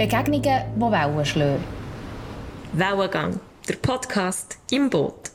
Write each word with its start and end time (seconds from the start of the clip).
Begegnungen, 0.00 0.40
die 0.42 0.80
Wellen 0.80 1.24
schlagen. 1.26 1.62
Wellengang, 2.72 3.38
der 3.68 3.74
Podcast 3.74 4.58
im 4.70 4.88
Boot. 4.88 5.30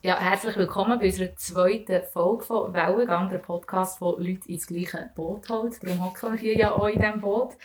Ja, 0.00 0.18
herzlich 0.18 0.56
willkommen 0.56 0.98
bei 0.98 1.08
unserer 1.08 1.36
zweiten 1.36 2.02
Folge 2.10 2.42
von 2.42 2.72
Wellengang, 2.72 3.28
der 3.28 3.36
Podcast, 3.36 4.00
wo 4.00 4.16
Leute 4.16 4.48
ins 4.48 4.66
gleiche 4.66 5.10
Boot 5.14 5.46
holt. 5.50 5.78
Darum 5.82 6.06
hocken 6.06 6.32
wir 6.32 6.38
hier 6.38 6.56
ja 6.56 6.72
auch 6.72 6.86
in 6.86 7.02
diesem 7.02 7.20
Boot. 7.20 7.58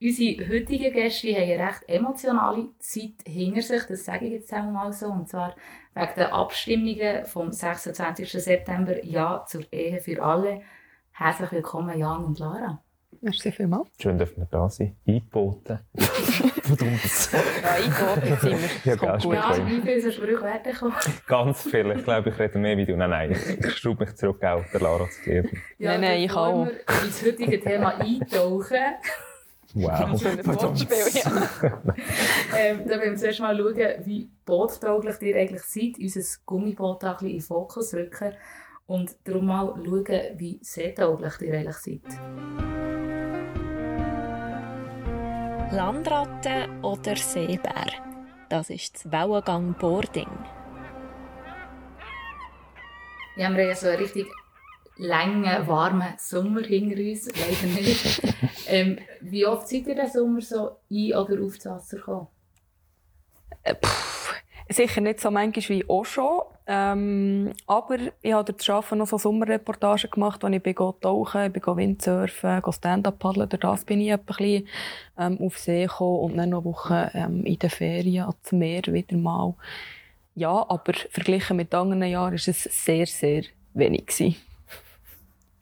Unsere 0.00 0.48
heutigen 0.48 0.92
Gäste 0.92 1.34
haben 1.34 1.50
eine 1.50 1.66
recht 1.66 1.88
emotionale 1.88 2.68
Zeit 2.78 3.26
hinter 3.26 3.62
sich, 3.62 3.82
das 3.88 4.04
sage 4.04 4.26
ich 4.26 4.32
jetzt 4.34 4.52
einmal 4.52 4.92
so, 4.92 5.06
und 5.06 5.28
zwar 5.28 5.56
wegen 5.94 6.14
der 6.16 6.32
Abstimmungen 6.32 7.26
vom 7.26 7.50
26. 7.50 8.30
September 8.30 9.04
Ja 9.04 9.44
zur 9.44 9.64
Ehe 9.72 9.98
für 9.98 10.22
alle. 10.22 10.62
Herzlich 11.10 11.50
willkommen, 11.50 11.98
Jan 11.98 12.24
und 12.24 12.38
Lara. 12.38 12.85
Merci 13.20 13.52
vielmals. 13.52 13.88
Schön, 14.00 14.18
dass 14.18 14.36
wir 14.36 14.46
da 14.50 14.68
sind. 14.68 14.96
Eingeboten. 15.06 15.78
Verdammt. 16.62 17.30
Ja, 17.32 17.70
eingeboten 17.70 18.38
sind 18.40 18.60
wir. 18.84 18.92
Ja, 18.92 18.96
Kommt 18.96 19.22
gell, 19.22 19.30
gut. 19.30 19.34
Ja, 19.34 19.66
wie 19.66 19.80
viele 19.80 20.12
Sprüche 20.12 20.42
werden 20.42 20.74
kommen? 20.74 20.94
Ganz 21.26 21.62
viel. 21.62 21.90
Ich 21.92 22.04
glaube, 22.04 22.30
ich 22.30 22.38
rede 22.38 22.58
mehr 22.58 22.76
wie 22.76 22.86
du. 22.86 22.96
Nein, 22.96 23.10
nein. 23.10 23.36
Ich 23.58 23.76
schraube 23.76 24.04
mich 24.04 24.14
zurück, 24.16 24.42
auch 24.44 24.64
der 24.72 24.80
Lara 24.80 25.08
zu 25.08 25.22
geben. 25.22 25.62
Ja, 25.78 25.92
Nein, 25.92 26.00
nein, 26.02 26.22
ich 26.22 26.32
auch. 26.32 26.66
wir 26.66 27.04
ins 27.04 27.24
heutige 27.24 27.60
Thema 27.60 27.94
eintauchen, 27.98 28.76
Wow. 29.74 30.18
So 30.18 30.28
ein 30.28 30.46
Wortspiel, 30.46 31.22
ja. 31.22 31.82
ähm, 32.56 32.88
dann 32.88 32.98
wollen 32.98 33.10
wir 33.10 33.16
zuerst 33.16 33.40
mal 33.40 33.54
schauen, 33.54 34.06
wie 34.06 34.30
boottauglich 34.46 35.20
ihr 35.20 35.36
eigentlich 35.36 35.62
seid, 35.62 35.98
unser 35.98 36.22
Gummiboot 36.46 37.02
da 37.02 37.10
ein 37.10 37.16
bisschen 37.16 37.28
in 37.28 37.36
den 37.36 37.42
Fokus 37.42 37.92
rücken 37.92 38.32
und 38.86 39.16
darum 39.24 39.46
mal 39.46 39.74
schauen, 39.84 40.38
wie 40.38 40.58
seetauglich 40.62 41.40
ihr 41.42 41.54
eigentlich 41.58 41.76
seid. 41.76 43.05
Landratte 45.76 46.70
oder 46.80 47.16
Seebär? 47.16 47.84
Das 48.48 48.70
ist 48.70 48.94
das 48.94 49.12
Wellengang 49.12 49.74
Boarding. 49.74 50.30
Ja, 53.36 53.36
wir 53.36 53.46
haben 53.48 53.58
ja 53.58 53.74
so 53.74 53.88
einen 53.88 53.98
richtig 53.98 54.26
langen, 54.96 55.68
warmen 55.68 56.14
Sommer 56.16 56.62
hinter 56.62 56.96
uns, 56.96 57.26
leider 57.26 57.74
nicht. 57.74 58.22
ähm, 58.68 58.98
wie 59.20 59.44
oft 59.44 59.68
seid 59.68 59.86
ihr 59.86 59.96
den 59.96 60.10
Sommer 60.10 60.40
so 60.40 60.78
ein- 60.90 61.12
oder 61.14 61.44
auf 61.44 61.58
das 61.58 61.66
Wasser 61.66 61.98
gekommen? 61.98 62.28
Sicher 64.68 65.00
nicht 65.00 65.20
so 65.20 65.30
manchmal 65.30 65.78
wie 65.78 65.88
auch 65.88 66.04
schon. 66.04 66.42
Ähm, 66.68 67.52
aber 67.68 67.98
ich 68.20 68.32
habe 68.32 68.52
das 68.52 68.68
Arbeiten 68.68 68.98
noch 68.98 69.06
so 69.06 69.18
Sommerreportagen 69.18 70.10
gemacht, 70.10 70.42
wo 70.42 70.48
ich 70.48 70.62
bin 70.62 70.74
tauchen, 70.74 71.46
ich 71.46 71.52
bin 71.52 71.76
Windsurfen, 71.76 72.62
Stand-up 72.72 73.20
paddeln. 73.20 73.48
Durch 73.48 73.60
das 73.60 73.84
bin 73.84 74.00
ich 74.00 74.12
ein 74.12 74.24
bisschen, 74.24 74.66
ähm, 75.16 75.38
auf 75.40 75.56
See 75.58 75.86
gekommen 75.86 76.18
und 76.18 76.36
dann 76.36 76.50
noch 76.50 76.64
Wochen 76.64 77.08
ähm, 77.14 77.44
in 77.44 77.58
den 77.58 77.70
Ferien 77.70 78.24
ans 78.24 78.50
Meer 78.50 78.82
wieder 78.86 79.16
mal. 79.16 79.54
Ja, 80.34 80.66
aber 80.68 80.92
verglichen 81.10 81.56
mit 81.56 81.72
anderen 81.72 82.02
Jahren 82.02 82.32
war 82.32 82.34
es 82.34 82.44
sehr, 82.44 83.06
sehr 83.06 83.44
wenig. 83.72 84.06
Gewesen. 84.06 84.36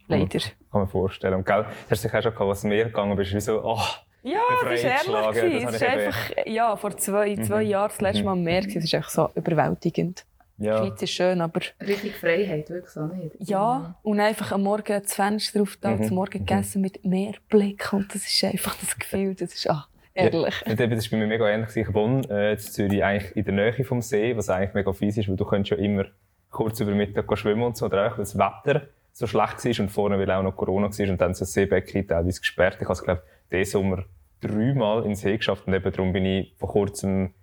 Leider. 0.09 0.39
Kann 0.39 0.81
man 0.81 0.89
vorstellen. 0.89 1.35
Und 1.35 1.47
gell, 1.47 1.67
hast 1.91 2.03
du 2.03 2.09
dich 2.09 2.17
auch 2.17 2.23
schon 2.23 2.33
gehabt, 2.33 2.49
was 2.49 2.65
mehr 2.65 2.87
gegangen 2.87 3.17
bist, 3.17 3.35
wie 3.35 3.41
so, 3.41 3.63
oh, 3.63 3.81
Ja, 4.25 4.41
das 4.63 4.73
ist 4.81 4.85
ehrlich. 4.85 5.65
Es 5.67 5.75
ist 5.75 5.83
einfach, 5.83 6.19
ja, 6.47 6.77
vor 6.77 6.97
zwei, 6.97 7.37
zwei 7.37 7.63
Jahren 7.63 7.89
das 7.91 8.01
letzte 8.01 8.25
Mal 8.25 8.33
am 8.33 8.43
Meer. 8.43 8.63
gewesen. 8.63 8.79
Es 8.79 8.85
ist 8.85 8.95
einfach 8.95 9.11
so 9.11 9.29
überwältigend. 9.35 10.25
Die 10.57 10.67
ja. 10.67 10.79
Schweiz 10.79 11.03
ist 11.03 11.11
schön, 11.11 11.41
aber 11.41 11.61
Richtig 11.81 12.15
Freiheit, 12.17 12.71
wirklich 12.71 12.91
so 12.91 13.07
nicht. 13.07 13.35
ja. 13.41 13.97
Und 14.03 14.21
einfach 14.21 14.53
am 14.53 14.63
Morgen 14.63 15.03
das 15.03 15.13
Fenster 15.15 15.61
auf 15.63 15.77
da, 15.81 15.91
Mhm. 15.91 16.05
zum 16.05 16.15
Morgen 16.17 16.39
gegessen 16.47 16.81
mit 16.81 17.05
Meerblick. 17.05 17.93
Und 17.93 18.15
das 18.15 18.27
ist 18.27 18.43
einfach 18.45 18.77
das 18.81 18.97
Gefühl, 18.99 19.35
das 19.35 19.53
ist, 19.53 19.69
ah, 19.69 19.87
ehrlich. 20.15 20.55
Ja, 20.65 20.75
das 20.75 20.89
war 20.89 21.11
bei 21.11 21.17
mir 21.19 21.27
mega 21.27 21.49
ähnlich. 21.49 21.77
Ich 21.77 21.93
wohne 21.93 22.23
äh, 22.31 22.53
in 22.53 22.59
Zürich 22.59 23.03
eigentlich 23.05 23.37
in 23.37 23.45
der 23.45 23.55
Nähe 23.55 23.85
vom 23.85 24.01
See, 24.01 24.37
was 24.37 24.49
eigentlich 24.49 24.75
mega 24.75 24.93
fies 24.93 25.19
ist, 25.19 25.29
weil 25.29 25.37
du 25.37 25.45
könntest 25.45 25.73
ja 25.79 25.85
immer 25.85 26.05
kurz 26.51 26.79
über 26.81 26.93
Mittag 26.93 27.37
schwimmen 27.37 27.65
und 27.65 27.77
so, 27.77 27.87
oder 27.87 28.07
auch, 28.07 28.13
weil 28.13 28.19
das 28.25 28.39
Wetter 28.39 28.83
so 29.13 29.27
schlecht 29.27 29.65
war 29.65 29.81
und 29.85 29.89
vorne, 29.91 30.19
weil 30.19 30.31
auch 30.31 30.43
noch 30.43 30.57
Corona 30.57 30.89
war 30.89 31.09
und 31.11 31.21
dann 31.21 31.35
so 31.35 31.41
das 31.41 31.53
Seebecken 31.53 32.07
teilweise 32.07 32.41
gesperrt. 32.41 32.77
Ich 32.81 32.85
habe 32.85 32.93
es, 32.93 33.03
glaube 33.03 33.23
diesen 33.51 33.71
Sommer 33.73 34.05
dreimal 34.49 34.99
in 35.03 35.11
den 35.11 35.17
See 35.17 35.37
geschafft 35.37 35.67
und 35.67 35.75
eben 35.75 35.93
darum 35.93 36.13
bin 36.13 36.25
ich 36.25 36.55
vor 36.59 36.69
kurzem 36.69 37.35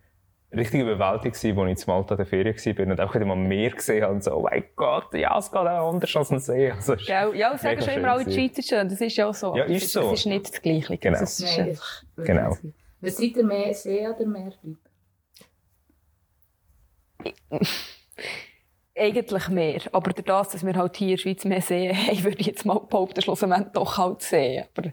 richtig 0.53 0.81
überwältigt 0.81 1.35
gewesen, 1.35 1.59
als 1.59 1.81
ich 1.81 1.87
in 1.87 1.93
Malta 1.93 2.13
in 2.15 2.17
der 2.17 2.25
Ferien 2.25 2.55
war 2.55 2.87
und 2.87 3.01
auch 3.01 3.15
wieder 3.15 3.25
mal 3.25 3.35
Meer 3.35 3.71
gesehen 3.71 4.03
habe 4.03 4.13
und 4.13 4.23
so, 4.23 4.35
oh 4.35 4.41
mein 4.41 4.63
Gott, 4.75 5.13
ja, 5.13 5.37
es 5.37 5.51
geht 5.51 5.59
auch 5.59 5.93
anders 5.93 6.15
als 6.15 6.31
ein 6.31 6.39
See. 6.39 6.71
Also, 6.71 6.93
es 6.93 7.01
ist 7.01 7.07
Gell? 7.07 7.35
Ja, 7.35 7.57
sagen 7.57 7.81
schon 7.81 7.93
immer 7.93 8.11
alle, 8.11 8.25
die 8.25 8.31
gewesen. 8.31 8.49
Schweiz 8.49 8.57
ist 8.57 8.69
schön. 8.69 8.89
Das 8.89 9.01
ist 9.01 9.15
ja 9.15 9.27
auch 9.27 9.33
so. 9.33 9.55
Ja, 9.55 9.63
ist 9.63 9.83
es 9.83 9.93
so. 9.93 10.11
Es 10.11 10.19
ist 10.19 10.25
nicht 10.25 10.49
das 10.49 10.61
Gleiche. 10.61 10.97
Genau. 10.97 11.19
Das 11.19 11.39
ist 11.39 11.57
Nein, 11.57 11.69
einfach, 11.69 12.03
Genau. 12.17 12.57
Was 12.99 13.17
seid 13.17 13.35
ihr 13.37 13.45
mehr 13.45 13.73
See 13.73 14.07
oder 14.07 14.25
Meertyp? 14.25 14.77
eigentlich 18.95 19.47
mehr. 19.49 19.81
Aber 19.91 20.11
durch 20.11 20.25
das, 20.25 20.49
dass 20.49 20.65
wir 20.65 20.75
halt 20.75 20.95
hier 20.97 21.07
in 21.09 21.15
der 21.15 21.21
Schweiz 21.21 21.45
mehr 21.45 21.61
sehen, 21.61 21.93
hey, 21.95 22.23
würde 22.23 22.37
ich 22.39 22.47
jetzt 22.47 22.65
mal 22.65 22.79
behaupten, 22.79 23.21
schlussendlich 23.21 23.67
doch 23.73 23.97
halt 23.97 24.21
sehen. 24.21 24.65
Aber 24.75 24.91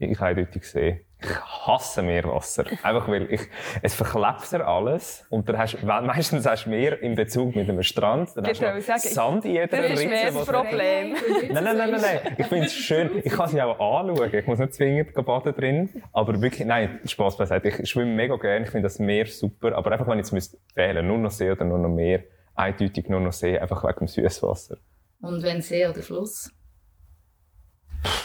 Ich 0.00 0.20
eindeutig 0.20 0.64
sehe. 0.64 1.00
Ich 1.20 1.40
hasse 1.66 2.02
Meerwasser. 2.02 2.66
Einfach 2.84 3.08
weil 3.08 3.32
ich, 3.32 3.40
es 3.82 3.96
verklebt 3.96 4.52
dir 4.52 4.64
alles. 4.64 5.26
Und 5.30 5.48
dann 5.48 5.58
hast, 5.58 5.84
weil 5.84 6.02
meistens 6.02 6.46
hast 6.46 6.66
du 6.66 6.70
Meer 6.70 7.02
in 7.02 7.16
Bezug 7.16 7.56
mit 7.56 7.68
einem 7.68 7.82
Strand. 7.82 8.30
Dann 8.36 8.44
hast 8.46 8.52
Ich 8.52 8.58
du 8.60 8.80
sagen, 8.80 9.00
Sand 9.00 9.44
in 9.44 9.50
jeder 9.50 9.66
das 9.66 9.80
ist 9.86 9.90
Ritze. 9.98 10.08
mehr 10.08 10.30
das 10.30 10.46
Problem. 10.46 11.16
Nein, 11.50 11.64
nein, 11.64 11.76
nein, 11.76 11.90
nein, 11.90 12.00
nein. 12.00 12.36
Ich 12.38 12.46
finde 12.46 12.66
es 12.66 12.72
schön. 12.72 13.10
Ich 13.24 13.32
kann 13.32 13.48
sie 13.48 13.60
auch 13.60 13.72
anschauen. 14.00 14.32
Ich 14.32 14.46
muss 14.46 14.60
nicht 14.60 14.74
zwingend 14.74 15.12
baden 15.14 15.52
drin. 15.56 16.02
Aber 16.12 16.40
wirklich, 16.40 16.64
nein, 16.64 17.00
Spaß 17.04 17.36
beiseite. 17.36 17.68
Ich 17.68 17.90
schwimme 17.90 18.14
mega 18.14 18.36
gerne. 18.36 18.64
Ich 18.66 18.70
finde 18.70 18.84
das 18.84 19.00
Meer 19.00 19.26
super. 19.26 19.74
Aber 19.74 19.90
einfach, 19.90 20.06
wenn 20.06 20.20
ich 20.20 20.26
jetzt 20.26 20.32
müsste 20.32 20.58
wählen, 20.76 21.04
nur 21.04 21.18
noch 21.18 21.32
See 21.32 21.50
oder 21.50 21.64
nur 21.64 21.78
noch 21.78 21.88
Meer, 21.88 22.22
eindeutig 22.54 23.08
nur 23.08 23.18
noch 23.18 23.32
See, 23.32 23.58
einfach 23.58 23.82
wegen 23.82 23.98
dem 23.98 24.06
Süßwasser. 24.06 24.76
Und 25.20 25.42
wenn 25.42 25.60
See 25.62 25.84
oder 25.84 26.00
Fluss? 26.00 26.52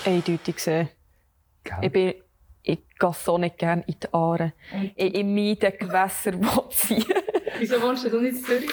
eindeutig 0.06 0.60
sehen. 0.60 0.90
Ich 1.82 1.92
bin, 1.92 2.14
ich 2.64 2.80
gehe 3.00 3.14
so 3.14 3.38
nicht 3.38 3.58
gerne 3.58 3.84
in 3.88 3.96
die 4.02 4.14
Aare. 4.14 4.54
Und- 4.74 4.92
Ich, 4.96 5.16
ich 5.16 5.24
meide 5.24 5.72
Gewässer, 5.72 6.32
die 6.32 6.48
ziehen. 6.70 7.06
Wieso 7.60 7.82
wohnst 7.82 8.06
du 8.06 8.20
nicht 8.22 8.38
in 8.38 8.44
Zürich? 8.44 8.70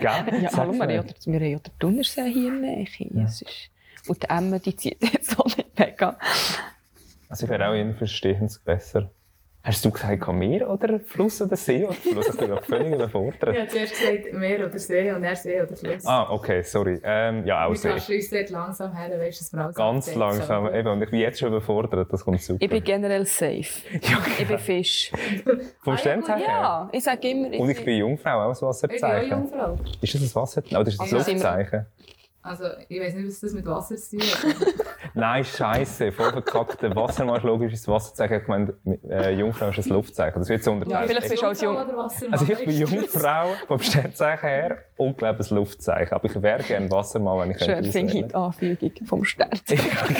Gell? 0.00 0.42
Ja, 0.42 0.50
hallo, 0.56 0.72
wir 0.72 0.82
haben 0.82 0.90
ja 0.90 1.02
den- 1.02 1.14
wir 1.32 1.40
haben 1.40 1.50
ja 1.52 1.58
den 1.58 1.78
Thunersee 1.78 2.30
hier 2.32 2.52
in. 2.52 3.18
Es 3.24 3.42
ist, 3.42 3.70
und 4.08 4.22
die 4.22 4.28
Emme, 4.28 4.60
die 4.60 4.74
zieht 4.76 5.02
jetzt 5.12 5.38
auch 5.38 5.46
nicht 5.56 5.78
mega. 5.78 6.18
Also 7.28 7.44
ich 7.44 7.50
wäre 7.50 7.68
auch 7.68 7.74
in 7.74 7.94
verstehendes 7.94 8.62
Gewässer. 8.64 9.10
Hast 9.66 9.84
du 9.84 9.90
gesagt, 9.90 10.28
Meer 10.32 10.70
oder 10.70 11.00
Fluss 11.00 11.42
oder 11.42 11.56
See 11.56 11.82
oder 11.84 11.92
Fluss? 11.94 12.28
Ich 12.28 12.36
bin 12.36 12.46
gerade 12.50 12.62
völlig 12.64 12.94
überfordert. 12.94 13.52
Ich 13.52 13.58
habe 13.60 13.68
zuerst 13.68 13.98
gesagt 13.98 14.32
Meer 14.32 14.64
oder 14.64 14.78
See 14.78 15.10
und 15.10 15.24
er 15.24 15.34
See 15.34 15.60
oder 15.60 15.74
Fluss. 15.74 16.06
Ah, 16.06 16.30
okay, 16.30 16.62
sorry. 16.62 17.00
Ähm, 17.02 17.44
ja, 17.44 17.66
auch 17.66 17.70
Du 17.70 17.74
See. 17.74 17.88
kannst 17.88 18.08
uns 18.08 18.30
dort 18.30 18.50
langsam 18.50 18.94
her, 18.96 19.08
dann 19.08 19.18
weisst 19.18 19.40
du, 19.40 19.44
dass 19.44 19.52
wir 19.52 19.60
alles 19.64 19.74
Ganz 19.76 20.14
langsam. 20.14 20.72
Eben, 20.72 20.88
und 20.88 21.02
ich 21.02 21.10
bin 21.10 21.18
jetzt 21.18 21.40
schon 21.40 21.48
überfordert, 21.48 22.12
das 22.12 22.24
kommt 22.24 22.40
super. 22.42 22.62
Ich 22.62 22.70
bin 22.70 22.84
generell 22.84 23.26
safe. 23.26 23.64
Ich 24.38 24.46
bin 24.46 24.58
Fisch. 24.60 25.10
Vom 25.42 25.58
Ah, 25.58 25.90
ja, 25.90 25.96
Sternzeichen 25.98 26.38
her? 26.46 26.48
Ja, 26.60 26.88
ich 26.92 27.02
sage 27.02 27.28
immer... 27.28 27.58
Und 27.58 27.68
ich 27.68 27.84
bin 27.84 27.96
Jungfrau, 27.98 28.38
auch 28.38 28.46
ein 28.46 28.52
Ich 28.52 28.58
bin 28.60 28.66
auch 28.66 28.68
Wasserzeichen. 28.68 29.30
Jungfrau. 29.30 29.78
Ist 30.00 30.14
das 30.14 30.22
ein 30.22 30.34
Wasserzeichen? 30.34 30.76
Oder 30.78 30.88
ist 30.88 31.00
das 31.00 31.12
ein 31.12 31.16
Also 31.18 31.32
Luftzeichen? 31.32 31.86
Also, 32.42 32.64
ich 32.88 33.00
weiß 33.00 33.14
nicht, 33.14 33.26
was 33.26 33.40
das 33.40 33.52
mit 33.52 33.66
Wasser 33.66 33.96
zu 33.96 34.16
tun 34.18 34.20
hat. 34.28 34.56
Nein, 35.18 35.44
scheiße, 35.44 36.12
voll 36.12 36.30
verkackt. 36.30 36.82
Der 36.82 36.94
Wassermarsch 36.94 37.42
logisch 37.42 37.72
ist 37.72 37.86
das 37.88 37.92
Wasserzeichen. 37.94 38.42
Ich 38.42 38.48
meine, 38.48 38.74
äh, 39.08 39.32
Jungfrau 39.34 39.70
ist 39.70 39.78
ein 39.86 39.88
Luftzeichen. 39.92 40.38
Das 40.38 40.48
wird 40.50 40.62
so 40.62 40.72
unter 40.72 40.90
Ja, 40.90 41.02
vielleicht 41.02 41.30
bist 41.30 41.42
du 41.42 41.46
als 41.46 41.60
Jung- 41.62 41.74
Jungfrau? 41.74 42.08
Also 42.30 42.52
ich 42.52 42.58
bin 42.64 42.70
Jungfrau 42.78 43.46
vom 43.66 43.78
Sternzeichen 43.80 44.48
her 44.48 44.78
und 44.98 45.16
glaube 45.16 45.42
ein 45.42 45.56
Luftzeichen. 45.56 46.12
Aber 46.12 46.24
ich 46.26 46.42
wäre 46.42 46.62
gerne 46.62 46.90
Wassermann, 46.90 47.38
wenn 47.40 47.50
ich 47.52 47.58
Schön 47.58 47.74
könnte 47.76 47.92
finde 47.92 48.12
ich 48.18 48.26
die 48.28 48.34
Anfügung 48.34 49.06
vom 49.06 49.24
Stern. 49.24 49.48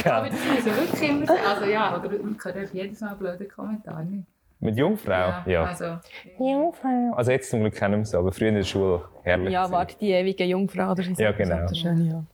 Ja, 0.04 0.16
Aber 0.16 0.28
das 0.30 0.38
muss 0.46 0.64
ja 0.66 0.76
wirklich 0.76 1.10
immer. 1.10 1.26
Also 1.46 1.64
ja, 1.66 1.96
oder 2.00 2.08
man 2.18 2.38
einfach 2.56 2.72
jedes 2.74 3.00
Mal 3.00 3.14
blöde 3.16 3.44
Kommentare. 3.44 4.04
nicht? 4.04 4.26
Mit 4.58 4.78
Jungfrau? 4.78 5.34
Ja. 5.44 5.64
Also, 5.64 5.98
Jungfrau. 6.38 7.12
Also 7.14 7.30
jetzt 7.30 7.50
zum 7.50 7.60
Glück 7.60 7.74
kennen 7.74 7.96
wir 7.96 8.02
es, 8.02 8.14
aber 8.14 8.32
früher 8.32 8.48
in 8.48 8.54
der 8.54 8.62
Schule 8.62 9.02
herrlich. 9.22 9.52
Ja, 9.52 9.70
warte, 9.70 9.94
die 10.00 10.10
ewige 10.10 10.44
Jungfrau. 10.44 10.92
Oder 10.92 11.02
Ja, 11.02 11.32
genau. 11.32 11.56
Das 11.60 11.72
ist 11.72 11.80
schön, 11.80 12.06
ja. 12.10 12.24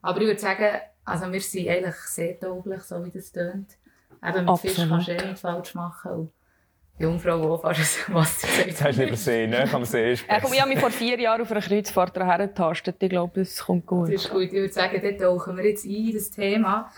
aber 0.00 0.20
ich 0.22 0.26
würde 0.28 0.40
sagen, 0.40 0.64
also 1.04 1.32
wir 1.32 1.40
sind 1.40 1.68
eigentlich 1.68 1.94
sehr 1.94 2.38
tauglich, 2.38 2.82
so 2.82 3.04
wie 3.04 3.10
das 3.10 3.32
tönt. 3.32 3.76
Eben 4.26 4.44
mit 4.44 4.58
Fisch 4.58 4.76
kannst 4.88 5.08
du 5.08 5.12
eh 5.12 5.26
nicht 5.26 5.38
falsch 5.38 5.74
machen. 5.74 6.12
Und 6.12 6.32
Jungfrau 6.98 7.54
auch 7.54 7.62
fast 7.62 8.08
ein 8.08 8.14
Wasser 8.14 8.66
Jetzt 8.66 8.82
hast 8.82 8.98
du 8.98 9.04
lieber 9.04 9.16
See, 9.16 9.46
ne? 9.46 9.68
Am 9.72 9.84
See 9.84 10.12
ist 10.12 10.24
ich 10.24 10.60
habe 10.60 10.68
mich 10.68 10.78
vor 10.78 10.90
vier 10.90 11.18
Jahren 11.18 11.42
auf 11.42 11.50
einer 11.50 11.60
Kreuzfahrt 11.60 12.16
hergetastet. 12.16 12.96
Ich 13.00 13.10
glaube, 13.10 13.40
es 13.40 13.64
kommt 13.64 13.86
gut. 13.86 14.08
Das 14.08 14.24
ist 14.24 14.30
gut. 14.30 14.44
Ich 14.44 14.52
würde 14.52 14.72
sagen, 14.72 15.00
dort 15.02 15.20
tauchen 15.20 15.56
wir 15.56 15.68
jetzt 15.68 15.84
ein, 15.84 16.12
das 16.14 16.30
Thema. 16.30 16.90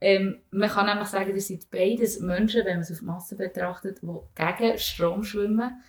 Ähm, 0.00 0.38
man 0.50 0.68
kann 0.68 0.86
nämlich 0.86 1.08
sagen, 1.08 1.34
ihr 1.34 1.40
seid 1.40 1.70
beides 1.70 2.20
Menschen, 2.20 2.64
wenn 2.64 2.74
man 2.74 2.82
es 2.82 2.92
auf 2.92 3.02
Masse 3.02 3.36
betrachtet, 3.36 4.00
die 4.02 4.18
gegen 4.34 4.78
Strom 4.78 5.24
schwimmen. 5.24 5.82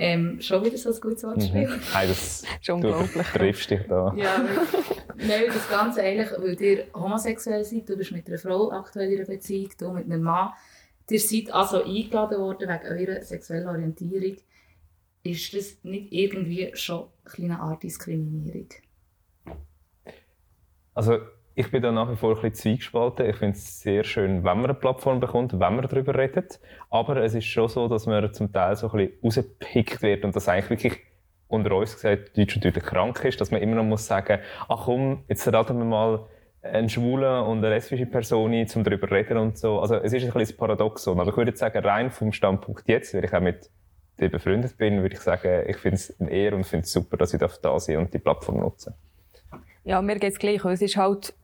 Ähm, 0.00 0.40
schon 0.40 0.64
wieder 0.64 0.78
so 0.78 0.90
ein 0.92 1.00
gutes 1.00 1.22
Wortspiel. 1.24 1.68
Mhm. 1.68 1.80
Hey, 1.92 2.08
das, 2.08 2.42
Schon 2.62 2.80
du 2.80 2.88
unglaublich. 2.88 3.26
triffst 3.26 3.70
dich 3.70 3.82
da. 3.86 4.14
Ja, 4.16 4.42
weil, 4.42 5.26
nein, 5.28 5.42
das 5.48 5.68
Ganze 5.68 6.02
eigentlich, 6.02 6.30
weil 6.38 6.60
ihr 6.62 6.86
homosexuell 6.94 7.62
seid, 7.64 7.88
du 7.88 7.96
bist 7.96 8.10
mit 8.10 8.26
einer 8.26 8.38
Frau 8.38 8.72
aktuell 8.72 9.12
in 9.12 9.18
einer 9.18 9.26
Beziehung, 9.28 9.70
du 9.78 9.90
mit 9.92 10.06
einem 10.06 10.22
Mann. 10.22 10.52
Ihr 11.10 11.20
seid 11.20 11.52
also 11.52 11.84
eingeladen 11.84 12.38
worden 12.38 12.68
wegen 12.68 12.86
eurer 13.10 13.22
sexuellen 13.22 13.68
Orientierung. 13.68 14.36
Ist 15.22 15.52
das 15.52 15.76
nicht 15.82 16.12
irgendwie 16.12 16.70
schon 16.74 17.08
eine 17.36 17.60
Art 17.60 17.82
Diskriminierung? 17.82 18.68
Also 20.94 21.18
ich 21.60 21.70
bin 21.70 21.82
da 21.82 21.92
nach 21.92 22.10
wie 22.10 22.16
vor 22.16 22.30
ein 22.30 22.34
bisschen 22.36 22.54
zwiegespalten. 22.54 23.28
Ich 23.28 23.36
finde 23.36 23.56
es 23.56 23.80
sehr 23.80 24.02
schön, 24.02 24.36
wenn 24.36 24.42
man 24.42 24.64
eine 24.64 24.74
Plattform 24.74 25.20
bekommt, 25.20 25.52
wenn 25.52 25.76
man 25.76 25.82
darüber 25.82 26.14
redet. 26.14 26.58
Aber 26.88 27.16
es 27.18 27.34
ist 27.34 27.44
schon 27.44 27.68
so, 27.68 27.86
dass 27.86 28.06
man 28.06 28.32
zum 28.32 28.50
Teil 28.50 28.76
so 28.76 28.90
ein 28.90 28.96
bisschen 28.96 29.20
rausgepickt 29.22 30.00
wird 30.00 30.24
und 30.24 30.34
das 30.34 30.48
eigentlich 30.48 30.70
wirklich 30.70 31.00
unter 31.48 31.76
uns 31.76 31.94
gesagt 31.94 32.38
Deutsch 32.38 32.56
natürlich 32.56 32.82
krank 32.82 33.22
ist, 33.24 33.40
dass 33.40 33.50
man 33.50 33.60
immer 33.60 33.76
noch 33.76 33.84
muss 33.84 34.06
sagen, 34.06 34.38
ach 34.68 34.84
komm, 34.84 35.24
jetzt 35.28 35.46
raten 35.52 35.76
wir 35.76 35.84
mal 35.84 36.26
einen 36.62 36.88
schwulen 36.88 37.42
und 37.44 37.58
eine 37.58 37.70
lesbische 37.70 38.06
Person 38.06 38.52
ein, 38.54 38.66
um 38.74 38.84
darüber 38.84 39.08
zu 39.08 39.14
reden 39.14 39.36
und 39.36 39.58
so. 39.58 39.80
Also 39.80 39.96
es 39.96 40.14
ist 40.14 40.24
ein 40.24 40.32
bisschen 40.32 40.54
ein 40.54 40.58
Paradoxon. 40.58 41.20
Aber 41.20 41.30
ich 41.30 41.36
würde 41.36 41.54
sagen, 41.56 41.84
rein 41.84 42.10
vom 42.10 42.32
Standpunkt 42.32 42.88
jetzt, 42.88 43.12
weil 43.12 43.24
ich 43.24 43.34
auch 43.34 43.40
mit 43.40 43.68
dir 44.18 44.30
befreundet 44.30 44.78
bin, 44.78 45.02
würde 45.02 45.14
ich 45.14 45.20
sagen, 45.20 45.64
ich 45.66 45.76
finde 45.76 45.96
es 45.96 46.18
eine 46.20 46.30
Ehre 46.30 46.56
und 46.56 46.64
finde 46.64 46.84
es 46.84 46.92
super, 46.92 47.18
dass 47.18 47.34
ich 47.34 47.40
da 47.40 47.78
sein 47.78 47.98
und 47.98 48.14
die 48.14 48.18
Plattform 48.18 48.60
nutzen 48.60 48.94
Ja, 49.84 50.00
mir 50.00 50.18
geht 50.18 50.32
es 50.32 50.38
gleich. 50.38 50.64
Es 50.64 50.80
ist 50.80 50.96
halt 50.96 51.34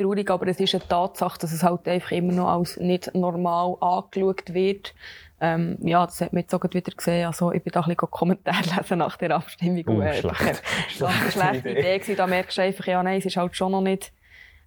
traurig, 0.00 0.30
aber 0.30 0.46
es 0.48 0.60
ist 0.60 0.74
eine 0.74 0.86
Tatsache, 0.86 1.38
dass 1.38 1.52
es 1.52 1.62
halt 1.62 1.86
einfach 1.86 2.12
immer 2.12 2.32
noch 2.32 2.48
als 2.48 2.76
nicht 2.78 3.14
normal 3.14 3.76
angeschaut 3.80 4.54
wird. 4.54 4.94
Ähm, 5.40 5.78
ja, 5.80 6.04
das 6.04 6.20
hat 6.20 6.32
man 6.32 6.42
jetzt 6.42 6.54
auch 6.54 6.62
wieder 6.62 6.92
gesehen. 6.92 7.26
Also, 7.26 7.52
ich 7.52 7.62
bin 7.62 7.72
da 7.72 7.80
ein 7.80 7.94
bisschen 7.94 7.96
Kommentare 8.10 8.76
lesen 8.76 8.98
nach 8.98 9.16
der 9.16 9.30
Abstimmung. 9.32 9.84
Uh, 9.88 10.02
äh, 10.02 10.14
schlecht. 10.14 10.62
Das 10.98 11.00
war 11.00 11.08
eine 11.08 11.30
schlechte 11.30 11.70
Idee. 11.70 11.96
Idee. 11.96 12.14
Da 12.14 12.26
merkst 12.26 12.58
du 12.58 12.62
einfach, 12.62 12.86
ja, 12.86 13.02
nein, 13.02 13.18
es 13.18 13.26
ist 13.26 13.36
halt 13.36 13.56
schon 13.56 13.72
noch 13.72 13.80
nicht, 13.80 14.12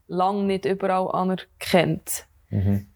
lang 0.08 0.48
nicht 0.48 0.66
überall 0.66 1.10
anerkannt. 1.12 2.26
Mhm. 2.50 2.88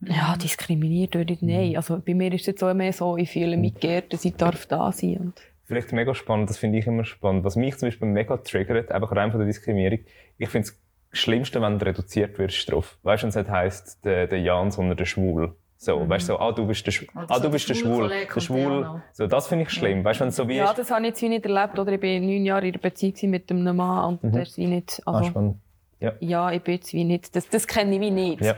Ja, 0.00 0.36
diskriminiert 0.36 1.14
würde 1.14 1.32
ich 1.32 1.42
nein. 1.42 1.76
Also, 1.76 2.00
bei 2.04 2.14
mir 2.14 2.32
ist 2.32 2.42
es 2.42 2.46
jetzt 2.48 2.62
auch 2.62 2.74
mehr 2.74 2.92
so, 2.92 3.16
ich 3.16 3.30
fühle 3.30 3.56
mich 3.56 3.74
geehrt, 3.74 4.12
dass 4.12 4.24
ich 4.24 4.36
darf 4.36 4.66
da 4.66 4.92
sein 4.92 5.16
und 5.16 5.40
Vielleicht 5.64 5.92
mega 5.92 6.14
spannend, 6.14 6.48
das 6.48 6.56
finde 6.56 6.78
ich 6.78 6.86
immer 6.86 7.04
spannend. 7.04 7.44
Was 7.44 7.54
mich 7.54 7.76
zum 7.76 7.88
Beispiel 7.88 8.08
mega 8.08 8.38
triggert, 8.38 8.90
einfach 8.90 9.12
rein 9.12 9.30
von 9.32 9.40
der 9.40 9.46
Diskriminierung, 9.46 9.98
ich 10.38 10.48
finde 10.48 10.66
es 10.66 10.80
Schlimmste, 11.12 11.60
wenn 11.62 11.78
du 11.78 11.86
reduziert 11.86 12.38
wirst 12.38 12.70
drauf. 12.70 12.98
Weißt 13.02 13.22
du, 13.22 13.24
wenn 13.24 13.28
es 13.30 13.36
nicht 13.36 13.50
heisst, 13.50 14.04
der, 14.04 14.26
der 14.26 14.40
Jan, 14.40 14.70
sondern 14.70 14.96
der 14.96 15.06
Schwul. 15.06 15.56
So, 15.80 16.00
mhm. 16.00 16.08
weißt 16.08 16.28
du, 16.28 16.32
so, 16.32 16.38
ah, 16.40 16.50
du 16.50 16.66
bist 16.66 16.84
der, 16.86 16.90
Sch 16.90 17.06
oh, 17.14 17.20
ah, 17.28 17.38
du 17.38 17.50
bist 17.50 17.68
der 17.68 17.74
Schwul. 17.74 18.08
Der 18.08 18.40
Schwul. 18.40 19.00
So, 19.12 19.26
das 19.28 19.46
finde 19.46 19.62
ich 19.62 19.70
schlimm. 19.70 20.04
Weißt 20.04 20.20
du, 20.20 20.24
wenn 20.24 20.32
so 20.32 20.48
wie 20.48 20.56
Ja, 20.56 20.74
das 20.74 20.90
habe 20.90 21.02
ich 21.02 21.08
jetzt 21.08 21.22
nicht 21.22 21.46
erlebt, 21.46 21.78
oder? 21.78 21.92
Ich 21.92 22.02
war 22.02 22.08
neun 22.08 22.44
Jahre 22.44 22.66
in 22.66 22.74
einer 22.74 22.82
Beziehung 22.82 23.30
mit 23.30 23.48
einem 23.50 23.76
Mann 23.76 24.14
und 24.14 24.24
mhm. 24.24 24.32
der 24.32 24.42
ist 24.42 24.58
nicht, 24.58 25.00
also. 25.06 25.18
Ah, 25.20 25.24
spannend. 25.24 25.56
Ja. 26.00 26.12
ja, 26.20 26.52
ich 26.52 26.62
bin 26.62 26.74
jetzt 26.74 26.92
wie 26.92 27.02
nicht, 27.02 27.34
das, 27.34 27.48
das 27.48 27.66
kenne 27.66 27.96
ich 27.96 28.00
wie 28.00 28.12
nicht. 28.12 28.40
Ja. 28.40 28.54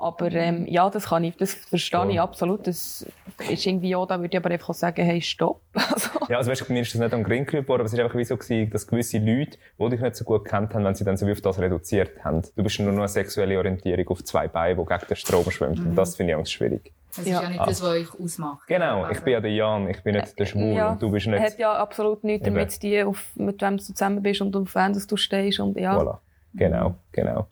Aber 0.00 0.32
ähm, 0.32 0.66
ja, 0.66 0.90
das 0.90 1.06
kann 1.06 1.22
ich, 1.22 1.36
das 1.36 1.54
verstehe 1.54 2.00
cool. 2.00 2.10
ich 2.10 2.20
absolut. 2.20 2.66
Das 2.66 3.06
ist 3.48 3.66
irgendwie 3.66 3.94
auch, 3.94 4.06
da 4.06 4.18
würde 4.18 4.36
ich 4.36 4.36
aber 4.36 4.50
einfach 4.50 4.74
sagen, 4.74 5.04
hey, 5.04 5.20
stopp. 5.20 5.60
Also. 5.92 6.10
Ja, 6.28 6.38
also 6.38 6.50
weißt 6.50 6.68
du, 6.68 6.72
mir 6.72 6.82
ist 6.82 6.94
das 6.94 7.00
nicht 7.00 7.12
am 7.12 7.22
Grin 7.22 7.44
geworden, 7.44 7.80
aber 7.80 7.84
es 7.84 7.92
ist 7.92 8.00
einfach 8.00 8.16
wie 8.16 8.24
so 8.24 8.36
gewesen, 8.36 8.70
dass 8.70 8.86
gewisse 8.86 9.18
Leute, 9.18 9.58
die 9.78 9.88
dich 9.90 10.00
nicht 10.00 10.16
so 10.16 10.24
gut 10.24 10.44
kennt 10.44 10.74
haben, 10.74 10.84
wenn 10.84 10.94
sie 10.94 11.04
dann 11.04 11.16
so 11.16 11.26
wie 11.26 11.32
auf 11.32 11.40
das 11.40 11.58
reduziert 11.58 12.24
haben. 12.24 12.42
Du 12.56 12.62
bist 12.62 12.80
nur 12.80 12.92
noch 12.92 12.98
eine 12.98 13.08
sexuelle 13.08 13.58
Orientierung 13.58 14.08
auf 14.08 14.24
zwei 14.24 14.48
Beinen, 14.48 14.78
die 14.78 14.84
gegen 14.84 15.06
den 15.06 15.16
Strom 15.16 15.50
schwimmt. 15.50 15.78
Mhm. 15.78 15.90
Und 15.90 15.94
das 15.96 16.16
finde 16.16 16.32
ich 16.32 16.36
ganz 16.36 16.50
schwierig. 16.50 16.92
Das 17.14 17.26
ja. 17.26 17.36
ist 17.36 17.42
ja 17.42 17.48
nicht 17.50 17.60
das, 17.60 17.82
was 17.82 17.88
euch 17.90 18.20
ausmacht. 18.20 18.66
Genau, 18.66 19.10
ich 19.10 19.20
bin 19.20 19.34
ja 19.34 19.40
der 19.40 19.52
Jan, 19.52 19.88
ich 19.88 20.02
bin 20.02 20.14
nicht 20.14 20.38
der 20.38 20.46
Schwul 20.46 20.74
ja, 20.74 20.92
und 20.92 21.02
du 21.02 21.10
bist 21.10 21.26
nicht... 21.26 21.42
hat 21.42 21.58
ja 21.58 21.74
absolut 21.74 22.24
nichts 22.24 22.46
damit 22.46 22.72
zu 22.72 22.80
tun, 22.80 23.16
mit 23.34 23.60
wem 23.60 23.76
du 23.76 23.82
zusammen 23.82 24.22
bist 24.22 24.40
und 24.40 24.56
auf 24.56 24.74
wen 24.74 24.92
du 24.92 25.16
stehst 25.16 25.60
und 25.60 25.78
ja. 25.78 25.98
Voilà. 25.98 26.18
Genau, 26.54 26.96
genau. 27.12 27.48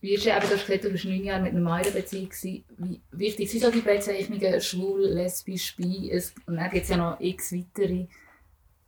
Wie 0.00 0.14
ist 0.14 0.26
eben, 0.26 0.40
du 0.40 0.46
hast 0.46 0.66
gesagt, 0.66 0.84
du 0.84 0.90
warst 0.90 1.04
neun 1.04 1.24
Jahre 1.24 1.42
mit 1.42 1.52
einer 1.52 1.60
Meierbeziehung. 1.60 2.30
Wie 2.78 3.00
wichtig 3.12 3.50
sind 3.50 3.62
so 3.62 3.70
die 3.70 3.82
Bezeichnungen 3.82 4.60
schwul, 4.60 5.04
lesbisch, 5.04 5.76
bi? 5.76 6.10
Und 6.46 6.56
dann 6.56 6.70
gibt 6.70 6.84
es 6.84 6.88
ja 6.88 6.96
noch 6.96 7.20
x 7.20 7.52
weitere. 7.52 8.06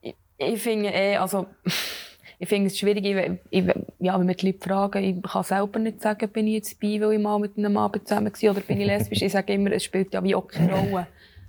Ich, 0.00 0.14
ich 0.38 0.62
finde 0.62 0.88
eh, 0.88 1.16
also, 1.16 1.46
ich 2.38 2.48
finde 2.48 2.68
es 2.68 2.78
schwierig, 2.78 3.04
ich, 3.04 3.40
ich, 3.50 3.74
ja, 3.98 4.18
wenn 4.18 4.26
wir 4.26 4.34
die 4.34 4.46
Leute 4.46 4.66
fragen, 4.66 5.04
ich 5.04 5.22
kann 5.22 5.44
selber 5.44 5.78
nicht 5.78 6.00
sagen, 6.00 6.30
bin 6.30 6.46
ich 6.46 6.54
jetzt 6.54 6.80
bi, 6.80 6.98
weil 7.00 7.12
ich 7.12 7.20
mal 7.20 7.38
mit 7.38 7.58
einem 7.58 7.74
Mann 7.74 7.92
zusammen 8.04 8.32
war, 8.32 8.50
oder 8.50 8.60
bin 8.60 8.80
ich 8.80 8.86
lesbisch. 8.86 9.20
ich 9.20 9.32
sage 9.32 9.52
immer, 9.52 9.70
es 9.72 9.84
spielt 9.84 10.14
ja 10.14 10.24
wie 10.24 10.34
auch 10.34 10.48
keine 10.48 10.74
Rolle. 10.74 11.06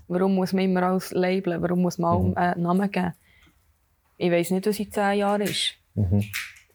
Warum 0.09 0.35
muss 0.35 0.51
man 0.51 0.65
immer 0.65 0.83
alles 0.83 1.11
labeln? 1.11 1.61
Warum 1.61 1.81
muss 1.81 1.97
man 1.97 2.31
mhm. 2.31 2.37
einen 2.37 2.61
Namen 2.63 2.91
geben? 2.91 3.13
Ich 4.17 4.29
weiss 4.29 4.51
nicht, 4.51 4.67
was 4.67 4.79
in 4.79 4.91
zehn 4.91 5.19
Jahren 5.19 5.41
ist. 5.41 5.75
Mhm. 5.95 6.23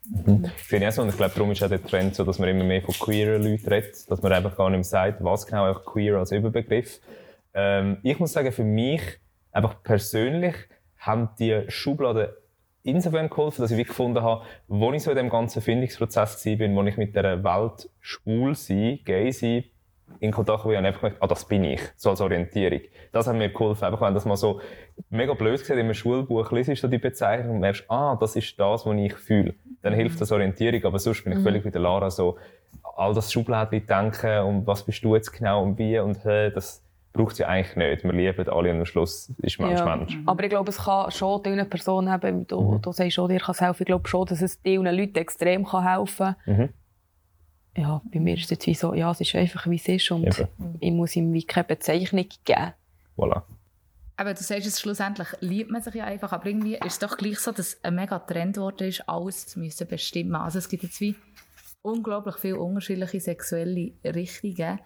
Mhm. 0.08 0.46
Finde 0.56 0.86
ich 0.86 0.88
auch 0.88 0.96
so. 0.96 1.02
Und 1.02 1.08
ich 1.08 1.16
glaube, 1.16 1.34
darum 1.34 1.50
ist 1.50 1.62
auch 1.62 1.68
der 1.68 1.82
Trend 1.82 2.14
so, 2.14 2.24
dass 2.24 2.38
man 2.38 2.48
immer 2.48 2.64
mehr 2.64 2.82
von 2.82 2.94
queeren 2.94 3.42
Leuten 3.42 3.68
redet, 3.68 4.10
dass 4.10 4.22
man 4.22 4.32
einfach 4.32 4.56
gar 4.56 4.70
nicht 4.70 4.78
mehr 4.78 4.84
sagt, 4.84 5.22
was 5.22 5.46
genau 5.46 5.66
einfach 5.66 5.84
queer 5.84 6.16
als 6.16 6.32
Überbegriff. 6.32 7.00
Ähm, 7.54 7.98
ich 8.02 8.18
muss 8.18 8.32
sagen, 8.32 8.52
für 8.52 8.64
mich, 8.64 9.02
einfach 9.52 9.82
persönlich, 9.82 10.54
haben 10.98 11.30
die 11.38 11.64
Schubladen 11.68 12.28
insofern 12.82 13.28
geholfen, 13.28 13.62
dass 13.62 13.70
ich 13.70 13.76
wirklich 13.76 13.96
gefunden 13.96 14.22
habe, 14.22 14.44
wo 14.66 14.92
ich 14.92 15.02
so 15.02 15.10
in 15.10 15.16
dem 15.16 15.28
ganzen 15.28 15.60
Findungsprozess 15.60 16.44
war, 16.44 16.74
wo 16.74 16.82
ich 16.84 16.96
mit 16.96 17.14
der 17.14 17.44
Welt 17.44 17.90
schwul 18.00 18.54
sein, 18.54 19.00
gay 19.04 19.30
sein, 19.30 19.64
in 20.20 20.32
Kontakt 20.32 20.64
wo 20.64 20.70
ich 20.70 20.78
einfach 20.78 21.00
gemerkt, 21.00 21.22
ah, 21.22 21.26
das 21.26 21.44
bin 21.44 21.64
ich, 21.64 21.80
so 21.96 22.10
als 22.10 22.20
Orientierung. 22.20 22.80
Das 23.12 23.26
hat 23.26 23.36
mir 23.36 23.50
geholfen, 23.50 23.84
einfach 23.84 24.00
wenn 24.00 24.14
das 24.14 24.24
mal 24.24 24.36
so 24.36 24.60
mega 25.10 25.34
blöd 25.34 25.58
gesehen, 25.60 25.78
in 25.78 25.84
einem 25.84 25.94
Schulbuch 25.94 26.50
liest 26.52 26.82
du 26.82 26.88
die 26.88 26.98
Bezeichnung 26.98 27.56
und 27.56 27.60
merkst, 27.60 27.84
ah, 27.88 28.16
das 28.18 28.36
ist 28.36 28.58
das, 28.58 28.84
was 28.84 28.96
ich 28.96 29.14
fühle. 29.14 29.54
Dann 29.82 29.92
hilft 29.92 30.20
das 30.20 30.32
Orientierung, 30.32 30.84
aber 30.84 30.98
sonst 30.98 31.24
bin 31.24 31.32
ich 31.32 31.38
mhm. 31.38 31.44
völlig 31.44 31.64
wie 31.64 31.70
der 31.70 31.80
Lara 31.80 32.10
so, 32.10 32.36
all 32.96 33.14
das 33.14 33.32
Schubladen 33.32 33.86
denken 33.86 34.40
und 34.40 34.66
was 34.66 34.82
bist 34.82 35.04
du 35.04 35.14
jetzt 35.14 35.30
genau 35.32 35.62
und 35.62 35.78
wie 35.78 35.98
und 35.98 36.24
hey, 36.24 36.50
das 36.52 36.84
braucht 37.12 37.32
es 37.32 37.38
ja 37.38 37.46
eigentlich 37.46 37.76
nicht. 37.76 38.04
Wir 38.04 38.12
lieben 38.12 38.48
alle 38.48 38.70
und 38.70 38.80
am 38.80 38.84
Schluss 38.84 39.32
ist 39.42 39.58
Mensch 39.60 39.78
ja. 39.78 39.96
Mensch. 39.96 40.18
Aber 40.26 40.42
ich 40.42 40.50
glaube, 40.50 40.70
es 40.70 40.78
kann 40.78 41.10
schon 41.10 41.42
diesen 41.42 41.68
Personen 41.68 42.10
haben, 42.10 42.46
du, 42.46 42.60
mhm. 42.60 42.82
du 42.82 42.92
sagst 42.92 43.14
schon, 43.14 43.28
dir 43.28 43.38
kann 43.38 43.52
es 43.52 43.60
helfen. 43.60 43.82
Ich 43.82 43.86
glaube 43.86 44.08
schon, 44.08 44.26
dass 44.26 44.42
es 44.42 44.60
diesen 44.60 44.84
Leuten 44.84 45.16
extrem 45.16 45.64
kann 45.64 45.84
helfen 45.88 46.34
kann. 46.44 46.56
Mhm 46.56 46.68
ja, 47.78 48.02
bei 48.12 48.18
mir 48.18 48.36
ist 48.36 48.50
es 48.50 48.66
wie 48.66 48.74
so, 48.74 48.92
ja, 48.92 49.10
es 49.10 49.20
ist 49.20 49.34
einfach 49.36 49.68
wie 49.68 49.76
es 49.76 49.88
ist 49.88 50.10
und 50.10 50.26
Eben. 50.26 50.48
ich 50.80 50.90
muss 50.90 51.14
ihm 51.14 51.32
wie 51.32 51.44
keine 51.44 51.64
Bezeichnung 51.64 52.26
geben. 52.44 52.72
Voilà. 53.16 53.42
Aber 54.16 54.34
du 54.34 54.42
sagst 54.42 54.66
es 54.66 54.80
schlussendlich, 54.80 55.28
liebt 55.40 55.70
man 55.70 55.80
sich 55.80 55.94
ja 55.94 56.04
einfach, 56.04 56.32
aber 56.32 56.46
irgendwie 56.46 56.74
ist 56.74 56.86
es 56.86 56.98
doch 56.98 57.16
gleich 57.16 57.38
so, 57.38 57.52
dass 57.52 57.78
ein 57.84 57.94
mega 57.94 58.18
Trend 58.18 58.56
geworden 58.56 58.88
ist, 58.88 59.08
alles 59.08 59.46
zu 59.46 59.60
müssen 59.60 59.86
bestimmen. 59.86 60.34
Also 60.34 60.58
es 60.58 60.68
gibt 60.68 60.82
jetzt 60.82 61.00
wie 61.00 61.14
unglaublich 61.82 62.34
viele 62.36 62.58
unterschiedliche 62.58 63.20
sexuelle 63.20 63.92
Richtungen. 64.04 64.80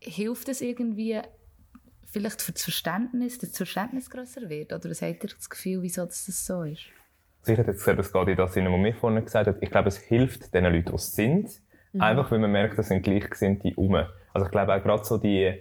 Hilft 0.00 0.48
es 0.48 0.62
irgendwie 0.62 1.20
vielleicht 2.06 2.40
für 2.40 2.52
das 2.52 2.62
Verständnis, 2.62 3.38
dass 3.38 3.50
das 3.50 3.58
Verständnis 3.58 4.08
grösser 4.08 4.48
wird? 4.48 4.72
Oder 4.72 4.88
was 4.88 5.02
habt 5.02 5.22
ihr 5.22 5.30
das 5.36 5.50
Gefühl, 5.50 5.82
wieso 5.82 6.06
das 6.06 6.24
so 6.24 6.62
ist? 6.62 6.86
Ich 7.44 7.58
hätte 7.58 7.70
jetzt 7.70 7.80
gesagt, 7.80 7.98
das 7.98 8.10
geht 8.10 8.28
in 8.28 8.36
das 8.36 8.54
Sinne, 8.54 8.72
was 8.72 8.80
mir 8.80 8.94
vorhin 8.94 9.22
gesagt 9.22 9.48
hat. 9.48 9.56
Ich 9.60 9.70
glaube, 9.70 9.88
es 9.88 9.98
hilft 9.98 10.54
den 10.54 10.64
Leuten, 10.64 10.86
die 10.86 10.94
es 10.94 11.12
sind, 11.12 11.60
Mhm. 11.92 12.00
Einfach, 12.00 12.30
weil 12.30 12.38
man 12.38 12.52
merkt, 12.52 12.78
das 12.78 12.88
sind 12.88 13.02
Gleichgesinnte 13.02 13.72
um. 13.76 13.94
Also 13.94 14.46
ich 14.46 14.50
glaube 14.50 14.74
auch 14.74 14.82
gerade 14.82 15.04
so 15.04 15.18
die, 15.18 15.52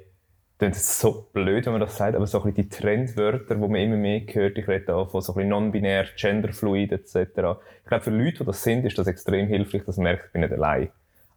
das 0.60 0.78
ist 0.78 1.00
so 1.00 1.28
blöd, 1.34 1.66
wenn 1.66 1.74
man 1.74 1.82
das 1.82 1.98
sagt, 1.98 2.16
aber 2.16 2.28
so 2.28 2.44
ein 2.44 2.54
bisschen 2.54 2.70
die 2.70 2.70
Trendwörter, 2.70 3.56
die 3.56 3.62
man 3.62 3.76
immer 3.76 3.96
mehr 3.96 4.22
hört, 4.32 4.58
ich 4.58 4.68
rede 4.68 4.96
auch 4.96 5.10
von 5.10 5.22
so 5.22 5.34
ein 5.34 5.36
bisschen 5.36 5.50
non-binär, 5.50 6.06
genderfluid 6.16 6.92
etc. 6.92 7.16
Ich 7.16 7.88
glaube, 7.88 8.04
für 8.04 8.12
Leute, 8.12 8.40
die 8.40 8.46
das 8.46 8.64
sind, 8.64 8.86
ist 8.86 8.98
das 8.98 9.08
extrem 9.08 9.48
hilfreich, 9.48 9.84
dass 9.86 9.98
man 9.98 10.04
merkt, 10.04 10.26
ich 10.28 10.32
bin 10.34 10.42
nicht 10.42 10.54
allein. 10.54 10.90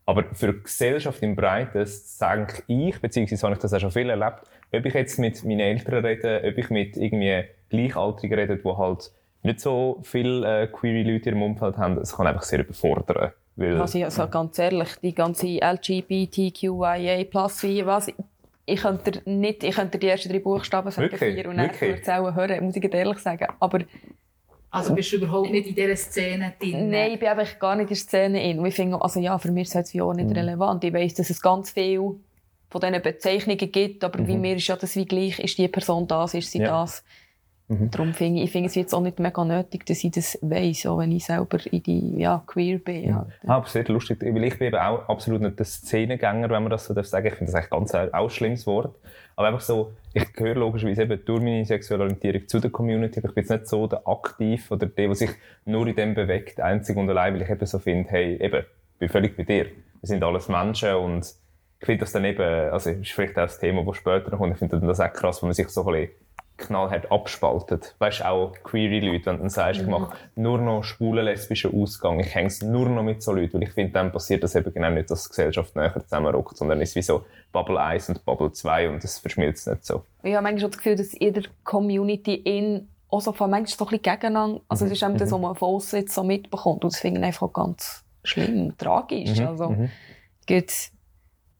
Aber 0.04 0.24
für 0.34 0.52
die 0.52 0.62
Gesellschaft 0.62 1.22
im 1.22 1.36
Breiten 1.36 1.84
sage 1.86 2.64
ich, 2.66 3.00
beziehungsweise 3.00 3.44
habe 3.44 3.54
ich 3.54 3.60
das 3.60 3.72
auch 3.72 3.80
schon 3.80 3.92
viel 3.92 4.10
erlebt, 4.10 4.42
ob 4.72 4.84
ich 4.84 4.94
jetzt 4.94 5.18
mit 5.18 5.44
meinen 5.44 5.60
Eltern 5.60 6.04
rede, 6.04 6.42
ob 6.44 6.58
ich 6.58 6.70
mit 6.70 6.96
irgendwie 6.96 7.44
Gleichaltrigen 7.70 8.38
rede, 8.38 8.56
die 8.56 8.68
halt 8.68 9.12
nicht 9.44 9.60
so 9.60 10.00
viele 10.02 10.62
äh, 10.62 10.66
queere 10.66 11.08
Leute 11.08 11.30
im 11.30 11.42
Umfeld 11.42 11.76
haben, 11.76 11.98
es 11.98 12.16
kann 12.16 12.26
einfach 12.26 12.42
sehr 12.42 12.60
überfordern. 12.60 13.32
Weil, 13.56 13.80
also, 13.80 14.02
also 14.02 14.28
ganz 14.28 14.58
ehrlich, 14.58 14.88
die 15.02 15.14
ganze 15.14 15.58
LGBTQIA 15.58 17.24
plus 17.24 17.62
wie 17.64 17.84
was, 17.84 18.08
ich 18.64 18.80
könnte 18.80 19.20
nicht, 19.24 19.62
ich 19.64 19.74
könnte 19.74 19.98
die 19.98 20.08
ersten 20.08 20.30
drei 20.30 20.38
Buchstaben 20.38 20.90
sagen, 20.90 21.10
wirklich? 21.10 21.34
vier 21.34 21.48
und 21.48 21.58
dann 21.58 21.70
würde 21.80 22.00
es 22.00 22.08
auch 22.08 22.34
hören, 22.34 22.64
muss 22.64 22.76
ich 22.76 22.94
ehrlich 22.94 23.18
sagen. 23.18 23.46
Aber 23.60 23.80
also 24.70 24.94
bist 24.94 25.12
du 25.12 25.16
überhaupt 25.16 25.50
nicht 25.50 25.66
in 25.66 25.74
dieser 25.74 25.96
Szene 25.96 26.54
drin? 26.58 26.88
Nein, 26.88 27.12
ich 27.12 27.20
bin 27.20 27.28
einfach 27.28 27.58
gar 27.58 27.76
nicht 27.76 27.82
in 27.82 27.88
der 27.88 27.96
Szene 27.96 28.40
drin. 28.40 28.58
Und 28.58 28.66
ich 28.66 28.74
finde, 28.74 29.00
also 29.00 29.20
ja, 29.20 29.38
für 29.38 29.52
mich 29.52 29.68
ist 29.68 29.74
es 29.74 30.00
auch 30.00 30.14
nicht 30.14 30.30
mhm. 30.30 30.34
relevant. 30.34 30.82
Ich 30.82 30.94
weiss, 30.94 31.12
dass 31.12 31.28
es 31.28 31.42
ganz 31.42 31.70
viel 31.72 32.16
von 32.70 32.80
diesen 32.80 33.02
Bezeichnungen 33.02 33.70
gibt, 33.70 34.02
aber 34.02 34.20
mhm. 34.20 34.28
wie 34.28 34.38
mir 34.38 34.56
ist 34.56 34.66
ja 34.66 34.76
das 34.76 34.96
wie 34.96 35.04
gleich, 35.04 35.38
ist 35.38 35.58
die 35.58 35.68
Person 35.68 36.06
das, 36.08 36.32
ist 36.32 36.50
sie 36.50 36.60
ja. 36.60 36.80
das. 36.80 37.04
Mhm. 37.72 37.90
Darum 37.90 38.12
finde 38.12 38.40
ich, 38.40 38.46
ich 38.46 38.52
finde 38.52 38.68
es 38.68 38.74
jetzt 38.74 38.94
auch 38.94 39.00
nicht 39.00 39.18
mega 39.18 39.44
nötig, 39.44 39.86
dass 39.86 40.04
ich 40.04 40.10
das 40.10 40.38
weiss, 40.42 40.84
auch 40.86 40.98
wenn 40.98 41.12
ich 41.12 41.24
selber 41.24 41.58
in 41.70 41.82
die, 41.82 42.18
ja, 42.18 42.42
queer 42.46 42.78
bin. 42.78 43.04
Ja. 43.04 43.26
Ja. 43.42 43.54
aber 43.54 43.66
sehr 43.66 43.84
lustig, 43.84 44.18
weil 44.20 44.44
ich 44.44 44.58
bin 44.58 44.68
eben 44.68 44.76
auch 44.76 45.08
absolut 45.08 45.40
nicht 45.40 45.58
der 45.58 45.64
Szenengänger, 45.64 46.50
wenn 46.50 46.62
man 46.62 46.70
das 46.70 46.84
so 46.84 46.94
sagen 46.94 47.10
darf. 47.10 47.24
Ich 47.24 47.38
finde 47.38 47.52
das 47.52 47.54
eigentlich 47.54 47.70
ganz 47.70 47.94
ein, 47.94 48.12
auch 48.12 48.24
ein 48.24 48.30
schlimmes 48.30 48.66
Wort. 48.66 48.94
Aber 49.36 49.48
einfach 49.48 49.62
so, 49.62 49.92
ich 50.12 50.30
gehöre 50.34 50.56
logischerweise 50.56 51.02
eben 51.02 51.24
durch 51.24 51.42
meine 51.42 51.64
sexuelle 51.64 52.02
Orientierung 52.02 52.46
zu 52.46 52.60
der 52.60 52.70
Community, 52.70 53.20
aber 53.20 53.28
ich 53.28 53.34
bin 53.34 53.42
jetzt 53.42 53.50
nicht 53.50 53.66
so 53.66 53.86
der 53.86 54.06
Aktiv 54.06 54.70
oder 54.70 54.86
der, 54.86 55.06
der 55.06 55.14
sich 55.14 55.30
nur 55.64 55.86
in 55.86 55.96
dem 55.96 56.14
bewegt, 56.14 56.60
einzig 56.60 56.96
und 56.96 57.08
allein, 57.08 57.34
weil 57.34 57.42
ich 57.42 57.48
eben 57.48 57.64
so 57.64 57.78
finde, 57.78 58.10
hey, 58.10 58.34
eben, 58.34 58.64
ich 58.92 58.98
bin 58.98 59.08
völlig 59.08 59.36
bei 59.36 59.44
dir. 59.44 59.64
Wir 59.64 60.06
sind 60.06 60.22
alles 60.22 60.48
Menschen 60.48 60.94
und 60.96 61.24
ich 61.80 61.86
finde 61.86 62.00
das 62.00 62.12
dann 62.12 62.24
eben, 62.24 62.70
also 62.70 62.90
ist 62.90 63.10
vielleicht 63.10 63.38
auch 63.38 63.42
das 63.42 63.58
Thema, 63.58 63.82
das 63.84 63.96
später 63.96 64.30
noch 64.30 64.38
kommt, 64.38 64.52
ich 64.52 64.58
finde 64.58 64.78
das 64.80 65.00
auch 65.00 65.12
krass, 65.12 65.42
wenn 65.42 65.48
man 65.48 65.54
sich 65.54 65.68
so 65.68 65.84
ein 65.86 65.92
bisschen 65.92 66.10
knallhart 66.56 67.10
abspaltet. 67.10 67.94
Weißt 67.98 68.20
du, 68.20 68.28
auch 68.28 68.52
queere 68.62 69.04
Leute, 69.04 69.26
wenn 69.26 69.36
du 69.36 69.42
dann 69.42 69.50
sagst, 69.50 69.80
ich 69.80 69.86
mache 69.86 70.16
nur 70.36 70.58
noch 70.58 70.84
schwulen, 70.84 71.24
lesbischen 71.24 71.74
Ausgang, 71.74 72.20
ich 72.20 72.34
hänge 72.34 72.52
nur 72.64 72.88
noch 72.88 73.02
mit 73.02 73.22
so 73.22 73.32
Leuten, 73.32 73.54
weil 73.54 73.64
ich 73.64 73.72
finde, 73.72 73.92
dann 73.92 74.12
passiert 74.12 74.42
das 74.42 74.54
eben 74.54 74.72
genau 74.72 74.90
nicht, 74.90 75.10
dass 75.10 75.24
die 75.24 75.28
Gesellschaft 75.30 75.74
näher 75.76 75.94
zusammenrückt, 76.02 76.56
sondern 76.56 76.80
es 76.80 76.90
ist 76.90 76.96
wie 76.96 77.02
so 77.02 77.24
Bubble 77.52 77.80
1 77.80 78.10
und 78.10 78.24
Bubble 78.24 78.52
2 78.52 78.90
und 78.90 79.02
das 79.02 79.18
verschmilzt 79.18 79.66
nicht 79.66 79.84
so. 79.84 80.04
Ich 80.22 80.34
habe 80.34 80.42
manchmal 80.42 80.60
schon 80.60 80.70
das 80.70 80.78
Gefühl, 80.78 80.96
dass 80.96 81.14
in 81.14 81.34
der 81.34 81.44
Community 81.64 82.34
in 82.34 82.88
auch 83.08 83.20
so 83.20 83.32
von 83.32 83.50
manchmal 83.50 83.76
so 83.76 83.84
ein 83.84 83.90
bisschen 83.90 84.02
gegeneinander, 84.02 84.60
also 84.68 84.86
es 84.86 84.92
ist 84.92 85.02
eben 85.02 85.18
das, 85.18 85.30
was 85.30 85.40
man 85.40 85.54
von 85.54 85.68
aussen 85.74 86.00
jetzt 86.00 86.14
so 86.14 86.22
mitbekommt 86.22 86.82
und 86.84 86.92
das 86.92 87.00
finde 87.00 87.20
ich 87.20 87.26
einfach 87.26 87.52
ganz 87.52 88.04
schlimm, 88.24 88.76
tragisch. 88.78 89.38
Also, 89.40 89.76
es 90.40 90.46
gibt 90.46 90.92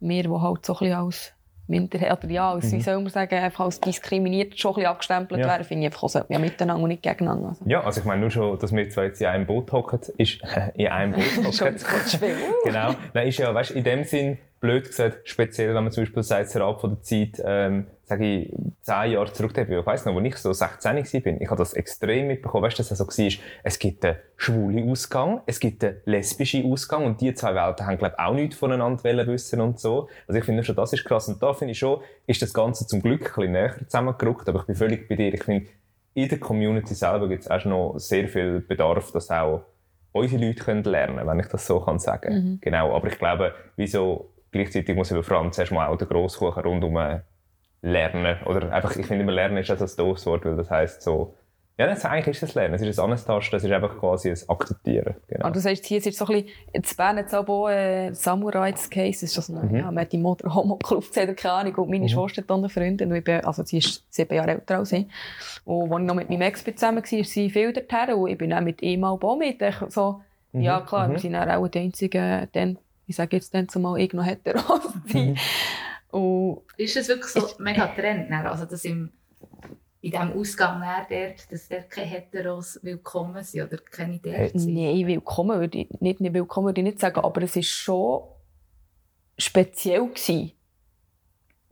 wir, 0.02 0.22
die 0.24 0.28
halt 0.28 0.66
so 0.66 0.72
ein 0.74 0.78
bisschen 0.78 0.94
als 0.94 1.32
Minderheit, 1.68 2.12
oder 2.24 2.30
ja, 2.32 2.50
als, 2.52 2.72
wie 2.72 2.80
soll 2.80 2.96
man 3.00 3.08
sagen, 3.08 3.34
einfach 3.36 3.64
als 3.64 3.80
diskriminiert 3.80 4.58
schon 4.58 4.72
ein 4.72 4.74
bisschen 4.74 4.90
abgestempelt 4.90 5.40
Ja. 5.40 5.46
werden, 5.46 5.64
finde 5.64 5.86
ich 5.86 5.92
einfach 5.92 6.08
so, 6.08 6.20
ja, 6.28 6.38
miteinander 6.38 6.82
und 6.82 6.88
nicht 6.88 7.02
gegeneinander. 7.02 7.50
Also. 7.50 7.64
Ja, 7.66 7.82
also 7.84 8.00
ich 8.00 8.06
meine, 8.06 8.20
nur 8.20 8.30
schon, 8.30 8.58
dass 8.58 8.72
wir 8.74 8.88
zwei 8.90 9.04
jetzt 9.04 9.20
in 9.20 9.28
einem 9.28 9.46
Boot 9.46 9.70
hocken, 9.72 10.00
ist, 10.18 10.40
in 10.74 10.88
einem 10.88 11.12
Boot 11.12 11.24
Schon 11.54 11.68
hocken. 11.68 11.78
schwer. 12.08 12.36
genau. 12.64 12.94
Nein, 13.14 13.28
ist 13.28 13.38
ja, 13.38 13.54
weißt, 13.54 13.70
in 13.72 13.84
dem 13.84 14.04
Sinn, 14.04 14.38
blöd 14.62 14.86
gesagt, 14.86 15.28
speziell, 15.28 15.74
wenn 15.74 15.82
man 15.82 15.92
zum 15.92 16.04
Beispiel 16.04 16.22
sagt, 16.22 16.56
ab 16.56 16.80
von 16.80 16.90
der 16.90 17.02
Zeit, 17.02 17.42
ähm, 17.44 17.88
sage 18.04 18.24
ich, 18.24 18.54
zehn 18.82 19.10
Jahre 19.10 19.32
zurückdenke, 19.32 19.76
ich 19.76 19.84
weiss 19.84 20.06
noch, 20.06 20.16
als 20.16 20.26
ich 20.26 20.36
so 20.36 20.52
16 20.52 20.96
war, 20.96 21.40
ich 21.40 21.48
habe 21.48 21.58
das 21.58 21.74
extrem 21.74 22.28
mitbekommen, 22.28 22.62
weißt 22.62 22.78
du, 22.78 22.82
dass 22.82 22.92
es 22.92 22.98
so 22.98 23.06
war, 23.06 23.44
es 23.64 23.78
gibt 23.80 24.04
einen 24.04 24.16
schwulen 24.36 24.88
Ausgang, 24.88 25.40
es 25.46 25.58
gibt 25.58 25.82
einen 25.82 25.96
lesbischen 26.04 26.72
Ausgang 26.72 27.04
und 27.04 27.20
die 27.20 27.34
zwei 27.34 27.56
Welten 27.56 27.84
haben, 27.84 27.98
glaube 27.98 28.14
ich, 28.16 28.24
auch 28.24 28.34
nichts 28.34 28.56
voneinander 28.56 29.26
wissen 29.26 29.60
und 29.60 29.80
so. 29.80 30.08
Also 30.28 30.38
ich 30.38 30.44
finde 30.44 30.62
schon, 30.62 30.76
das 30.76 30.92
ist 30.92 31.04
krass. 31.04 31.28
Und 31.28 31.42
da 31.42 31.52
finde 31.54 31.72
ich 31.72 31.78
schon, 31.78 32.00
ist 32.28 32.40
das 32.40 32.54
Ganze 32.54 32.86
zum 32.86 33.02
Glück 33.02 33.20
ein 33.20 33.34
bisschen 33.34 33.52
näher 33.52 33.74
zusammengerückt, 33.88 34.48
aber 34.48 34.60
ich 34.60 34.66
bin 34.66 34.76
völlig 34.76 35.08
bei 35.08 35.16
dir, 35.16 35.34
ich 35.34 35.42
finde, 35.42 35.66
in 36.14 36.28
der 36.28 36.38
Community 36.38 36.94
selber 36.94 37.28
gibt 37.28 37.42
es 37.42 37.50
auch 37.50 37.64
noch 37.64 37.98
sehr 37.98 38.28
viel 38.28 38.60
Bedarf, 38.60 39.10
dass 39.10 39.28
auch 39.28 39.64
unsere 40.12 40.44
Leute 40.44 40.62
können 40.62 40.84
lernen 40.84 41.26
wenn 41.26 41.40
ich 41.40 41.46
das 41.46 41.66
so 41.66 41.80
kann 41.80 41.98
sagen. 41.98 42.58
Genau, 42.60 42.94
aber 42.94 43.08
ich 43.08 43.18
glaube, 43.18 43.54
wieso 43.76 44.32
gleichzeitig 44.52 44.94
muss 44.94 45.10
eben 45.10 45.24
vor 45.24 45.38
allem 45.38 45.52
zuerst 45.52 45.72
mal 45.72 45.88
auch 45.88 45.98
der 45.98 46.06
Grosskuchen 46.06 46.62
rundum 46.62 46.96
äh, 46.98 47.20
lernen. 47.82 48.36
Oder 48.46 48.72
einfach, 48.72 48.94
ich 48.96 49.06
finde 49.06 49.24
immer 49.24 49.32
Lernen 49.32 49.56
ist 49.56 49.70
das 49.70 49.80
ein 49.80 49.96
doofes 49.96 50.26
Wort, 50.26 50.44
weil 50.44 50.56
das 50.56 50.70
heisst 50.70 51.02
so, 51.02 51.34
ja, 51.78 51.86
das, 51.86 52.04
eigentlich 52.04 52.36
ist 52.36 52.42
es 52.42 52.54
Lernen. 52.54 52.74
Es 52.74 52.82
ist 52.82 53.00
ein 53.00 53.10
Antasten, 53.10 53.56
es 53.56 53.64
ist 53.64 53.72
einfach 53.72 53.98
quasi 53.98 54.30
ein 54.30 54.38
Akzeptieren. 54.46 55.16
Genau. 55.26 55.46
Aber 55.46 55.54
du 55.54 55.60
sagst, 55.60 55.86
hier 55.86 55.98
ist 55.98 56.16
so 56.16 56.26
ein 56.26 56.42
bisschen, 56.42 56.48
jetzt 56.74 56.96
Bern 56.98 57.16
jetzt 57.16 57.32
aber 57.32 57.52
auch, 57.52 57.68
äh, 57.70 58.12
Samurais 58.12 58.90
Case, 58.90 59.24
ist 59.24 59.36
das 59.36 59.46
so, 59.46 59.54
ja, 59.54 59.90
man 59.90 60.00
hat 60.00 60.12
die 60.12 60.18
Motor 60.18 60.54
Homo-Club 60.54 60.98
aufgezählt, 60.98 61.36
keine 61.38 61.54
Ahnung, 61.54 61.74
und 61.76 61.90
meine 61.90 62.08
Schwester 62.10 62.42
hat 62.42 62.50
eine 62.50 62.68
Freundin, 62.68 63.10
und 63.10 63.16
ich 63.16 63.24
bin, 63.24 63.40
also 63.40 63.64
sie 63.64 63.78
ist 63.78 64.04
sieben 64.10 64.34
Jahre 64.34 64.50
älter 64.50 64.78
als 64.78 64.92
ich. 64.92 65.06
Und 65.64 65.90
als 65.90 66.00
ich 66.02 66.06
noch 66.06 66.14
mit 66.14 66.28
meinem 66.28 66.42
Ex 66.42 66.62
zusammen 66.62 67.02
war, 67.02 67.18
ist 67.18 67.32
sie 67.32 67.48
viel 67.48 67.72
dorthin, 67.72 68.14
und 68.14 68.28
ich 68.28 68.38
bin 68.38 68.52
auch 68.52 68.60
mit 68.60 68.82
ihm 68.82 69.04
auch 69.04 69.36
mit, 69.36 69.62
ich 69.62 69.76
so, 69.88 70.20
ja 70.52 70.82
klar, 70.82 71.10
wir 71.10 71.18
sind 71.18 71.34
auch 71.34 71.68
die 71.68 71.78
einzigen, 71.78 72.48
dann, 72.52 72.78
ich 73.12 73.16
sage 73.16 73.36
jetzt 73.36 73.52
dann 73.52 73.68
zumal, 73.68 74.00
ich 74.00 74.14
noch 74.14 74.24
heteros 74.24 74.80
sein. 75.06 75.38
Und 76.10 76.62
Ist 76.78 76.96
es 76.96 77.08
wirklich 77.08 77.30
so 77.30 77.46
mega 77.58 77.86
Trend? 77.88 78.30
Also, 78.32 78.64
dass 78.64 78.84
im, 78.84 79.10
in 80.00 80.10
diesem 80.10 80.32
Ausgang 80.32 80.82
dort, 81.10 81.52
dass 81.52 81.68
dort 81.68 81.90
keine 81.90 82.06
Heteros 82.06 82.80
willkommen 82.82 83.42
sind 83.44 83.64
oder 83.66 83.76
keine 83.78 84.18
dort 84.18 84.58
sind? 84.58 84.74
Nein, 84.74 85.06
willkommen 85.06 85.60
würde 85.60 85.78
ich 85.78 86.00
nicht, 86.00 86.20
nicht 86.20 86.34
willkommen 86.34 86.68
würde 86.68 86.80
ich 86.80 86.86
nicht 86.86 87.00
sagen, 87.00 87.20
aber 87.20 87.42
es 87.42 87.56
war 87.56 87.62
schon 87.62 88.22
speziell 89.38 90.06
gewesen. 90.06 90.52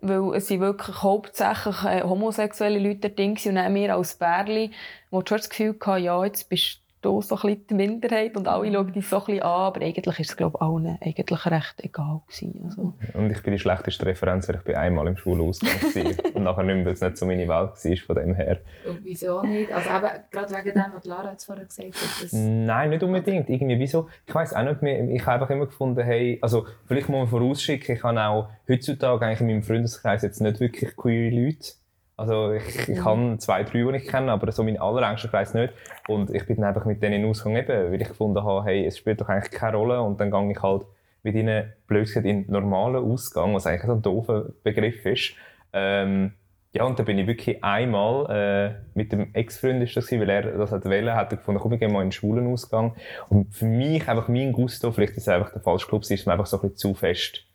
Weil 0.03 0.35
es 0.35 0.49
sind 0.49 0.61
wirklich 0.61 1.03
hauptsächlich 1.03 1.85
äh, 1.85 2.03
homosexuelle 2.03 2.79
Leute 2.79 3.11
dort 3.11 3.47
und 3.47 3.55
dann 3.55 3.75
wir 3.75 3.95
als 3.95 4.15
Bärli, 4.15 4.73
wo 5.11 5.23
schon 5.27 5.39
das 5.39 5.51
Gefühl 5.51 5.77
hatten, 5.81 6.05
ja, 6.05 6.25
jetzt 6.25 6.49
bist 6.49 6.81
du 7.03 7.23
so 7.23 7.37
ein 7.37 7.41
bisschen 7.41 7.67
die 7.69 7.75
Minderheit 7.75 8.37
und 8.37 8.47
alle 8.47 8.73
schauen 8.73 8.93
dich 8.93 9.09
so 9.09 9.17
ein 9.17 9.25
bisschen 9.25 9.43
an, 9.43 9.51
aber 9.51 9.81
eigentlich 9.81 10.19
ist 10.19 10.31
es, 10.31 10.37
glaube 10.37 10.59
ich, 10.59 10.63
allen 10.63 10.99
eigentlich 11.01 11.47
recht 11.47 11.75
egal 11.85 12.21
gewesen. 12.27 12.63
Also. 12.65 12.95
Und 13.15 13.31
ich 13.31 13.43
bin 13.43 13.53
die 13.53 13.59
schlechteste 13.59 14.07
Referenz, 14.07 14.49
weil 14.49 14.57
ich 14.57 14.63
bin 14.63 14.75
einmal 14.75 15.07
im 15.07 15.17
Schulausgang 15.17 15.71
war. 15.71 16.25
und 16.35 16.43
nachher 16.43 16.63
nicht 16.63 16.77
mehr, 16.77 16.87
weil 16.87 16.93
es 16.93 17.01
nicht 17.01 17.17
so 17.17 17.27
meine 17.27 17.49
Welt 17.49 17.49
war, 17.49 17.97
von 18.07 18.17
dem 18.17 18.35
her. 18.35 18.59
Und 18.87 19.05
wieso 19.05 19.43
nicht? 19.43 19.73
Also 19.73 19.89
eben, 19.89 20.11
gerade 20.31 20.55
wegen 20.55 20.75
dem, 20.75 20.93
was 20.95 21.05
Lara 21.05 21.31
jetzt 21.31 21.45
vorher 21.45 21.65
gesagt 21.65 21.95
hat. 21.95 22.33
Nein, 22.33 22.91
nicht 22.91 23.03
unbedingt. 23.03 23.49
Irgendwie, 23.49 23.79
wieso? 23.79 24.09
Ich 24.27 24.35
weiss 24.35 24.53
auch 24.53 24.63
nicht 24.63 24.83
mehr. 24.83 25.09
Ich 25.09 25.25
habe 25.25 25.35
einfach 25.35 25.51
immer 25.51 25.67
gefunden, 25.67 26.03
hey, 26.03 26.39
also, 26.43 26.67
vielleicht 26.87 27.09
muss 27.09 27.19
man 27.19 27.29
vorausschicken, 27.29 27.97
ich 27.97 28.03
habe 28.03 28.21
auch 28.21 28.49
heutzutage 28.69 29.25
eigentlich 29.25 29.41
in 29.41 29.47
meinem 29.47 29.63
Freundeskreis 29.63 30.23
jetzt 30.23 30.41
nicht 30.41 30.61
wirklich 30.61 30.97
queere 30.97 31.35
Leute. 31.35 31.80
Also, 32.21 32.53
ich, 32.53 32.87
ich 32.87 33.03
habe 33.03 33.39
zwei, 33.39 33.63
drei, 33.63 33.83
die 33.91 33.97
ich 33.97 34.07
kenne, 34.07 34.31
aber 34.31 34.53
so 34.53 34.63
mein 34.63 34.79
allerengster 34.79 35.29
Kreis 35.29 35.55
nicht. 35.55 35.73
Und 36.07 36.29
ich 36.29 36.47
bin 36.47 36.57
dann 36.57 36.67
einfach 36.67 36.85
mit 36.85 37.03
denen 37.03 37.15
in 37.15 37.23
den 37.23 37.31
Ausgang 37.31 37.57
eben, 37.57 37.91
weil 37.91 38.03
ich 38.03 38.09
gefunden 38.09 38.45
habe, 38.45 38.63
hey, 38.67 38.85
es 38.85 38.99
spielt 38.99 39.23
doch 39.23 39.29
eigentlich 39.31 39.51
keine 39.51 39.79
Rolle. 39.79 40.03
Und 40.03 40.21
dann 40.21 40.31
gehe 40.31 40.53
ich 40.53 40.63
halt 40.63 40.83
mit 41.23 41.35
ihnen, 41.35 41.73
blöd 41.87 42.05
gesagt, 42.05 42.27
in 42.27 42.45
den 42.45 42.53
normalen 42.53 43.03
Ausgang, 43.11 43.55
was 43.55 43.67
eigentlich 43.67 43.87
so 43.87 43.93
ein 43.93 44.03
doofer 44.03 44.51
Begriff 44.63 45.07
ist. 45.07 45.33
Ähm, 45.73 46.33
ja, 46.75 46.85
und 46.85 46.99
da 46.99 47.05
bin 47.05 47.19
ich 47.19 47.27
wirklich 47.27 47.65
einmal 47.65 48.27
äh, 48.29 48.75
mit 48.95 49.13
dem 49.13 49.35
Ex-Freund, 49.35 49.83
ist 49.83 49.97
das 49.97 50.07
gewesen, 50.07 50.21
weil 50.21 50.31
er 50.31 50.59
das 50.59 50.73
hat 50.73 50.85
wollen, 50.85 51.15
hat 51.15 51.33
er 51.33 51.39
gefunden, 51.39 51.59
komm, 51.59 51.71
wir 51.71 51.79
gehen 51.79 51.91
mal 51.91 52.03
in 52.03 52.09
den 52.09 52.13
schwulen 52.13 52.47
Ausgang. 52.53 52.97
Und 53.31 53.55
für 53.55 53.65
mich, 53.65 54.07
einfach 54.07 54.29
mein 54.29 54.53
Gusto, 54.53 54.93
vielleicht 54.93 55.15
ist 55.15 55.23
es 55.23 55.29
einfach 55.29 55.53
der 55.55 55.63
falsche 55.63 55.87
Club, 55.87 56.03
ist 56.03 56.27
mir 56.27 56.33
einfach 56.33 56.45
so 56.45 56.59
ein 56.59 56.69
bisschen 56.69 56.77
zu 56.77 56.95
fest 56.95 57.47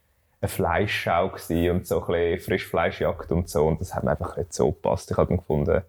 eine 0.45 0.47
Fleischschau 0.49 1.29
gewesen 1.29 1.71
und 1.71 1.87
so 1.87 2.01
ein 2.05 2.07
bisschen 2.07 2.39
Frischfleischjagd 2.39 3.31
und 3.31 3.49
so. 3.49 3.65
Und 3.67 3.81
das 3.81 3.93
hat 3.95 4.03
mir 4.03 4.11
einfach 4.11 4.37
nicht 4.37 4.53
so 4.53 4.71
gepasst. 4.71 5.11
Ich 5.11 5.17
habe 5.17 5.29
dann 5.29 5.37
gefunden, 5.37 5.81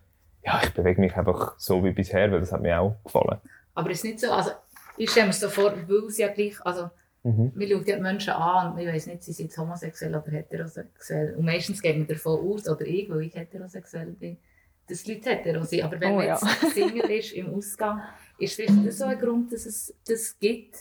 ja, 0.45 0.61
ich 0.63 0.71
bewege 0.75 1.01
mich 1.01 1.17
einfach 1.17 1.55
so 1.59 1.83
wie 1.85 1.93
bisher, 1.93 2.31
weil 2.33 2.41
das 2.41 2.53
hat 2.53 2.63
mir 2.63 2.81
auch 2.81 2.97
gefallen. 3.05 3.39
Aber 3.75 3.91
es 3.91 3.99
ist 3.99 4.05
nicht 4.05 4.21
so, 4.21 4.31
also 4.31 4.51
ich 4.97 5.11
stelle 5.11 5.27
mir 5.27 5.33
so 5.33 5.49
vor, 5.49 5.73
weil 5.89 6.05
es 6.09 6.19
ja 6.19 6.29
gleich, 6.29 6.55
also 6.65 6.91
Mhm. 7.23 7.51
wir 7.57 7.69
schauen 7.69 7.85
ja 7.87 7.97
die 7.97 8.03
Menschen 8.03 8.33
an 8.35 8.73
und 8.73 8.79
ich 8.79 8.87
weiss 8.87 9.07
nicht, 9.09 9.25
sie 9.25 9.33
sind 9.33 9.57
homosexuell 9.59 10.15
oder 10.15 10.31
heterosexuell. 10.31 11.35
Und 11.35 11.45
meistens 11.45 11.83
geht 11.83 11.97
man 11.99 12.07
davon 12.07 12.39
aus, 12.39 12.69
oder 12.69 12.87
ich, 12.87 13.11
weil 13.11 13.23
ich 13.23 13.35
heterosexuell 13.35 14.07
bin, 14.13 14.37
dass 14.89 15.03
die 15.03 15.15
Leute 15.15 15.31
hetero 15.31 15.65
sind. 15.65 15.83
Aber 15.83 15.99
wenn 16.01 16.13
Oh, 16.13 16.17
man 16.19 16.27
ja. 16.29 16.39
jetzt 16.41 16.73
Single 16.75 17.11
ist 17.11 17.33
im 17.33 17.53
Ausgang, 17.53 18.01
ist 18.39 18.55
vielleicht 18.55 18.87
das 18.87 18.99
so 18.99 19.07
ein 19.07 19.19
Grund, 19.19 19.53
dass 19.53 19.67
es 19.67 19.93
das 20.07 20.39
gibt, 20.39 20.77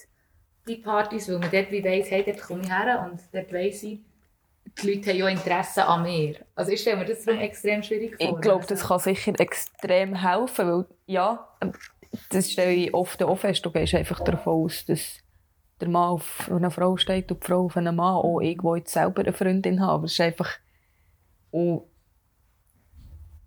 die 0.68 0.78
Partys, 0.78 1.30
weil 1.30 1.40
man 1.40 1.52
dort 1.52 1.72
wie 1.72 1.84
weiss, 1.84 2.10
hey, 2.12 2.24
dort 2.24 2.42
komme 2.42 2.62
ich 2.64 2.70
her 2.70 3.10
und 3.10 3.20
dort 3.32 3.54
weiss 3.54 3.84
ich, 3.84 4.00
die 4.82 4.94
Leute 4.94 5.12
haben 5.12 5.18
ja 5.18 5.28
Interesse 5.30 5.86
an 5.86 6.04
mir. 6.04 6.36
Also 6.56 6.72
ich 6.72 6.82
stelle 6.82 6.98
mir 6.98 7.06
das 7.06 7.24
darum 7.24 7.40
extrem 7.40 7.84
schwierig 7.84 8.18
vor. 8.18 8.36
Ich 8.36 8.42
glaube, 8.42 8.66
das 8.66 8.88
kann 8.88 9.00
sicher 9.00 9.40
extrem 9.40 10.16
helfen, 10.16 10.68
weil, 10.68 10.86
ja, 11.06 11.48
das 12.30 12.52
stelle 12.52 12.74
ich 12.74 12.94
oft 12.94 13.22
auch 13.24 13.36
fest, 13.36 13.66
du 13.66 13.72
gehst 13.72 13.94
einfach 13.94 14.22
davon 14.22 14.66
aus, 14.66 14.86
dass 14.86 15.20
der 15.80 15.90
Mann 15.90 16.10
auf 16.10 16.50
einer 16.50 16.72
Frau 16.72 16.98
steht 16.98 17.32
und 17.32 17.44
die 17.44 17.48
Frau 17.48 17.66
auf 17.66 17.78
einem 17.78 17.96
Mann, 17.96 18.16
auch 18.16 18.40
ich, 18.40 18.58
wo 18.64 18.76
jetzt 18.76 18.94
selber 18.94 19.22
eine 19.22 19.34
Freundin 19.34 19.82
habe, 19.82 19.94
aber 19.94 20.06
es 20.06 20.14
ist 20.14 20.22
einfach, 20.22 20.50
und 21.52 21.84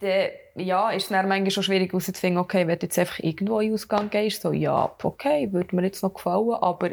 dann, 0.00 0.28
ja, 0.54 0.90
ist 0.90 1.04
es 1.04 1.08
dann 1.08 1.28
manchmal 1.28 1.50
schon 1.50 1.62
schwierig 1.62 1.90
herauszufinden, 1.90 2.38
okay, 2.38 2.66
wenn 2.66 2.78
du 2.78 2.87
jetzt 2.87 2.98
einfach 2.98 3.18
irgendwo 3.18 3.60
in 3.60 3.75
Ausgang 3.75 4.10
gehst, 4.10 4.42
so, 4.42 4.52
ja, 4.52 4.94
okay, 5.02 5.52
würde 5.52 5.75
mir 5.75 5.82
jetzt 5.82 6.02
noch 6.02 6.14
gefallen, 6.14 6.52
aber 6.52 6.90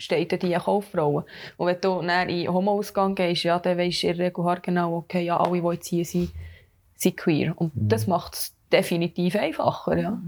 steht 0.00 0.32
dann 0.32 0.40
die 0.40 0.56
auch 0.56 0.66
auf 0.66 0.86
Frauen. 0.86 1.24
Und 1.56 1.66
wenn 1.66 1.80
du 1.80 2.02
dann 2.02 2.28
in 2.28 2.44
den 2.44 2.52
Homo-Ausgang 2.52 3.14
gehst, 3.14 3.44
ja, 3.44 3.58
dann 3.58 3.78
weisst 3.78 4.02
du 4.02 4.08
in 4.08 4.16
der 4.16 4.26
Regel 4.26 4.44
genau, 4.62 4.96
okay, 4.96 5.22
ja, 5.22 5.38
alle, 5.38 5.60
die 5.60 5.68
jetzt 5.68 5.86
hier 5.88 6.04
sind, 6.04 6.30
sind 6.96 7.16
queer. 7.16 7.54
Und 7.56 7.72
das 7.74 8.06
macht 8.06 8.34
es 8.34 8.54
definitiv 8.72 9.36
einfacher, 9.36 9.96
ja. 9.96 10.20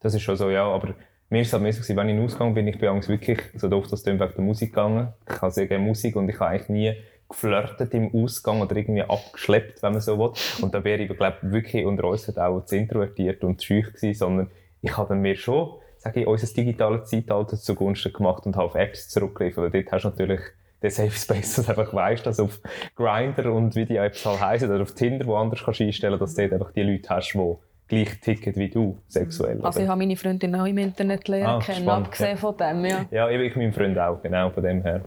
Das 0.00 0.14
ist 0.14 0.22
schon 0.22 0.36
so, 0.36 0.50
ja, 0.50 0.64
aber 0.64 0.94
mir 1.28 1.40
ist 1.40 1.48
es 1.48 1.52
halt 1.52 1.62
mehr 1.62 1.72
so 1.72 1.80
gewesen, 1.80 1.96
wenn 1.96 2.08
ich 2.08 2.14
in 2.14 2.18
den 2.18 2.26
Ausgang 2.26 2.54
bin, 2.54 2.68
ich 2.68 2.78
bin 2.78 2.88
eigentlich 2.88 3.08
wirklich, 3.08 3.40
so 3.56 3.68
doof 3.68 3.88
das 3.90 4.04
klingt, 4.04 4.20
wegen 4.20 4.32
der 4.34 4.44
Musik 4.44 4.70
gegangen. 4.70 5.12
Ich 5.28 5.42
habe 5.42 5.50
sehr 5.50 5.66
gerne 5.66 5.84
Musik 5.84 6.14
und 6.16 6.28
ich 6.28 6.38
habe 6.38 6.50
eigentlich 6.50 6.68
nie 6.68 6.94
geflirtet 7.28 7.92
im 7.94 8.14
Ausgang 8.14 8.60
oder 8.60 8.76
irgendwie 8.76 9.02
abgeschleppt, 9.02 9.82
wenn 9.82 9.92
man 9.92 10.00
so 10.00 10.18
will. 10.18 10.30
Und 10.62 10.74
da 10.74 10.84
wäre 10.84 11.02
ich, 11.02 11.08
glaube 11.16 11.38
wirklich 11.42 11.84
unter 11.84 12.04
uns 12.04 12.36
auch 12.38 12.64
zu 12.64 12.76
introvertiert 12.76 13.42
und 13.42 13.60
zu 13.60 13.66
schüch 13.66 13.92
gewesen, 13.92 14.14
sondern 14.14 14.50
ich 14.82 14.96
habe 14.96 15.08
dann 15.08 15.20
mir 15.20 15.34
schon, 15.34 15.80
sage 16.06 16.20
ich, 16.20 16.26
unser 16.26 16.46
digitales 16.54 17.08
Zeitalter 17.10 17.56
zugunsten 17.56 18.12
gemacht 18.12 18.46
und 18.46 18.56
habe 18.56 18.66
auf 18.66 18.74
Apps 18.74 19.08
zurückgegriffen, 19.08 19.62
weil 19.64 19.70
dort 19.70 19.92
hast 19.92 20.02
du 20.04 20.08
natürlich 20.08 20.40
den 20.82 20.90
Safe 20.90 21.10
Space, 21.10 21.56
dass 21.56 21.66
du 21.66 21.70
einfach 21.72 21.92
weißt, 21.92 22.26
dass 22.26 22.38
auf 22.40 22.60
Grindr 22.94 23.52
und 23.52 23.74
wie 23.74 23.86
die 23.86 23.96
Apps 23.96 24.24
halt 24.24 24.40
heißen, 24.40 24.70
oder 24.70 24.82
auf 24.82 24.92
Tinder, 24.94 25.26
wo 25.26 25.36
anders 25.36 25.62
kannst 25.64 25.80
einstellen, 25.80 26.18
dass 26.18 26.34
du 26.34 26.42
dort 26.42 26.52
einfach 26.60 26.72
die 26.72 26.82
Leute 26.82 27.08
hast, 27.08 27.32
die 27.32 27.54
gleich 27.88 28.20
ticken 28.20 28.54
wie 28.56 28.68
du, 28.68 28.98
sexuell. 29.06 29.60
Also 29.62 29.78
ich 29.78 29.84
oder? 29.84 29.92
habe 29.92 29.98
meine 30.00 30.16
Freundin 30.16 30.54
auch 30.56 30.66
im 30.66 30.78
Internet 30.78 31.28
lernen 31.28 31.46
Ah, 31.46 31.58
kennen, 31.60 31.82
spannend, 31.82 32.06
abgesehen 32.06 32.30
ja. 32.30 32.36
von 32.36 32.56
dem, 32.56 32.84
ja. 32.84 33.06
Ja, 33.10 33.30
ich, 33.30 33.40
ich 33.40 33.56
mein 33.56 33.72
Freund 33.72 33.98
auch, 33.98 34.20
genau, 34.22 34.50
von 34.50 34.62
dem 34.62 34.82
her. 34.82 35.00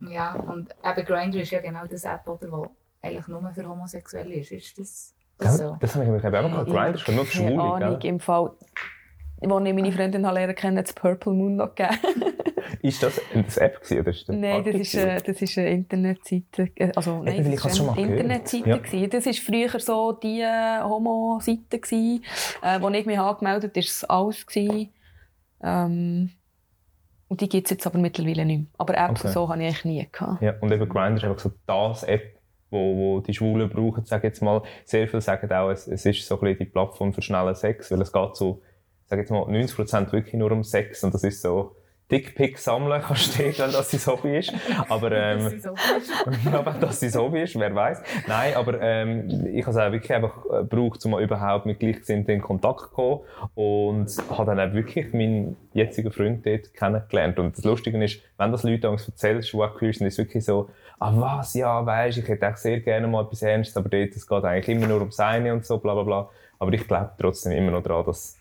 Ja, 0.00 0.34
und 0.34 0.74
eben 0.84 1.06
Grindr 1.06 1.40
ist 1.40 1.50
ja 1.50 1.60
genau 1.60 1.84
das 1.90 2.04
App, 2.04 2.26
oder, 2.26 2.50
wo 2.50 2.66
eigentlich 3.02 3.28
nur 3.28 3.50
für 3.54 3.68
Homosexuelle 3.68 4.34
ist. 4.34 4.50
Ist 4.50 4.78
das, 4.78 5.14
das 5.38 5.58
so? 5.58 5.76
Das 5.80 5.94
habe 5.94 6.04
ich 6.06 6.10
mich 6.10 6.24
eben 6.24 6.34
auch 6.36 6.50
gehabt. 6.50 6.70
Grindr 6.70 6.94
ist 6.94 7.08
nur 7.08 7.24
für 7.26 7.38
Keine 7.38 7.50
Schwule, 7.50 7.62
Ahnung, 7.62 7.98
gell? 8.00 8.10
im 8.10 8.20
Fall, 8.20 8.50
als 9.50 9.66
ich 9.66 9.74
meine 9.74 9.92
Freundin 9.92 10.26
habe 10.26 10.38
lernen 10.38 10.54
kennen, 10.54 10.78
es 10.78 10.92
Purple 10.92 11.32
Moon 11.32 11.56
noch 11.56 11.74
gegeben. 11.74 11.98
ist 12.82 13.02
das 13.02 13.20
eine 13.32 13.44
App 13.44 13.80
gewesen, 13.80 14.00
oder 14.00 14.10
ist 14.10 14.28
das 14.28 14.36
Nein, 14.36 14.64
das 14.64 14.74
ist, 14.74 14.94
äh, 14.94 15.20
das 15.24 15.42
ist 15.42 15.58
eine 15.58 15.70
Internetseite. 15.70 16.70
Also, 16.94 17.22
nein, 17.22 17.52
hast 17.52 17.64
das 17.64 17.76
schon 17.76 17.90
eine. 17.90 18.02
Internetseite. 18.02 18.68
Ja. 18.68 18.76
gewesen. 18.78 19.10
Das 19.10 19.26
war 19.26 19.32
früher 19.32 19.80
so 19.80 20.12
die 20.12 20.40
äh, 20.40 20.82
Homo-Seite, 20.82 21.76
äh, 21.76 22.80
wo 22.80 22.88
ich 22.90 23.06
mich 23.06 23.18
angemeldet 23.18 23.70
habe, 23.70 23.80
ist 23.80 23.90
es 23.90 24.04
alles. 24.04 24.46
Gewesen. 24.46 24.88
Ähm, 25.62 26.30
und 27.28 27.40
die 27.40 27.48
gibt 27.48 27.66
es 27.66 27.70
jetzt 27.70 27.86
aber 27.86 27.98
mittlerweile 27.98 28.44
nicht 28.44 28.58
mehr. 28.58 28.66
Aber 28.76 28.94
Apps 28.94 29.24
Okay. 29.24 29.32
so 29.32 29.48
habe 29.48 29.62
ich 29.62 29.68
eigentlich 29.68 29.84
nie 29.84 30.08
gehabt. 30.10 30.42
Ja, 30.42 30.54
und 30.60 30.70
eben 30.70 30.88
Grindr 30.88 31.16
ist 31.16 31.24
einfach 31.24 31.38
so 31.38 31.50
das 31.66 32.02
App, 32.02 32.38
wo, 32.70 32.96
wo 32.96 33.20
die 33.20 33.32
Schwulen 33.32 33.70
brauchen, 33.70 34.04
sage 34.04 34.26
jetzt 34.26 34.42
mal. 34.42 34.62
Sehr 34.84 35.08
viele 35.08 35.22
sagen 35.22 35.50
auch, 35.50 35.70
es, 35.70 35.86
es 35.86 36.04
ist 36.04 36.26
so 36.26 36.34
ein 36.34 36.40
bisschen 36.40 36.58
die 36.58 36.64
Plattform 36.66 37.14
für 37.14 37.22
schnellen 37.22 37.54
Sex, 37.54 37.90
weil 37.90 38.02
es 38.02 38.12
geht 38.12 38.36
so, 38.36 38.60
sage 39.06 39.22
jetzt 39.22 39.30
mal, 39.30 39.42
90% 39.42 40.12
wirklich 40.12 40.34
nur 40.34 40.52
um 40.52 40.64
Sex 40.64 41.04
und 41.04 41.14
das 41.14 41.24
ist 41.24 41.42
so, 41.42 41.76
Dickpics 42.12 42.64
sammeln 42.64 43.00
kannst 43.00 43.38
du 43.38 43.44
wenn 43.44 43.72
das 43.72 43.90
dein 43.90 44.06
Hobby 44.06 44.36
ist. 44.36 44.52
Aber, 44.90 45.12
ähm, 45.12 45.44
Das 45.44 45.52
ist 45.54 45.62
so. 45.64 45.74
ja, 46.50 46.66
wenn 46.66 46.80
das 46.80 47.00
dein 47.00 47.14
Hobby 47.14 47.40
ist, 47.40 47.58
wer 47.58 47.74
weiß. 47.74 48.02
Nein, 48.26 48.54
aber 48.54 48.80
ähm, 48.82 49.46
ich 49.50 49.62
habe 49.66 49.70
es 49.70 49.76
auch 49.78 49.92
wirklich 49.92 50.12
einfach 50.12 50.44
äh, 50.44 50.58
gebraucht, 50.58 51.02
um 51.06 51.12
mal 51.12 51.22
überhaupt 51.22 51.64
mit 51.64 51.80
Gleichgesinnten 51.80 52.34
in 52.34 52.42
Kontakt 52.42 52.80
zu 52.80 52.88
kommen 52.90 53.20
und 53.54 54.14
habe 54.28 54.54
dann 54.54 54.60
auch 54.60 54.74
wirklich 54.74 55.14
meinen 55.14 55.56
jetzigen 55.72 56.12
Freund 56.12 56.44
dort 56.44 56.74
kennengelernt. 56.74 57.38
Und 57.38 57.56
das 57.56 57.64
Lustige 57.64 58.04
ist, 58.04 58.20
wenn 58.36 58.52
das 58.52 58.62
Leute 58.62 58.90
uns 58.90 59.08
erzählst, 59.08 59.54
die 59.54 59.56
queer 59.56 59.94
sind, 59.94 60.06
ist 60.06 60.14
es 60.14 60.18
wirklich 60.18 60.44
so, 60.44 60.68
ah 60.98 61.12
was, 61.16 61.54
ja, 61.54 61.84
weisst, 61.86 62.18
ich 62.18 62.28
hätte 62.28 62.46
auch 62.46 62.56
sehr 62.56 62.80
gerne 62.80 63.06
mal 63.06 63.24
etwas 63.24 63.40
Ernstes, 63.40 63.76
aber 63.78 63.88
dort, 63.88 64.14
es 64.14 64.26
geht 64.26 64.44
eigentlich 64.44 64.76
immer 64.76 64.86
nur 64.86 64.98
ums 64.98 65.18
eine 65.18 65.54
und 65.54 65.64
so, 65.64 65.78
bla 65.78 65.94
bla 65.94 66.02
bla. 66.02 66.28
Aber 66.58 66.72
ich 66.74 66.86
glaube 66.86 67.12
trotzdem 67.18 67.52
immer 67.52 67.70
noch 67.70 67.82
daran, 67.82 68.04
dass 68.04 68.36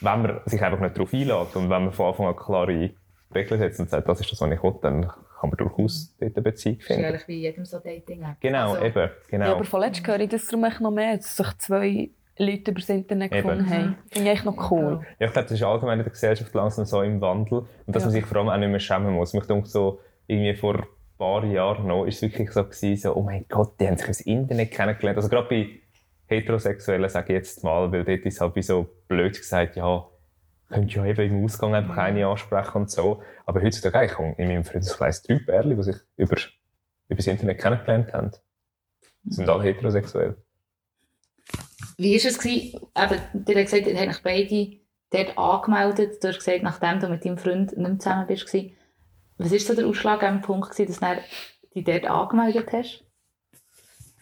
wenn 0.00 0.22
man 0.22 0.40
sich 0.46 0.62
einfach 0.62 0.80
nicht 0.80 0.96
darauf 0.96 1.12
einlädt 1.12 1.56
und 1.56 1.70
wenn 1.70 1.84
man 1.84 1.92
von 1.92 2.06
Anfang 2.06 2.26
an 2.26 2.36
klare 2.36 2.90
Regeln 3.34 3.60
setzt 3.60 3.80
und 3.80 3.90
sagt, 3.90 4.08
das 4.08 4.20
ist 4.20 4.30
das, 4.32 4.40
was 4.40 4.50
ich 4.50 4.62
will, 4.62 4.74
dann 4.82 5.02
kann 5.40 5.50
man 5.50 5.56
durchaus 5.56 6.14
dort 6.20 6.36
eine 6.36 6.42
Beziehung 6.42 6.76
Das 6.78 6.82
ist 6.82 6.86
finden. 6.94 7.04
eigentlich 7.06 7.28
wie 7.28 7.40
jedem 7.40 7.64
so 7.64 7.78
Dating-App. 7.78 8.36
Genau, 8.40 8.72
Also, 8.74 8.84
eben, 8.84 9.10
genau. 9.28 9.44
Ja, 9.46 9.52
aber 9.54 9.64
vorletzt 9.64 10.06
höre 10.06 10.20
ich 10.20 10.28
das 10.28 10.46
darum 10.46 10.64
echt 10.64 10.80
noch 10.80 10.90
mehr, 10.90 11.16
dass 11.16 11.36
sich 11.36 11.58
zwei 11.58 12.10
Leute 12.38 12.70
über 12.72 12.80
das 12.80 12.88
Internet 12.88 13.32
Eben. 13.32 13.42
gefunden 13.48 13.70
haben. 13.70 13.96
Finde 14.10 14.30
ich 14.30 14.36
echt 14.36 14.44
noch 14.44 14.70
cool. 14.70 15.00
Ja, 15.18 15.26
ich 15.26 15.32
glaube, 15.32 15.48
das 15.48 15.52
ist 15.52 15.62
allgemein 15.62 15.98
in 15.98 16.04
der 16.04 16.12
Gesellschaft 16.12 16.52
langsam 16.54 16.84
so 16.84 17.02
im 17.02 17.20
Wandel. 17.20 17.58
Und 17.86 17.94
dass 17.94 18.02
Ja. 18.02 18.06
man 18.08 18.12
sich 18.12 18.24
vor 18.26 18.38
allem 18.38 18.48
auch 18.48 18.56
nicht 18.56 18.68
mehr 18.70 18.80
schämen 18.80 19.12
muss. 19.12 19.34
Mich 19.34 19.44
denke 19.46 19.68
so, 19.68 20.00
irgendwie 20.26 20.54
vor 20.54 20.74
ein 20.76 20.86
paar 21.18 21.44
Jahren 21.44 21.86
noch, 21.86 22.06
ist 22.06 22.16
es 22.16 22.22
wirklich 22.22 22.50
so 22.50 22.64
gewesen, 22.64 22.96
so, 22.96 23.14
oh 23.14 23.22
mein 23.22 23.44
Gott, 23.48 23.78
die 23.80 23.86
haben 23.86 23.96
sich 23.96 24.08
ins 24.08 24.20
Internet 24.22 24.70
kennengelernt. 24.72 25.16
Also 25.16 25.28
gerade 25.28 25.48
bei 25.48 25.68
Heterosexuellen, 26.26 27.08
sage 27.08 27.32
ich 27.32 27.38
jetzt 27.38 27.64
mal, 27.64 27.90
weil 27.92 28.04
dort 28.04 28.20
ist 28.20 28.40
halt 28.40 28.56
wie 28.56 28.62
so 28.62 28.88
blöd 29.08 29.36
gesagt, 29.36 29.76
ja, 29.76 30.06
könnt 30.68 30.94
ja 30.94 31.04
eben 31.04 31.36
im 31.36 31.44
Ausgang 31.44 31.74
einfach 31.74 31.96
eine 31.96 32.26
ansprechen 32.26 32.82
und 32.82 32.90
so. 32.90 33.22
Aber 33.46 33.62
heutzutage, 33.62 34.06
ich 34.06 34.12
komme 34.12 34.34
in 34.38 34.48
meinem 34.48 34.64
Freundeskreis 34.64 35.22
drei 35.22 35.38
Pärchen, 35.38 35.76
die 35.76 35.82
sich 35.82 35.96
über, 36.16 36.36
über 37.08 37.16
das 37.16 37.26
Internet 37.26 37.60
kennengelernt 37.60 38.12
haben. 38.12 38.32
Die 39.24 39.34
sind 39.34 39.48
alle 39.48 39.64
heterosexuell. 39.64 40.36
Wie 41.96 42.18
war 42.18 42.28
es? 42.30 42.38
Gewesen? 42.38 42.80
Eben, 42.96 43.44
dir 43.44 43.56
hat 43.56 43.64
gesagt, 43.64 43.86
ihr 43.86 43.98
habt 43.98 44.08
euch 44.08 44.22
beide 44.22 44.80
dort 45.10 45.38
angemeldet. 45.38 46.22
Du 46.22 46.28
hast 46.28 46.38
gesagt, 46.38 46.62
nachdem 46.62 47.00
du 47.00 47.08
mit 47.08 47.24
deinem 47.24 47.38
Freund 47.38 47.76
nicht 47.76 47.76
mehr 47.76 47.98
zusammen 47.98 48.26
bist. 48.26 48.52
Was 49.36 49.52
war 49.52 49.58
so 49.58 49.74
der 49.74 49.86
ausschlaggebende 49.86 50.46
Punkt, 50.46 50.70
gewesen, 50.70 50.86
dass 50.88 51.00
du 51.00 51.22
dich 51.74 51.84
dort 51.84 52.06
angemeldet 52.06 52.72
hast? 52.72 53.04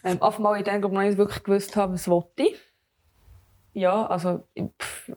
Ähm, 0.04 0.18
ich 0.22 0.64
denke, 0.64 0.86
ob 0.86 0.92
ich 0.92 0.98
noch 0.98 1.02
nicht 1.02 1.18
wirklich 1.18 1.42
gewusst 1.42 1.76
habe, 1.76 1.94
was 1.94 2.08
ich. 2.36 2.54
Ja, 3.74 4.06
also, 4.06 4.46
pff, 4.58 5.12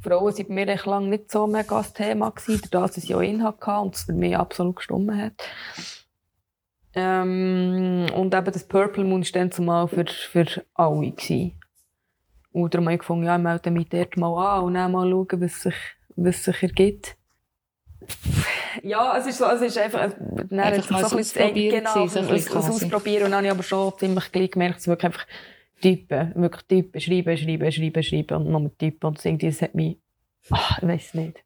Frauen 0.00 0.32
sind 0.32 0.48
bei 0.48 0.54
mir 0.54 0.68
echt 0.68 0.86
lange 0.86 1.08
nicht 1.08 1.30
so 1.30 1.46
mega 1.46 1.78
das 1.78 1.92
Thema 1.92 2.30
gewesen, 2.30 2.68
dadurch, 2.70 2.94
dass 2.94 3.04
ich 3.04 3.14
auch 3.14 3.22
ihn 3.22 3.42
hatte 3.42 3.70
und 3.72 3.94
es 3.94 4.04
für 4.04 4.12
mich 4.12 4.36
absolut 4.36 4.76
gestimmt 4.76 5.12
hat. 5.12 5.32
Ähm, 6.94 8.06
und 8.14 8.34
eben 8.34 8.52
das 8.52 8.66
Purple 8.66 9.04
Moon 9.04 9.22
war 9.22 9.32
dann 9.32 9.52
zumal 9.52 9.86
für, 9.86 10.06
für 10.06 10.64
alle. 10.74 11.10
Gewesen. 11.10 11.52
Und 12.52 12.72
darum 12.72 12.86
habe 12.86 12.94
ich 12.94 13.00
gefunden, 13.00 13.26
ja, 13.26 13.36
ich 13.36 13.42
melde 13.42 13.70
mich 13.70 13.88
dort 13.90 14.16
mal 14.16 14.58
an 14.58 14.64
und 14.64 14.74
dann 14.74 14.92
mal 14.92 15.10
schauen, 15.10 15.40
was 15.40 15.62
sich, 15.62 15.74
was 16.16 16.42
sich 16.42 16.62
ergibt. 16.62 17.16
Ja, 18.82 19.16
es 19.18 19.26
ist 19.26 19.38
so, 19.38 19.44
es 19.46 19.60
ist 19.62 19.78
einfach, 19.78 20.10
dann 20.48 20.58
Einfach 20.60 20.76
hat 20.76 20.82
sich 20.82 20.90
mal 20.90 21.04
so 21.04 21.16
ein 21.16 21.16
bisschen- 21.18 21.42
Ausprobieren 21.42 21.78
genau, 21.78 22.06
so 22.06 22.18
ein 22.20 22.26
bisschen. 22.28 22.56
Ausprobieren. 22.56 23.24
Und 23.24 23.30
dann 23.30 23.38
habe 23.38 23.46
ich 23.46 23.52
aber 23.52 23.62
schon 23.62 23.92
ziemlich 23.98 24.32
gleich 24.32 24.50
gemerkt, 24.50 24.78
es 24.80 24.86
wirklich 24.88 25.06
einfach 25.06 25.26
typen, 25.80 26.32
wirklich 26.36 26.62
typen, 26.64 27.00
schreiben, 27.00 27.36
schreiben, 27.36 27.72
schreiben, 27.72 28.02
schreiben 28.02 28.36
und 28.38 28.50
nochmal 28.50 28.70
typen. 28.78 29.06
Und 29.08 29.24
irgendwie, 29.24 29.46
das 29.48 29.62
hat 29.62 29.74
mich, 29.74 29.98
ah, 30.50 30.76
ich 30.80 30.88
weiß 30.88 31.14
nicht. 31.14 31.42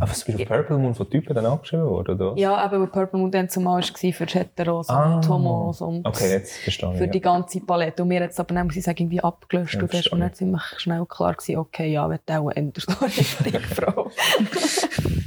Aber 0.00 0.10
du 0.10 0.32
auf 0.42 0.48
Purple 0.48 0.76
Moon 0.76 0.92
von 0.92 1.08
Typen 1.08 1.34
dann 1.36 1.46
angeschrieben 1.46 1.86
worden, 1.86 2.16
oder? 2.16 2.32
was? 2.32 2.40
Ja, 2.40 2.56
aber 2.56 2.80
weil 2.80 2.88
Purple 2.88 3.16
Moon 3.20 3.30
dann 3.30 3.48
zumal 3.48 3.80
war 3.80 4.12
für 4.12 4.26
Heteros 4.26 4.88
Ah. 4.88 5.14
und 5.14 5.28
Homos 5.28 5.80
und 5.82 6.04
Okay, 6.04 6.30
jetzt 6.32 6.56
verstehe 6.56 6.90
ich. 6.90 6.98
für 6.98 7.04
ja. 7.04 7.10
die 7.12 7.20
ganze 7.20 7.60
Palette. 7.60 8.02
Und 8.02 8.08
mir 8.08 8.22
es 8.22 8.40
aber 8.40 8.54
dann, 8.56 8.66
muss 8.66 8.74
ich 8.74 8.82
sagen, 8.82 8.98
irgendwie 9.04 9.20
abgelöscht. 9.20 9.74
Ja, 9.76 9.82
und 9.82 9.94
da 9.94 9.98
war 10.10 10.18
mir 10.18 10.24
dann 10.24 10.34
ziemlich 10.34 10.62
schnell 10.78 11.06
klar 11.06 11.34
gewesen, 11.34 11.58
okay, 11.58 11.92
ja, 11.92 12.10
wenn 12.10 12.18
du 12.26 12.32
auch 12.40 12.48
eine 12.48 12.72
so 12.76 12.92
richtige 13.04 13.60
Frau. 13.60 14.10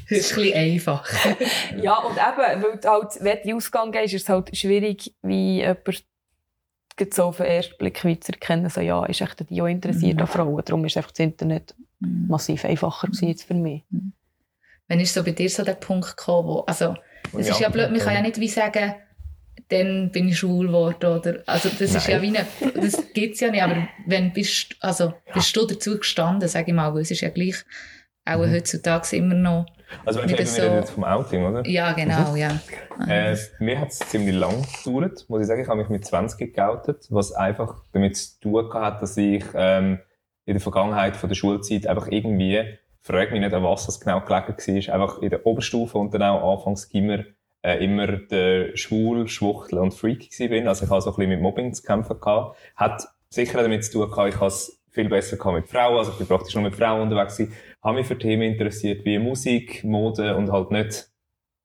Das 0.09 0.19
ist 0.19 0.31
ein 0.37 0.43
bisschen 0.43 0.57
einfach. 0.57 1.09
Ja, 1.81 1.97
und 1.99 2.13
eben, 2.15 2.63
weil 2.63 2.77
du 2.79 2.89
halt, 2.89 3.11
wenn 3.19 3.37
du 3.43 3.55
Ausgang 3.57 3.91
gehst, 3.91 4.13
ist 4.13 4.23
es 4.23 4.29
halt 4.29 4.55
schwierig, 4.55 5.13
wie 5.21 5.57
jemand 5.57 6.03
so 7.13 7.23
auf 7.25 7.37
den 7.37 7.45
ersten 7.45 7.77
Blick 7.77 8.03
wie 8.05 8.19
zu 8.19 8.31
erkennen, 8.31 8.69
so, 8.69 8.81
ja, 8.81 9.05
ist 9.05 9.21
echt 9.21 9.49
die 9.49 9.61
auch 9.61 9.67
interessiert 9.67 10.19
an 10.19 10.27
Frauen. 10.27 10.61
Darum 10.65 10.83
ist 10.85 10.97
einfach 10.97 11.11
das 11.11 11.19
Internet 11.19 11.75
massiv 11.99 12.65
einfacher 12.65 13.07
gewesen 13.07 13.27
jetzt 13.27 13.43
für 13.43 13.53
mich. 13.53 13.83
Wann 14.87 14.99
ist 14.99 15.13
so 15.13 15.23
bei 15.23 15.31
dir 15.31 15.49
so 15.49 15.63
der 15.63 15.73
Punkt 15.73 16.15
gekommen, 16.17 16.47
wo, 16.47 16.59
also, 16.61 16.95
es 17.37 17.47
ja, 17.47 17.53
ist 17.53 17.59
ja 17.59 17.69
blöd, 17.69 17.91
man 17.91 17.99
kann 17.99 18.13
ja 18.15 18.21
nicht 18.21 18.39
wie 18.39 18.47
sagen, 18.47 18.95
dann 19.69 20.11
bin 20.11 20.29
ich 20.29 20.39
schwul 20.39 20.67
geworden, 20.67 21.19
oder, 21.19 21.43
also, 21.45 21.69
das 21.69 21.81
ist 21.93 22.07
ja 22.07 22.19
Nein. 22.19 22.33
wie 22.33 22.37
eine, 22.37 22.47
das 22.81 23.03
gibt's 23.13 23.41
ja 23.41 23.51
nicht, 23.51 23.61
aber 23.61 23.87
wenn 24.05 24.31
bist, 24.31 24.75
also, 24.79 25.13
bist 25.33 25.55
du 25.55 25.65
dazu 25.67 25.97
gestanden, 25.97 26.47
sag 26.47 26.67
ich 26.67 26.73
mal, 26.73 26.93
weil 26.93 27.01
es 27.01 27.11
ist 27.11 27.21
ja 27.21 27.29
gleich, 27.29 27.57
auch 28.25 28.37
Mhm. 28.45 28.53
heutzutage 28.53 29.15
immer 29.17 29.35
noch, 29.35 29.65
Also 30.05 30.21
das 30.21 30.31
reden 30.31 30.39
wir 30.39 30.45
so- 30.45 30.61
jetzt 30.61 30.91
vom 30.91 31.03
Outing, 31.03 31.45
oder? 31.45 31.65
ja, 31.67 31.93
genau, 31.93 32.35
ja. 32.35 32.59
Äh, 33.07 33.35
mir 33.59 33.79
hat 33.79 33.89
es 33.89 33.99
ziemlich 33.99 34.35
lang 34.35 34.65
gedauert, 34.83 35.25
muss 35.27 35.41
ich 35.41 35.47
sagen. 35.47 35.61
Ich 35.61 35.67
habe 35.67 35.79
mich 35.79 35.89
mit 35.89 36.05
20 36.05 36.53
geoutet, 36.53 37.07
was 37.09 37.31
einfach 37.31 37.83
damit 37.93 38.17
zu 38.17 38.39
tun 38.39 38.73
hat, 38.73 39.01
dass 39.01 39.15
ich 39.17 39.43
ähm, 39.53 39.99
in 40.45 40.53
der 40.53 40.61
Vergangenheit 40.61 41.15
von 41.15 41.29
der 41.29 41.35
Schulzeit 41.35 41.87
einfach 41.87 42.07
irgendwie, 42.07 42.63
frage 43.01 43.31
mich 43.31 43.41
nicht, 43.41 43.53
an 43.53 43.63
was 43.63 43.85
das 43.85 43.99
genau 43.99 44.21
gelegen 44.21 44.57
war, 44.57 44.93
einfach 44.93 45.21
in 45.21 45.29
der 45.29 45.45
Oberstufe 45.45 45.97
und 45.97 46.13
dann 46.13 46.23
auch 46.23 46.57
anfangs 46.57 46.89
Gimmer 46.89 47.23
äh, 47.63 47.83
immer 47.83 48.07
der 48.07 48.75
Schwul, 48.77 49.27
Schwuchtel 49.27 49.79
und 49.79 49.93
Freak 49.93 50.29
gewesen 50.31 50.49
bin. 50.49 50.67
Also 50.67 50.85
ich 50.85 50.91
habe 50.91 51.01
so 51.01 51.09
ein 51.11 51.15
bisschen 51.15 51.29
mit 51.29 51.41
Mobbing 51.41 51.73
zu 51.73 51.83
kämpfen 51.83 52.19
gehabt. 52.19 52.57
Hat 52.75 53.07
sicher 53.29 53.61
damit 53.61 53.83
zu 53.85 53.91
tun 53.93 54.09
gehabt, 54.11 54.29
ich 54.29 54.35
habe 54.35 54.47
es 54.47 54.79
viel 54.97 55.09
besser 55.09 55.51
mit 55.51 55.67
Frauen, 55.67 55.97
also 55.97 56.11
ich 56.11 56.17
bin 56.17 56.27
praktisch 56.27 56.55
nur 56.55 56.63
mit 56.63 56.75
Frauen 56.75 57.01
unterwegs 57.01 57.37
gewesen, 57.37 57.53
habe 57.83 57.97
mich 57.97 58.07
für 58.07 58.17
Themen 58.17 58.41
interessiert 58.41 59.05
wie 59.05 59.19
Musik, 59.19 59.83
Mode 59.83 60.35
und 60.35 60.51
halt 60.51 60.71
nicht 60.71 61.09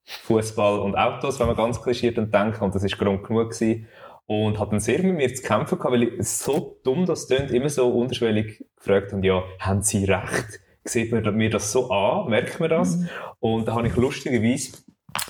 Fußball 0.05 0.81
und 0.81 0.97
Autos, 0.97 1.41
wenn 1.41 1.47
man 1.47 1.57
ganz 1.57 1.81
klischiert 1.83 2.19
und 2.19 2.35
denkt, 2.35 2.61
und 2.61 2.75
das 2.75 2.85
ist 2.85 2.99
Grund 2.99 3.25
genug 3.25 3.51
gewesen. 3.51 3.89
Und 4.27 4.59
hat 4.59 4.73
dann 4.73 4.81
sehr 4.81 5.03
mit 5.03 5.17
mir 5.17 5.35
zu 5.35 5.43
kämpfen 5.43 5.79
gehabt, 5.79 5.95
weil 5.95 6.03
ich 6.05 6.29
so 6.29 6.79
dumm 6.85 7.07
das 7.07 7.27
tönt, 7.27 7.51
immer 7.51 7.69
so 7.69 7.89
unterschwellig 7.91 8.65
gefragt 8.77 9.13
habe, 9.13 9.27
ja, 9.27 9.43
haben 9.59 9.83
Sie 9.83 10.05
recht? 10.05 10.61
Sieht 10.85 11.13
man 11.13 11.37
mir 11.37 11.51
das 11.51 11.73
so 11.73 11.91
an? 11.91 12.31
Merkt 12.31 12.61
man 12.61 12.71
das? 12.71 12.99
Und 13.41 13.69
da 13.69 13.75
habe 13.75 13.89
ich 13.89 13.97
lustigerweise 13.97 14.79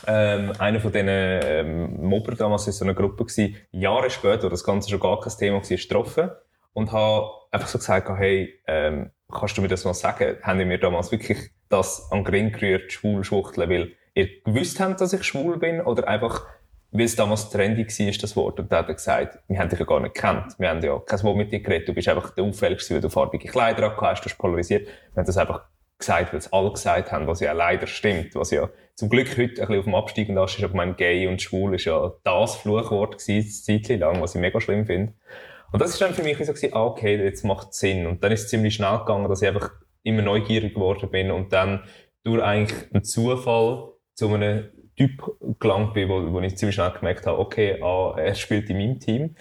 ähm, 0.06 0.52
einer 0.58 0.80
von 0.80 0.92
diesen 0.92 1.08
ähm, 1.08 2.06
Mobber 2.06 2.34
damals 2.34 2.66
in 2.66 2.72
so 2.72 2.84
einer 2.84 2.94
Gruppe 2.94 3.24
gewesen, 3.24 3.56
Jahre 3.70 4.10
später, 4.10 4.44
wo 4.44 4.48
das 4.48 4.64
Ganze 4.64 4.90
schon 4.90 5.00
gar 5.00 5.20
kein 5.20 5.32
Thema 5.38 5.56
war, 5.56 5.76
getroffen 5.76 6.30
und 6.72 6.92
habe 6.92 7.30
einfach 7.52 7.68
so 7.68 7.78
gesagt, 7.78 8.08
hey, 8.18 8.58
ähm, 8.66 9.10
kannst 9.30 9.56
du 9.56 9.62
mir 9.62 9.68
das 9.68 9.84
mal 9.84 9.94
sagen? 9.94 10.36
Haben 10.42 10.66
mir 10.66 10.78
damals 10.78 11.12
wirklich 11.12 11.50
das 11.68 12.10
an 12.10 12.18
den 12.18 12.24
Grin 12.24 12.52
gerührt, 12.52 12.92
schwul, 12.92 13.22
schwuchteln, 13.22 13.70
weil 13.70 13.92
ihr 14.14 14.42
gewusst 14.42 14.80
habt, 14.80 15.00
dass 15.00 15.12
ich 15.12 15.22
schwul 15.22 15.58
bin 15.58 15.80
oder 15.80 16.08
einfach, 16.08 16.46
weil 16.90 17.06
es 17.06 17.16
damals 17.16 17.50
trendy 17.50 17.86
war, 17.86 18.20
das 18.20 18.36
Wort. 18.36 18.58
Und 18.58 18.72
dann 18.72 18.80
hat 18.80 18.88
er 18.88 18.94
gesagt, 18.94 19.38
wir 19.48 19.58
haben 19.58 19.68
dich 19.68 19.78
ja 19.78 19.84
gar 19.84 20.00
nicht 20.00 20.14
gekannt. 20.14 20.54
Wir 20.58 20.68
haben 20.68 20.82
ja 20.82 20.98
kein 20.98 21.22
Wort 21.22 21.36
mit 21.36 21.52
dir 21.52 21.60
geredet. 21.60 21.88
Du 21.88 21.94
bist 21.94 22.08
einfach 22.08 22.30
der 22.30 22.44
Auffälligste, 22.44 22.94
weil 22.94 23.00
du 23.00 23.08
farbige 23.08 23.48
Kleider 23.48 23.96
hast, 23.96 24.22
du 24.22 24.28
hast 24.28 24.36
polarisiert. 24.36 24.86
Wir 24.86 25.16
haben 25.16 25.26
das 25.26 25.38
einfach 25.38 25.62
gesagt, 25.98 26.32
weil 26.32 26.38
es 26.38 26.52
alle 26.52 26.70
gesagt 26.70 27.12
haben, 27.12 27.26
was 27.26 27.40
ja 27.40 27.52
leider 27.52 27.86
stimmt. 27.86 28.34
Was 28.34 28.50
ja 28.50 28.68
zum 28.94 29.08
Glück 29.08 29.30
heute 29.38 29.62
ein 29.62 29.68
bisschen 29.68 29.78
auf 29.78 29.84
dem 29.84 29.94
absteigenden 29.94 30.42
Ast 30.42 30.58
ist, 30.58 30.64
aber 30.64 30.76
mein 30.76 30.96
Gay 30.96 31.26
und 31.26 31.40
Schwul 31.40 31.74
ist 31.74 31.84
ja 31.84 32.12
das 32.24 32.56
Fluchwort 32.56 33.18
gewesen, 33.18 33.70
eine 33.70 33.82
Zeit 33.82 34.00
lang, 34.00 34.20
was 34.20 34.34
ich 34.34 34.40
mega 34.40 34.60
schlimm 34.60 34.84
finde. 34.84 35.14
Und 35.72 35.80
das 35.80 35.92
ist 35.92 36.00
dann 36.00 36.12
für 36.12 36.22
mich 36.22 36.36
so 36.38 36.52
gewesen, 36.52 36.74
ah, 36.74 36.84
okay, 36.84 37.16
jetzt 37.16 37.44
macht 37.44 37.72
Sinn. 37.72 38.06
Und 38.06 38.22
dann 38.22 38.30
ist 38.30 38.42
es 38.42 38.48
ziemlich 38.48 38.74
schnell 38.74 38.98
gegangen, 38.98 39.28
dass 39.28 39.40
ich 39.42 39.48
einfach 39.48 39.72
immer 40.02 40.22
neugierig 40.22 40.74
geworden 40.74 41.10
bin 41.10 41.30
und 41.30 41.52
dann 41.52 41.84
durch 42.24 42.42
eigentlich 42.42 42.92
einen 42.92 43.04
Zufall 43.04 43.92
zu 44.14 44.28
einem 44.32 44.70
Typ 44.96 45.22
gelangt 45.58 45.94
bin, 45.94 46.08
wo, 46.08 46.32
wo 46.32 46.40
ich 46.40 46.56
ziemlich 46.56 46.74
schnell 46.74 46.90
gemerkt 46.90 47.26
habe, 47.26 47.38
okay, 47.38 47.80
A, 47.82 48.14
er 48.18 48.34
spielt 48.34 48.68
in 48.68 48.76
meinem 48.76 49.00
Team 49.00 49.34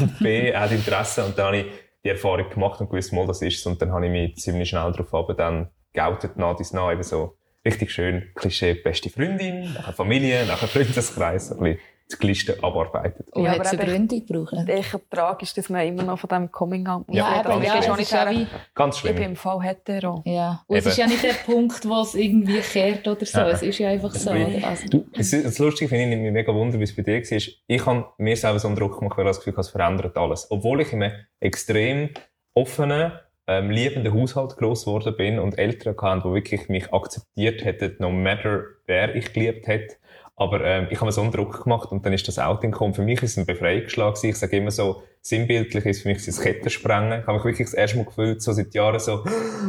und 0.00 0.18
B, 0.18 0.50
er 0.50 0.60
hat 0.60 0.72
Interesse 0.72 1.24
und 1.24 1.38
dann 1.38 1.46
habe 1.46 1.56
ich 1.58 1.66
die 2.04 2.10
Erfahrung 2.10 2.50
gemacht 2.50 2.80
und 2.80 2.90
gewusst, 2.90 3.12
mal, 3.12 3.26
das 3.26 3.40
ist 3.40 3.66
und 3.66 3.80
dann 3.80 3.92
habe 3.92 4.06
ich 4.06 4.12
mich 4.12 4.36
ziemlich 4.36 4.68
schnell 4.68 4.92
darauf 4.92 5.14
aber 5.14 5.34
dann 5.34 5.70
geoutet, 5.92 6.36
nah 6.36 6.54
dies 6.54 6.72
nah, 6.72 6.92
eben 6.92 7.02
so 7.02 7.38
richtig 7.64 7.90
schön 7.90 8.30
Klischee 8.34 8.74
beste 8.74 9.08
Freundin, 9.08 9.72
nachher 9.72 9.94
Familie, 9.94 10.44
nachher 10.46 10.68
Freundeskreis, 10.68 11.52
ein 11.52 11.58
bisschen 11.58 11.80
das 12.08 12.18
Liste 12.20 12.56
abarbeitet. 12.62 13.26
Und 13.32 13.44
Ja, 13.44 13.50
hat 13.52 13.60
es 13.60 13.72
eine 13.72 13.84
Gründung 13.84 14.26
gebraucht? 14.26 14.54
Echt 14.66 14.96
tragisch, 15.10 15.52
dass 15.54 15.68
man 15.68 15.86
immer 15.86 16.02
noch 16.02 16.18
von 16.18 16.28
diesem 16.28 16.50
Coming-out 16.50 17.04
Ja, 17.10 17.42
Ja, 17.42 17.60
ja, 17.60 17.96
nicht 17.96 18.00
ist 18.00 18.12
ja 18.12 18.30
wie... 18.30 18.46
Ganz 18.74 18.96
Ich 18.96 19.02
bin 19.02 19.16
schlimm. 19.16 19.30
im 19.30 19.36
Fall 19.36 19.60
hetero. 19.62 20.22
Ja. 20.24 20.62
Und 20.66 20.76
es 20.76 20.86
ist 20.86 20.96
ja 20.96 21.06
nicht 21.06 21.22
der 21.22 21.34
Punkt, 21.44 21.86
wo 21.86 22.00
es 22.00 22.14
irgendwie 22.14 22.60
kehrt 22.60 23.06
oder 23.06 23.26
so. 23.26 23.38
Ja. 23.38 23.48
Es 23.50 23.62
ist 23.62 23.78
ja 23.78 23.90
einfach 23.90 24.14
so. 24.14 24.30
Also, 24.30 24.88
Du, 24.88 25.06
das 25.12 25.58
Lustige 25.58 25.88
finde 25.88 26.14
ich, 26.16 26.22
mich 26.22 26.32
mega 26.32 26.54
wunder, 26.54 26.78
wie 26.78 26.84
es 26.84 26.96
bei 26.96 27.02
dir 27.02 27.20
war. 27.20 27.38
Ich 27.66 27.86
habe 27.86 28.06
mir 28.18 28.36
selber 28.36 28.58
so 28.58 28.68
einen 28.68 28.76
Druck 28.76 28.98
gemacht, 28.98 29.18
weil 29.18 29.26
ich 29.26 29.30
das 29.30 29.38
Gefühl 29.38 29.52
habe, 29.52 29.60
es 29.60 29.68
verändert 29.68 30.16
alles. 30.16 30.50
Obwohl 30.50 30.80
ich 30.80 30.92
in 30.92 31.02
einem 31.02 31.12
extrem 31.40 32.10
offenen, 32.54 33.12
ähm, 33.46 33.70
liebenden 33.70 34.12
Haushalt 34.12 34.56
gross 34.56 34.84
geworden 34.84 35.14
bin 35.16 35.38
und 35.38 35.58
Eltern 35.58 35.96
hatte, 36.00 36.28
die 36.28 36.34
wirklich 36.34 36.68
mich 36.68 36.92
akzeptiert 36.92 37.64
hätten, 37.64 37.96
no 37.98 38.10
matter 38.10 38.62
wer 38.86 39.14
ich 39.14 39.32
geliebt 39.32 39.66
hätte. 39.66 39.96
Aber 40.40 40.64
ähm, 40.64 40.86
ich 40.88 40.98
habe 40.98 41.06
mir 41.06 41.12
so 41.12 41.20
einen 41.20 41.32
Druck 41.32 41.64
gemacht 41.64 41.90
und 41.90 42.06
dann 42.06 42.12
ist 42.12 42.28
das 42.28 42.38
Outing 42.38 42.70
gekommen. 42.70 42.94
Für 42.94 43.02
mich 43.02 43.20
ist 43.22 43.32
es 43.32 43.38
ein 43.38 43.46
Befreiungsschlag. 43.46 44.22
Ich 44.22 44.36
sage 44.36 44.56
immer 44.56 44.70
so, 44.70 45.02
sinnbildlich 45.20 45.84
ist 45.84 46.02
für 46.02 46.08
mich 46.08 46.24
das 46.24 46.40
Kettensprengen. 46.40 47.20
Ich 47.20 47.26
habe 47.26 47.34
mich 47.34 47.44
wirklich 47.44 47.66
das 47.66 47.74
erste 47.74 47.96
Mal 47.96 48.04
gefühlt, 48.04 48.40
so 48.40 48.52
seit 48.52 48.72
Jahren 48.72 49.00
so 49.00 49.24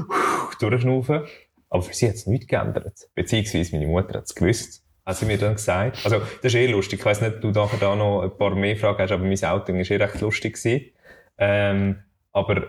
durchschnaufen. 0.59 1.23
Aber 1.71 1.81
für 1.81 1.93
sie 1.93 2.07
hat 2.07 2.15
es 2.15 2.27
nichts 2.27 2.45
geändert. 2.45 3.09
Beziehungsweise 3.15 3.75
meine 3.75 3.87
Mutter 3.87 4.19
hat 4.19 4.25
es 4.25 4.35
gewusst. 4.35 4.83
Hat 5.07 5.17
sie 5.17 5.25
mir 5.25 5.39
dann 5.39 5.55
gesagt. 5.55 6.01
Also, 6.03 6.19
das 6.19 6.53
ist 6.53 6.55
eh 6.55 6.67
lustig. 6.67 6.99
Ich 6.99 7.05
weiss 7.05 7.19
nicht, 7.19 7.37
ob 7.37 7.41
du 7.41 7.49
nachher 7.49 7.79
da 7.79 7.95
noch 7.95 8.21
ein 8.21 8.37
paar 8.37 8.53
mehr 8.53 8.77
Fragen 8.77 8.99
hast, 8.99 9.11
aber 9.11 9.23
mein 9.23 9.43
Outing 9.43 9.75
war 9.75 9.91
eh 9.91 9.95
recht 9.95 10.21
lustig. 10.21 10.93
Ähm, 11.39 12.03
aber 12.31 12.67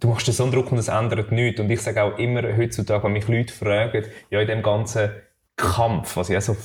du 0.00 0.08
machst 0.08 0.26
dir 0.26 0.32
so 0.32 0.42
einen 0.42 0.52
Druck 0.52 0.72
und 0.72 0.78
es 0.78 0.88
ändert 0.88 1.30
nichts. 1.30 1.60
Und 1.60 1.70
ich 1.70 1.80
sage 1.80 2.02
auch 2.02 2.18
immer 2.18 2.42
heutzutage, 2.56 3.04
wenn 3.04 3.12
mich 3.12 3.28
Leute 3.28 3.54
fragen, 3.54 4.06
ja, 4.30 4.40
in 4.40 4.48
dem 4.48 4.62
ganzen 4.64 5.12
Kampf, 5.54 6.16
was 6.16 6.28
ich 6.28 6.36
auch 6.36 6.40
so 6.40 6.56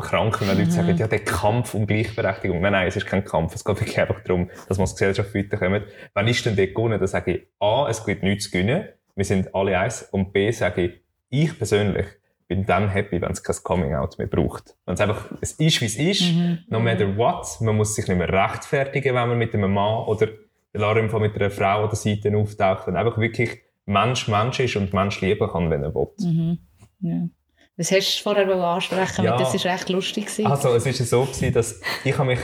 krank 0.00 0.38
finde, 0.38 0.52
wenn 0.52 0.60
Leute 0.60 0.72
sagen, 0.72 0.96
ja, 0.96 1.06
der 1.06 1.20
Kampf 1.20 1.74
um 1.74 1.86
Gleichberechtigung. 1.86 2.60
Nein, 2.60 2.72
nein, 2.72 2.88
es 2.88 2.96
ist 2.96 3.06
kein 3.06 3.24
Kampf. 3.24 3.54
Es 3.54 3.64
geht 3.64 3.80
wirklich 3.80 3.98
einfach 3.98 4.20
darum, 4.22 4.50
dass 4.68 4.78
wir 4.78 4.82
als 4.82 4.92
Gesellschaft 4.92 5.34
weiterkommen. 5.34 5.84
Wenn 6.14 6.28
ist 6.28 6.44
denn 6.44 6.56
dort 6.56 6.74
gewonnen? 6.74 6.98
Dann 6.98 7.08
sage 7.08 7.32
ich, 7.32 7.46
A, 7.60 7.86
es 7.88 8.04
gibt 8.04 8.22
nichts 8.22 8.44
zu 8.44 8.50
gewinnen. 8.50 8.88
Wir 9.14 9.24
sind 9.24 9.54
alle 9.54 9.78
eins. 9.78 10.02
Und 10.10 10.32
B, 10.32 10.50
sage 10.50 10.82
ich, 10.82 11.02
ich 11.30 11.56
persönlich 11.56 12.06
bin 12.48 12.66
dann 12.66 12.88
happy, 12.88 13.20
wenn 13.20 13.32
es 13.32 13.42
kein 13.42 13.56
Coming-out 13.62 14.18
mehr 14.18 14.26
braucht. 14.26 14.76
Wenn 14.84 14.94
es 14.94 15.00
einfach, 15.00 15.30
es 15.40 15.52
ist, 15.52 15.80
wie 15.80 15.86
es 15.86 15.96
ist, 15.96 16.24
no 16.68 16.80
matter 16.80 17.16
what. 17.16 17.46
Man 17.60 17.76
muss 17.76 17.94
sich 17.94 18.06
nicht 18.06 18.18
mehr 18.18 18.28
rechtfertigen, 18.28 19.14
wenn 19.14 19.28
man 19.28 19.38
mit 19.38 19.54
einem 19.54 19.72
Mann 19.72 20.04
oder 20.06 20.28
im 20.72 21.08
Fall 21.10 21.20
mit 21.20 21.36
einer 21.36 21.50
Frau 21.50 21.84
an 21.84 21.88
der 21.88 21.96
Seite 21.96 22.36
auftaucht. 22.36 22.86
Wenn 22.86 22.96
einfach 22.96 23.18
wirklich 23.18 23.62
Mensch 23.86 24.28
Mensch 24.28 24.60
ist 24.60 24.76
und 24.76 24.92
Mensch 24.92 25.20
lieben 25.20 25.48
kann, 25.48 25.70
wenn 25.70 25.82
er 25.82 25.94
will. 25.94 26.08
mhm. 26.18 26.58
ja. 27.00 27.28
Was 27.76 27.90
hast 27.90 28.18
du 28.18 28.22
vorher 28.22 28.48
ansprechen? 28.48 29.24
Ja. 29.24 29.36
Das 29.36 29.52
war 29.52 29.72
recht 29.72 29.88
lustig. 29.88 30.26
gewesen. 30.26 30.46
Also, 30.46 30.74
es 30.74 30.86
ist 30.86 31.00
ja 31.00 31.04
so 31.04 31.22
gewesen, 31.24 31.52
dass 31.52 31.80
ich 32.04 32.18
mich, 32.18 32.38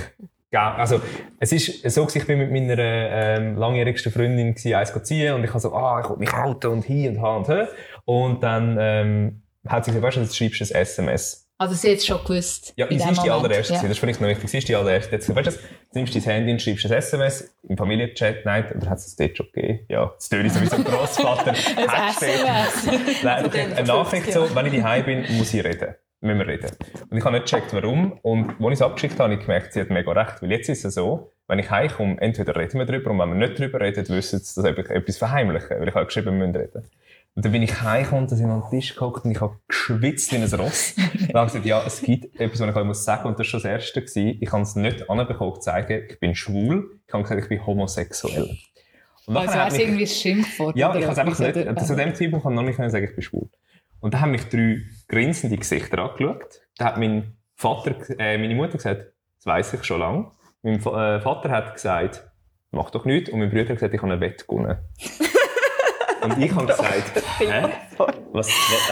also, 0.52 1.00
es 1.38 1.52
ist 1.52 1.88
so 1.90 2.04
gewesen, 2.04 2.18
ich 2.18 2.26
bin 2.26 2.38
mit 2.38 2.50
meiner, 2.50 2.78
ähm, 2.78 3.56
langjährigsten 3.56 4.10
Freundin 4.10 4.54
gewesen, 4.54 4.74
eins 4.74 4.92
ziehen 5.04 5.34
und 5.34 5.44
ich 5.44 5.50
habe 5.50 5.60
so, 5.60 5.72
ah, 5.72 6.00
ich 6.02 6.10
will 6.10 6.16
mich 6.16 6.32
outen 6.32 6.70
und 6.72 6.84
hin 6.84 7.16
und 7.16 7.22
her 7.22 7.36
und 7.36 7.48
her. 7.48 7.68
Und 8.04 8.42
dann, 8.42 8.76
ähm, 8.80 9.42
hat 9.66 9.84
sie 9.84 9.90
gesagt, 9.90 10.06
weißt 10.06 10.16
du, 10.16 10.20
jetzt 10.22 10.36
schreibst 10.36 10.60
du 10.60 10.64
ein 10.64 10.82
SMS. 10.82 11.49
Also 11.60 11.74
sie 11.74 11.90
hat 11.90 11.98
es 11.98 12.06
schon 12.06 12.24
gewusst. 12.24 12.72
Ja, 12.76 12.86
sie 12.88 12.94
ist 12.96 13.22
die 13.22 13.30
allererste. 13.30 13.74
Ja. 13.74 13.82
Das 13.82 13.90
ist 13.90 13.98
vielleicht 13.98 14.18
noch 14.18 14.28
wichtig. 14.28 14.48
Sie 14.48 14.56
ist 14.56 14.68
die 14.68 14.74
allererste. 14.74 15.12
Jetzt, 15.12 15.36
weißt 15.36 15.58
du, 15.58 15.60
nimmst 15.92 16.14
dein 16.14 16.22
Handy 16.22 16.52
und 16.52 16.62
schreibst 16.62 16.86
ein 16.86 16.92
SMS 16.92 17.54
im 17.68 17.76
Familienchat. 17.76 18.46
Nein, 18.46 18.64
oder 18.74 18.88
hat 18.88 18.96
es 18.96 19.04
das 19.04 19.16
dort 19.16 19.36
schon 19.36 19.46
gegeben? 19.52 19.80
Ja, 19.90 20.10
das 20.16 20.30
töne 20.30 20.46
ich 20.46 20.54
sowieso 20.54 20.82
Grossvater. 20.82 21.50
Ein 21.76 22.14
SMS. 22.16 23.22
Nein, 23.22 23.44
okay. 23.44 23.66
eine 23.76 23.86
Nachricht 23.86 24.32
so, 24.32 24.54
wenn 24.54 24.66
ich 24.66 24.80
daheim 24.80 25.04
bin, 25.04 25.36
muss 25.36 25.52
ich 25.52 25.62
reden. 25.62 25.96
Müssen 26.22 26.38
wir 26.38 26.46
reden. 26.46 26.70
Und 27.10 27.18
ich 27.18 27.24
habe 27.24 27.36
nicht 27.38 27.50
gecheckt, 27.50 27.74
warum. 27.74 28.12
Und 28.22 28.52
als 28.52 28.58
ich 28.60 28.72
es 28.72 28.82
abgeschickt 28.82 29.20
habe, 29.20 29.24
habe 29.24 29.34
ich 29.34 29.40
gemerkt, 29.40 29.74
sie 29.74 29.82
hat 29.82 29.90
mega 29.90 30.12
recht. 30.12 30.40
Weil 30.40 30.52
jetzt 30.52 30.70
ist 30.70 30.86
es 30.86 30.94
so, 30.94 31.30
wenn 31.46 31.58
ich 31.58 31.70
heimkomme, 31.70 32.18
entweder 32.22 32.56
reden 32.56 32.78
wir 32.78 32.86
drüber 32.86 33.10
und 33.10 33.18
wenn 33.18 33.38
wir 33.38 33.48
nicht 33.48 33.58
drüber 33.58 33.80
reden, 33.80 34.08
wissen 34.08 34.38
sie, 34.38 34.62
dass 34.62 34.78
ich 34.78 34.90
etwas 34.90 35.18
verheimlichen. 35.18 35.78
Weil 35.78 35.88
ich 35.88 35.94
habe 35.94 36.06
geschrieben, 36.06 36.38
wir 36.38 36.46
müssen 36.46 36.56
reden. 36.56 36.84
Und 37.34 37.44
dann 37.44 37.52
bin 37.52 37.62
ich 37.62 37.80
heimgekommen, 37.80 38.26
da 38.26 38.34
sind 38.36 38.48
wir 38.48 38.54
an 38.54 38.62
den 38.62 38.70
Tisch 38.80 38.94
gehockt 38.94 39.24
und 39.24 39.30
ich 39.30 39.40
habe 39.40 39.56
geschwitzt 39.68 40.32
wie 40.32 40.36
ein 40.36 40.42
Ross. 40.60 40.94
Dann 40.96 41.06
habe 41.34 41.46
ich 41.46 41.52
gesagt, 41.52 41.64
ja, 41.64 41.82
es 41.86 42.02
gibt 42.02 42.38
etwas, 42.40 42.58
was 42.60 42.68
ich 42.70 42.76
euch 42.76 42.84
muss 42.84 43.04
sagen 43.04 43.28
und 43.28 43.32
das 43.38 43.38
war 43.38 43.44
schon 43.44 43.60
das 43.62 43.70
Erste. 43.70 44.00
Gewesen. 44.02 44.38
Ich 44.40 44.50
habe 44.52 44.62
es 44.62 44.74
nicht 44.74 45.08
anbekommen, 45.08 45.54
zu 45.54 45.60
sagen, 45.62 46.06
ich 46.10 46.18
bin 46.18 46.34
schwul. 46.34 46.98
Ich 47.06 47.12
habe 47.14 47.22
gesagt, 47.22 47.40
ich 47.42 47.48
bin 47.48 47.64
homosexuell. 47.64 48.50
Und 49.26 49.36
Also 49.36 49.54
wäre 49.54 49.68
es 49.68 49.72
mich- 49.74 49.82
irgendwie 49.82 50.02
ein 50.02 50.06
Schimpfwort. 50.08 50.76
ja, 50.76 50.94
ich 50.94 51.02
kann 51.02 51.12
es 51.12 51.18
einfach 51.18 51.38
nicht. 51.38 51.56
oder? 51.56 51.76
Zu 51.76 51.94
dem 51.96 52.14
Zeitpunkt 52.16 52.42
kann 52.42 52.52
ich 52.52 52.56
noch 52.56 52.64
nicht 52.64 52.90
sagen, 52.92 53.04
ich 53.04 53.14
bin 53.14 53.22
schwul. 53.22 53.48
Und 54.00 54.12
dann 54.14 54.20
haben 54.22 54.30
mich 54.32 54.48
drei 54.48 54.82
grinsende 55.08 55.56
Gesichter 55.56 55.98
angeschaut. 56.00 56.62
Da 56.78 56.86
hat 56.86 56.98
mein 56.98 57.36
Vater, 57.54 57.94
äh, 58.18 58.38
meine 58.38 58.54
Mutter 58.56 58.72
gesagt, 58.78 59.12
das 59.36 59.46
weiss 59.46 59.72
ich 59.72 59.84
schon 59.84 60.00
lange. 60.00 60.30
Mein 60.62 60.74
äh, 60.80 61.20
Vater 61.20 61.50
hat 61.50 61.74
gesagt, 61.74 62.28
mach 62.72 62.90
doch 62.90 63.04
nichts. 63.04 63.30
Und 63.30 63.38
mein 63.38 63.50
Bruder 63.50 63.68
hat 63.68 63.76
gesagt, 63.76 63.94
ich 63.94 64.02
habe 64.02 64.12
eine 64.12 64.20
Wette 64.20 64.44
gewonnen. 64.46 64.78
Und 66.22 66.38
ich 66.38 66.54
habe 66.54 66.66
gesagt, 66.66 67.22
hä? 67.38 67.68
Was, 68.32 68.48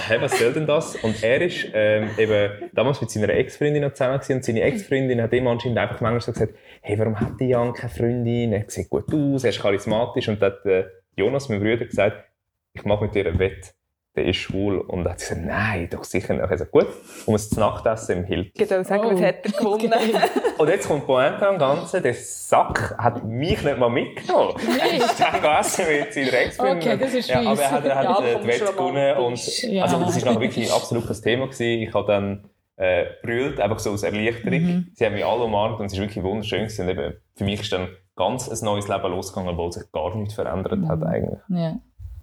hä, 0.08 0.16
was 0.20 0.38
soll 0.38 0.52
denn 0.52 0.66
das? 0.66 0.96
Und 0.96 1.22
er 1.22 1.40
ist 1.42 1.68
ähm, 1.72 2.10
eben 2.18 2.70
damals 2.72 3.00
mit 3.00 3.10
seiner 3.10 3.28
Ex-Freundin 3.30 3.82
noch 3.82 3.92
zusammen 3.92 4.18
gewesen. 4.18 4.36
und 4.36 4.44
seine 4.44 4.62
Ex-Freundin 4.62 5.22
hat 5.22 5.32
ihm 5.32 5.46
anscheinend 5.46 5.78
einfach 5.78 6.00
manchmal 6.00 6.20
so 6.20 6.32
gesagt, 6.32 6.54
hey, 6.82 6.98
warum 6.98 7.18
hat 7.18 7.38
die 7.40 7.48
Jan 7.48 7.72
keine 7.72 7.92
Freundin? 7.92 8.52
Er 8.52 8.64
sieht 8.68 8.90
gut 8.90 9.12
aus, 9.12 9.44
er 9.44 9.50
ist 9.50 9.60
charismatisch. 9.60 10.28
Und 10.28 10.42
dann 10.42 10.52
hat 10.52 10.66
äh, 10.66 10.84
Jonas, 11.16 11.48
mein 11.48 11.60
Bruder, 11.60 11.84
gesagt, 11.84 12.24
ich 12.72 12.84
mache 12.84 13.04
mit 13.04 13.14
dir 13.14 13.26
eine 13.26 13.38
Wette. 13.38 13.70
Der 14.18 14.26
ist 14.26 14.38
schwul. 14.38 14.78
Und 14.78 15.06
er 15.06 15.12
hat 15.12 15.18
gesagt, 15.18 15.42
nein, 15.44 15.88
doch 15.92 16.02
sicher 16.02 16.32
nicht. 16.34 16.42
Hat 16.42 16.50
gesagt, 16.50 16.72
gut, 16.72 16.88
um 17.26 17.36
es 17.36 17.48
zu 17.50 17.60
Nachtessen 17.60 18.18
im 18.18 18.24
Hilton. 18.24 18.50
Ich 18.52 18.74
auch 18.74 18.84
sagen, 18.84 19.02
Oh. 19.06 19.12
was 19.14 19.22
hat 19.22 19.36
er 19.44 19.52
gewonnen? 19.52 19.92
Und 20.58 20.68
jetzt 20.68 20.88
kommt 20.88 21.02
die 21.02 21.06
Pointe 21.06 21.48
am 21.48 21.56
Ganzen, 21.56 22.02
der 22.02 22.14
Sack 22.14 22.96
hat 22.98 23.24
mich 23.24 23.62
nicht 23.62 23.78
mal 23.78 23.88
mitgenommen. 23.88 24.54
Er 24.80 24.96
ist 24.96 25.20
dann 25.20 25.34
gegessen 25.40 25.84
mit 25.88 26.12
seiner 26.12 26.32
Ex-Freundin. 26.32 26.88
Okay, 26.88 26.98
das 26.98 27.14
ist 27.14 27.28
ja. 27.30 27.40
Aber 27.42 27.62
er 27.62 27.70
hat, 27.70 27.84
er 27.84 27.94
hat 27.94 28.04
Ja, 28.04 28.26
äh, 28.26 28.40
die 28.42 28.46
Wette 28.48 28.64
gewonnen 28.72 29.16
und. 29.18 29.62
Ja. 29.62 29.84
also, 29.84 30.00
das 30.00 30.16
ist 30.16 30.26
nachher 30.26 30.40
wirklich 30.40 30.72
absolut 30.72 31.06
kein 31.06 31.22
Thema 31.22 31.44
gewesen. 31.46 31.82
Ich 31.82 31.94
habe 31.94 32.06
dann, 32.08 32.44
äh, 32.76 33.04
brüllt, 33.22 33.60
einfach 33.60 33.78
so 33.78 33.92
aus 33.92 34.02
Erleichterung. 34.02 34.60
Mhm. 34.62 34.90
Sie 34.94 35.06
haben 35.06 35.14
mich 35.14 35.24
alle 35.24 35.44
umarmt 35.44 35.78
und 35.78 35.86
es 35.86 35.92
ist 35.92 36.00
wirklich 36.00 36.24
wunderschön 36.24 36.62
gewesen. 36.64 36.82
Und 36.82 36.88
eben, 36.90 37.14
für 37.36 37.44
mich 37.44 37.60
ist 37.60 37.72
dann 37.72 37.86
ganz 38.16 38.48
ein 38.48 38.64
neues 38.64 38.88
Leben 38.88 39.10
losgegangen, 39.12 39.50
obwohl 39.54 39.70
sich 39.70 39.84
gar 39.92 40.12
nichts 40.16 40.34
verändert 40.34 40.80
hat 40.88 41.04
eigentlich. 41.04 41.38
Ja. 41.50 41.76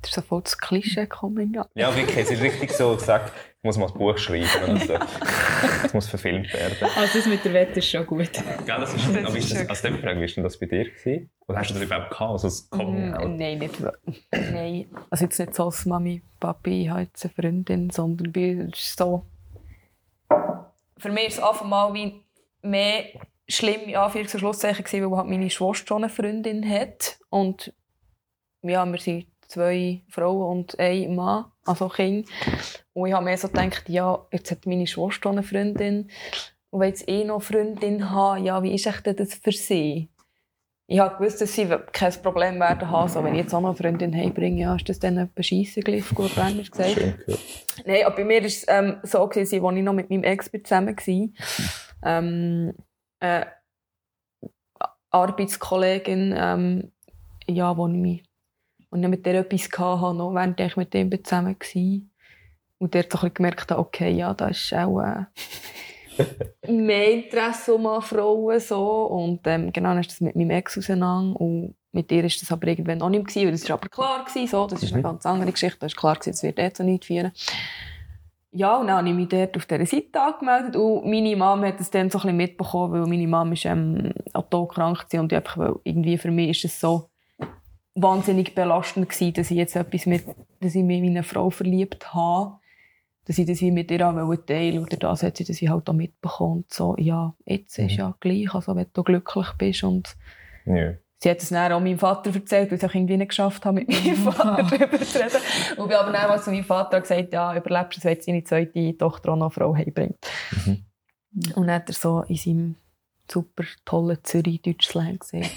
Das 0.06 0.12
ist 0.12 0.16
so 0.16 0.22
voll 0.22 0.42
das 0.44 0.58
Klischee-Coming 0.60 1.58
out. 1.58 1.68
Ja, 1.74 1.96
wirklich, 1.96 2.18
es 2.18 2.30
ist 2.30 2.42
richtig 2.42 2.72
so 2.72 2.96
gesagt, 2.96 3.32
ich 3.58 3.64
muss 3.64 3.78
mal 3.80 3.88
ein 3.88 3.94
Buch 3.98 4.16
schreiben 4.20 4.70
und 4.70 4.84
so. 4.84 4.94
Es 5.84 5.94
muss 5.96 6.08
verfilmt 6.08 6.54
werden. 6.54 6.78
Also 6.96 7.18
das 7.18 7.26
mit 7.26 7.44
der 7.44 7.54
Wette 7.54 7.80
ist 7.80 7.90
schon 7.90 8.06
gut. 8.06 8.32
Gell, 8.32 8.46
das 8.68 8.94
ist, 8.94 9.08
aber 9.08 9.36
ist 9.36 9.52
das, 9.52 9.68
also, 9.68 9.88
wie 9.88 10.04
war 10.04 10.14
denn 10.14 10.44
das 10.44 10.60
bei 10.60 10.68
dir? 10.68 10.92
Gewesen? 10.92 11.32
Oder 11.48 11.58
hast 11.58 11.72
du 11.72 11.74
das 11.74 11.84
überhaupt 11.84 12.12
gehabt, 12.12 12.32
also 12.32 12.48
das 12.48 12.70
Coming 12.70 13.14
Out? 13.16 13.28
Mm, 13.28 13.36
Nein, 13.36 13.58
nicht. 13.58 13.76
Nein. 14.32 14.86
Also 15.10 15.26
jetzt 15.26 15.40
nicht 15.40 15.56
so 15.56 15.66
als 15.66 15.86
Mami, 15.88 16.22
Papi, 16.40 16.84
ich 16.84 16.90
habe 16.90 17.02
jetzt 17.02 17.26
eine 17.26 17.34
Freundin, 17.34 17.90
sondern 17.90 18.32
ist 18.72 18.80
es 18.80 18.96
so... 18.96 19.26
Für 21.00 21.12
mich 21.12 21.30
ist 21.30 21.38
es 21.40 21.44
einfach 21.44 21.66
mal 21.66 21.92
wie 21.96 22.22
mehr 22.62 23.06
schlimm, 23.48 23.82
in 23.88 23.96
Anführungs- 23.96 24.34
und 24.36 24.40
Schlusszeichen, 24.40 24.86
weil 25.10 25.18
halt 25.18 25.28
meine 25.28 25.50
Schwester 25.50 25.88
schon 25.88 26.04
eine 26.04 26.10
Freundin 26.10 26.68
hat. 26.70 27.18
Und 27.30 27.74
ja, 28.62 28.86
wir 28.86 29.00
sind 29.00 29.26
zwei 29.48 30.02
Frauen 30.10 30.60
und 30.60 30.80
ein 30.80 31.16
Mann, 31.16 31.46
also 31.66 31.90
Kind. 31.90 32.28
Und 32.94 33.08
ich 33.08 33.14
habe 33.14 33.26
mir 33.26 33.38
so 33.38 33.48
gedacht, 33.48 33.90
ja, 33.90 34.26
jetzt 34.32 34.52
hat 34.52 34.66
meine 34.66 34.88
Schwester 34.88 35.30
eine 35.30 35.44
Freundin. 35.44 36.10
Und 36.70 36.80
wenn 36.80 36.90
jetzt 36.90 37.08
eh 37.08 37.24
noch 37.24 37.36
eine 37.36 37.42
Freundin 37.42 38.12
habe, 38.12 38.40
ja, 38.40 38.62
wie 38.64 38.74
ist 38.74 38.88
echt 38.88 39.08
das 39.08 39.36
für 39.36 39.52
sie? 39.52 40.10
Ich 40.88 41.00
habe 41.00 41.18
gewusst, 41.18 41.42
dass 41.42 41.54
sie 41.54 41.68
kein 41.92 42.14
Problem 42.22 42.60
werden 42.60 42.92
haben. 42.92 43.10
So, 43.10 43.24
wenn 43.24 43.34
ich 43.34 43.42
jetzt 43.42 43.54
auch 43.56 43.62
noch 43.62 43.70
eine 43.70 43.78
Freundin 43.78 44.16
heimbringe, 44.16 44.62
ja, 44.62 44.76
ist 44.76 44.88
das 44.88 45.00
dann 45.00 45.18
ein 45.18 45.32
Bescheisse 45.34 45.82
gleich, 45.82 46.08
gut 46.14 46.36
Bernisch 46.36 46.70
gesagt. 46.70 46.92
Schön. 46.92 47.16
Nein, 47.86 48.06
aber 48.06 48.16
bei 48.18 48.24
mir 48.24 48.42
war 48.42 48.46
es 48.46 48.66
ähm, 48.68 48.98
so, 49.02 49.28
gewesen, 49.28 49.66
als 49.66 49.78
ich 49.78 49.84
noch 49.84 49.94
mit 49.94 50.10
meinem 50.12 50.24
Ex 50.24 50.52
zusammen 50.64 50.96
war. 50.96 51.30
Ähm, 52.04 52.74
äh, 53.20 53.46
Arbeitskollegin, 55.10 56.36
ähm, 56.38 56.92
ja, 57.48 57.76
wo 57.76 57.88
ich, 57.88 57.94
mich, 57.94 58.24
wo 58.96 59.02
ich 59.02 59.08
mit 59.08 59.26
der 59.26 59.42
etwas 59.42 59.70
hatte, 59.78 60.16
noch 60.16 60.34
während 60.34 60.60
ich 60.60 60.78
mit 60.78 60.94
dem 60.94 61.12
zusammen 61.24 61.56
war. 61.60 62.02
Und 62.78 62.94
der 62.94 63.04
hat 63.04 63.12
so 63.12 63.18
ein 63.18 63.22
bisschen 63.22 63.34
gemerkt, 63.34 63.72
okay, 63.72 64.12
ja, 64.12 64.34
da 64.34 64.48
ist 64.48 64.74
auch 64.74 65.02
äh, 65.02 65.26
mehr 66.72 67.12
Interesse 67.14 67.74
um 67.74 67.86
an 67.88 68.02
Frauen. 68.02 68.60
So. 68.60 69.06
Und 69.06 69.42
ähm, 69.46 69.72
genau, 69.72 69.90
dann 69.90 70.00
ist 70.00 70.12
das 70.12 70.22
mit 70.22 70.36
meinem 70.36 70.52
Ex 70.52 70.78
auseinander. 70.78 71.40
Und 71.40 71.76
mit 71.92 72.12
ihr 72.12 72.24
ist 72.26 72.42
das 72.42 72.52
aber 72.52 72.68
irgendwann 72.68 73.02
auch 73.02 73.10
nicht 73.10 73.36
mehr 73.36 73.46
weil 73.46 73.52
das 73.52 73.68
war 73.70 73.78
aber 73.78 73.90
klar 73.90 74.26
gewesen, 74.26 74.48
so. 74.48 74.68
Das 74.68 74.84
ist 74.84 74.92
eine 74.92 75.02
Mhm. 75.02 75.06
ganz 75.06 75.26
andere 75.26 75.52
Geschichte. 75.52 75.80
Da 75.80 75.86
ist 75.88 75.96
klar 75.98 76.16
gewesen, 76.16 76.32
das 76.32 76.44
wird 76.44 76.60
eh 76.60 76.72
zu 76.72 76.84
nichts 76.84 77.08
führen. 77.08 77.32
Ja, 78.52 78.78
und 78.78 78.88
dann 78.88 78.98
habe 78.98 79.10
ich 79.10 79.16
mich 79.16 79.28
dort 79.28 79.58
auf 79.58 79.66
dieser 79.66 79.86
Seite 79.86 80.22
angemeldet 80.22 80.78
und 80.78 81.06
meine 81.10 81.36
Mom 81.36 81.66
hat 81.66 81.82
es 81.82 81.92
dann 81.92 82.10
so 82.10 82.20
ein 82.20 82.22
bisschen 82.22 82.38
mitbekommen, 82.38 82.94
weil 82.94 83.06
meine 83.06 83.28
Mom 83.28 83.52
ist 83.52 83.66
ähm, 83.66 84.14
atomkrank 84.32 85.06
war 85.12 85.20
und 85.20 85.32
ich 85.34 85.36
einfach, 85.38 85.58
weil 85.58 85.76
irgendwie 85.84 86.18
für 86.18 86.32
mich 86.32 86.52
ist 86.52 86.72
es 86.72 86.80
so 86.80 87.10
wahnsinnig 87.96 88.54
belastend 88.56 89.10
gewesen, 89.10 89.34
dass 89.34 89.52
ich 89.52 89.58
jetzt 89.58 89.76
etwas 89.76 90.06
mit, 90.06 90.24
dass 90.60 90.76
ich 90.76 90.84
mich 90.84 91.00
in 91.00 91.12
eine 91.12 91.24
Frau 91.24 91.50
verliebt 91.50 92.14
habe. 92.14 92.58
dass 93.28 93.40
ich 93.40 93.48
das 93.48 93.60
wie 93.62 93.72
mit 93.72 93.90
ihr 93.90 94.08
auch 94.08 94.36
teilen 94.46 94.84
oder 94.84 94.98
das 94.98 95.24
hat 95.24 95.38
sie 95.38 95.46
das 95.46 95.60
wie 95.60 95.68
halt 95.70 95.90
auch 95.90 95.94
mitbekommen. 95.94 96.58
Und 96.58 96.72
so, 96.72 96.96
ja, 97.00 97.34
jetzt 97.46 97.80
ist 97.80 97.94
Mhm. 97.94 97.98
ja 97.98 98.16
gleich, 98.20 98.54
also 98.54 98.76
wenn 98.76 98.86
du 98.94 99.02
glücklich 99.04 99.48
bist 99.58 99.84
und 99.84 100.16
Ja. 100.66 100.94
Sie 101.24 101.30
hat 101.32 101.40
es 101.40 101.50
dann 101.50 101.72
auch 101.72 101.80
meinem 101.80 101.98
Vater 101.98 102.32
erzählt, 102.36 102.70
weil 102.70 102.78
ich 102.78 102.84
es 102.84 102.88
auch 102.90 102.94
irgendwie 102.94 103.18
nicht 103.18 103.30
geschafft 103.30 103.66
habe, 103.66 103.80
mit 103.80 103.88
meinem 103.90 104.16
Vater 104.32 104.58
darüber 104.70 105.00
zu 105.02 105.18
reden. 105.18 105.38
Und 105.78 105.88
bin 105.88 105.98
aber 105.98 106.12
dann 106.12 106.28
mal 106.30 106.40
zu 106.40 106.52
meinem 106.52 106.66
Vater 106.66 107.02
gesagt, 107.02 107.34
ja, 107.34 107.56
überlebst 107.58 107.96
du 107.96 108.00
es, 108.00 108.06
wenn 108.06 108.22
seine 108.22 108.44
zweite 108.44 108.96
Tochter 108.98 109.32
auch 109.32 109.36
noch 109.38 109.46
eine 109.46 109.52
Frau 109.52 109.74
heimbringt. 109.76 110.20
Mhm. 110.68 110.86
Und 111.56 111.66
dann 111.68 111.72
hat 111.78 111.90
er 111.90 111.94
so 111.96 112.22
in 112.28 112.36
seinem 112.36 112.76
super 113.32 113.64
tollen 113.86 114.20
Zürich-Deutsch-Slang 114.24 115.18
gesagt, 115.18 115.50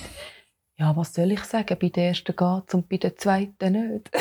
ja, 0.79 0.97
was 0.97 1.13
soll 1.13 1.33
ich 1.33 1.45
sagen, 1.45 1.77
bei 1.81 1.89
der 1.89 2.09
ersten 2.09 2.37
geht's 2.37 2.75
und 2.75 2.89
bei 2.89 2.97
der 2.97 3.17
zweiten 3.17 3.73
nicht. 3.73 4.11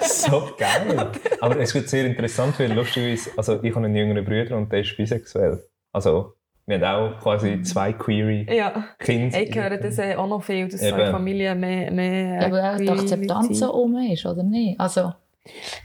So 0.00 0.50
geil. 0.56 1.10
Aber 1.40 1.60
es 1.60 1.74
wird 1.74 1.88
sehr 1.88 2.06
interessant, 2.06 2.58
weil 2.58 2.72
lustigerweise, 2.72 3.30
also 3.36 3.62
ich 3.62 3.74
habe 3.74 3.86
einen 3.86 3.94
jüngeren 3.94 4.24
Bruder 4.24 4.56
und 4.56 4.72
der 4.72 4.80
ist 4.80 4.96
bisexuell. 4.96 5.62
Also, 5.92 6.34
wir 6.66 6.80
haben 6.80 7.14
auch 7.14 7.20
quasi 7.20 7.60
zwei 7.62 7.92
queere 7.92 8.54
ja, 8.54 8.84
Kinder. 8.98 9.40
ich 9.40 9.54
höre 9.54 9.76
das 9.76 9.98
äh, 9.98 10.14
auch 10.16 10.26
noch 10.26 10.42
viel, 10.42 10.68
dass 10.68 10.80
so 10.80 10.86
Eben. 10.86 11.00
in 11.00 11.12
Familien 11.12 11.60
mehr, 11.60 11.90
mehr 11.90 12.42
Ja, 12.42 12.50
weil 12.50 12.60
auch 12.60 12.76
die 12.78 12.90
Akzeptanz 12.90 13.58
so 13.58 13.72
um 13.72 13.96
ist, 13.98 14.24
oder 14.24 14.42
nicht? 14.42 14.78
Also, 14.80 15.12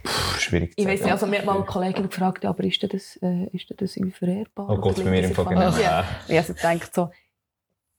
Pff, 0.06 0.40
schwierig 0.40 0.76
zu 0.76 0.82
Ich 0.82 0.88
weiß 0.88 1.00
sagen. 1.00 1.04
nicht, 1.06 1.14
also 1.14 1.28
mir 1.28 1.40
hat 1.40 1.46
mal 1.46 1.56
eine 1.56 1.66
Kollegin 1.66 2.10
gefragt, 2.10 2.44
ja, 2.44 2.50
aber 2.50 2.64
ist 2.64 2.82
denn 2.82 2.90
das, 2.90 3.18
äh, 3.22 3.48
ist 3.52 3.70
denn 3.70 3.78
das 3.78 3.96
irgendwie 3.96 4.16
verehrbar? 4.18 4.70
Oh 4.70 4.78
Gott, 4.78 5.04
bei 5.04 5.10
mir 5.10 5.24
im 5.24 5.34
Fall 5.34 5.46
genau. 5.46 5.72
Familie? 5.72 6.04
Ich 6.28 6.38
also 6.38 6.54
denkt 6.54 6.94
so, 6.94 7.10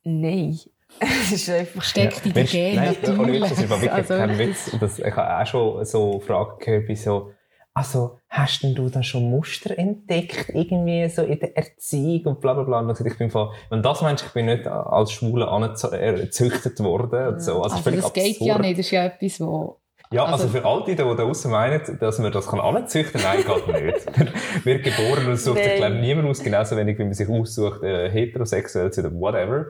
nein. 0.04 0.58
Es 1.00 1.32
ist 1.32 1.50
einfach... 1.50 1.82
steckt 1.82 2.24
in 2.26 2.32
den 2.32 2.34
Mensch, 2.34 2.52
Gen 2.52 2.76
nein, 2.76 2.96
ohne. 3.18 3.32
Witz, 3.32 3.48
das 3.50 3.58
ist 3.58 3.70
wirklich 3.70 3.92
Also, 3.92 4.14
kein 4.14 4.38
Witz. 4.38 4.76
Das, 4.80 4.98
ich 4.98 5.16
habe 5.16 5.42
auch 5.42 5.46
schon 5.46 5.84
so 5.84 6.20
Fragen 6.20 6.58
gehört, 6.58 6.88
wie 6.88 6.96
so, 6.96 7.30
also, 7.76 8.18
hast 8.28 8.62
denn 8.62 8.74
du 8.76 8.88
da 8.88 9.02
schon 9.02 9.28
Muster 9.30 9.76
entdeckt, 9.76 10.48
irgendwie 10.54 11.08
so 11.08 11.22
in 11.22 11.40
der 11.40 11.56
Erziehung 11.56 12.24
und 12.26 12.40
bla 12.40 12.54
bla 12.54 12.62
bla. 12.62 12.78
Und 12.78 12.86
dann 12.86 12.94
gesagt, 12.94 13.10
ich 13.10 13.18
bin 13.18 13.30
voll, 13.30 13.50
wenn 13.68 13.82
das 13.82 14.00
meinst, 14.00 14.24
ich 14.24 14.32
bin 14.32 14.46
nicht 14.46 14.66
als 14.68 15.10
Schwule 15.10 15.48
angezüchtet 15.48 16.78
worden. 16.80 17.34
Und 17.34 17.42
so. 17.42 17.62
Also, 17.62 17.76
Also, 17.76 17.90
das 17.90 18.12
geht 18.12 18.40
ja 18.40 18.54
absurd. 18.54 18.60
nicht, 18.60 18.78
das 18.78 18.86
ist 18.86 18.90
ja 18.92 19.04
etwas, 19.06 19.40
wo... 19.40 19.80
Ja, 20.12 20.22
also, 20.26 20.44
Also- 20.44 20.48
für 20.48 20.64
all 20.64 20.84
die, 20.84 20.92
die 20.92 20.96
da 21.02 21.14
draussen 21.14 21.50
meinen, 21.50 21.80
dass 21.98 22.18
man 22.20 22.30
das 22.30 22.46
kann 22.46 22.60
anzüchten 22.60 23.20
kann, 23.20 23.38
nein, 23.44 23.44
geht 23.66 23.84
nicht. 23.84 24.64
Wird 24.64 24.84
geboren 24.84 25.26
und 25.26 25.36
sucht 25.40 25.56
sich, 25.58 25.66
Nein. 25.66 25.76
glaube 25.78 25.94
ich, 25.96 26.00
niemand 26.02 26.28
aus, 26.28 26.42
genauso 26.44 26.76
wenig, 26.76 26.96
wie 27.00 27.04
man 27.04 27.14
sich 27.14 27.28
aussucht, 27.28 27.82
äh, 27.82 28.08
heterosexuell 28.10 28.92
zu 28.92 29.02
sein 29.02 29.10
oder 29.10 29.20
whatever. 29.20 29.66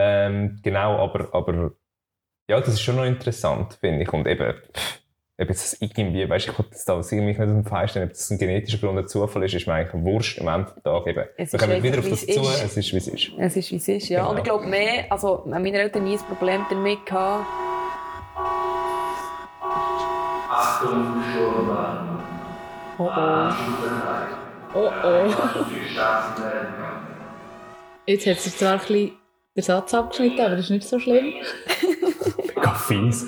Ähm, 0.00 0.60
genau, 0.62 0.96
aber, 0.98 1.28
aber, 1.34 1.72
ja, 2.48 2.60
das 2.60 2.68
ist 2.68 2.82
schon 2.82 2.94
noch 2.94 3.04
interessant, 3.04 3.74
finde 3.80 4.04
ich. 4.04 4.12
Und 4.12 4.28
eben, 4.28 4.54
ob 5.40 5.48
jetzt 5.48 5.72
das 5.72 5.82
irgendwie, 5.82 6.28
weißt 6.28 6.46
du, 6.46 6.52
ich 6.52 6.58
wollte 6.58 6.70
das 6.70 6.84
da 6.84 6.94
irgendwie 6.94 7.24
nicht 7.24 7.90
stellen, 7.90 8.06
ob 8.06 8.10
das 8.10 8.30
ein 8.30 8.38
genetischer 8.38 8.78
Grund 8.78 8.96
oder 8.96 9.08
Zufall 9.08 9.42
ist, 9.42 9.54
ist 9.54 9.66
mir 9.66 9.74
eigentlich 9.74 10.04
wurscht 10.04 10.40
am 10.40 10.46
Ende 10.46 10.70
des 10.72 10.82
Tages 10.84 11.06
eben. 11.08 11.24
Es 11.36 11.52
Wir 11.52 11.58
kommen 11.58 11.82
wieder 11.82 11.98
auf 11.98 12.08
das 12.08 12.20
zu, 12.20 12.30
es 12.30 12.36
ist. 12.38 12.64
es 12.64 12.76
ist, 12.76 12.92
wie 12.92 12.96
es 12.96 13.08
ist. 13.08 13.32
Es 13.38 13.56
ist, 13.56 13.72
wie 13.72 13.76
es 13.76 13.88
ist, 13.88 14.08
ja. 14.08 14.20
Genau. 14.20 14.30
Und 14.30 14.36
ich 14.38 14.44
glaube 14.44 14.66
mehr, 14.66 15.10
also 15.10 15.42
meine 15.46 15.72
Eltern 15.72 16.04
nie 16.04 16.16
ein 16.16 16.24
Problem 16.26 16.64
damit 16.70 17.04
gehabt. 17.04 17.44
Achtung, 20.48 21.22
Sturmwarnung. 21.32 22.22
Oh 22.98 23.04
oh. 23.04 23.52
Oh 24.74 24.90
3. 24.90 25.10
oh. 25.10 25.58
Jetzt 28.06 28.26
hat 28.28 28.38
sich 28.38 28.56
zwar 28.56 28.74
ein 28.74 28.78
bisschen 28.78 29.17
der 29.58 29.64
Satz 29.64 29.92
abgeschnitten, 29.92 30.40
aber 30.40 30.54
das 30.54 30.66
ist 30.66 30.70
nicht 30.70 30.86
so 30.88 30.98
schlimm. 31.00 31.34
Mega 32.46 32.74
fies. 32.74 33.26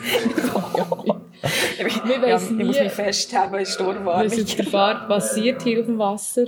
Wir 2.04 2.28
Ja, 2.28 2.36
wissen 2.36 2.60
ich 2.60 2.66
muss 2.66 2.76
nie, 2.76 2.84
mich 2.84 2.92
festhalten, 2.92 3.54
es 3.56 3.68
ist 3.70 3.74
Sturmwarnung. 3.74 4.30
was 4.30 4.36
jetzt 4.36 4.56
der 4.58 4.66
Fahrt 4.66 5.08
passiert 5.08 5.62
hier 5.62 5.80
auf 5.80 5.86
dem 5.86 5.98
Wasser. 5.98 6.44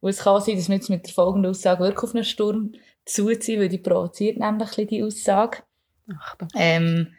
Und 0.00 0.10
es 0.10 0.18
kann 0.18 0.40
sein, 0.42 0.56
dass 0.56 0.68
wir 0.68 0.76
jetzt 0.76 0.90
mit 0.90 1.06
der 1.06 1.14
folgenden 1.14 1.50
Aussage 1.50 1.82
wirklich 1.84 2.02
auf 2.04 2.14
einen 2.14 2.24
Sturm 2.24 2.72
zuziehen, 3.06 3.60
weil 3.60 3.68
die 3.70 3.78
provoziert 3.78 4.36
nämlich 4.38 4.70
die 4.88 5.02
Aussage. 5.02 5.58
Achtung. 6.20 6.48
Ähm, 6.54 7.14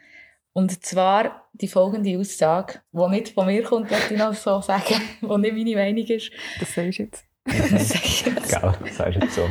und 0.52 0.84
zwar 0.84 1.48
die 1.54 1.68
folgende 1.68 2.18
Aussage, 2.18 2.80
die 2.92 3.08
nicht 3.08 3.30
von 3.30 3.46
mir 3.46 3.62
kommt, 3.64 3.90
möchte 3.90 4.14
ich 4.14 4.20
noch 4.20 4.32
so 4.34 4.60
sagen, 4.60 4.94
die 5.20 5.26
nicht 5.38 5.54
meine 5.54 5.74
Meinung 5.76 6.06
ist. 6.06 6.30
Das 6.60 6.72
sagst 6.72 6.98
du 6.98 7.02
jetzt. 7.02 7.24
Das 7.70 7.88
sage 7.88 8.04
ich 8.04 8.26
jetzt. 8.26 8.48
Gell, 8.60 8.74
sagst 8.92 9.16
du 9.16 9.20
jetzt 9.20 9.34
so. 9.34 9.48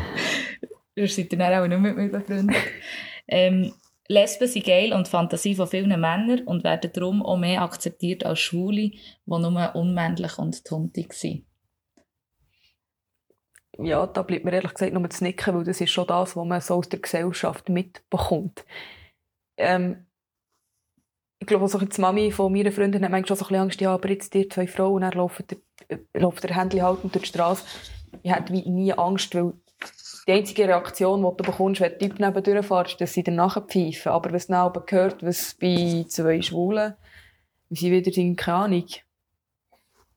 Ihr 0.95 1.08
seid 1.08 1.34
dann 1.34 1.41
auch 1.41 1.67
nicht 1.67 1.79
mit 1.79 1.97
mir 1.97 2.10
befreundet. 2.10 2.55
Ähm, 3.27 3.73
Lesben 4.08 4.47
sind 4.47 4.65
geil 4.65 4.93
und 4.93 5.08
Fantasie 5.08 5.55
von 5.55 5.67
vielen 5.67 5.89
Männern 5.99 6.41
und 6.45 6.63
werden 6.63 6.91
darum 6.93 7.25
auch 7.25 7.38
mehr 7.38 7.63
akzeptiert 7.63 8.23
als 8.23 8.39
Schwule, 8.39 8.91
die 8.91 9.01
nur 9.25 9.75
unmännlich 9.75 10.38
und 10.38 10.63
tuntig 10.63 11.13
sind. 11.13 11.45
Ja, 13.77 14.05
da 14.08 14.21
bleibt 14.21 14.45
mir 14.45 14.53
ehrlich 14.53 14.73
gesagt 14.73 14.93
nur 14.93 15.10
zu 15.10 15.23
nicken, 15.23 15.55
weil 15.55 15.63
das 15.63 15.81
ist 15.81 15.89
schon 15.89 16.08
das, 16.08 16.36
was 16.36 16.45
man 16.45 16.62
so 16.62 16.75
aus 16.75 16.88
der 16.88 16.99
Gesellschaft 16.99 17.67
mitbekommt. 17.67 18.63
Ähm, 19.58 20.05
ich 21.39 21.47
glaube, 21.47 21.67
so 21.67 21.79
die 21.79 22.01
Mami 22.01 22.31
von 22.31 22.53
meiner 22.53 22.71
Freundin 22.71 23.03
hat 23.03 23.12
manchmal 23.12 23.38
schon 23.38 23.47
so 23.47 23.53
ein 23.53 23.62
Angst, 23.62 23.81
ja, 23.81 23.93
aber 23.93 24.10
jetzt 24.10 24.34
die 24.34 24.47
zwei 24.47 24.67
Frauen, 24.67 25.01
dann 25.01 25.12
laufen 25.12 25.45
der, 25.47 25.58
äh, 25.89 25.99
der 26.13 26.55
Händchen 26.55 26.84
halten 26.84 27.12
durch 27.12 27.23
die 27.23 27.29
Straße. 27.29 27.65
Ich 28.23 28.31
hatte 28.31 28.53
nie 28.53 28.93
Angst, 28.93 29.36
weil 29.36 29.53
die 30.27 30.31
einzige 30.31 30.67
Reaktion, 30.67 31.21
die 31.21 31.38
du 31.38 31.43
bekommst, 31.51 31.81
wenn 31.81 31.89
der 31.91 31.99
Typ 31.99 32.19
neben 32.19 32.43
durchfährst, 32.43 32.91
ist, 32.93 33.01
dass 33.01 33.13
sie 33.13 33.23
danach 33.23 33.63
pfeifen. 33.67 34.11
Aber 34.11 34.31
was 34.33 34.47
dann 34.47 34.55
aber 34.57 34.85
gehört, 34.85 35.23
was 35.23 35.55
bei 35.59 36.05
zwei 36.07 36.41
Schwulen, 36.41 36.95
wie 37.69 37.75
sie 37.75 37.91
wieder 37.91 38.11
sind, 38.11 38.35
keine 38.35 38.57
Ahnung. 38.57 38.85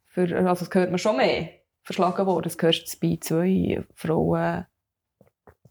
Für, 0.06 0.22
also 0.36 0.64
das 0.64 0.74
hört 0.74 0.90
man 0.90 0.98
schon 0.98 1.16
mehr 1.16 1.50
verschlagen 1.82 2.26
worden. 2.26 2.44
Das 2.44 2.56
hörst 2.60 2.94
du 2.94 2.98
bei 3.08 3.18
zwei 3.20 3.82
Frauen, 3.94 4.66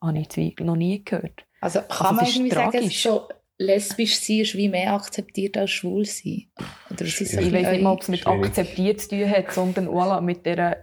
habe 0.01 0.19
ich 0.19 0.29
Zweifel 0.29 0.65
noch 0.65 0.75
nie 0.75 1.03
gehört. 1.03 1.45
Also 1.59 1.79
kann 1.81 1.89
Also, 2.07 2.13
man 2.15 2.23
es 2.23 2.29
ist 2.29 2.35
irgendwie 2.37 2.55
sagen, 2.55 2.71
tragisch. 2.71 3.03
so 3.03 3.27
lesbisch 3.57 4.19
sein 4.19 4.39
ist 4.41 4.55
wie 4.55 4.69
mehr 4.69 4.93
akzeptiert 4.93 5.57
als 5.57 5.71
schwul 5.71 6.05
sein? 6.05 6.47
Oder 6.91 7.01
ist 7.05 7.19
Ich 7.19 7.33
weiß 7.33 7.71
nicht 7.71 7.81
mal, 7.81 7.93
ob 7.93 8.01
es 8.01 8.07
mit 8.07 8.27
akzeptiert 8.27 9.01
zu 9.01 9.09
tun 9.09 9.29
hat, 9.29 9.51
sondern 9.51 9.87
voilà, 9.87 10.21
mit 10.21 10.45
dieser, 10.45 10.77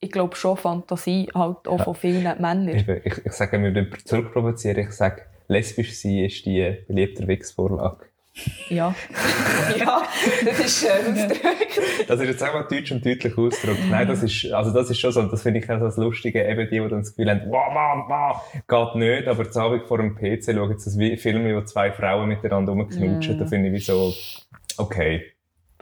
ich 0.00 0.10
glaube 0.12 0.36
schon, 0.36 0.56
Fantasie 0.56 1.28
halt 1.34 1.66
auch 1.66 1.82
von 1.84 1.94
vielen 1.94 2.22
Männern. 2.22 2.68
Eben, 2.68 3.00
Ich, 3.04 3.24
ich 3.24 3.32
sage, 3.32 3.60
wir 3.60 3.74
würden 3.74 3.92
zurückprovozieren. 4.04 4.78
Ich 4.78 4.92
sage, 4.92 5.22
lesbisch 5.48 5.94
sein 6.00 6.18
ist 6.24 6.44
die 6.46 6.76
beliebte 6.86 7.26
Wix-Vorlage. 7.26 8.06
Ja. 8.68 8.94
ja, 9.78 10.02
das 10.44 10.60
ist 10.60 10.78
schön 10.80 10.90
ausgedrückt. 11.12 11.80
Das 12.06 12.20
ist 12.20 12.26
jetzt 12.28 12.42
einmal 12.44 12.66
deutsch 12.70 12.92
und 12.92 13.04
deutlich 13.04 13.36
ausgedrückt. 13.36 13.80
Nein, 13.90 14.06
das 14.06 14.22
ist, 14.22 14.52
also 14.52 14.72
das 14.72 14.88
ist 14.90 15.00
schon 15.00 15.10
so, 15.10 15.22
das 15.22 15.42
finde 15.42 15.58
ich 15.58 15.68
auch 15.68 15.80
das 15.80 15.96
Lustige, 15.96 16.46
eben 16.48 16.68
die, 16.70 16.78
die 16.78 16.88
dann 16.88 17.00
das 17.00 17.16
Gefühl 17.16 17.30
haben, 17.30 17.42
wow, 17.48 17.74
wow, 17.74 18.04
wow, 18.08 18.92
geht 18.92 18.94
nicht, 19.00 19.26
aber 19.26 19.50
zu 19.50 19.60
Abend 19.60 19.86
vor 19.88 19.98
dem 19.98 20.14
PC 20.14 20.54
schauen 20.54 20.70
jetzt 20.70 20.86
Vi- 20.96 21.16
Film, 21.16 21.52
wo 21.52 21.62
zwei 21.64 21.90
Frauen 21.90 22.28
miteinander 22.28 22.70
rumknutschen, 22.74 23.20
Ja. 23.34 23.38
da 23.40 23.46
finde 23.46 23.68
ich 23.70 23.74
wie 23.74 23.80
so, 23.80 24.12
okay, 24.76 25.32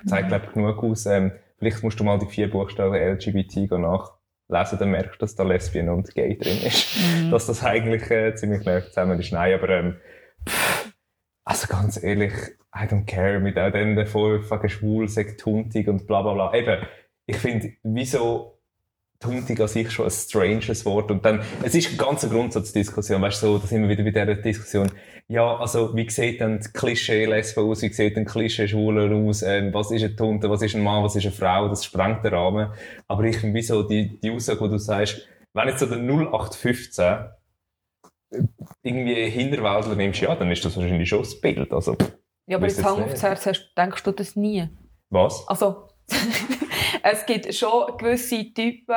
zeigt, 0.06 0.28
glaube 0.28 0.46
ich, 0.46 0.52
genug 0.54 0.82
aus, 0.82 1.04
ähm, 1.04 1.32
vielleicht 1.58 1.82
musst 1.82 1.98
du 2.00 2.04
mal 2.04 2.18
die 2.18 2.26
vier 2.26 2.50
Buchstaben 2.50 2.94
LGBT 2.94 3.70
nachlesen, 3.72 4.78
dann 4.78 4.90
merkst 4.90 5.14
du, 5.14 5.18
dass 5.18 5.34
da 5.34 5.42
Lesbien 5.42 5.88
und 5.88 6.14
Gay 6.14 6.36
drin 6.36 6.58
ist. 6.64 6.96
Mhm. 6.96 7.30
Dass 7.30 7.46
das 7.46 7.64
eigentlich 7.64 8.10
äh, 8.10 8.34
ziemlich 8.34 8.64
nah 8.64 8.82
zusammen 8.82 9.18
ist. 9.18 9.32
Nein, 9.32 9.54
aber 9.54 9.68
ähm, 9.70 9.96
pff, 10.48 10.92
also 11.44 11.68
ganz 11.68 12.02
ehrlich, 12.02 12.32
I 12.74 12.84
don't 12.86 13.06
care 13.06 13.40
mit 13.40 13.56
all 13.56 13.70
dem 13.70 14.06
fucking 14.06 14.68
schwul, 14.68 15.08
sagt 15.08 15.40
tuntig 15.40 15.88
und 15.88 16.06
bla 16.06 16.22
bla 16.22 16.34
bla. 16.34 16.54
Eben, 16.54 16.86
ich 17.26 17.36
finde, 17.36 17.72
wieso 17.82 18.58
tuntig 19.20 19.60
an 19.60 19.68
sich 19.68 19.90
schon 19.90 20.06
ein 20.06 20.10
stranges 20.10 20.84
Wort 20.84 21.10
und 21.10 21.24
dann, 21.24 21.42
es 21.62 21.74
ist 21.74 21.88
eine 21.88 21.96
ganze 21.96 22.28
Grundsatzdiskussion, 22.28 23.22
weißt 23.22 23.42
du, 23.42 23.46
so, 23.46 23.58
da 23.58 23.66
sind 23.66 23.82
wir 23.82 23.88
wieder 23.88 24.04
bei 24.04 24.10
dieser 24.10 24.42
Diskussion, 24.42 24.90
ja, 25.28 25.56
also, 25.56 25.94
wie 25.96 26.08
sieht 26.08 26.40
denn 26.40 26.60
die 26.60 26.68
Klischee-Lesbe 26.68 27.60
aus, 27.60 27.82
wie 27.82 27.92
sieht 27.92 28.16
denn 28.16 28.24
Klischee-Schwuler 28.24 29.12
aus, 29.14 29.42
ähm, 29.42 29.74
was 29.74 29.90
ist 29.90 30.04
ein 30.04 30.16
Tunte, 30.16 30.48
was 30.48 30.62
ist 30.62 30.76
ein 30.76 30.82
Mann, 30.82 31.02
was 31.02 31.16
ist 31.16 31.24
eine 31.24 31.32
Frau, 31.32 31.68
das 31.68 31.84
sprengt 31.84 32.24
den 32.24 32.32
Rahmen. 32.32 32.70
Aber 33.08 33.24
ich 33.24 33.36
finde, 33.38 33.54
wieso 33.54 33.82
die, 33.82 34.20
die 34.20 34.30
Aussage, 34.30 34.60
wo 34.60 34.68
du 34.68 34.78
sagst, 34.78 35.26
wenn 35.52 35.68
jetzt 35.68 35.80
so 35.80 35.86
der 35.86 35.98
0815 35.98 37.30
irgendwie 38.82 39.30
Hinterwäldler 39.30 39.96
nimmst, 39.96 40.20
ja, 40.20 40.34
dann 40.36 40.50
ist 40.52 40.64
das 40.64 40.76
wahrscheinlich 40.76 41.08
schon 41.08 41.20
das 41.20 41.40
Bild. 41.40 41.72
Also, 41.72 41.96
Ja, 42.46 42.58
aber 42.58 42.68
jetzt 42.68 42.78
nicht. 42.78 42.86
aufs 42.86 43.22
Herz, 43.22 43.46
hast, 43.46 43.72
denkst 43.76 44.02
du 44.04 44.12
das 44.12 44.36
nie? 44.36 44.68
was? 45.10 45.46
Also, 45.48 45.88
es 47.02 47.26
gibt 47.26 47.52
schon 47.52 47.96
gewisse 47.98 48.52
Typen, 48.54 48.94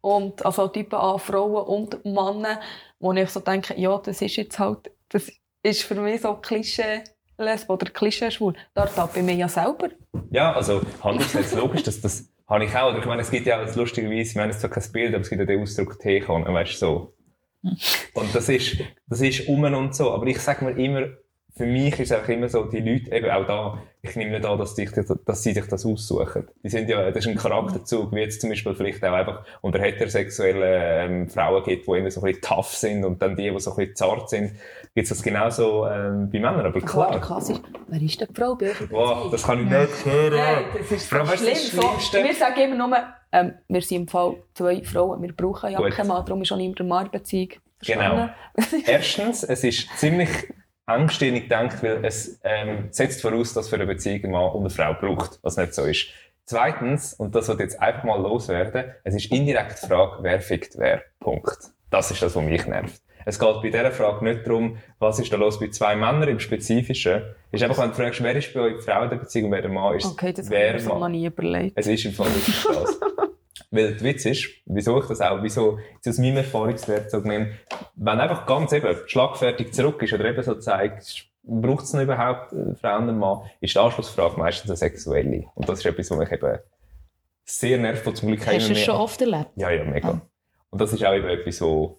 und, 0.00 0.44
also 0.44 0.68
Typen 0.68 0.94
an 0.96 1.18
Frauen 1.18 1.66
und 1.66 2.04
Männer, 2.04 2.60
wo 3.00 3.12
ich 3.12 3.30
so 3.30 3.40
denke, 3.40 3.78
ja, 3.78 3.98
das 3.98 4.22
ist 4.22 4.36
jetzt 4.36 4.58
halt, 4.58 4.90
das 5.08 5.30
ist 5.62 5.82
für 5.82 5.94
mich 5.94 6.20
so 6.20 6.34
Klischee 6.34 7.02
Lesbe 7.38 7.72
oder 7.72 7.90
Klischee 7.90 8.30
schwul. 8.30 8.54
Da 8.74 8.86
tappe 8.86 9.20
ich 9.20 9.24
mich 9.24 9.38
ja 9.38 9.48
selber. 9.48 9.90
Ja, 10.30 10.52
also, 10.52 10.82
Hand 11.02 11.20
aufs 11.20 11.34
Herz, 11.34 11.54
logisch, 11.54 11.84
das, 11.84 12.00
das 12.00 12.32
habe 12.48 12.64
ich 12.64 12.74
auch. 12.74 12.90
Oder 12.90 12.98
Ich 12.98 13.06
meine, 13.06 13.22
es 13.22 13.30
gibt 13.30 13.46
ja 13.46 13.62
auch 13.62 13.76
lustigerweise, 13.76 14.30
ich 14.30 14.36
meine, 14.36 14.50
es 14.50 14.56
ist 14.56 14.60
zwar 14.62 14.70
kein 14.70 14.92
Bild, 14.92 15.14
aber 15.14 15.22
es 15.22 15.30
gibt 15.30 15.40
ja 15.40 15.46
den 15.46 15.62
Ausdruck 15.62 15.98
Teekanne, 16.00 16.52
weißt 16.52 16.74
du, 16.74 16.76
so. 16.76 17.14
Und 18.14 18.34
das 18.34 18.48
ist, 18.48 18.78
das 19.06 19.20
ist 19.20 19.48
um 19.48 19.62
und 19.62 19.94
so. 19.94 20.12
Aber 20.12 20.26
ich 20.26 20.38
sage 20.40 20.64
mir 20.64 20.72
immer, 20.82 21.08
für 21.58 21.66
mich 21.66 21.92
ist 21.94 22.10
es 22.10 22.12
einfach 22.12 22.28
immer 22.28 22.48
so, 22.48 22.64
die 22.64 22.78
Leute, 22.78 23.12
eben 23.12 23.28
auch 23.30 23.44
da, 23.44 23.82
ich 24.00 24.14
nehme 24.14 24.30
nicht 24.30 24.46
an, 24.46 24.58
dass, 24.58 24.76
sich, 24.76 24.90
dass 24.92 25.42
sie 25.42 25.52
sich 25.52 25.66
das 25.66 25.84
aussuchen. 25.84 26.46
Die 26.62 26.68
sind 26.68 26.88
ja, 26.88 27.10
das 27.10 27.26
ist 27.26 27.30
ein 27.30 27.36
Charakterzug, 27.36 28.12
wie 28.12 28.20
jetzt 28.20 28.40
zum 28.40 28.50
Beispiel 28.50 28.74
vielleicht 28.76 29.04
auch 29.04 29.12
einfach 29.12 29.44
unter 29.60 29.80
heterosexuellen 29.80 31.24
ähm, 31.24 31.28
Frauen 31.28 31.64
gibt, 31.64 31.88
die 31.88 31.90
immer 31.98 32.10
so 32.12 32.20
ein 32.20 32.26
bisschen 32.26 32.42
tough 32.42 32.68
sind 32.68 33.04
und 33.04 33.20
dann 33.20 33.34
die, 33.34 33.50
die 33.50 33.58
so 33.58 33.72
ein 33.72 33.76
bisschen 33.76 33.96
zart 33.96 34.30
sind, 34.30 34.52
gibt 34.94 35.04
es 35.04 35.08
das 35.08 35.22
genauso 35.22 35.86
ähm, 35.88 36.30
bei 36.30 36.38
Männern, 36.38 36.64
aber 36.64 36.80
klar. 36.80 37.20
Klassisch. 37.20 37.58
Wer 37.88 38.02
ist 38.02 38.20
denn 38.20 38.28
die 38.30 38.40
Frau 38.40 38.50
Wow, 38.50 38.58
Beziehung? 38.58 39.30
das 39.32 39.42
kann 39.42 39.58
ich 39.58 39.64
nicht 39.64 40.04
hören. 40.06 40.36
Nein, 40.36 40.64
das 40.78 40.92
ist 40.92 41.12
du, 41.12 41.26
schlimm. 41.26 41.38
das 41.38 42.10
So, 42.12 42.18
wir 42.22 42.34
sagen 42.34 42.60
immer 42.60 42.86
nur, 42.86 42.98
ähm, 43.32 43.54
wir 43.66 43.82
sind 43.82 44.02
im 44.02 44.08
Fall 44.08 44.36
zwei 44.54 44.82
Frauen, 44.84 45.20
wir 45.20 45.32
brauchen 45.32 45.72
ja 45.72 45.90
keinen 45.90 46.06
Mann, 46.06 46.24
darum 46.24 46.40
ist 46.40 46.52
auch 46.52 46.56
niemand 46.56 46.78
eine 46.80 46.88
Marktbeziehung. 46.88 47.50
Genau. 47.84 48.28
Erstens, 48.86 49.42
es 49.42 49.64
ist 49.64 49.88
ziemlich 49.98 50.28
engstirnig 50.88 51.44
gedacht, 51.44 51.82
weil 51.82 52.04
es 52.04 52.40
ähm, 52.42 52.88
setzt 52.90 53.22
voraus, 53.22 53.54
dass 53.54 53.68
für 53.68 53.76
eine 53.76 53.86
Beziehung 53.86 54.24
ein 54.24 54.30
Mann 54.30 54.50
und 54.52 54.60
eine 54.60 54.70
Frau 54.70 54.94
braucht, 54.94 55.38
was 55.42 55.56
nicht 55.56 55.74
so 55.74 55.84
ist. 55.84 56.08
Zweitens, 56.44 57.12
und 57.14 57.34
das 57.34 57.48
wird 57.48 57.60
jetzt 57.60 57.80
einfach 57.80 58.04
mal 58.04 58.20
loswerden, 58.20 58.92
es 59.04 59.14
ist 59.14 59.30
indirekt 59.30 59.82
die 59.82 59.86
Frage, 59.86 60.22
wer 60.22 60.40
fickt 60.40 60.78
wer. 60.78 61.02
Punkt. 61.20 61.58
Das 61.90 62.10
ist 62.10 62.22
das, 62.22 62.34
was 62.34 62.42
mich 62.42 62.66
nervt. 62.66 63.02
Es 63.26 63.38
geht 63.38 63.60
bei 63.60 63.68
dieser 63.68 63.90
Frage 63.90 64.24
nicht 64.24 64.46
darum, 64.46 64.78
was 64.98 65.18
ist 65.18 65.30
da 65.30 65.36
los 65.36 65.60
bei 65.60 65.68
zwei 65.68 65.94
Männern 65.94 66.28
im 66.28 66.40
Spezifischen. 66.40 67.22
Es 67.52 67.60
ist 67.60 67.62
einfach, 67.62 67.82
wenn 67.82 67.90
du 67.90 67.96
fragst, 67.96 68.22
wer 68.22 68.34
ist 68.34 68.54
bei 68.54 68.60
euch 68.60 68.76
die 68.78 68.82
Frau 68.82 69.02
in 69.02 69.10
der 69.10 69.16
Beziehung 69.18 69.46
und 69.46 69.52
wer 69.52 69.60
der 69.60 69.70
Mann 69.70 69.96
ist, 69.96 70.06
Okay, 70.06 70.32
das 70.32 70.46
habe 70.46 70.56
wer 70.56 70.74
ich 70.76 70.84
mir 70.84 70.98
noch 70.98 71.08
nie 71.08 71.26
überlegt. 71.26 71.72
Es 71.76 71.86
ist 71.86 72.06
im 72.06 72.12
Fall 72.12 72.28
wirklich 72.34 72.64
das. 72.64 73.00
Weil 73.70 73.94
der 73.94 74.02
Witz 74.02 74.24
ist, 74.24 74.48
wieso 74.64 74.98
ich 75.00 75.06
das 75.06 75.20
auch, 75.20 75.42
wieso 75.42 75.78
jetzt 75.94 76.08
aus 76.08 76.18
meinem 76.18 76.38
Erfahrungswert 76.38 77.10
so 77.10 77.18
nehme, 77.18 77.52
wenn 77.96 78.20
einfach 78.20 78.46
ganz 78.46 78.72
eben 78.72 78.96
schlagfertig 79.06 79.72
zurück 79.74 80.02
ist 80.02 80.12
oder 80.14 80.24
eben 80.24 80.42
so 80.42 80.54
zeigt, 80.54 81.28
braucht 81.42 81.84
es 81.84 81.94
überhaupt 81.94 82.52
äh, 82.52 82.74
Frauen 82.74 83.08
und 83.08 83.18
Mann, 83.18 83.40
ist 83.60 83.74
die 83.74 83.78
Anschlussfrage 83.78 84.38
meistens 84.38 84.70
eine 84.70 84.76
sexuelle. 84.76 85.46
Und 85.54 85.68
das 85.68 85.80
ist 85.80 85.86
etwas, 85.86 86.10
was 86.10 86.18
mich 86.18 86.32
eben 86.32 86.58
sehr 87.44 87.78
nervt, 87.78 88.06
wo 88.06 88.12
zum 88.12 88.28
Glück 88.28 88.46
Hast 88.46 88.68
du 88.68 88.72
es 88.72 88.80
schon 88.80 88.94
oft 88.94 89.20
erlebt? 89.20 89.50
ja, 89.56 89.70
ja, 89.70 89.84
mega. 89.84 90.08
Ah. 90.08 90.20
Und 90.70 90.80
das 90.80 90.92
ist 90.92 91.04
auch 91.04 91.14
eben 91.14 91.28
etwas, 91.28 91.60
wo 91.60 91.98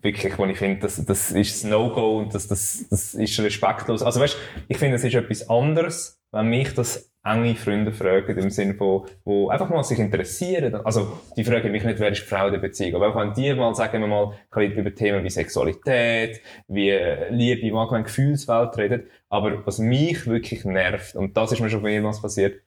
wirklich, 0.00 0.36
wo 0.38 0.44
ich 0.46 0.58
finde, 0.58 0.80
das, 0.80 1.04
das 1.04 1.30
ist 1.30 1.64
ein 1.64 1.70
No-Go 1.70 2.18
und 2.18 2.34
das, 2.34 2.46
das, 2.48 2.84
das 2.88 3.14
ist 3.14 3.38
respektlos. 3.40 4.02
Also 4.02 4.20
weißt, 4.20 4.36
ich 4.68 4.78
finde, 4.78 4.96
es 4.96 5.04
ist 5.04 5.14
etwas 5.14 5.48
anderes, 5.48 6.20
wenn 6.32 6.46
mich 6.48 6.74
das 6.74 7.10
enge 7.32 7.54
Freunde 7.54 7.92
fragen, 7.92 8.38
im 8.38 8.50
Sinne 8.50 8.74
von, 8.74 9.06
wo 9.24 9.48
einfach 9.48 9.68
mal 9.68 9.82
sich 9.84 9.98
interessieren. 9.98 10.74
Also, 10.84 11.20
die 11.36 11.44
fragen 11.44 11.72
mich 11.72 11.84
nicht, 11.84 11.98
wer 11.98 12.10
ist 12.10 12.22
die 12.22 12.26
Frau 12.26 12.46
in 12.46 12.52
der 12.52 12.60
Beziehung, 12.60 12.96
aber 12.96 13.08
auch 13.08 13.20
wenn 13.20 13.32
die 13.32 13.52
mal, 13.54 13.74
sagen 13.74 14.00
wir 14.00 14.08
mal, 14.08 14.32
über 14.54 14.94
Themen 14.94 15.24
wie 15.24 15.30
Sexualität, 15.30 16.40
wie 16.66 16.90
äh, 16.90 17.30
Liebe, 17.30 17.62
wie 17.62 17.72
allgemein 17.72 18.04
Gefühlswelt 18.04 18.76
reden. 18.78 19.04
Aber 19.28 19.66
was 19.66 19.78
mich 19.78 20.26
wirklich 20.26 20.64
nervt, 20.64 21.14
und 21.14 21.36
das 21.36 21.52
ist 21.52 21.60
mir 21.60 21.70
schon 21.70 21.82
mehrmals 21.82 22.20
passiert, 22.20 22.62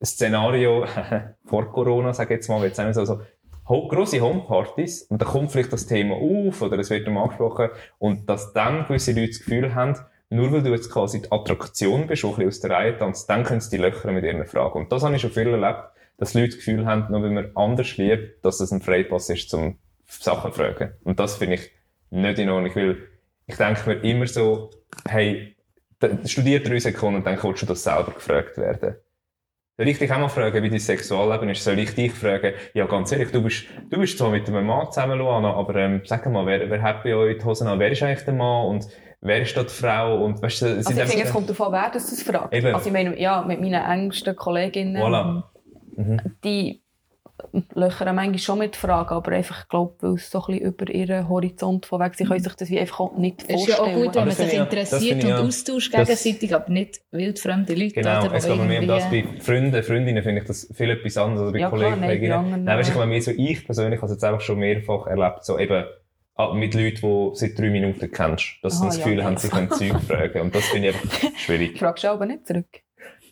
ein 0.00 0.06
Szenario 0.06 0.86
vor 1.44 1.72
Corona, 1.72 2.12
sage 2.12 2.34
ich 2.34 2.38
jetzt 2.38 2.48
mal, 2.48 2.62
jetzt 2.64 2.78
haben 2.78 2.86
wir 2.86 2.94
so, 2.94 3.04
so 3.04 3.20
ho 3.68 3.88
grosse 3.88 4.20
Homepartys 4.20 5.02
und 5.02 5.20
da 5.20 5.26
kommt 5.26 5.50
vielleicht 5.50 5.72
das 5.72 5.86
Thema 5.86 6.14
auf 6.14 6.62
oder 6.62 6.78
es 6.78 6.90
wird 6.90 7.06
dann 7.06 7.16
angesprochen 7.16 7.70
und 7.98 8.28
dass 8.28 8.52
dann 8.52 8.86
gewisse 8.86 9.12
Leute 9.12 9.28
das 9.28 9.38
Gefühl 9.40 9.74
haben, 9.74 9.96
nur 10.30 10.52
weil 10.52 10.62
du 10.62 10.70
jetzt 10.70 10.90
quasi 10.90 11.22
die 11.22 11.30
Attraktion 11.30 12.06
bist, 12.06 12.22
die 12.22 12.26
ein 12.26 12.32
bisschen 12.32 12.48
aus 12.48 12.60
der 12.60 12.70
Reihe 12.70 12.98
tanzt, 12.98 13.30
dann 13.30 13.44
können 13.44 13.60
sie 13.60 13.70
die 13.70 13.82
löchern 13.82 14.14
mit 14.14 14.24
ihren 14.24 14.44
Fragen. 14.46 14.80
Und 14.80 14.92
das 14.92 15.02
habe 15.02 15.14
ich 15.14 15.22
schon 15.22 15.30
viel 15.30 15.48
erlebt, 15.48 15.84
dass 16.18 16.34
Leute 16.34 16.48
das 16.48 16.56
Gefühl 16.56 16.86
haben, 16.86 17.06
nur 17.10 17.22
weil 17.22 17.30
man 17.30 17.50
anders 17.54 17.96
liebt, 17.96 18.44
dass 18.44 18.58
das 18.58 18.72
ein 18.72 18.80
Freipass 18.80 19.30
ist 19.30 19.50
zum 19.50 19.78
Sachen 20.06 20.52
fragen. 20.52 20.92
Und 21.04 21.20
das 21.20 21.36
finde 21.36 21.56
ich 21.56 21.70
nicht 22.10 22.38
in 22.38 22.48
Ordnung, 22.48 22.74
weil 22.74 22.96
ich 23.46 23.56
denke 23.56 23.88
mir 23.88 23.96
immer 24.02 24.26
so, 24.26 24.70
hey, 25.06 25.56
studier 26.24 26.62
drei 26.62 26.78
Sekunden 26.78 27.16
und 27.16 27.26
dann 27.26 27.42
willst 27.42 27.62
du 27.62 27.66
das 27.66 27.82
selber 27.82 28.12
gefragt 28.12 28.58
werden. 28.58 28.96
Soll 29.78 29.88
ich 29.88 29.98
dich 29.98 30.10
auch 30.10 30.18
mal 30.18 30.28
fragen, 30.28 30.62
wie 30.62 30.70
dein 30.70 30.78
Sexualleben 30.78 31.50
ist? 31.50 31.62
Soll 31.62 31.78
ich 31.78 31.94
dich 31.94 32.12
fragen, 32.12 32.54
ja, 32.72 32.86
ganz 32.86 33.12
ehrlich, 33.12 33.30
du 33.30 33.42
bist, 33.42 33.66
du 33.90 33.98
bist 33.98 34.16
zwar 34.16 34.30
mit 34.30 34.48
einem 34.48 34.66
Mann 34.66 34.90
zusammen, 34.90 35.18
Luana, 35.18 35.52
aber, 35.52 35.76
ähm, 35.76 36.00
sag 36.04 36.24
mal, 36.30 36.46
wer, 36.46 36.70
wer 36.70 36.80
hat 36.80 37.02
bei 37.02 37.14
euch 37.14 37.38
die 37.38 37.44
Hosen 37.44 37.66
an? 37.66 37.78
Wer 37.78 37.92
ist 37.92 38.02
eigentlich 38.02 38.24
der 38.24 38.32
Mann? 38.32 38.68
Und 38.68 38.88
wer 39.26 39.42
ist 39.42 39.56
da 39.56 39.62
die 39.62 39.68
Frau? 39.68 40.24
Und, 40.24 40.40
weißt 40.42 40.62
du, 40.62 40.66
es 40.66 40.86
Also 40.86 41.00
ich 41.00 41.06
finde, 41.08 41.24
es 41.24 41.32
kommt 41.32 41.48
davon, 41.50 41.72
wer 41.72 41.90
das 41.92 42.22
fragt. 42.22 42.54
Eben. 42.54 42.74
Also 42.74 42.86
ich 42.86 42.92
meine, 42.92 43.20
ja, 43.20 43.42
mit 43.42 43.60
meinen 43.60 43.74
engsten 43.84 44.34
Kolleginnen, 44.36 44.96
Voilà. 45.02 45.42
die 46.44 46.82
löchern 47.74 48.14
manchmal 48.16 48.38
schon 48.38 48.58
mit 48.60 48.76
Fragen, 48.76 49.10
aber 49.14 49.32
einfach, 49.32 49.62
ich 49.62 49.68
glaube, 49.68 49.94
weil 50.00 50.14
es 50.14 50.30
so 50.30 50.38
ein 50.40 50.46
bisschen 50.54 50.72
über 50.72 50.90
ihren 50.90 51.28
Horizont 51.28 51.84
von 51.84 52.00
weg, 52.00 52.14
sie 52.14 52.24
können 52.24 52.40
sich 52.42 52.54
das 52.54 52.70
wie 52.70 52.78
einfach 52.80 53.00
auch 53.00 53.16
nicht 53.18 53.42
Es 53.46 53.60
ist 53.60 53.68
ja 53.68 53.76
vorstellen. 53.76 53.96
auch 53.98 54.02
gut, 54.04 54.14
wenn 54.14 54.20
man 54.20 54.28
das 54.28 54.36
sich 54.38 54.54
interessiert 54.58 55.24
und 55.24 55.30
ja- 55.30 55.38
austauscht 55.40 55.92
gegenseitig, 55.92 56.54
aber 56.54 56.70
nicht 56.72 57.00
wildfremde 57.10 57.74
Leute. 57.74 57.92
Genau, 57.94 58.24
oder, 58.24 58.34
es 58.34 58.46
geht 58.46 58.56
bei 58.58 58.64
mir 58.64 58.80
um 58.80 58.86
das. 58.88 59.10
Bei 59.10 59.24
Freunden, 59.40 59.82
Freundinnen 59.82 60.22
finde 60.22 60.40
ich 60.40 60.46
das 60.46 60.72
viel 60.74 60.90
etwas 60.90 61.16
anderes 61.18 61.42
als 61.44 61.52
bei 61.52 61.58
Ja, 61.58 61.68
klar, 61.68 61.80
Kollegen, 61.80 62.00
Kolleginnen. 62.02 62.64
Nein, 62.64 62.78
weißt 62.78 62.88
du, 62.88 62.92
ich 62.92 62.98
meine, 63.06 63.20
so 63.20 63.30
ich 63.32 63.64
persönlich 63.66 63.98
habe 64.00 64.06
es 64.06 64.12
jetzt 64.12 64.24
einfach 64.24 64.40
schon 64.40 64.58
mehrfach 64.58 65.06
erlebt, 65.06 65.44
so 65.44 65.58
eben, 65.58 65.84
mit 66.54 66.74
Leuten, 66.74 67.00
die 67.00 67.30
seit 67.34 67.58
drei 67.58 67.70
Minuten 67.70 68.10
kennst, 68.10 68.58
dass 68.62 68.78
sie 68.78 68.86
das 68.86 68.98
ja, 68.98 69.04
Gefühl 69.04 69.16
nein. 69.18 69.26
haben, 69.26 69.36
sie 69.38 69.48
können 69.48 69.70
Zeug 69.70 70.00
fragen. 70.06 70.40
Und 70.42 70.54
das 70.54 70.64
finde 70.66 70.88
ich 70.90 70.94
einfach 70.94 71.20
schwierig. 71.38 71.78
Fragst 71.78 72.04
du 72.04 72.08
aber 72.08 72.26
nicht 72.26 72.46
zurück? 72.46 72.66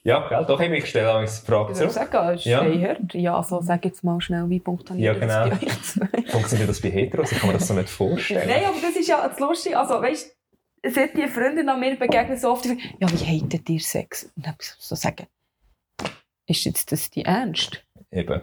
Ja, 0.07 0.29
gell, 0.29 0.45
doch, 0.47 0.61
ich 0.61 0.87
stelle 0.87 1.11
auch 1.13 1.17
eine 1.17 1.27
Frage 1.27 1.73
Ich 1.73 1.79
zurück. 1.79 1.91
sagen, 1.93 2.29
es 2.35 2.41
ist 2.41 2.47
Ja. 2.47 2.65
ja. 2.67 2.97
Ja, 3.13 3.37
also 3.39 3.61
sag 3.63 3.85
jetzt 3.87 4.05
mal 4.05 4.21
schnell, 4.21 4.49
wie 4.51 4.61
funktioniert 4.61 5.17
Ja, 5.17 5.19
genau. 5.19 5.57
das 5.65 5.99
bei 5.99 6.19
euch? 6.19 6.31
Funktioniert 6.31 6.69
das 6.69 6.81
bei 6.81 6.91
Heteros? 6.91 7.33
Ich 7.33 7.39
kann 7.39 7.49
mir 7.49 7.55
das 7.55 7.67
so 7.69 7.75
nicht 7.75 7.89
vorstellen. 7.89 8.49
Nein, 8.49 8.65
aber 8.67 8.77
das 8.83 8.97
ist 8.97 9.09
ja 9.09 9.27
das 9.27 9.39
Lustige. 9.41 9.79
Also, 9.79 9.95
weißt 10.03 10.37
du, 10.83 10.91
die 11.17 11.29
Freundin 11.29 11.69
an 11.71 11.81
mir 11.81 11.97
begegnen, 11.97 12.37
so 12.39 12.51
oft, 12.51 12.67
ja, 12.67 12.77
wie 13.11 13.43
hatet 13.43 13.69
ihr 13.71 13.81
Sex? 13.81 14.31
Und 14.37 14.47
dann 14.47 14.55
ich 14.61 14.67
so 14.79 14.95
sagen, 14.95 15.27
ist 16.47 16.65
jetzt 16.65 16.93
das 16.93 17.09
die 17.09 17.25
Ernst? 17.25 17.83
Eben. 18.11 18.43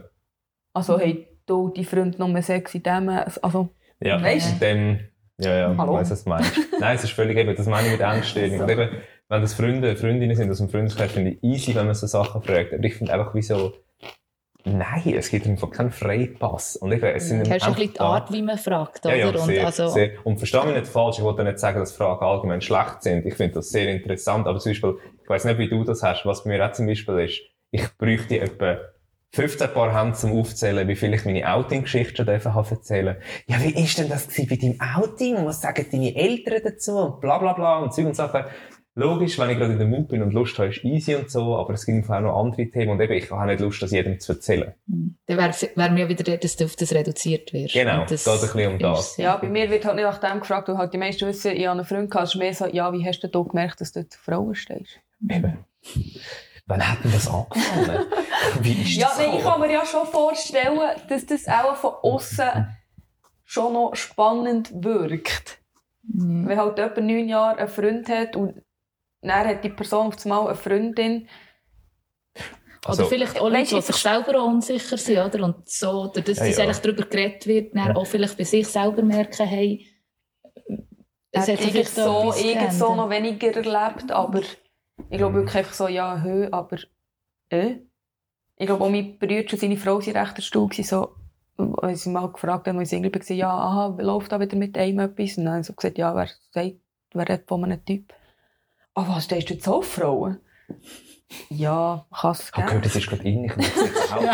Also, 0.74 0.98
hey, 1.00 1.28
du, 1.46 1.70
die 1.70 1.86
Freund 1.86 2.18
nur 2.18 2.42
Sex 2.42 2.74
in 2.74 2.82
dem, 2.82 3.10
also, 3.10 3.70
Ja, 4.04 4.22
Weißt 4.22 4.62
dem, 4.62 5.00
ja, 5.40 5.56
ja, 5.58 5.76
Hallo? 5.78 5.94
ich 5.94 6.00
weiss, 6.02 6.12
was 6.12 6.24
du 6.24 6.30
meinst. 6.30 6.58
Nein, 6.80 6.96
es 6.96 7.04
ist 7.04 7.12
völlig 7.14 7.38
eben, 7.38 7.56
das 7.56 7.66
meine 7.68 7.88
ich 7.88 7.94
mit 7.94 8.02
Angststörung. 8.02 8.60
Und 8.62 8.70
eben, 8.70 8.90
wenn 9.30 9.42
das 9.42 9.54
Freunde, 9.54 9.96
Freundinnen 9.96 10.36
sind 10.36 10.50
aus 10.52 10.58
dem 10.58 10.70
Freundeskreis, 10.70 11.12
finde 11.12 11.32
ich 11.32 11.44
easy, 11.44 11.76
wenn 11.76 11.86
man 11.86 11.96
so 11.96 12.08
Sachen 12.08 12.42
fragt. 12.42 12.74
Aber 12.74 12.84
ich 12.84 12.96
finde 12.96 13.14
einfach, 13.14 13.34
wie 13.36 13.42
so, 13.42 13.74
nein, 14.64 15.14
es 15.16 15.30
gibt 15.30 15.48
einfach 15.48 15.70
keinen 15.72 15.92
Freipass. 15.92 16.76
Und 16.78 16.92
eben, 16.92 17.06
es 17.06 17.30
sind 17.30 17.46
Du 17.48 17.52
hast 17.52 17.68
ein 17.68 17.74
bisschen 17.76 17.94
die 17.94 18.00
Art, 18.00 18.32
wie 18.32 18.42
man 18.42 18.58
fragt, 18.58 19.06
Ja, 19.06 19.12
oder? 19.12 19.20
ja, 19.20 19.28
und 19.30 19.46
sehr, 19.46 19.66
also, 19.66 19.88
sehr. 19.88 20.12
Und 20.26 20.38
verstehe 20.38 20.66
mich 20.66 20.76
nicht 20.76 20.88
falsch, 20.88 21.18
ich 21.20 21.24
wollte 21.24 21.44
nicht 21.44 21.60
sagen, 21.60 21.80
dass 21.80 21.92
Fragen 21.96 22.24
allgemein 22.26 22.62
schlecht 22.62 23.04
sind. 23.04 23.26
Ich 23.26 23.36
finde 23.36 23.54
das 23.56 23.70
sehr 23.70 23.88
interessant. 23.90 24.48
Aber 24.48 24.60
zum 24.60 24.72
Beispiel, 24.72 24.98
ich 25.24 25.30
weiss 25.30 25.46
nicht, 25.46 25.58
wie 25.60 25.70
du 25.70 25.84
das 25.84 26.04
hast, 26.04 26.26
was 26.26 26.44
bei 26.44 26.50
mir 26.52 26.66
auch 26.66 26.72
zum 26.74 26.88
Beispiel 26.88 27.20
ist, 27.20 27.40
ich 27.72 27.88
bräuchte 27.98 28.40
etwa 28.40 28.78
15 29.34 29.74
Paar 29.74 29.98
Hände 29.98 30.18
zum 30.18 30.38
Aufzählen, 30.38 30.88
wie 30.88 30.96
viel 30.96 31.14
ich 31.14 31.24
meine 31.24 31.54
Outing-Geschichte 31.54 32.18
schon 32.18 32.26
dürfen 32.26 32.54
habe 32.54 32.70
erzählen. 32.70 33.16
Ja, 33.48 33.62
wie 33.64 33.82
ist 33.82 33.98
denn 33.98 34.10
das 34.10 34.28
bei 34.28 34.44
deinem 34.56 34.78
Outing? 34.82 35.38
Und 35.38 35.46
was 35.46 35.62
sagen 35.62 35.86
deine 35.90 36.14
Eltern 36.16 36.62
dazu? 36.64 36.98
Und 36.98 37.22
bla, 37.22 37.38
bla, 37.38 37.54
bla 37.54 37.80
und 37.80 37.94
Zeug 37.94 38.08
und 38.08 38.16
Sachen. 38.16 38.44
Logisch, 38.94 39.40
wenn 39.40 39.50
ich 39.50 39.58
gerade 39.58 39.72
in 39.72 39.80
der 39.80 39.88
Mut 39.88 40.10
bin 40.10 40.22
und 40.22 40.34
Lust 40.34 40.60
habe, 40.60 40.68
ist 40.68 40.84
easy 40.84 41.16
und 41.16 41.32
so, 41.32 41.56
aber 41.56 41.74
es 41.76 41.86
gibt 41.86 42.10
auch 42.10 42.20
noch 42.20 42.38
andere 42.38 42.70
Themen 42.70 42.90
und 42.90 43.00
eben, 43.00 43.14
ich 43.14 43.32
habe 43.32 43.48
nicht 43.48 43.62
Lust, 43.62 43.82
das 43.82 43.92
jedem 43.92 44.20
zu 44.20 44.34
erzählen. 44.34 44.74
dann 44.86 45.38
wäre 45.38 45.54
wär 45.76 45.92
mir 45.92 46.10
wieder 46.10 46.36
dass 46.36 46.58
du 46.58 46.66
auf 46.66 46.76
das 46.76 46.94
reduziert 46.94 47.54
wirst. 47.54 47.74
Genau, 47.74 48.04
das 48.06 48.26
geht 48.26 48.34
ein 48.34 48.42
bisschen 48.42 48.72
um 48.74 48.80
das. 48.80 49.16
ja, 49.16 49.38
bei 49.38 49.48
mir 49.48 49.70
wird 49.70 49.86
halt 49.86 49.96
nicht 49.96 50.04
nach 50.04 50.18
dem 50.18 50.42
gefragt, 50.42 50.68
weil 50.68 50.78
halt 50.78 50.94
die 50.94 50.98
meisten 50.98 51.26
wissen, 51.26 51.54
ich 51.54 51.68
habe 51.68 51.80
einen 51.80 51.88
Freund 51.88 52.12
gehabt, 52.12 52.28
ist 52.28 52.36
mehr 52.36 52.54
so, 52.54 52.66
ja, 52.66 52.92
wie 52.92 53.06
hast 53.06 53.22
du 53.22 53.30
da 53.30 53.42
gemerkt, 53.42 53.80
dass 53.80 53.94
du 53.94 54.06
Frauen 54.10 54.56
stehst? 54.56 55.00
Eben. 55.30 55.60
Wann 56.68 56.88
hat 56.88 57.04
denn 57.04 57.12
das 57.12 57.28
angefangen? 57.28 58.06
Wie 58.62 58.82
ist 58.82 58.96
Ja, 58.96 59.08
das 59.08 59.18
so? 59.18 59.38
ich 59.38 59.44
kann 59.44 59.60
mir 59.60 59.72
ja 59.72 59.86
schon 59.86 60.06
vorstellen, 60.08 60.80
dass 61.10 61.26
das 61.26 61.48
auch 61.48 61.76
von 61.76 61.94
außen 62.02 62.68
schon 63.44 63.74
noch 63.74 63.96
spannend 63.96 64.72
wirkt. 64.74 65.60
Mhm. 66.04 66.48
Wenn 66.48 66.58
halt 66.58 66.78
jemand 66.78 66.98
neun 66.98 67.30
Jahre 67.30 67.58
einen 67.60 67.68
Freund 67.68 68.08
hat 68.10 68.36
und 68.36 68.62
dann 69.22 69.48
hat 69.48 69.64
die 69.64 69.70
Person 69.70 70.08
auf 70.08 70.24
einmal 70.26 70.48
eine 70.48 70.56
Freundin. 70.56 71.28
Also, 72.86 73.04
oder 73.04 73.10
vielleicht 73.10 73.40
auch 73.40 73.50
Leute, 73.50 73.76
die 73.76 73.82
sich 73.82 73.96
selber 73.98 74.42
auch 74.42 74.48
unsicher 74.48 74.98
sind, 74.98 75.20
oder? 75.20 75.44
Und 75.44 75.70
so, 75.70 76.08
dadurch, 76.08 76.38
Ja, 76.38 76.46
dass 76.48 76.58
ja. 76.58 76.64
eigentlich 76.64 76.78
darüber 76.80 77.04
geredet 77.06 77.46
wird, 77.46 77.76
dann 77.76 77.90
Ja. 77.90 77.96
auch 77.96 78.08
vielleicht 78.08 78.38
bei 78.38 78.44
sich 78.44 78.68
selber 78.68 79.04
merken, 79.04 79.46
hey, 79.46 79.86
es 81.34 81.44
hat 81.44 81.50
hat 81.50 81.60
sich 81.60 81.72
vielleicht 81.72 81.96
so, 81.96 82.34
irgend 82.34 82.74
so 82.74 82.96
noch 82.96 83.10
weniger 83.12 83.56
erlebt, 83.56 84.12
aber 84.12 84.42
ich 85.10 85.18
glaube 85.18 85.34
Mhm. 85.34 85.36
wirklich 85.40 85.56
einfach 85.58 85.74
so, 85.74 85.88
ja, 85.88 86.22
hö, 86.22 86.48
aber 86.52 86.78
äh? 87.50 87.78
Ich 88.58 88.68
glaube 88.68 88.84
auch 88.84 88.90
mein 88.90 89.18
Bruder 89.18 89.40
und 89.40 89.60
seine 89.60 89.78
Frau 89.78 90.00
waren 90.00 90.18
recht 90.18 90.36
erstaunt, 90.36 90.76
so, 90.76 91.16
weil 91.58 91.96
sie 91.96 92.10
mal 92.10 92.32
gefragt 92.32 92.68
haben, 92.68 92.78
als 92.78 92.92
ich 92.92 92.98
Single 92.98 93.14
war, 93.14 93.36
ja, 93.36 93.50
aha, 93.50 93.98
läuft 94.00 94.32
da 94.32 94.40
wieder 94.40 94.56
mit 94.56 94.78
einem 94.78 95.00
etwas? 95.00 95.38
Und 95.38 95.46
dann 95.46 95.56
haben 95.56 95.64
sie 95.64 95.68
so 95.68 95.74
gesagt, 95.74 95.98
ja, 95.98 96.16
wer 96.16 96.30
sagt, 96.52 96.76
wer 97.14 97.30
redet 97.30 97.48
von 97.48 97.64
einem 97.64 97.84
Typ? 97.84 98.14
Ah, 98.94 99.06
was, 99.08 99.26
stehst 99.26 99.50
du 99.50 99.54
jetzt 99.56 99.68
auf 99.68 99.88
Frauen? 99.88 100.40
Ja, 101.50 102.06
kann 102.14 102.32
es 102.32 102.50
Ich 102.50 102.54
habe 102.58 102.68
gehört, 102.68 102.86
das 102.86 102.96
ist 102.96 103.08
gerade 103.10 103.24
in. 103.24 103.46
Ich 103.46 103.52
auch- 103.54 104.22
Ja, 104.24 104.34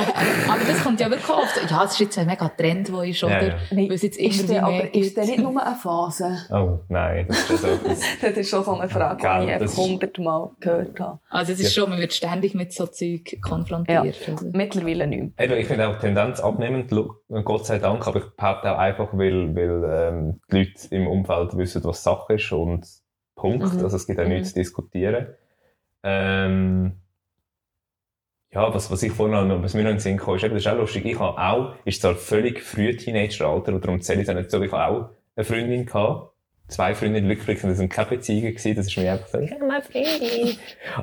aber 0.49 0.63
das 0.67 0.83
kommt 0.83 0.99
ja 0.99 1.09
wirklich 1.09 1.29
oft. 1.29 1.69
Ja, 1.69 1.83
es 1.83 1.91
ist 1.91 1.99
jetzt 1.99 2.17
ein 2.17 2.27
mega 2.27 2.47
Trend, 2.49 2.87
der 2.89 3.03
ist, 3.03 3.21
Ja, 3.21 3.27
oder? 3.27 3.47
ja. 3.47 3.55
Nein, 3.71 3.87
Weil 3.89 3.91
es 3.95 4.01
jetzt 4.01 4.17
ist 4.19 4.39
immer 4.41 4.47
der, 4.53 4.65
aber 4.65 4.93
ist 4.95 5.17
der 5.17 5.25
gibt. 5.25 5.37
nicht 5.37 5.49
nur 5.51 5.65
eine 5.65 5.75
Phase? 5.75 6.37
Oh, 6.51 6.79
nein, 6.89 7.25
das 7.27 7.37
ist 7.39 7.49
ja 7.49 7.57
so 7.57 7.67
etwas. 7.67 7.99
Das 8.21 8.31
ist 8.37 8.49
schon 8.49 8.63
so 8.63 8.73
eine 8.73 8.89
Frage, 8.89 9.21
Gell, 9.21 9.59
die 9.59 9.65
ich 9.65 9.77
hundertmal 9.77 10.49
gehört 10.59 10.99
habe. 10.99 11.19
Also 11.29 11.53
es 11.53 11.59
ist 11.59 11.73
schon, 11.73 11.89
man 11.89 11.99
wird 11.99 12.13
ständig 12.13 12.53
mit 12.55 12.73
so 12.73 12.87
Zeug 12.87 13.37
konfrontiert. 13.41 14.15
oder? 14.27 14.57
Mittlerweile 14.57 15.07
nicht 15.07 15.37
mehr. 15.37 15.57
Ich 15.59 15.67
finde 15.67 15.87
auch 15.87 15.95
die 15.95 16.01
Tendenz 16.01 16.39
abnehmend, 16.39 16.91
Gott 17.45 17.65
sei 17.65 17.79
Dank, 17.79 18.07
aber 18.07 18.19
ich 18.19 18.29
behaupte 18.35 18.71
auch 18.73 18.77
einfach, 18.79 19.09
weil, 19.13 19.55
weil 19.55 19.83
ähm, 20.13 20.39
die 20.51 20.57
Leute 20.57 20.71
im 20.91 21.07
Umfeld 21.07 21.57
wissen, 21.57 21.83
was 21.83 22.03
Sache 22.03 22.33
ist 22.33 22.51
und 22.51 22.85
Punkt. 23.35 23.73
Mhm. 23.73 23.83
Also 23.83 23.95
es 23.97 24.07
gibt 24.07 24.19
auch 24.19 24.23
Mhm. 24.23 24.29
nichts 24.29 24.49
zu 24.49 24.55
diskutieren. 24.55 25.27
Ähm, 26.03 26.93
ja, 28.51 28.73
was, 28.73 28.89
was 28.89 29.03
ich 29.03 29.11
vorhin 29.11 29.47
noch, 29.47 29.61
was 29.63 29.73
mir 29.73 29.83
noch 29.83 29.89
in 29.89 29.97
den 29.97 30.01
Sinn 30.01 30.17
kam, 30.17 30.35
ist, 30.35 30.43
das 30.43 30.51
ist 30.53 30.67
auch 30.67 30.77
lustig, 30.77 31.05
ich 31.05 31.19
habe 31.19 31.37
auch, 31.39 31.73
ist 31.85 32.01
zwar 32.01 32.15
völlig 32.15 32.61
früh 32.61 32.95
Teenageralter, 32.95 33.73
und 33.73 33.83
darum 33.83 34.01
zähle 34.01 34.21
ich 34.21 34.27
es 34.27 34.33
auch 34.33 34.37
nicht 34.39 34.49
so, 34.51 34.61
ich 34.61 34.71
habe 34.71 34.85
auch 34.85 35.09
eine 35.35 35.43
Freundin 35.43 35.85
gehabt, 35.85 36.31
zwei 36.69 36.95
Freundinnen 36.95 37.29
rückblickend, 37.29 37.71
das 37.71 37.79
waren 37.79 37.89
keine 37.89 38.09
Beziehungen 38.09 38.51
gewesen, 38.55 38.75
das 38.75 38.87
ist 38.87 38.97
mir 38.97 39.11
einfach 39.11 39.27
so, 39.27 39.39
ich 39.39 39.51
habe 39.51 39.63
eine 39.63 39.81
Freundin. 39.81 40.57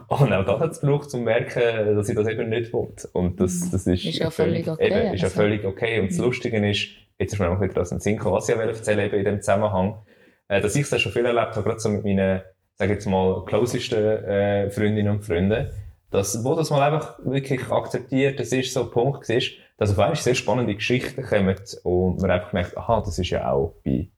Und 0.09 0.33
auch 0.33 0.45
das 0.47 0.61
hat 0.61 0.71
es 0.73 0.81
gebraucht, 0.81 1.05
um 1.05 1.09
zu 1.11 1.19
merken, 1.19 1.97
dass 1.97 2.09
ich 2.09 2.17
das 2.17 2.29
eben 2.29 2.49
nicht 2.49 2.73
will. 2.73 2.89
Und 3.13 3.41
das, 3.41 3.71
das 3.71 3.87
ist, 3.87 4.05
Ist 4.05 4.19
ja 4.19 4.31
völlig 4.31 4.69
okay, 4.69 4.87
Eben, 4.87 5.15
ist 5.15 5.21
ja 5.21 5.27
also. 5.29 5.41
völlig 5.41 5.65
okay. 5.65 6.01
Und 6.01 6.11
das 6.11 6.19
Mhm. 6.19 6.25
Lustige 6.25 6.71
ist, 6.71 6.89
jetzt 7.19 7.33
ist 7.35 7.39
mir 7.39 7.51
auch 7.51 7.61
wieder 7.61 7.81
aus 7.81 7.91
dem 7.91 8.01
Sinn 8.01 8.17
gekommen, 8.17 8.37
was 8.37 8.49
ich 8.49 8.57
erzählen 8.57 8.99
wollte, 8.99 9.17
eben 9.17 9.19
in 9.19 9.25
dem 9.25 9.41
Zusammenhang, 9.43 10.03
äh, 10.49 10.61
dass 10.61 10.75
ich 10.77 10.91
es 10.91 11.01
schon 11.01 11.13
viel 11.13 11.25
erlebt 11.25 11.57
habe, 11.57 11.63
gerade 11.63 11.79
so 11.81 11.89
mit 11.91 12.05
meinen, 12.05 12.43
sag 12.77 12.89
ich 12.89 12.95
jetzt 12.95 13.07
mal, 13.07 13.45
closesten 13.45 14.25
äh, 14.25 14.71
Freundinnen 14.71 15.17
und 15.17 15.25
Freunden, 15.25 15.71
dass, 16.11 16.45
wo 16.45 16.55
das 16.55 16.71
mal 16.71 16.83
einfach 16.83 17.19
wirklich 17.25 17.71
akzeptiert, 17.71 18.39
das 18.39 18.53
ist 18.53 18.73
so 18.73 18.85
ein 18.85 18.91
Punkt 18.91 19.29
ist, 19.31 19.53
dass 19.77 19.91
auf 19.91 19.99
einmal 19.99 20.17
sehr 20.17 20.35
spannende 20.35 20.75
Geschichten 20.75 21.23
kommen 21.23 21.57
und 21.83 22.21
man 22.21 22.31
einfach 22.31 22.53
merkt, 22.53 22.77
aha, 22.77 23.03
das 23.05 23.19
ist 23.19 23.31
ja 23.31 23.51
auch 23.51 23.75
bei 23.85 24.09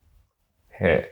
he 0.69 1.03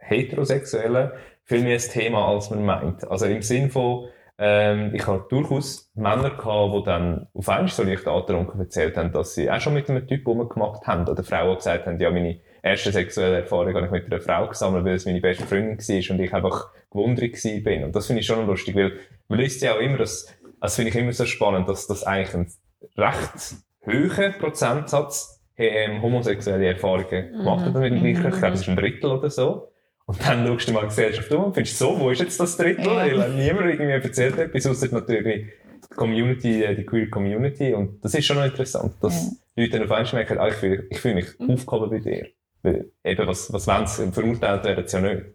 Heterosexuellen 0.00 1.12
viel 1.44 1.62
mehr 1.62 1.76
ein 1.76 1.90
Thema, 1.90 2.28
als 2.28 2.50
man 2.50 2.64
meint. 2.64 3.10
Also 3.10 3.24
im 3.24 3.40
Sinn 3.40 3.70
von, 3.70 4.08
ähm, 4.36 4.94
ich 4.94 5.06
habe 5.06 5.24
durchaus 5.30 5.90
Männer 5.94 6.30
gehabt, 6.30 6.74
die 6.74 6.82
dann 6.84 7.26
auf 7.32 7.48
einmal 7.48 7.68
so 7.68 7.82
leicht 7.82 8.06
angetrunken 8.06 8.60
erzählt 8.60 8.98
haben, 8.98 9.12
dass 9.12 9.34
sie 9.34 9.50
auch 9.50 9.60
schon 9.60 9.72
mit 9.72 9.88
einem 9.88 10.06
Typ 10.06 10.26
rumgemacht 10.26 10.86
haben. 10.86 11.08
Oder 11.08 11.24
Frauen 11.24 11.56
gesagt 11.56 11.86
haben, 11.86 11.98
ja, 11.98 12.10
meine 12.10 12.38
erste 12.62 12.92
sexuelle 12.92 13.40
Erfahrung 13.40 13.74
habe 13.74 13.86
ich 13.86 13.92
mit 13.92 14.12
einer 14.12 14.20
Frau 14.20 14.46
gesammelt, 14.46 14.84
weil 14.84 14.94
es 14.94 15.06
meine 15.06 15.22
beste 15.22 15.46
Freundin 15.46 15.78
war 15.78 16.14
und 16.14 16.22
ich 16.22 16.34
einfach 16.34 16.70
gewundert 16.90 17.42
bin. 17.64 17.84
Und 17.84 17.94
das 17.94 18.06
finde 18.06 18.20
ich 18.20 18.26
schon 18.26 18.46
lustig, 18.46 18.74
weil 18.74 18.92
man 19.28 19.38
liest 19.38 19.62
ja 19.62 19.74
auch 19.74 19.80
immer, 19.80 19.98
dass, 19.98 20.26
das 20.60 20.76
finde 20.76 20.90
ich 20.90 20.96
immer 20.96 21.12
so 21.12 21.26
spannend, 21.26 21.68
dass 21.68 21.86
das 21.86 22.04
eigentlich 22.04 22.34
ein 22.34 22.52
recht 22.96 23.56
hoher 23.86 24.30
Prozentsatz 24.38 25.40
ähm, 25.56 26.02
homosexuelle 26.02 26.66
Erfahrungen 26.66 27.32
gemacht 27.32 27.64
hat 27.66 27.74
mit 27.74 27.92
gleichen. 28.00 28.06
Ich 28.06 28.20
glaube, 28.20 28.50
das 28.50 28.60
ist 28.60 28.68
ein 28.68 28.76
Drittel 28.76 29.10
oder 29.10 29.30
so. 29.30 29.72
Und 30.06 30.26
dann 30.26 30.46
schaust 30.46 30.68
du 30.68 30.72
mal 30.72 30.80
die 30.82 30.86
Gesellschaft 30.86 31.30
um 31.32 31.44
und 31.44 31.54
findest 31.54 31.78
so, 31.78 31.98
wo 32.00 32.10
ist 32.10 32.20
jetzt 32.20 32.40
das 32.40 32.56
Drittel? 32.56 32.86
Ja. 32.86 33.18
Weil 33.18 33.34
niemand 33.34 33.66
irgendwie 33.66 33.90
erzählt 33.92 34.38
etwas, 34.38 34.66
außer 34.66 34.88
natürlich 34.92 35.46
die 35.90 35.94
Community, 35.94 36.62
äh, 36.64 36.74
die 36.74 36.84
queer 36.86 37.10
Community. 37.10 37.74
Und 37.74 38.02
das 38.02 38.14
ist 38.14 38.24
schon 38.24 38.36
noch 38.38 38.44
interessant, 38.46 38.94
dass 39.02 39.36
Leute 39.54 39.72
dann 39.78 39.82
auf 39.84 39.92
einmal 39.92 40.14
merken, 40.14 40.38
ah, 40.38 40.48
ich 40.48 40.54
fühle 40.54 40.86
ich 40.88 40.98
fühle 40.98 41.16
mich 41.16 41.38
Mhm. 41.38 41.50
aufgehoben 41.50 41.90
bei 41.90 41.98
dir. 41.98 42.28
Weil 42.62 42.90
eben, 43.04 43.26
was, 43.26 43.52
was 43.52 43.66
wollen 43.66 43.86
sie? 43.86 44.10
Verurteilt 44.12 44.64
werden 44.64 44.86
sie 44.86 44.96
ja 44.96 45.02
nicht 45.02 45.26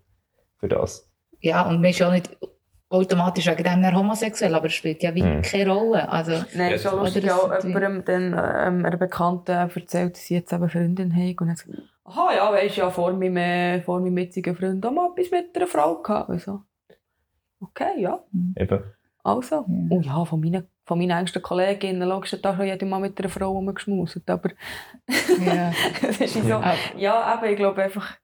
für 0.57 0.67
das. 0.67 1.07
Ja, 1.43 1.63
und 1.67 1.81
man 1.81 1.89
ist 1.91 1.99
ja 1.99 2.07
auch 2.07 2.11
nicht 2.13 2.35
automatisch 2.89 3.47
wegen 3.47 3.63
dem 3.63 3.81
dann 3.81 3.95
homosexuell, 3.95 4.53
aber 4.55 4.67
es 4.67 4.73
spielt 4.73 5.01
ja 5.03 5.13
wie 5.15 5.23
Mhm. 5.23 5.41
keine 5.41 5.71
Rolle. 5.71 6.07
Also, 6.09 6.31
Nein, 6.55 6.69
Ja, 6.69 6.75
ist 6.75 6.83
schon 6.83 6.99
lustig, 6.99 7.23
die- 7.23 7.67
jemandem 7.67 8.05
dann, 8.05 8.33
ähm, 8.33 8.85
einer 8.85 8.97
Bekannten 8.97 9.51
erzählt, 9.51 10.13
dass 10.15 10.25
sie 10.25 10.35
jetzt 10.35 10.53
eben 10.53 10.61
eine 10.63 10.69
Freundin 10.69 11.11
haben. 11.13 11.35
Und 11.39 11.47
dann 11.47 11.55
sagt 11.55 11.71
sie, 11.71 11.83
aha, 12.05 12.29
ja, 12.35 12.51
weisst 12.51 12.77
ja, 12.77 12.89
vor 12.91 13.11
meinem, 13.13 13.37
äh, 13.37 13.81
vor 13.81 13.99
meinem 13.99 14.17
jetzigen 14.19 14.55
Freund 14.55 14.85
auch 14.85 14.91
mal 14.91 15.09
etwas 15.15 15.31
mit 15.31 15.55
einer 15.55 15.67
Frau 15.67 15.95
gehabt. 16.03 16.29
Und 16.29 16.39
so, 16.41 16.61
okay, 17.59 17.99
ja, 17.99 18.19
Eben. 18.57 18.83
also. 19.23 19.55
Ja. 19.55 19.65
Oh 19.89 20.01
ja, 20.01 20.25
von 20.25 20.39
meinen, 20.39 20.67
von 20.85 20.97
meinen 20.99 21.17
engsten 21.17 21.41
Kolleginnen, 21.41 22.07
logisch, 22.07 22.35
da 22.41 22.55
schon 22.55 22.65
jeder 22.67 22.85
mal 22.85 22.99
mit 22.99 23.17
einer 23.19 23.29
Frau 23.29 23.51
rumgeschmuset. 23.53 24.29
Aber 24.29 24.49
ja. 25.43 25.71
es 26.09 26.21
ist 26.21 26.33
so, 26.35 26.61
ja, 26.97 27.35
eben, 27.41 27.51
ich 27.51 27.57
glaube 27.57 27.81
einfach, 27.83 28.17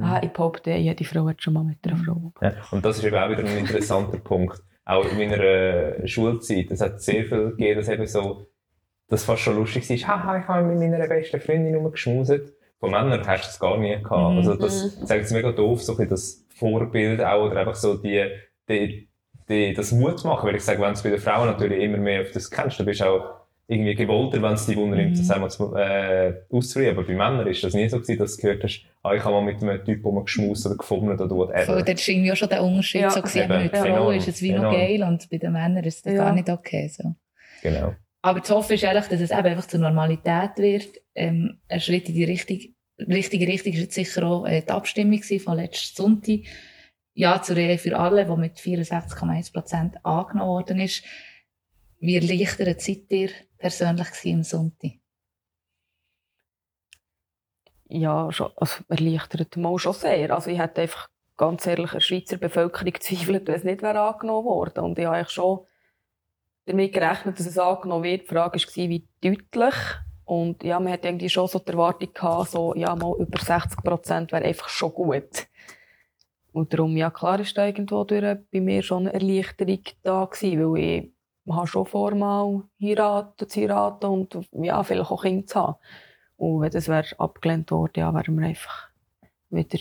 ah, 0.00 0.20
ich 0.22 0.30
behaupte, 0.30 0.70
jede 0.72 1.04
Frau 1.04 1.26
hat 1.26 1.42
schon 1.42 1.54
mal 1.54 1.64
mit 1.64 1.78
einer 1.86 1.96
Frau 1.96 2.32
Ja, 2.40 2.52
und 2.70 2.84
das 2.84 2.98
ist 2.98 3.04
eben 3.04 3.16
auch 3.16 3.28
wieder 3.30 3.40
ein 3.44 3.58
interessanter 3.58 4.18
Punkt. 4.24 4.60
Auch 4.86 5.04
in 5.10 5.16
meiner 5.16 5.38
äh, 5.42 6.06
Schulzeit, 6.08 6.70
es 6.70 6.80
hat 6.80 7.00
sehr 7.00 7.24
viel 7.24 7.50
gegeben, 7.50 7.80
dass 7.80 7.88
eben 7.88 8.06
so, 8.06 8.46
das 9.08 9.24
fast 9.24 9.42
schon 9.42 9.56
lustig 9.56 9.88
war, 10.06 10.18
haha, 10.18 10.38
ich 10.38 10.48
habe 10.48 10.66
mit 10.66 10.78
meiner 10.78 11.06
besten 11.06 11.40
Freundin 11.40 11.74
rumgeschmuset. 11.74 12.52
Von 12.80 12.90
Männern 12.90 13.26
hast 13.26 13.44
du 13.44 13.46
das 13.48 13.60
gar 13.60 13.78
nie 13.78 13.96
gehabt. 14.02 14.32
Mhm. 14.32 14.38
Also 14.38 14.54
das, 14.56 14.98
ich 15.00 15.06
sage 15.08 15.20
jetzt 15.20 15.32
mega 15.32 15.52
doof, 15.52 15.82
so 15.82 15.92
ein 15.92 15.96
bisschen 15.96 16.10
das 16.10 16.46
Vorbild 16.54 17.22
auch, 17.22 17.46
oder 17.46 17.60
einfach 17.60 17.74
so 17.76 17.94
die, 17.96 18.26
die, 18.68 19.08
die, 19.48 19.72
das 19.74 19.92
Mut 19.92 20.22
machen, 20.24 20.46
weil 20.46 20.56
ich 20.56 20.62
sage, 20.62 20.82
wenn 20.82 20.92
du 20.94 21.02
bei 21.02 21.10
den 21.10 21.18
Frauen 21.18 21.46
natürlich 21.46 21.82
immer 21.82 21.98
mehr 21.98 22.22
auf 22.22 22.30
das 22.32 22.50
kennst, 22.50 22.78
dann 22.78 22.86
bist 22.86 23.00
du 23.00 23.04
auch 23.06 23.30
irgendwie 23.66 23.94
gewollter, 23.94 24.42
wenn 24.42 24.52
es 24.52 24.66
dich 24.66 24.76
wundernimmt, 24.76 25.12
Mhm. 25.12 25.16
das 25.18 25.30
einmal 25.30 25.50
zu, 25.50 25.74
äh, 25.74 26.34
auszuführen. 26.50 26.96
Aber 26.98 27.06
bei 27.06 27.14
Männern 27.14 27.46
ist 27.46 27.64
das 27.64 27.72
nie 27.72 27.88
so 27.88 27.98
gewesen, 28.00 28.18
dass 28.18 28.36
du 28.36 28.42
gehört 28.42 28.62
hast, 28.64 28.84
ah, 29.04 29.14
ich 29.14 29.22
habe 29.22 29.34
mal 29.34 29.42
mit 29.42 29.62
einem 29.62 29.84
Typ 29.84 30.04
rumgeschmust 30.04 30.66
oder 30.66 30.76
gefummelt 30.76 31.20
oder 31.20 31.28
Voll, 31.28 31.48
whatever. 31.48 31.82
dort 31.82 31.88
ist 32.00 32.08
irgendwie 32.08 32.32
auch 32.32 32.36
schon 32.36 32.48
der 32.48 32.64
Unterschied 32.64 33.02
Ja. 33.02 33.10
so 33.10 33.20
gewesen. 33.22 33.42
Eben, 33.44 33.62
mit 33.62 33.76
Frauen 33.76 33.86
enorm, 33.86 34.14
ist 34.16 34.28
es 34.28 34.42
wie 34.42 34.50
noch 34.52 34.58
enorm. 34.58 34.74
geil 34.74 35.02
und 35.04 35.30
bei 35.30 35.38
den 35.38 35.52
Männern 35.52 35.84
ist 35.84 36.04
es 36.06 36.12
Ja. 36.12 36.24
gar 36.24 36.32
nicht 36.34 36.48
okay. 36.50 36.88
So. 36.88 37.14
Genau. 37.62 37.94
Aber 38.22 38.40
das 38.40 38.50
Hoffen 38.50 38.72
ist 38.72 38.84
eigentlich, 38.84 39.06
dass 39.06 39.20
es 39.20 39.30
eben 39.30 39.46
einfach 39.46 39.66
zur 39.68 39.80
Normalität 39.80 40.56
wird. 40.56 40.88
Ähm, 41.14 41.60
ein 41.68 41.80
Schritt 41.80 42.08
in 42.08 42.14
die 42.14 42.24
richtige, 42.24 42.70
richtige 42.98 43.46
Richtung 43.46 43.72
ist 43.74 43.80
jetzt 43.80 43.94
sicher 43.94 44.24
auch 44.26 44.46
äh, 44.46 44.62
die 44.62 44.70
Abstimmung 44.70 45.22
von 45.22 45.56
letzten 45.56 45.94
Sonntag. 46.02 46.40
Ja 47.16 47.40
zur 47.42 47.56
Ehe 47.58 47.78
für 47.78 47.96
alle, 47.96 48.24
die 48.24 48.36
mit 48.36 48.56
64,1 48.58 49.52
Prozent 49.52 49.94
angenommen 50.04 50.48
worden 50.50 50.80
ist. 50.80 51.04
Wie 52.00 52.16
erleichtert 52.16 52.80
seid 52.80 53.02
ihr 53.10 53.28
persönlich 53.58 54.08
am 54.26 54.42
Sonntag? 54.42 54.92
Ja, 57.94 58.32
schon, 58.32 58.50
also 58.56 58.82
erleichtert 58.88 59.56
mal 59.56 59.78
schon 59.78 59.92
sehr. 59.92 60.34
Also 60.34 60.50
ich 60.50 60.58
hätte 60.58 60.82
einfach 60.82 61.08
ganz 61.36 61.64
ehrlich 61.64 61.92
der 61.92 62.00
Schweizer 62.00 62.38
Bevölkerung 62.38 62.92
gezweifelt, 62.92 63.46
wenn 63.46 63.54
es 63.54 63.62
nicht 63.62 63.82
wäre 63.82 64.00
angenommen 64.00 64.44
worden. 64.46 64.84
Und 64.84 64.98
ich 64.98 65.06
habe 65.06 65.28
schon 65.28 65.60
damit 66.66 66.92
gerechnet, 66.92 67.38
dass 67.38 67.46
es 67.46 67.56
angenommen 67.56 68.02
wird. 68.02 68.22
Die 68.22 68.26
Frage 68.26 68.58
war, 68.58 68.88
wie 68.88 69.06
deutlich. 69.22 69.74
Und 70.24 70.64
ja, 70.64 70.80
man 70.80 70.92
hat 70.92 71.04
irgendwie 71.04 71.28
schon 71.28 71.46
so 71.46 71.60
die 71.60 71.70
Erwartung 71.70 72.12
gehabt, 72.12 72.50
so, 72.50 72.74
ja, 72.74 72.96
mal 72.96 73.14
über 73.16 73.38
60 73.38 73.84
Prozent 73.84 74.32
wäre 74.32 74.44
einfach 74.44 74.68
schon 74.68 74.92
gut. 74.92 75.46
Und 76.52 76.72
darum, 76.72 76.96
ja, 76.96 77.10
klar 77.10 77.38
ist 77.38 77.56
da 77.56 77.66
irgendwo 77.66 78.02
durch 78.02 78.38
bei 78.50 78.60
mir 78.60 78.82
schon 78.82 79.06
eine 79.06 79.12
Erleichterung 79.12 79.82
da 80.02 80.24
gewesen, 80.24 80.72
weil 80.72 81.10
ich 81.44 81.52
habe 81.52 81.66
schon 81.68 81.86
vor, 81.86 82.12
mal 82.14 82.62
heiraten, 82.82 83.48
zu 83.48 83.60
heiraten 83.60 84.06
und 84.06 84.48
ja, 84.52 84.82
vielleicht 84.82 85.10
auch 85.10 85.22
Kinder 85.22 85.46
zu 85.46 85.60
haben. 85.60 85.76
Und 86.36 86.60
wenn 86.60 86.70
das 86.70 86.88
wäre 86.88 87.06
abgelehnt 87.18 87.70
worden, 87.70 87.92
ja, 87.96 88.12
wären 88.14 88.38
wir 88.38 88.46
einfach 88.48 88.88
wieder 89.50 89.78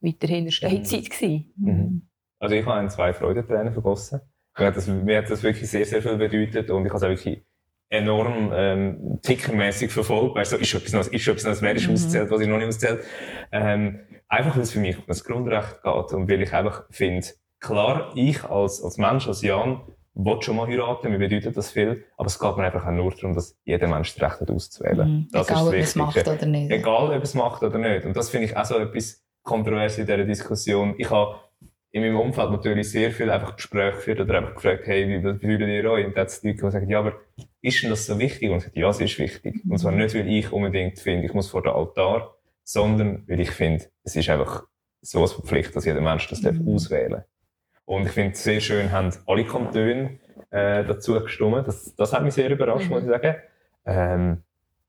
weiterhin 0.00 0.38
in 0.38 0.44
der 0.46 0.52
Steinzeit 0.52 1.10
gewesen. 1.10 1.52
Mhm. 1.56 2.02
Also 2.38 2.54
ich 2.54 2.66
habe 2.66 2.88
zwei 2.88 3.12
Freudentränen 3.12 3.72
vergossen. 3.72 4.20
Mir 4.58 4.66
hat, 4.66 4.76
das, 4.76 4.86
mir 4.88 5.18
hat 5.18 5.30
das 5.30 5.42
wirklich 5.42 5.70
sehr, 5.70 5.84
sehr 5.84 6.02
viel 6.02 6.16
bedeutet 6.16 6.70
und 6.70 6.84
ich 6.86 6.92
habe 6.92 6.96
es 6.96 7.02
auch 7.02 7.08
wirklich 7.08 7.42
enorm 7.88 8.50
ähm, 8.54 9.18
tickermäßig 9.22 9.92
verfolgt. 9.92 10.34
Weißt 10.36 10.52
du, 10.52 10.56
ist 10.56 10.68
schon 10.68 10.80
etwas 10.80 10.92
Neues, 10.92 11.08
ist 11.08 11.22
schon 11.22 11.32
etwas 11.34 11.44
Neues, 11.44 11.62
wer 11.62 11.74
ist 11.74 11.86
Mhm. 11.86 11.94
ausgezählt, 11.94 12.30
was 12.30 12.40
ich 12.40 12.48
noch 12.48 12.56
nicht 12.58 12.68
ausgezählt. 12.68 13.04
Ähm, 13.52 14.00
einfach, 14.28 14.56
weil 14.56 14.62
es 14.62 14.72
für 14.72 14.80
mich 14.80 14.98
um 14.98 15.04
das 15.06 15.24
Grundrecht 15.24 15.82
geht 15.82 16.12
und 16.12 16.28
weil 16.28 16.42
ich 16.42 16.52
einfach 16.52 16.84
finde, 16.90 17.26
klar, 17.60 18.12
ich 18.16 18.44
als, 18.44 18.82
als 18.82 18.98
Mensch, 18.98 19.28
als 19.28 19.42
Jan, 19.42 19.82
will 20.16 20.40
schon 20.42 20.56
mal 20.56 20.66
heiraten, 20.66 21.10
mir 21.10 21.18
bedeutet 21.18 21.56
das 21.56 21.70
viel, 21.70 22.04
aber 22.16 22.26
es 22.26 22.38
geht 22.38 22.56
mir 22.56 22.64
einfach 22.64 22.86
auch 22.86 22.90
nur 22.90 23.12
darum, 23.12 23.34
dass 23.34 23.56
jeder 23.64 23.86
Mensch 23.86 24.14
das 24.14 24.22
Recht 24.22 24.40
hat 24.40 24.50
auszuwählen. 24.50 25.08
Mhm. 25.08 25.28
Egal, 25.32 25.68
ob 25.68 25.74
es 25.74 25.94
macht 25.94 26.26
oder 26.26 26.46
nicht. 26.46 26.70
Egal, 26.70 27.16
ob 27.16 27.22
es 27.22 27.34
macht 27.34 27.62
oder 27.62 27.78
nicht. 27.78 28.06
Und 28.06 28.16
das 28.16 28.30
finde 28.30 28.46
ich 28.46 28.56
auch 28.56 28.64
so 28.64 28.78
etwas 28.78 29.22
kontrovers 29.42 29.98
in 29.98 30.06
dieser 30.06 30.24
Diskussion. 30.24 30.94
Ich 30.98 31.10
habe 31.10 31.36
in 31.92 32.02
meinem 32.02 32.18
Umfeld 32.18 32.50
natürlich 32.50 32.90
sehr 32.90 33.10
viel 33.10 33.30
einfach 33.30 33.56
Gespräche 33.56 33.96
geführt 33.96 34.20
oder 34.20 34.38
einfach 34.38 34.54
gefragt, 34.54 34.86
hey, 34.86 35.08
wie 35.08 35.38
fühlt 35.38 35.60
ihr 35.60 35.90
euch? 35.90 36.06
Und 36.06 36.16
dann 36.16 36.22
hat 36.22 36.28
es 36.28 36.42
Leute, 36.42 36.56
die 36.64 36.70
sagen, 36.70 36.90
ja, 36.90 36.98
aber 36.98 37.12
ist 37.62 37.82
denn 37.82 37.90
das 37.90 38.06
so 38.06 38.18
wichtig? 38.18 38.50
Und 38.50 38.58
ich 38.58 38.64
sage, 38.64 38.80
ja, 38.80 38.88
es 38.90 39.00
ist 39.00 39.18
wichtig. 39.18 39.62
Und 39.68 39.78
zwar 39.78 39.92
nicht, 39.92 40.14
weil 40.14 40.28
ich 40.28 40.52
unbedingt 40.52 40.98
finde, 40.98 41.26
ich 41.26 41.34
muss 41.34 41.48
vor 41.48 41.62
den 41.62 41.72
Altar, 41.72 42.34
sondern 42.64 43.24
weil 43.28 43.40
ich 43.40 43.50
finde, 43.50 43.84
es 44.02 44.16
ist 44.16 44.28
einfach 44.28 44.64
so 45.00 45.18
eine 45.20 45.28
Pflicht, 45.28 45.76
dass 45.76 45.84
jeder 45.84 46.00
Mensch 46.00 46.28
das 46.28 46.40
darf 46.40 46.56
Mhm. 46.56 46.74
auswählen 46.74 47.24
Und 47.86 48.04
ich 48.06 48.12
finde 48.12 48.32
es 48.32 48.44
sehr 48.44 48.60
schön, 48.60 48.92
haben 48.92 49.10
alle 49.26 49.44
Kantone 49.44 50.18
äh, 50.50 50.84
dazu 50.84 51.18
gestimmt. 51.20 51.66
Das, 51.66 51.94
das 51.94 52.12
hat 52.12 52.22
mich 52.22 52.34
sehr 52.34 52.50
überrascht, 52.50 52.86
Mhm. 52.88 52.90
muss 52.94 53.02
ich 53.04 53.08
sagen. 53.10 53.36
Ähm, 53.86 54.42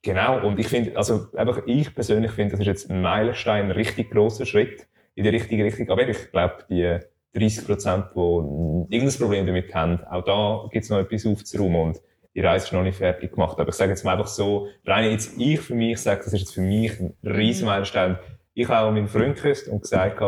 Genau, 0.03 0.45
und 0.47 0.57
ich 0.59 0.67
finde, 0.67 0.95
also 0.95 1.27
einfach 1.35 1.63
ich 1.65 1.93
persönlich 1.93 2.31
finde, 2.31 2.51
das 2.51 2.59
ist 2.61 2.67
jetzt 2.67 2.89
ein 2.89 3.01
Meilenstein, 3.01 3.65
ein 3.65 3.71
richtig 3.71 4.11
grosser 4.11 4.45
Schritt 4.45 4.87
in 5.15 5.23
die 5.23 5.29
richtige 5.31 5.65
Richtung. 5.65 5.89
Aber 5.89 6.07
ich 6.07 6.31
glaube, 6.31 6.59
die 6.69 6.99
30 7.33 7.65
Prozent, 7.65 8.05
die 8.15 8.95
irgendein 8.95 9.19
Problem 9.19 9.45
damit 9.47 9.73
haben. 9.75 9.99
Auch 10.05 10.23
da 10.23 10.69
gibt 10.71 10.83
es 10.85 10.89
noch 10.89 10.99
etwas 10.99 11.25
aufzuräumen 11.25 11.81
und 11.81 12.01
die 12.35 12.41
Reise 12.41 12.67
ist 12.67 12.73
noch 12.73 12.83
nicht 12.83 12.97
fertig 12.97 13.33
gemacht. 13.33 13.59
Aber 13.59 13.69
ich 13.69 13.75
sage 13.75 13.89
jetzt 13.91 14.05
mal 14.05 14.13
einfach 14.13 14.27
so, 14.27 14.67
rein 14.85 15.11
jetzt 15.11 15.33
ich 15.37 15.59
für 15.59 15.75
mich 15.75 15.97
sage, 15.99 16.21
das 16.23 16.31
ist 16.31 16.39
jetzt 16.41 16.53
für 16.53 16.61
mich 16.61 16.97
ein 17.01 17.13
riesen 17.23 17.65
Meilenstein. 17.65 18.17
Ich 18.53 18.69
habe 18.69 18.87
auch 18.87 18.91
meinen 18.91 19.07
Freund 19.09 19.35
geküsst 19.35 19.67
und 19.67 19.81
gesagt, 19.81 20.21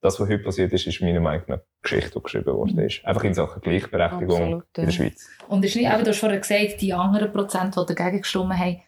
das, 0.00 0.18
was 0.20 0.28
heute 0.28 0.38
passiert 0.38 0.72
ist, 0.72 0.86
ist 0.86 1.02
meiner 1.02 1.20
Meinung 1.20 1.44
nach 1.48 1.60
Geschichte, 1.88 2.10
die 2.18 2.22
geschrieben 2.22 2.54
worden 2.54 2.78
ist. 2.78 3.04
Einfach 3.04 3.24
in 3.24 3.34
Sachen 3.34 3.62
Gleichberechtigung 3.62 4.36
Absolut, 4.36 4.64
ja. 4.76 4.82
in 4.82 4.86
der 4.86 4.92
Schweiz. 4.92 5.28
Und 5.48 5.64
ist 5.64 5.76
nicht, 5.76 5.90
eben, 5.90 6.04
du 6.04 6.10
hast 6.10 6.18
vorher 6.18 6.38
gesagt, 6.38 6.80
die 6.80 6.92
anderen 6.92 7.32
Prozent, 7.32 7.76
die 7.76 7.94
dagegen 7.94 8.20
gestimmt 8.20 8.58
haben, 8.58 8.82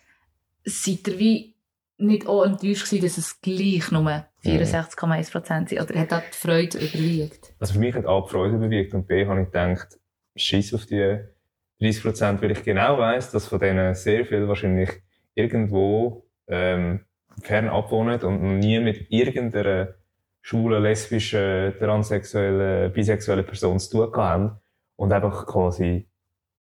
seid 0.64 1.09
ihr 1.09 1.18
wie 1.18 1.55
nicht 1.99 2.26
auch 2.26 2.44
enttäuscht 2.44 2.86
gewesen, 2.86 3.03
dass 3.05 3.18
es 3.18 3.40
gleich 3.40 3.90
nur 3.90 4.24
64,1 4.44 5.32
Prozent 5.32 5.68
sind? 5.68 5.80
Oder 5.80 6.01
hat 6.01 6.12
da 6.12 6.20
die 6.20 6.36
Freude 6.36 6.78
überwiegt? 6.78 7.53
Also 7.59 7.74
für 7.74 7.80
mich 7.80 7.94
hat 7.94 8.07
A 8.07 8.20
die 8.20 8.30
Freude 8.30 8.59
bewegt 8.59 8.94
und 8.94 9.07
B 9.07 9.26
habe 9.26 9.40
ich 9.40 9.46
gedacht, 9.46 9.99
scheiß 10.36 10.74
auf 10.74 10.86
die 10.86 11.18
30 11.80 12.03
Prozent, 12.03 12.42
weil 12.42 12.53
ich 12.53 12.62
genau 12.62 12.99
weiss, 12.99 13.30
dass 13.30 13.46
von 13.46 13.59
denen 13.59 13.94
sehr 13.94 14.24
viel 14.24 14.46
wahrscheinlich 14.49 14.90
irgendwo 15.34 16.26
ähm, 16.49 17.05
fernab 17.42 17.90
wohnen 17.90 18.20
und 18.20 18.42
noch 18.42 18.59
nie 18.59 18.80
mit 18.80 19.11
irgendeiner 19.11 19.94
schwulen, 20.43 20.82
lesbischen, 20.82 21.74
transsexuellen, 21.78 22.93
bisexuellen 22.93 23.45
Person 23.45 23.78
zu 23.78 24.07
tun 24.07 24.16
haben 24.16 24.61
und 24.97 25.12
einfach 25.12 25.47
quasi 25.47 26.09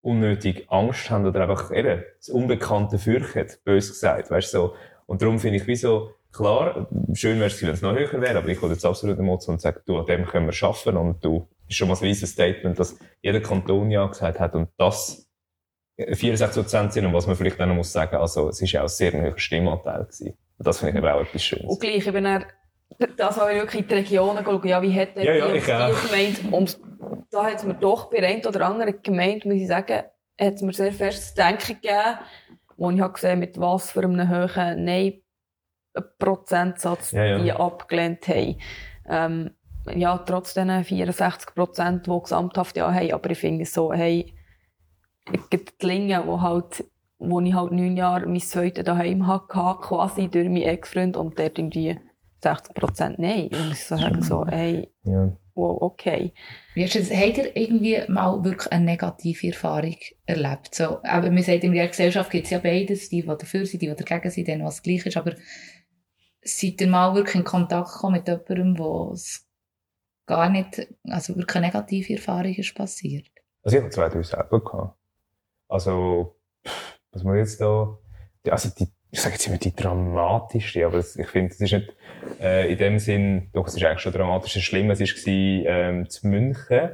unnötig 0.01 0.67
Angst 0.69 1.11
haben 1.11 1.27
oder 1.27 1.43
einfach 1.43 1.73
eben 1.73 2.05
das 2.19 2.29
Unbekannte 2.29 2.99
fürchten, 2.99 3.49
bös 3.65 3.89
gesagt, 3.89 4.31
weißt 4.31 4.51
so. 4.51 4.75
Und 5.07 5.23
darum 5.23 5.39
finde 5.39 5.59
ich, 5.59 5.67
wieso, 5.67 6.15
klar, 6.33 6.89
schön 7.13 7.39
wäre 7.39 7.49
es, 7.49 7.61
wenn 7.63 7.71
es 7.71 7.83
noch 7.83 7.95
höher 7.95 8.21
wäre, 8.21 8.39
aber 8.39 8.49
ich 8.49 8.63
will 8.63 8.71
jetzt 8.71 8.85
absolut 8.85 9.19
nicht 9.19 9.27
motzen 9.27 9.53
und 9.53 9.61
sagen, 9.61 9.81
du, 9.87 9.99
an 9.99 10.07
dem 10.07 10.25
können 10.25 10.47
wir 10.47 10.53
schaffen 10.53 10.97
und 10.97 11.25
du, 11.25 11.49
ist 11.69 11.77
schon 11.77 11.89
mal 11.89 11.95
ein 11.95 12.05
riesiges 12.05 12.31
Statement, 12.31 12.79
dass 12.79 12.99
jeder 13.21 13.41
Kanton 13.41 13.91
ja 13.91 14.07
gesagt 14.07 14.39
hat 14.39 14.55
und 14.55 14.69
das 14.77 15.29
64 15.99 16.63
Prozent 16.63 16.93
sind 16.93 17.07
und 17.07 17.15
was 17.15 17.27
man 17.27 17.37
vielleicht 17.37 17.61
auch 17.61 17.67
noch 17.67 17.75
muss 17.75 17.93
sagen, 17.93 18.17
also 18.17 18.49
es 18.49 18.61
ist 18.61 18.73
ja 18.73 18.81
auch 18.81 18.85
ein 18.85 18.89
sehr 18.89 19.13
hoher 19.13 19.39
Stimmanteil 19.39 20.05
gewesen. 20.05 20.37
Und 20.59 20.67
das 20.67 20.79
finde 20.79 20.93
ich 20.93 20.99
eben 20.99 21.09
auch 21.09 21.21
etwas 21.21 21.43
Schönes. 21.43 21.67
Und 21.67 21.81
gleich, 21.81 22.05
dann, 22.05 22.45
das 23.17 23.41
habe 23.41 23.53
ich 23.53 23.61
wirklich 23.61 23.83
in 23.83 23.89
die 23.89 23.95
Regionen 23.95 24.45
geschaut, 24.45 24.65
ja, 24.65 24.81
wie 24.83 24.95
hat 24.95 25.17
Ja, 25.17 25.35
ja, 25.35 25.49
die, 25.49 25.61
die 25.61 25.61
gemeint? 25.61 26.53
Und 26.53 26.79
da 27.31 27.45
hat 27.45 27.57
es 27.57 27.65
mir 27.65 27.75
doch 27.75 28.11
bei 28.11 28.21
der 28.21 28.31
einen 28.31 28.47
oder 28.47 28.67
anderen 28.67 29.03
Gemeinde, 29.03 29.49
muss 29.49 29.59
ich 29.59 29.67
sagen, 29.69 30.05
hat 30.39 30.55
es 30.55 30.63
mir 30.63 30.73
sehr 30.73 30.93
fest 30.93 31.29
zu 31.29 31.35
denken 31.43 31.79
gegeben, 31.81 32.19
wo 32.77 32.91
ich 32.91 33.01
habe 33.01 33.15
gesehen, 33.15 33.39
mit 33.39 33.59
was 33.59 33.91
für 33.91 34.03
einem 34.03 34.31
hohen 34.31 34.85
Nein-Prozentsatz 34.85 37.13
Ja, 37.13 37.25
ja. 37.25 37.39
die 37.39 37.53
abgelehnt 37.53 38.29
haben. 38.29 38.59
Ähm, 39.09 39.53
ja, 39.95 40.19
trotz 40.19 40.53
diesen 40.55 40.85
64 40.85 41.55
Prozent, 41.55 42.07
die 42.07 42.21
gesamthaft 42.21 42.77
ja 42.77 42.93
haben, 42.93 43.13
aber 43.13 43.31
ich 43.31 43.39
finde 43.39 43.63
es 43.63 43.73
so, 43.73 43.93
hey, 43.93 44.35
die 45.53 45.65
Linge, 45.81 46.27
wo 46.27 46.41
halt 46.41 46.85
wo 47.19 47.41
ich 47.41 47.55
halt 47.55 47.73
neun 47.73 47.97
Jahre 47.97 48.27
mein 48.27 48.41
zweites 48.41 48.85
daheim 48.85 49.27
hatte, 49.27 49.79
quasi 49.81 50.29
durch 50.29 50.49
meinen 50.49 50.63
Ex-Freund 50.63 51.17
und 51.17 51.39
dort 51.39 51.59
irgendwie 51.59 51.99
60 52.47 52.75
Prozent 52.75 53.19
Nein. 53.19 53.49
Und 53.49 53.73
ich 53.73 53.85
so 53.85 53.97
sagen 53.97 54.23
so, 54.23 54.47
hey, 54.47 54.89
Ja. 55.05 55.37
wow, 55.55 55.83
okay. 55.83 56.33
Wie 56.75 56.85
hast 56.85 56.95
du 56.95 57.01
das, 57.01 57.11
habt 57.11 57.39
ihr 57.39 57.57
irgendwie 57.57 58.01
mal 58.09 58.45
wirklich 58.45 58.71
eine 58.73 58.85
negative 58.85 59.49
Erfahrung 59.49 59.97
erlebt? 60.27 60.75
So, 60.75 61.03
aber 61.03 61.31
man 61.31 61.43
sagt, 61.43 61.65
in 61.65 61.73
der 61.73 61.89
Gesellschaft 61.89 62.31
gibt 62.31 62.45
es 62.45 62.51
ja 62.51 62.59
beides, 62.59 63.09
die, 63.09 63.23
die 63.23 63.27
dafür 63.27 63.67
sind, 63.67 63.83
die, 63.83 63.89
die 63.89 64.05
dagegen 64.05 64.31
sind, 64.31 64.49
denen 64.49 64.65
was 64.65 64.83
gleich 64.83 65.05
ist, 65.07 65.17
aber 65.17 65.35
seid 66.43 66.81
ihr 66.81 66.87
mal 66.87 67.15
wirklich 67.15 67.35
in 67.37 67.45
Kontakt 67.45 67.93
gekommen 67.93 68.17
mit 68.17 68.29
jemandem, 68.29 68.79
wo 68.79 69.13
es 69.13 69.49
gar 70.27 70.49
nicht, 70.49 70.87
also 71.05 71.35
wirklich 71.37 71.57
eine 71.57 71.67
negative 71.67 72.15
Erfahrung 72.15 72.55
ist 72.55 72.75
passiert? 72.75 73.27
Also 73.63 73.77
ich 73.77 73.83
habe 73.83 73.91
zwei, 73.93 74.09
drei 74.09 74.23
selber 74.23 74.63
gehabt. 74.63 74.99
Also, 75.69 76.37
pff, 76.65 77.01
was 77.11 77.25
man 77.25 77.37
jetzt 77.39 77.61
da, 77.61 77.99
also 78.49 78.69
die, 78.79 78.87
ich 79.17 79.23
sage 79.23 79.37
jetzt 79.37 79.47
immer 79.47 79.57
die 79.57 79.75
dramatischste, 79.75 80.85
aber 80.85 80.99
das, 80.99 81.17
ich 81.17 81.27
finde, 81.29 81.51
es 81.51 81.59
ist 81.59 81.73
nicht, 81.73 81.97
äh, 82.39 82.71
in 82.71 82.77
dem 82.77 82.99
Sinn, 82.99 83.49
doch, 83.55 83.67
es 83.67 83.75
ist 83.75 83.83
eigentlich 83.83 84.01
schon 84.01 84.13
dramatisch. 84.13 84.53
Das 84.53 84.63
Schlimme, 84.63 84.93
es 84.93 85.01
war, 85.01 85.33
ähm, 85.33 86.11
zu 86.11 86.29
München. 86.29 86.91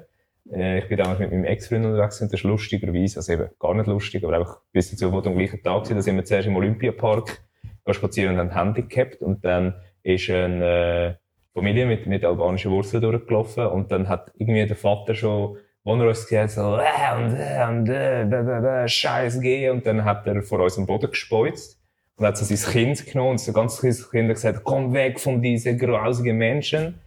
Äh, 0.52 0.78
ich 0.78 0.88
bin 0.88 0.98
damals 0.98 1.18
mit 1.18 1.32
meinem 1.32 1.44
Ex-Freund 1.44 1.84
unterwegs 1.84 2.20
und 2.20 2.32
das 2.32 2.38
ist 2.38 2.44
lustigerweise, 2.44 3.18
also 3.18 3.32
eben 3.32 3.48
gar 3.58 3.74
nicht 3.74 3.88
lustig, 3.88 4.22
aber 4.22 4.36
einfach 4.36 4.60
bis 4.70 4.92
dazu, 4.92 5.10
wo 5.10 5.18
am 5.18 5.36
gleichen 5.36 5.64
Tag 5.64 5.84
sind, 5.84 5.96
da 5.96 6.02
sind 6.02 6.14
wir 6.14 6.24
zuerst 6.24 6.46
im 6.46 6.54
Olympiapark 6.54 7.42
spazieren 7.90 8.38
und 8.38 8.54
haben 8.54 8.74
Handy 8.76 8.82
gehabt 8.82 9.20
und 9.20 9.44
dann 9.44 9.74
ist 10.04 10.30
eine 10.30 10.64
äh, 10.64 11.14
Familie 11.54 11.86
mit, 11.86 12.06
mit 12.06 12.24
albanischen 12.24 12.70
Wurzeln 12.70 13.02
durchgelaufen 13.02 13.66
und 13.66 13.90
dann 13.90 14.08
hat 14.08 14.30
irgendwie 14.38 14.64
der 14.64 14.76
Vater 14.76 15.16
schon, 15.16 15.56
wo 15.82 15.96
er 15.96 16.06
uns 16.06 16.22
gesehen 16.22 16.44
hat, 16.44 16.50
so, 16.52 16.76
äh, 16.76 17.16
und, 17.16 17.34
äh, 17.34 17.66
und, 17.68 17.88
äh, 17.88 18.24
bäh, 18.30 18.42
bäh, 18.44 18.60
bäh, 18.60 18.86
Scheiß 18.86 19.40
geh 19.40 19.70
und 19.70 19.84
dann 19.84 20.04
hat 20.04 20.24
er 20.28 20.40
vor 20.42 20.60
uns 20.60 20.78
am 20.78 20.86
Boden 20.86 21.10
gespeuzt 21.10 21.81
und 22.16 22.26
hat 22.26 22.36
so 22.36 22.44
sein 22.44 22.72
Kind 22.72 23.06
genommen 23.06 23.32
und 23.32 23.40
so 23.40 23.52
ganz 23.52 23.78
kleines 23.78 24.10
Kind 24.10 24.28
hat 24.28 24.34
gesagt, 24.36 24.64
komm 24.64 24.92
weg 24.92 25.18
von 25.20 25.40
diesen 25.42 25.78
grausigen 25.78 26.36
Menschen. 26.36 27.00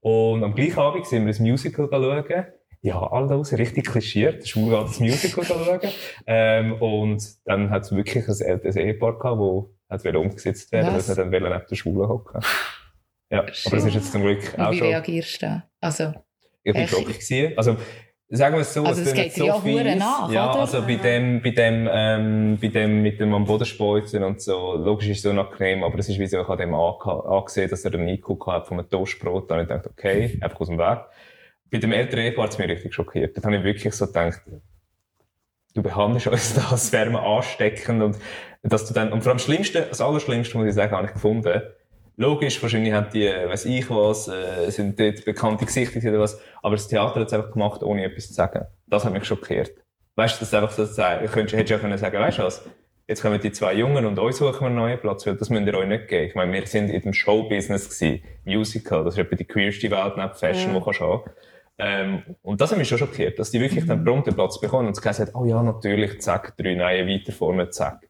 Und 0.00 0.44
am 0.44 0.54
gleichen 0.54 0.78
Abend 0.78 1.06
sind 1.06 1.26
wir 1.26 1.34
ein 1.34 1.42
Musical 1.42 1.88
schauen. 1.90 2.44
Ja, 2.82 3.00
alle 3.10 3.28
raus, 3.30 3.52
richtig 3.54 3.86
klischiert. 3.86 4.46
Schwul 4.46 4.70
geht 4.76 4.88
das 4.88 5.00
Musical 5.00 5.44
schauen. 5.44 5.80
Ähm, 6.26 6.74
und 6.80 7.22
dann 7.46 7.70
hat 7.70 7.82
es 7.84 7.92
wirklich 7.92 8.28
ein 8.28 8.40
älteres 8.40 8.76
Ehepaar 8.76 9.18
gehabt, 9.18 9.38
wo 9.38 9.70
hat 9.88 10.04
wieder 10.04 10.20
umgesetzt 10.20 10.70
werden, 10.72 10.88
weil 10.88 10.96
Was? 10.96 11.06
sie 11.06 11.14
dann 11.14 11.30
neben 11.30 11.44
der 11.44 11.76
Schwulen 11.76 12.08
hocken. 12.08 12.40
Ja, 13.30 13.40
aber 13.40 13.46
das 13.48 13.84
ist 13.84 13.94
jetzt 13.94 14.12
zum 14.12 14.22
Glück 14.22 14.52
Und 14.56 14.64
auch 14.64 14.70
wie 14.72 14.78
schon. 14.78 14.86
reagierst 14.88 15.42
du 15.42 15.46
da? 15.46 15.64
Also, 15.80 16.12
Ich 16.62 16.90
schockiert 16.90 17.20
gewesen. 17.20 17.52
Also, 17.56 17.76
sagen 18.28 18.54
wir 18.56 18.62
es 18.62 18.74
so, 18.74 18.84
Also, 18.84 19.02
es 19.02 19.12
geht 19.12 19.36
dir 19.36 19.44
ja 19.46 19.62
hure 19.62 19.96
nach, 19.96 20.30
Ja, 20.30 20.50
oder? 20.50 20.60
also 20.60 20.82
bei 20.82 20.96
dem, 20.96 21.42
bei 21.42 21.50
dem, 21.50 21.88
ähm, 21.90 22.58
bei 22.60 22.68
dem 22.68 23.02
mit 23.02 23.20
dem 23.20 23.32
am 23.34 23.44
Boden 23.44 23.64
speuzen 23.64 24.22
und 24.24 24.40
so, 24.40 24.74
logisch 24.76 25.08
ist 25.08 25.24
es 25.24 25.30
unangenehm, 25.30 25.84
aber 25.84 25.98
es 25.98 26.08
ist 26.08 26.18
wie 26.18 26.26
so, 26.26 26.40
ich 26.40 26.48
habe 26.48 26.62
dem 26.62 26.74
ange- 26.74 27.26
angesehen, 27.26 27.70
dass 27.70 27.84
er 27.84 27.94
einen 27.94 28.08
Einguck 28.08 28.46
hat 28.46 28.66
von 28.66 28.78
einem 28.78 28.88
Toastbrot, 28.88 29.50
da 29.50 29.54
habe 29.54 29.62
ich 29.64 29.68
gedacht, 29.68 29.86
okay, 29.86 30.38
einfach 30.40 30.60
aus 30.60 30.68
dem 30.68 30.78
Weg. 30.78 30.98
Bei 31.70 31.78
dem 31.78 31.92
älteren 31.92 32.24
Ehepaar 32.24 32.44
hat 32.44 32.52
es 32.52 32.58
mich 32.58 32.68
richtig 32.68 32.94
schockiert. 32.94 33.36
Da 33.36 33.42
habe 33.42 33.56
ich 33.56 33.64
wirklich 33.64 33.94
so 33.94 34.06
gedacht, 34.06 34.42
du 35.74 35.82
behandelst 35.82 36.26
uns 36.28 36.54
da 36.56 36.68
als 36.70 36.92
Wärme 36.92 37.20
ansteckend 37.20 38.02
und 38.02 38.18
dass 38.62 38.86
du 38.86 38.94
dann, 38.94 39.12
und 39.12 39.22
vor 39.22 39.30
allem 39.30 39.38
das 39.38 39.44
Schlimmste, 39.44 39.82
das 39.82 40.00
Allerschlimmste, 40.00 40.56
muss 40.56 40.68
ich 40.68 40.74
sagen, 40.74 40.92
habe 40.92 41.06
ich 41.06 41.12
gefunden, 41.12 41.62
Logisch, 42.16 42.62
wahrscheinlich 42.62 42.92
haben 42.92 43.08
die, 43.12 43.26
äh, 43.26 43.48
weiss 43.48 43.64
ich 43.64 43.90
was, 43.90 44.28
äh, 44.28 44.70
sind 44.70 44.98
dort 45.00 45.24
bekannte 45.24 45.64
Gesichter 45.64 45.98
oder 46.08 46.20
was, 46.20 46.40
aber 46.62 46.76
das 46.76 46.86
Theater 46.86 47.20
hat 47.20 47.26
es 47.26 47.32
einfach 47.32 47.50
gemacht, 47.50 47.82
ohne 47.82 48.04
etwas 48.04 48.28
zu 48.28 48.34
sagen. 48.34 48.66
Das 48.86 49.04
hat 49.04 49.12
mich 49.12 49.24
schockiert. 49.24 49.72
Weißt 50.16 50.36
du, 50.36 50.40
das 50.40 50.48
ist 50.48 50.54
einfach 50.54 50.70
so 50.70 50.86
zu 50.86 50.92
sagen, 50.92 51.26
du 51.26 51.40
hättest 51.40 51.70
ja 51.70 51.78
können 51.78 51.98
sagen, 51.98 52.16
weißt 52.18 52.38
du 52.38 52.42
was, 52.44 52.64
jetzt 53.08 53.20
kommen 53.20 53.40
die 53.40 53.50
zwei 53.50 53.74
Jungen 53.74 54.06
und 54.06 54.18
euch 54.20 54.36
suchen 54.36 54.60
wir 54.60 54.66
einen 54.66 54.76
neuen 54.76 55.00
Platz, 55.00 55.26
weil 55.26 55.34
das 55.36 55.50
müsst 55.50 55.66
ihr 55.66 55.74
euch 55.74 55.88
nicht 55.88 56.06
geben. 56.06 56.28
Ich 56.28 56.34
meine, 56.36 56.52
wir 56.52 56.64
sind 56.66 56.88
in 56.90 57.02
dem 57.02 57.12
Showbusiness 57.12 57.88
gewesen, 57.90 58.22
Musical, 58.44 59.02
das 59.02 59.14
ist 59.14 59.20
etwa 59.20 59.34
die 59.34 59.44
queerste 59.44 59.90
Welt 59.90 60.16
neben 60.16 60.34
Fashion, 60.34 60.72
Ja. 60.72 60.78
die 60.78 60.84
kannst 60.84 61.00
du 61.00 61.04
haben. 61.04 61.22
Ähm, 61.76 62.22
und 62.42 62.60
das 62.60 62.70
hat 62.70 62.78
mich 62.78 62.86
schon 62.88 62.98
schockiert, 62.98 63.36
dass 63.40 63.50
die 63.50 63.60
wirklich 63.60 63.84
dann 63.86 64.04
prompt 64.04 64.28
den 64.28 64.34
Platz 64.34 64.60
bekommen 64.60 64.86
und 64.86 64.92
es 64.92 65.02
gesagt 65.02 65.18
hat, 65.18 65.34
oh 65.34 65.44
ja, 65.44 65.60
natürlich, 65.60 66.20
zack, 66.20 66.56
drei 66.56 66.74
neue 66.76 67.08
weiter 67.08 67.32
vorne, 67.32 67.68
zack. 67.70 68.08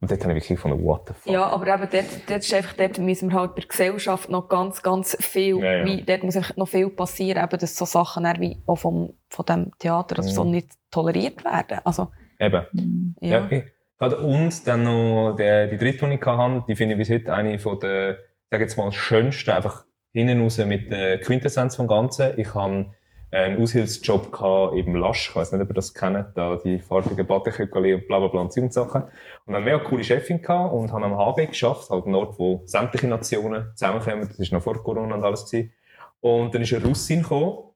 Und 0.00 0.10
dort 0.12 0.22
habe 0.22 0.32
ich 0.32 0.44
wirklich 0.44 0.60
von 0.60 0.84
what 0.84 1.08
the 1.08 1.14
fuck. 1.14 1.32
Ja, 1.32 1.46
aber 1.48 1.66
eben 1.66 1.88
dort, 1.90 2.30
dort 2.30 2.38
ist 2.44 2.54
einfach, 2.54 2.74
dort 2.74 2.98
müssen 2.98 3.30
wir 3.30 3.36
halt 3.40 3.54
bei 3.56 3.62
der 3.62 3.68
Gesellschaft 3.68 4.28
noch 4.30 4.48
ganz, 4.48 4.82
ganz 4.82 5.16
viel, 5.20 5.58
Ja, 5.58 5.78
ja. 5.78 5.84
Wie, 5.84 6.02
dort 6.02 6.22
muss 6.22 6.36
einfach 6.36 6.56
noch 6.56 6.68
viel 6.68 6.88
passieren, 6.88 7.42
eben, 7.42 7.58
dass 7.58 7.74
so 7.76 7.84
Sachen 7.84 8.22
dann 8.22 8.40
wie 8.40 8.62
auch 8.66 8.76
vom, 8.76 9.14
von 9.28 9.44
dem 9.46 9.72
Theater 9.78 10.18
oder 10.18 10.22
so 10.22 10.44
Mhm. 10.44 10.50
nicht 10.52 10.68
toleriert 10.92 11.44
werden. 11.44 11.80
Also, 11.84 12.08
Eben. 12.38 13.16
ja. 13.20 13.30
Ja, 13.38 13.44
okay. 13.44 13.72
Und 13.98 14.66
dann 14.68 14.84
noch 14.84 15.34
der, 15.36 15.66
die 15.66 15.76
dritte, 15.76 16.06
die 16.08 16.14
ich 16.14 16.24
hatte, 16.24 16.64
die 16.68 16.76
finde 16.76 16.94
ich 16.94 16.98
bis 16.98 17.10
heute 17.10 17.34
eine 17.34 17.58
von 17.58 17.80
der, 17.80 18.18
sag 18.50 18.60
jetzt 18.60 18.76
mal, 18.78 18.92
schönsten, 18.92 19.50
einfach 19.50 19.84
hinten 20.12 20.40
raus 20.40 20.58
mit 20.58 20.92
der 20.92 21.18
Quintessenz 21.18 21.74
vom 21.74 21.88
Ganzen. 21.88 22.38
Ich 22.38 22.54
habe 22.54 22.92
einen 23.30 23.60
Aushilfsjob 23.60 24.32
gehabt 24.32 24.76
im 24.76 24.94
Lasch, 24.94 25.28
ich 25.28 25.36
weiss 25.36 25.52
nicht, 25.52 25.60
ob 25.60 25.70
ihr 25.70 25.74
das 25.74 25.92
kennt, 25.92 26.28
da 26.34 26.56
die 26.56 26.78
farbigen 26.78 27.26
Badeköckeli 27.26 27.94
und 27.94 28.08
bla 28.08 28.18
bla 28.18 28.28
bla 28.28 28.40
und 28.40 28.52
so 28.52 28.60
und 28.62 28.72
Sachen. 28.72 29.02
Und 29.44 29.54
eine 29.54 29.64
mega 29.64 29.78
coole 29.78 30.04
Chefin 30.04 30.40
gehabt 30.40 30.72
und 30.72 30.92
habe 30.92 31.04
am 31.04 31.16
HB 31.16 31.48
geschafft, 31.48 31.90
halt 31.90 32.06
ein 32.06 32.14
Ort, 32.14 32.38
wo 32.38 32.62
sämtliche 32.64 33.06
Nationen 33.06 33.72
zusammenkommen, 33.74 34.28
das 34.28 34.38
ist 34.38 34.52
noch 34.52 34.62
vor 34.62 34.82
Corona 34.82 35.14
und 35.14 35.24
alles 35.24 35.44
gewesen. 35.44 35.72
Und 36.20 36.54
dann 36.54 36.62
ist 36.62 36.72
eine 36.72 36.84
Russin 36.84 37.22
gekommen 37.22 37.68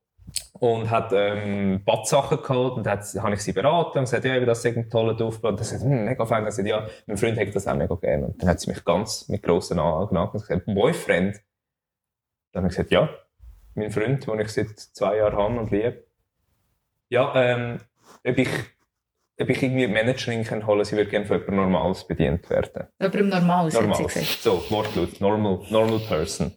und 0.54 0.90
hat 0.90 1.12
ähm, 1.12 1.82
Badsachen 1.84 2.38
geholt 2.42 2.74
und 2.74 2.86
hat, 2.86 3.04
habe 3.20 3.34
ich 3.34 3.40
sie 3.40 3.52
beraten 3.52 3.98
und 3.98 4.04
gesagt, 4.04 4.24
ja, 4.24 4.36
eben, 4.36 4.46
das 4.46 4.64
ist 4.64 4.76
ein 4.76 4.88
toller. 4.88 5.20
Und 5.20 5.60
das 5.60 5.72
hm, 5.72 6.04
mega 6.04 6.24
fein. 6.24 6.44
Gesagt, 6.44 6.66
ja, 6.66 6.86
mein 7.06 7.16
Freund 7.16 7.36
hätte 7.36 7.52
das 7.52 7.66
auch 7.66 7.74
mega 7.74 7.94
gerne. 7.96 8.26
Und 8.26 8.42
dann 8.42 8.48
hat 8.48 8.60
sie 8.60 8.70
mich 8.70 8.84
ganz 8.84 9.28
mit 9.28 9.42
grossen 9.42 9.78
Augen 9.78 10.16
angeschaut 10.16 10.34
und 10.34 10.40
gesagt, 10.40 10.66
Boyfriend? 10.66 11.40
Dann 12.52 12.64
habe 12.64 12.72
ich 12.72 12.76
gesagt, 12.76 12.90
ja, 12.90 13.08
mein 13.74 13.90
Freund, 13.90 14.26
den 14.26 14.40
ich 14.40 14.48
seit 14.48 14.78
zwei 14.78 15.16
Jahren 15.18 15.36
habe 15.36 15.58
und 15.58 15.70
liebe. 15.70 16.04
Ja, 17.08 17.32
ähm, 17.34 17.80
ob 18.26 18.38
ich, 18.38 18.48
ob 19.40 19.48
ich 19.50 19.62
irgendwie 19.62 19.86
Managerin 19.86 20.44
kann 20.44 20.66
holen, 20.66 20.84
sie 20.84 20.96
würde 20.96 21.10
gerne 21.10 21.26
von 21.26 21.36
jemandem 21.38 21.70
Normales 21.72 22.06
bedient 22.06 22.48
werden. 22.50 22.88
jemandem 23.00 23.28
Normales, 23.28 23.74
hat 23.74 23.80
sie 23.82 23.86
Normal. 23.88 24.06
gesagt. 24.06 24.26
So, 24.42 24.62
Wortlaut. 24.70 25.20
Normal, 25.20 25.60
normal 25.70 25.98
person. 26.00 26.52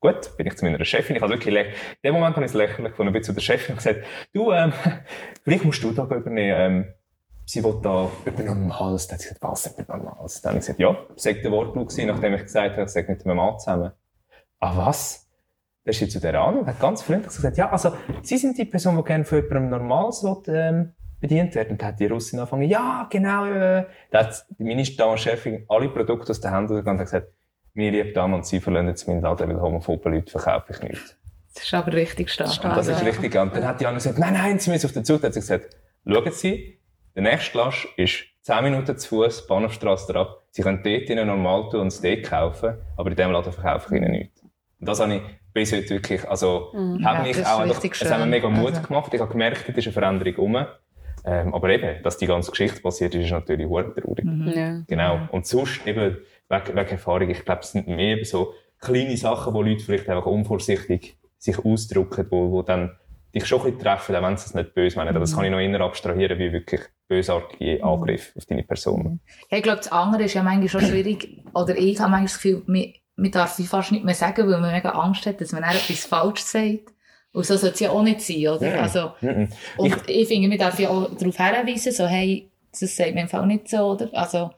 Gut, 0.00 0.36
bin 0.36 0.46
ich 0.46 0.56
zu 0.56 0.64
meiner 0.64 0.84
Chefin. 0.84 1.16
Ich 1.16 1.22
habe 1.22 1.32
wirklich, 1.32 1.52
lä- 1.54 1.66
in 1.68 1.72
dem 2.04 2.14
Moment 2.14 2.36
habe 2.36 2.44
ich 2.44 2.50
es 2.52 2.56
lächerlich 2.56 2.90
gefunden, 2.92 3.12
bin 3.12 3.22
zu 3.22 3.32
der 3.32 3.40
Chefin 3.40 3.72
und 3.74 3.76
gesagt, 3.82 4.04
du, 4.32 4.52
ähm, 4.52 4.72
vielleicht 5.42 5.64
musst 5.64 5.82
du 5.82 5.90
da 5.92 6.04
übernehmen, 6.04 6.54
ähm, 6.84 6.94
sie 7.46 7.64
will 7.64 7.80
da 7.82 8.08
über 8.24 8.42
Normales. 8.42 9.08
Dann 9.08 9.14
hat 9.16 9.22
sie 9.22 9.28
gesagt, 9.30 9.42
was, 9.42 9.66
über 9.78 9.96
Normales? 9.96 10.40
Dann 10.42 10.50
habe 10.50 10.58
ich 10.60 10.66
gesagt, 10.66 10.78
ja, 10.80 10.96
sag 11.16 11.42
der 11.42 11.50
Wortlaut 11.50 11.88
gewesen, 11.88 12.06
nachdem 12.08 12.34
ich 12.34 12.42
gesagt 12.42 12.72
habe, 12.72 12.82
ich 12.82 12.88
sage 12.90 13.10
mit 13.10 13.24
meinem 13.24 13.38
Mann 13.38 13.58
zusammen. 13.58 13.92
Ah, 14.60 14.76
was? 14.76 15.25
Ist 15.86 16.00
sie 16.00 16.08
zu 16.08 16.20
der 16.20 16.34
an 16.40 16.58
und 16.58 16.66
hat 16.66 16.80
ganz 16.80 17.02
freundlich 17.02 17.32
gesagt, 17.32 17.56
ja, 17.56 17.70
also, 17.70 17.92
Sie 18.22 18.36
sind 18.36 18.58
die 18.58 18.64
Person, 18.64 18.96
die 18.96 19.04
gerne 19.04 19.24
von 19.24 19.38
jemandem 19.38 19.70
Normales 19.70 20.22
will, 20.24 20.42
ähm, 20.54 20.92
bedient 21.20 21.54
werden. 21.54 21.72
Und 21.72 21.80
dann 21.80 21.88
hat 21.88 22.00
die 22.00 22.06
Russin 22.06 22.40
angefangen, 22.40 22.64
ja, 22.64 23.06
genau, 23.08 23.46
äh. 23.46 23.86
Dann 24.10 24.26
hat 24.26 24.46
meine 24.58 24.84
Chefin 24.84 25.64
alle 25.68 25.88
Produkte 25.88 26.30
aus 26.30 26.40
den 26.40 26.52
Händen 26.52 26.74
gegangen 26.74 26.96
und 26.98 27.00
hat 27.00 27.06
gesagt, 27.06 27.28
meine 27.74 27.90
liebe 27.90 28.12
Dame 28.12 28.34
und 28.34 28.44
Sie 28.44 28.58
verlassen 28.58 28.88
jetzt 28.88 29.06
meinen 29.06 29.22
Laden, 29.22 29.48
weil 29.48 29.60
homophobe 29.60 30.08
Leute 30.10 30.30
verkaufe 30.30 30.72
ich 30.72 30.82
nicht. 30.82 31.16
Das 31.54 31.62
ist 31.62 31.72
aber 31.72 31.92
richtig 31.92 32.30
stark. 32.30 32.50
Und 32.64 32.76
das 32.76 32.88
ist 32.88 32.94
Also, 32.94 33.04
richtig. 33.06 33.34
Und 33.36 33.54
dann 33.54 33.64
hat 33.64 33.80
die 33.80 33.86
andere 33.86 34.02
gesagt, 34.02 34.18
nein, 34.18 34.32
nein, 34.34 34.58
Sie 34.58 34.70
müssen 34.70 34.86
auf 34.86 34.92
den 34.92 35.04
Zug. 35.04 35.20
Dann 35.20 35.28
hat 35.28 35.34
sie 35.34 35.40
gesagt, 35.40 35.76
schauen 36.04 36.32
Sie, 36.32 36.80
der 37.14 37.22
nächste 37.22 37.56
Lasch 37.58 37.86
ist 37.96 38.24
10 38.42 38.64
Minuten 38.64 38.98
zu 38.98 39.08
Fuß, 39.08 39.46
Bahnhofstrasse 39.46 40.12
drauf. 40.12 40.28
Sie 40.50 40.62
können 40.62 40.82
dort 40.82 41.08
Ihnen 41.08 41.26
normal 41.28 41.68
tun 41.70 41.80
und 41.82 41.90
Steak 41.92 42.28
kaufen, 42.28 42.74
aber 42.96 43.10
in 43.10 43.16
diesem 43.16 43.32
Laden 43.32 43.52
verkaufe 43.52 43.94
ich 43.94 44.02
Ihnen 44.02 44.10
nichts. 44.10 44.35
Das 44.78 45.00
habe 45.00 45.14
ich 45.16 45.22
bis 45.52 45.72
heute 45.72 45.90
wirklich, 45.90 46.28
also, 46.28 46.72
hat 47.02 47.16
Ja, 47.16 47.22
mich 47.22 47.46
auch, 47.46 47.60
einfach, 47.60 47.82
es 47.82 48.10
hat 48.10 48.20
mir 48.20 48.26
mega 48.26 48.48
Mut 48.48 48.68
Also- 48.74 48.82
gemacht. 48.82 49.12
Ich 49.14 49.20
habe 49.20 49.30
gemerkt, 49.32 49.68
da 49.68 49.72
ist 49.72 49.86
eine 49.86 49.92
Veränderung 49.92 50.34
rum. 50.36 50.66
Ähm, 51.24 51.54
aber 51.54 51.70
eben, 51.70 52.02
dass 52.04 52.18
die 52.18 52.26
ganze 52.26 52.50
Geschichte 52.52 52.80
passiert 52.80 53.14
ist, 53.14 53.24
ist 53.24 53.30
natürlich 53.32 53.66
hure 53.66 53.92
traurig. 53.94 54.24
Mhm. 54.24 54.48
Ja. 54.54 54.82
Genau. 54.86 55.20
Und 55.32 55.44
sonst 55.46 55.84
eben, 55.86 56.18
wegen, 56.48 56.66
wegen 56.68 56.88
Erfahrung, 56.90 57.28
ich 57.30 57.44
glaube, 57.44 57.62
es 57.62 57.72
sind 57.72 57.88
mehr 57.88 58.24
so 58.24 58.52
kleine 58.80 59.16
Sachen, 59.16 59.52
wo 59.52 59.62
Leute 59.62 59.82
vielleicht 59.82 60.08
einfach 60.08 60.26
unvorsichtig 60.26 61.16
sich 61.38 61.58
ausdrücken, 61.58 62.26
wo, 62.30 62.52
wo 62.52 62.62
dann 62.62 62.96
dich 63.34 63.44
schon 63.46 63.58
ein 63.60 63.64
bisschen 63.64 63.80
treffen, 63.82 64.14
auch 64.14 64.22
wenn 64.22 64.36
sie 64.36 64.46
es 64.46 64.54
nicht 64.54 64.74
böse 64.74 64.96
meinen. 64.98 65.08
Aber 65.08 65.20
das 65.20 65.34
kann 65.34 65.44
ich 65.44 65.50
noch 65.50 65.58
eher 65.58 65.80
abstrahieren, 65.80 66.38
wie 66.38 66.52
wirklich 66.52 66.82
bösartige 67.08 67.82
Angriffe 67.82 68.38
auf 68.38 68.44
deine 68.44 68.62
Person. 68.62 69.18
Ja, 69.50 69.56
ich 69.58 69.62
glaube, 69.64 69.78
das 69.78 69.90
andere 69.90 70.24
ist 70.24 70.34
ja 70.34 70.42
manchmal 70.44 70.68
schon 70.68 70.82
schwierig. 70.82 71.42
Oder 71.54 71.76
ich 71.76 71.98
habe 71.98 72.10
manchmal 72.10 72.22
das 72.24 72.34
Gefühl, 72.40 72.62
man, 73.16 73.30
darf 73.30 73.52
sie 73.54 73.66
fast 73.66 73.92
nicht 73.92 74.04
mehr 74.04 74.14
sagen, 74.14 74.48
weil 74.50 74.60
man 74.60 74.72
mega 74.72 74.90
Angst 74.90 75.26
hat, 75.26 75.40
dass 75.40 75.52
man 75.52 75.62
dann 75.62 75.72
etwas 75.72 76.04
falsch 76.04 76.40
sagt. 76.40 76.92
Und 77.32 77.44
so 77.44 77.56
sollte 77.56 77.74
es 77.74 77.80
ja 77.80 77.90
auch 77.90 78.02
nicht 78.02 78.20
sein, 78.22 78.46
oder? 78.48 78.70
Mhm. 78.70 78.78
Also, 78.78 79.12
Mhm. 79.20 79.48
und 79.76 79.96
ich, 80.08 80.28
finde, 80.28 80.48
man 80.48 80.58
darf 80.58 80.78
ja 80.78 80.88
auch 80.88 81.10
darauf 81.16 81.36
hinweisen, 81.36 81.92
so, 81.92 82.06
hey, 82.06 82.50
das 82.78 82.96
sagt 82.96 83.10
man 83.14 83.24
im 83.24 83.28
Fall 83.28 83.46
nicht 83.46 83.68
so, 83.68 83.78
oder? 83.78 84.08
Also, 84.12 84.50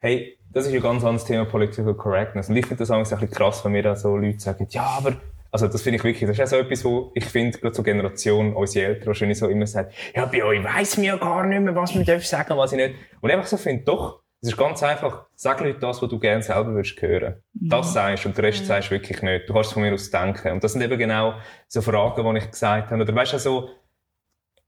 Hey, 0.00 0.36
das 0.52 0.66
ist 0.66 0.72
ja 0.72 0.78
ein 0.78 0.82
ganz 0.82 1.02
anderes 1.04 1.24
Thema 1.24 1.44
Political 1.46 1.94
Correctness. 1.94 2.48
Und 2.48 2.56
ich 2.56 2.66
finde 2.66 2.80
das 2.80 2.90
auch 2.90 2.96
ein 2.96 3.02
bisschen 3.02 3.30
krass, 3.30 3.64
wenn 3.64 3.72
mir 3.72 3.82
da 3.82 3.96
so 3.96 4.16
Leute 4.16 4.38
sagen, 4.38 4.66
ja, 4.70 4.84
aber, 4.98 5.16
also 5.50 5.66
das 5.68 5.82
finde 5.82 5.96
ich 5.96 6.04
wirklich, 6.04 6.28
das 6.28 6.38
ist 6.38 6.44
auch 6.44 6.46
so 6.48 6.56
etwas, 6.56 6.84
wo 6.84 7.10
ich 7.14 7.24
finde, 7.24 7.58
gerade 7.58 7.74
so 7.74 7.82
Generation, 7.82 8.54
unsere 8.54 8.86
Eltern 8.86 9.06
wahrscheinlich 9.06 9.38
so 9.38 9.48
immer 9.48 9.66
sagt, 9.66 9.94
ja, 10.14 10.26
bei 10.26 10.44
euch 10.44 10.62
weiss 10.62 10.96
man 10.96 11.06
ja 11.06 11.16
gar 11.16 11.46
nicht 11.46 11.60
mehr, 11.60 11.74
was 11.74 11.94
man 11.94 12.04
darf 12.04 12.24
sagen 12.26 12.56
was 12.56 12.72
ich 12.72 12.76
nicht. 12.78 12.94
Und 13.20 13.30
ich 13.30 13.34
einfach 13.34 13.48
so 13.48 13.56
finde, 13.56 13.84
doch, 13.84 14.20
es 14.44 14.50
ist 14.50 14.58
ganz 14.58 14.82
einfach, 14.82 15.24
sag 15.36 15.60
Leute 15.60 15.78
das, 15.78 16.02
was 16.02 16.10
du 16.10 16.18
gerne 16.18 16.42
selber 16.42 16.74
würdest 16.74 17.00
hören. 17.00 17.36
Das 17.54 17.94
sagst 17.94 18.24
du 18.24 18.28
und 18.28 18.36
den 18.36 18.44
Rest 18.44 18.66
sagst 18.66 18.90
du 18.90 18.94
wirklich 18.94 19.22
nicht. 19.22 19.48
Du 19.48 19.54
kannst 19.54 19.68
es 19.68 19.72
von 19.72 19.82
mir 19.82 19.94
aus 19.94 20.10
denken. 20.10 20.52
Und 20.52 20.62
das 20.62 20.74
sind 20.74 20.82
eben 20.82 20.98
genau 20.98 21.36
so 21.66 21.80
Fragen, 21.80 22.34
die 22.34 22.38
ich 22.40 22.50
gesagt 22.50 22.90
habe. 22.90 23.02
Oder 23.02 23.14
weißt 23.14 23.32
du, 23.32 23.38
so, 23.38 23.70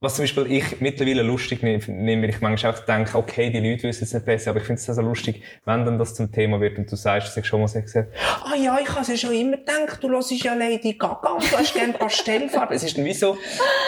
was 0.00 0.16
zum 0.16 0.24
Beispiel 0.24 0.46
ich 0.52 0.80
mittlerweile 0.80 1.22
lustig 1.22 1.62
nehme, 1.62 1.80
weil 2.22 2.28
ich 2.28 2.40
manchmal 2.42 2.74
auch 2.74 2.78
denke, 2.80 3.16
okay, 3.16 3.48
die 3.50 3.60
Leute 3.60 3.84
wissen 3.84 4.04
es 4.04 4.12
nicht 4.12 4.26
besser, 4.26 4.50
aber 4.50 4.60
ich 4.60 4.66
finde 4.66 4.78
es 4.80 4.86
so 4.86 5.00
lustig, 5.00 5.42
wenn 5.64 5.86
dann 5.86 5.98
das 5.98 6.14
zum 6.14 6.30
Thema 6.30 6.60
wird 6.60 6.76
und 6.76 6.90
du 6.92 6.96
sagst, 6.96 7.28
dass 7.28 7.36
ich 7.38 7.46
schon 7.46 7.60
mal 7.60 7.66
gesagt 7.66 8.08
ah 8.44 8.54
ja, 8.54 8.78
ich 8.80 8.88
habe 8.90 9.00
es 9.00 9.08
ja 9.08 9.16
schon 9.16 9.32
immer 9.32 9.56
gedacht, 9.56 10.02
du 10.02 10.08
hörst 10.10 10.30
ja 10.32 10.52
Lady 10.54 10.92
Gaga 10.92 11.30
und 11.30 11.50
du 11.50 11.56
hast 11.56 11.72
gerne 11.74 11.94
Pastellfarbe. 11.94 12.74
es 12.74 12.84
ist 12.84 12.98
dann 12.98 13.06
wie 13.06 13.14
so, 13.14 13.38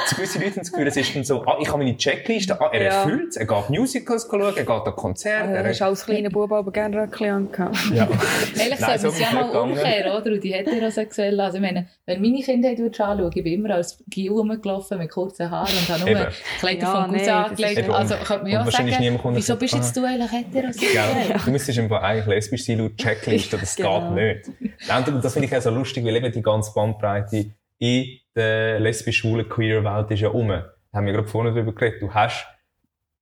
zu 0.06 0.14
gewissen 0.16 0.40
Leuten 0.42 0.60
das 0.60 0.72
Gefühl, 0.72 0.86
es 0.88 0.96
ist 0.96 1.14
dann 1.14 1.24
so, 1.24 1.42
ah, 1.44 1.58
ich 1.60 1.68
habe 1.68 1.78
meine 1.78 1.96
Checkliste, 1.96 2.58
ah, 2.58 2.70
er 2.72 2.82
Ja. 2.82 3.02
erfüllt 3.02 3.28
es, 3.28 3.36
er 3.36 3.46
geht 3.46 3.70
Musicals 3.70 4.26
schauen, 4.30 4.40
er 4.40 4.52
geht 4.52 4.68
an 4.68 4.96
Konzerte, 4.96 5.50
Er 5.52 5.56
er 5.64 5.68
hast 5.68 5.82
als 5.82 6.04
kleiner 6.06 6.30
Bub 6.30 6.50
aber 6.50 6.72
gerne 6.72 7.02
Röckchen 7.02 7.30
angehabt. 7.30 7.76
ja. 7.92 8.08
Ehrlich 8.58 8.76
gesagt, 8.76 9.00
so 9.00 9.08
muss 9.08 9.20
ja 9.20 9.26
ist 9.28 9.34
mal 9.34 9.50
umkehren, 9.56 10.12
oder? 10.20 10.32
Und 10.32 10.42
die 10.42 10.54
Heterosexuellen, 10.54 11.38
also 11.40 11.56
ich 11.58 11.62
meine, 11.62 11.86
wenn 12.06 12.22
meine 12.22 12.40
Kindheit 12.42 12.80
anschauen, 12.80 13.30
ich 13.34 13.44
bin 13.44 13.52
immer 13.52 13.74
als 13.74 14.02
Gil 14.08 14.30
rumgelaufen 14.32 14.98
mit 14.98 15.10
kurzen 15.10 15.50
Haaren 15.50 15.68
und 15.76 15.97
habe 16.00 16.10
nur 16.12 16.20
Eben. 16.22 16.32
Kleider 16.60 16.82
Ja, 16.82 17.02
vom 17.02 17.10
nee, 17.10 17.16
das 17.18 17.26
ist 17.26 17.32
angelegt. 17.32 17.78
eben- 17.78 17.92
Also 17.92 18.14
könnte 18.16 18.42
man 18.42 18.52
ja 18.52 18.62
auch 18.62 18.70
sagen, 18.70 19.20
wieso 19.34 19.56
bist 19.56 19.74
ah. 19.74 19.76
jetzt 19.78 19.96
du 19.96 20.04
eigentlich 20.04 20.32
heterosexuell? 20.32 20.92
Gell? 21.28 21.36
Du 21.44 21.50
müsstest 21.50 21.78
einfach 21.78 22.02
eigentlich 22.02 22.26
lesbisch 22.26 22.64
sein 22.64 22.78
laut 22.78 22.96
Checkliste, 22.96 23.58
das 23.58 23.76
Genau. 23.76 24.14
geht 24.14 24.46
nicht. 24.46 25.08
Und 25.08 25.24
das 25.24 25.32
finde 25.32 25.48
ich 25.48 25.56
auch 25.56 25.60
so 25.62 25.70
lustig, 25.70 26.04
weil 26.04 26.16
eben 26.16 26.32
die 26.32 26.42
ganze 26.42 26.72
Bandbreite 26.74 27.46
in 27.78 28.06
der 28.34 28.80
lesbisch-schwulen 28.80 29.48
Queer-Welt 29.48 30.10
ist 30.10 30.20
ja 30.20 30.28
um. 30.28 30.48
Da 30.48 30.64
haben 30.92 31.06
wir 31.06 31.12
gerade 31.12 31.28
vorhin 31.28 31.54
darüber 31.54 31.72
geredet. 31.72 32.02
Du 32.02 32.12
hast 32.12 32.46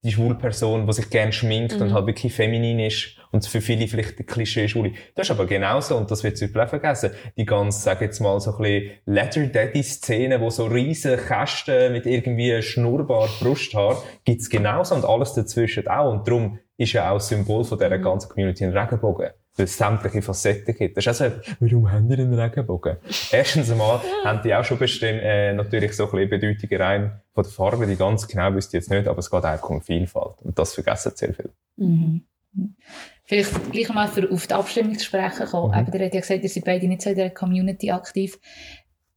die 0.06 0.12
schwule 0.12 0.36
Person, 0.36 0.86
die 0.86 0.92
sich 0.92 1.10
gerne 1.10 1.32
schminkt 1.32 1.74
und 1.74 1.92
halt 1.92 2.06
wirklich 2.06 2.32
feminin 2.32 2.78
ist 2.78 3.16
und 3.32 3.46
für 3.46 3.60
viele 3.60 3.88
vielleicht 3.88 4.18
der 4.18 4.26
Klischee-Schwule. 4.26 4.92
Das 5.14 5.26
ist 5.26 5.30
aber 5.32 5.46
genauso, 5.46 5.96
und 5.96 6.10
das 6.10 6.22
wird 6.22 6.38
zum 6.38 6.46
Beispiel 6.46 6.62
auch 6.62 6.68
vergessen, 6.68 7.10
die 7.36 7.44
ganze, 7.44 7.80
sag 7.80 8.00
jetzt 8.00 8.20
mal, 8.20 8.38
so 8.40 8.56
ein 8.56 8.62
bisschen 8.62 8.90
Leather 9.04 9.46
Daddy-Szene, 9.46 10.40
wo 10.40 10.50
so 10.50 10.66
riesen 10.66 11.16
Kästen 11.18 11.92
mit 11.92 12.06
irgendwie 12.06 12.62
Schnurrbart, 12.62 13.40
Brusthaar, 13.40 14.02
gibt's 14.24 14.48
genauso 14.48 14.94
und 14.94 15.04
alles 15.04 15.34
dazwischen 15.34 15.88
auch. 15.88 16.12
Und 16.12 16.26
darum 16.28 16.58
ist 16.76 16.92
ja 16.92 17.10
auch 17.10 17.14
das 17.14 17.28
Symbol 17.28 17.64
von 17.64 17.78
dieser 17.78 17.98
ganzen 17.98 18.28
Community 18.28 18.64
ein 18.64 18.76
Regenbogen. 18.76 19.30
Weil 19.56 19.64
es 19.64 19.78
sämtliche 19.78 20.20
Facetten 20.20 20.74
gibt. 20.74 20.96
Das 20.96 21.06
ist 21.06 21.22
auch 21.22 21.30
so, 21.30 21.54
warum 21.60 21.90
haben 21.90 22.08
die 22.08 22.14
einen 22.14 22.34
Regenbogen? 22.34 22.96
Erstens 23.30 23.70
einmal 23.70 24.00
haben 24.24 24.42
die 24.42 24.54
auch 24.54 24.64
schon 24.64 24.78
bestimmt, 24.78 25.20
äh, 25.22 25.54
natürlich 25.54 25.92
so 25.94 26.04
ein 26.04 26.10
bisschen 26.10 26.28
Bedeutungen 26.28 26.82
rein 26.82 27.20
von 27.32 27.44
der 27.44 27.52
Farbe, 27.52 27.86
die 27.86 27.96
ganz 27.96 28.28
genau 28.28 28.52
wüsste 28.52 28.76
ich 28.76 28.82
jetzt 28.82 28.90
nicht, 28.90 29.08
aber 29.08 29.18
es 29.18 29.30
geht 29.30 29.44
einfach 29.44 29.70
um 29.70 29.80
Vielfalt. 29.80 30.42
Und 30.42 30.58
das 30.58 30.74
vergessen 30.74 31.12
sehr 31.14 31.32
viel. 31.32 31.50
Mhm. 31.76 32.26
Vielleicht 33.24 33.72
gleich 33.72 33.88
mal 33.88 34.08
für 34.08 34.30
auf 34.30 34.46
die 34.46 34.54
Abstimmung 34.54 34.98
zu 34.98 35.04
sprechen 35.04 35.46
kommen. 35.46 35.72
Mhm. 35.72 35.88
Eben, 35.88 35.98
ihr 35.98 36.04
habt 36.04 36.14
ja 36.14 36.20
gesagt, 36.20 36.42
ihr 36.42 36.48
seid 36.48 36.64
beide 36.64 36.86
nicht 36.86 37.02
so 37.02 37.10
in 37.10 37.16
der 37.16 37.30
Community 37.30 37.90
aktiv. 37.90 38.38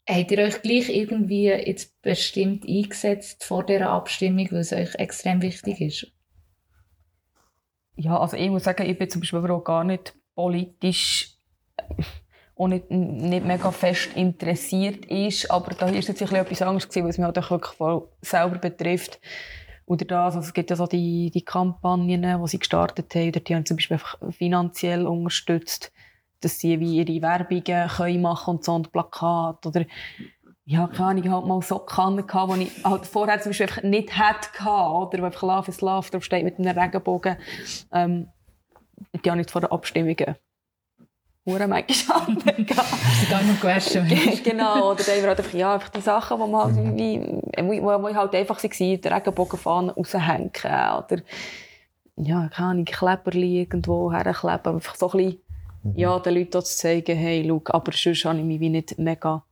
Habt 0.07 0.31
ihr 0.31 0.39
euch 0.39 0.61
gleich 0.61 0.89
irgendwie 0.89 1.45
jetzt 1.45 2.01
bestimmt 2.01 2.67
eingesetzt 2.67 3.43
vor 3.43 3.65
dieser 3.65 3.89
Abstimmung, 3.91 4.47
weil 4.51 4.59
es 4.59 4.73
euch 4.73 4.95
extrem 4.95 5.41
wichtig 5.41 5.81
ist? 5.81 6.07
Ja, 7.95 8.19
also 8.19 8.35
ich 8.35 8.49
muss 8.49 8.63
sagen, 8.63 8.89
ich 8.89 8.97
bin 8.97 9.09
zum 9.09 9.21
Beispiel 9.21 9.51
auch 9.51 9.63
gar 9.63 9.83
nicht 9.83 10.15
politisch 10.39 11.35
äh, 11.75 11.83
auch 12.55 12.69
nicht, 12.69 12.89
nicht 12.89 13.45
mega 13.45 13.71
fest 13.71 14.11
interessiert 14.15 15.05
ist, 15.05 15.51
aber 15.51 15.73
da 15.73 15.87
ist 15.87 16.07
jetzt 16.07 16.21
ein 16.21 16.33
etwas 16.33 16.61
anderes 16.61 16.85
es 16.85 16.95
mich 16.95 17.19
halt 17.19 17.35
wirklich 17.35 17.73
voll 17.73 18.07
selber 18.21 18.57
betrifft. 18.57 19.19
Oder 19.85 20.05
das, 20.05 20.35
also 20.35 20.47
es 20.47 20.53
gibt 20.53 20.69
ja 20.69 20.77
so 20.77 20.87
die, 20.87 21.29
die 21.29 21.43
Kampagnen, 21.43 22.41
die 22.41 22.47
sie 22.47 22.59
gestartet 22.59 23.13
haben, 23.15 23.29
oder 23.29 23.39
die 23.41 23.53
haben 23.55 23.65
zum 23.65 23.75
Beispiel 23.75 23.95
einfach 23.95 24.17
finanziell 24.31 25.07
unterstützt, 25.07 25.91
dass 26.39 26.57
sie 26.59 26.79
wie 26.79 27.03
ihre 27.03 27.21
Werbungen 27.21 27.89
können 27.89 28.21
machen 28.21 28.55
und 28.55 28.63
so 28.63 28.75
und 28.75 28.93
Plakate 28.93 29.67
oder 29.67 29.85
ja, 30.63 30.87
keine 30.87 31.09
Ahnung, 31.09 31.31
halt 31.31 31.45
mal 31.47 31.61
Socken 31.61 32.25
gehabt, 32.25 32.55
die 32.55 32.63
ich 32.63 32.85
halt 32.85 33.05
vorher 33.05 33.41
zum 33.41 33.49
Beispiel 33.49 33.89
nicht 33.89 34.09
gehabt, 34.09 34.51
oder 34.61 35.21
wo 35.21 35.25
einfach 35.25 35.41
Love 35.41 35.69
is 35.69 35.81
Love 35.81 36.09
drauf 36.11 36.23
steht 36.23 36.45
mit 36.45 36.59
einem 36.59 36.77
Regenbogen. 36.77 37.35
Ähm, 37.91 38.29
die 39.24 39.32
habe 39.32 39.41
ich 39.41 39.50
vor 39.50 39.62
den 39.62 39.72
Abstimmungen 39.72 40.36
hure 41.50 41.68
manchmal. 41.68 42.28
Sie 42.45 42.66
gar 43.30 43.43
nicht 43.43 43.62
gewaschen. 43.62 44.08
genau, 44.43 44.91
oder 44.91 45.04
dann 45.04 45.16
haben 45.16 45.22
wir 45.22 45.30
halt 45.30 45.39
einfach, 45.39 45.54
ja, 45.54 45.74
einfach 45.74 45.89
die 45.89 46.02
Sachen, 46.02 46.38
die 46.39 46.52
man 46.52 46.64
halt, 46.64 46.97
wie, 46.97 47.82
wo, 47.82 48.04
wo 48.04 48.14
halt 48.14 48.36
einfach 48.36 48.64
waren, 48.64 49.02
den 49.02 49.14
Regenbogenfahnen 49.14 49.89
raushängen, 49.91 50.52
oder, 50.58 51.22
ja, 52.18 52.50
keine 52.50 52.70
Ahnung, 52.70 52.86
Kleberli 52.86 53.62
irgendwo 53.62 54.12
herkleben, 54.12 54.76
einfach 54.76 54.95
so 54.95 55.12
ein 55.12 55.18
bisschen, 55.18 55.41
ja, 55.95 56.20
den 56.20 56.36
Leuten 56.36 56.64
zu 56.64 56.78
zeigen, 56.78 57.18
hey, 57.18 57.45
schau, 57.47 57.62
aber 57.66 57.91
sonst 57.93 58.26
habe 58.26 58.39
ich 58.39 58.45
mich 58.45 58.60
wie 58.60 58.70
nicht 58.70 59.00
mega 59.00 59.43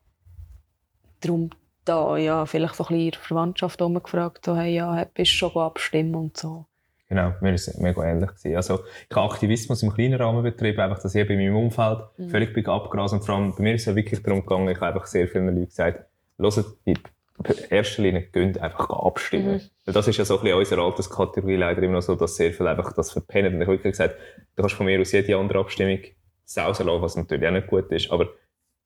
drum 1.21 1.49
da, 1.85 2.17
ja, 2.17 2.45
vielleicht 2.45 2.75
so 2.75 2.83
ein 2.83 2.87
bisschen 2.87 3.05
in 3.05 3.11
der 3.11 3.19
Verwandtschaft 3.21 3.81
rumgefragt, 3.81 4.45
so, 4.45 4.55
hey, 4.55 4.75
ja, 4.75 5.05
bist 5.13 5.31
du 5.31 5.35
schon 5.35 5.57
abstimmen 5.57 6.15
und 6.15 6.37
so. 6.37 6.65
Genau, 7.09 7.33
mir 7.39 7.53
ist 7.53 7.69
es 7.69 7.77
mega 7.77 8.03
ähnlich 8.03 8.29
gewesen. 8.29 8.55
Also, 8.55 8.79
ich 9.09 9.15
habe 9.15 9.31
Aktivismus 9.31 9.81
im 9.81 9.93
kleinen 9.93 10.15
Rahmen 10.15 10.43
betrieben, 10.43 10.81
einfach, 10.81 11.01
dass 11.01 11.15
ich 11.15 11.27
bei 11.27 11.35
meinem 11.35 11.55
Umfeld 11.55 11.99
völlig 12.29 12.53
bin 12.53 12.65
abgerast 12.65 13.13
und 13.13 13.23
vor 13.23 13.35
allem 13.35 13.55
bei 13.55 13.63
mir 13.63 13.75
ist 13.75 13.81
es 13.81 13.85
ja 13.87 13.95
wirklich 13.95 14.21
darum 14.21 14.41
gegangen, 14.41 14.67
ich 14.67 14.77
habe 14.77 14.87
einfach 14.87 15.05
sehr 15.05 15.27
vielen 15.27 15.47
Leuten 15.47 15.67
gesagt, 15.67 16.05
hört, 16.37 16.75
in 16.85 16.97
erster 17.69 18.01
Linie 18.01 18.23
geht 18.23 18.59
einfach 18.59 18.89
abstimmen. 18.89 19.61
Weil 19.85 19.93
das 19.93 20.07
ist 20.07 20.17
ja 20.17 20.25
so 20.25 20.37
ein 20.37 20.43
bisschen 20.43 20.57
unsere 20.57 20.81
Alterskategorie 20.81 21.55
leider 21.55 21.83
immer 21.83 21.95
noch 21.95 22.01
so, 22.01 22.15
dass 22.15 22.35
sehr 22.35 22.51
viel 22.51 22.67
einfach 22.67 22.93
das 22.93 23.11
verpennen. 23.11 23.53
Und 23.53 23.61
ich 23.61 23.67
habe 23.67 23.77
wirklich 23.77 23.93
gesagt, 23.93 24.15
du 24.55 24.63
kannst 24.63 24.75
von 24.75 24.85
mir 24.85 24.99
aus 24.99 25.11
jede 25.11 25.37
andere 25.37 25.59
Abstimmung 25.59 25.99
sausen 26.45 26.87
lassen, 26.87 27.01
was 27.01 27.15
natürlich 27.15 27.47
auch 27.47 27.51
nicht 27.51 27.67
gut 27.67 27.91
ist, 27.91 28.11
aber 28.11 28.29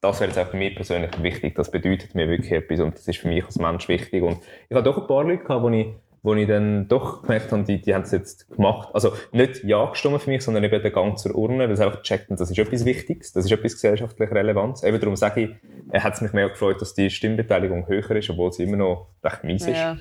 das 0.02 0.20
wäre 0.20 0.32
jetzt 0.32 0.40
auch 0.40 0.50
für 0.50 0.58
mich 0.58 0.76
persönlich 0.76 1.12
wichtig. 1.22 1.56
Das 1.56 1.70
bedeutet 1.70 2.16
mir 2.16 2.28
wirklich 2.28 2.52
etwas 2.52 2.80
und 2.80 2.96
das 2.96 3.08
ist 3.08 3.20
für 3.20 3.28
mich 3.28 3.46
als 3.46 3.60
Mensch 3.60 3.88
wichtig. 3.88 4.24
Und 4.24 4.40
ich 4.68 4.76
habe 4.76 4.84
doch 4.84 4.98
ein 4.98 5.08
paar 5.08 5.24
Leute 5.24 5.44
gehabt, 5.44 5.64
wo 5.64 5.70
ich 5.70 5.88
wo 6.24 6.36
ich 6.36 6.48
dann 6.48 6.88
doch 6.88 7.24
gemerkt 7.24 7.52
habe, 7.52 7.64
die, 7.64 7.82
die 7.82 7.96
haben 7.96 8.04
es 8.04 8.12
jetzt 8.12 8.50
gemacht. 8.50 8.90
Also 8.94 9.14
nicht 9.32 9.64
ja 9.64 9.90
gestimmt 9.90 10.22
für 10.22 10.30
mich, 10.30 10.44
sondern 10.44 10.64
eben 10.64 10.82
den 10.82 10.94
Gang 10.94 11.18
zur 11.18 11.36
Urne, 11.36 11.68
weil 11.68 11.76
sie 11.76 11.84
einfach 11.84 12.02
gecheckt 12.02 12.30
haben, 12.30 12.38
das 12.38 12.52
ist 12.52 12.58
etwas 12.60 12.86
Wichtiges, 12.86 13.34
das 13.34 13.46
ist 13.46 13.52
etwas 13.52 13.74
gesellschaftlich 13.74 14.30
Relevantes. 14.30 14.84
Eben 14.84 15.00
darum 15.00 15.16
sage 15.16 15.42
ich, 15.42 15.50
äh, 15.92 16.00
hat 16.00 16.14
es 16.14 16.22
mich 16.22 16.34
mehr 16.34 16.50
gefreut, 16.50 16.80
dass 16.80 16.94
die 16.94 17.10
Stimmbeteiligung 17.10 17.88
höher 17.88 18.12
ist, 18.12 18.30
obwohl 18.30 18.52
sie 18.52 18.64
immer 18.64 18.78
noch 18.78 19.08
recht 19.24 19.44
mies 19.44 19.66
ist. 19.66 19.78
Ja. 19.78 19.98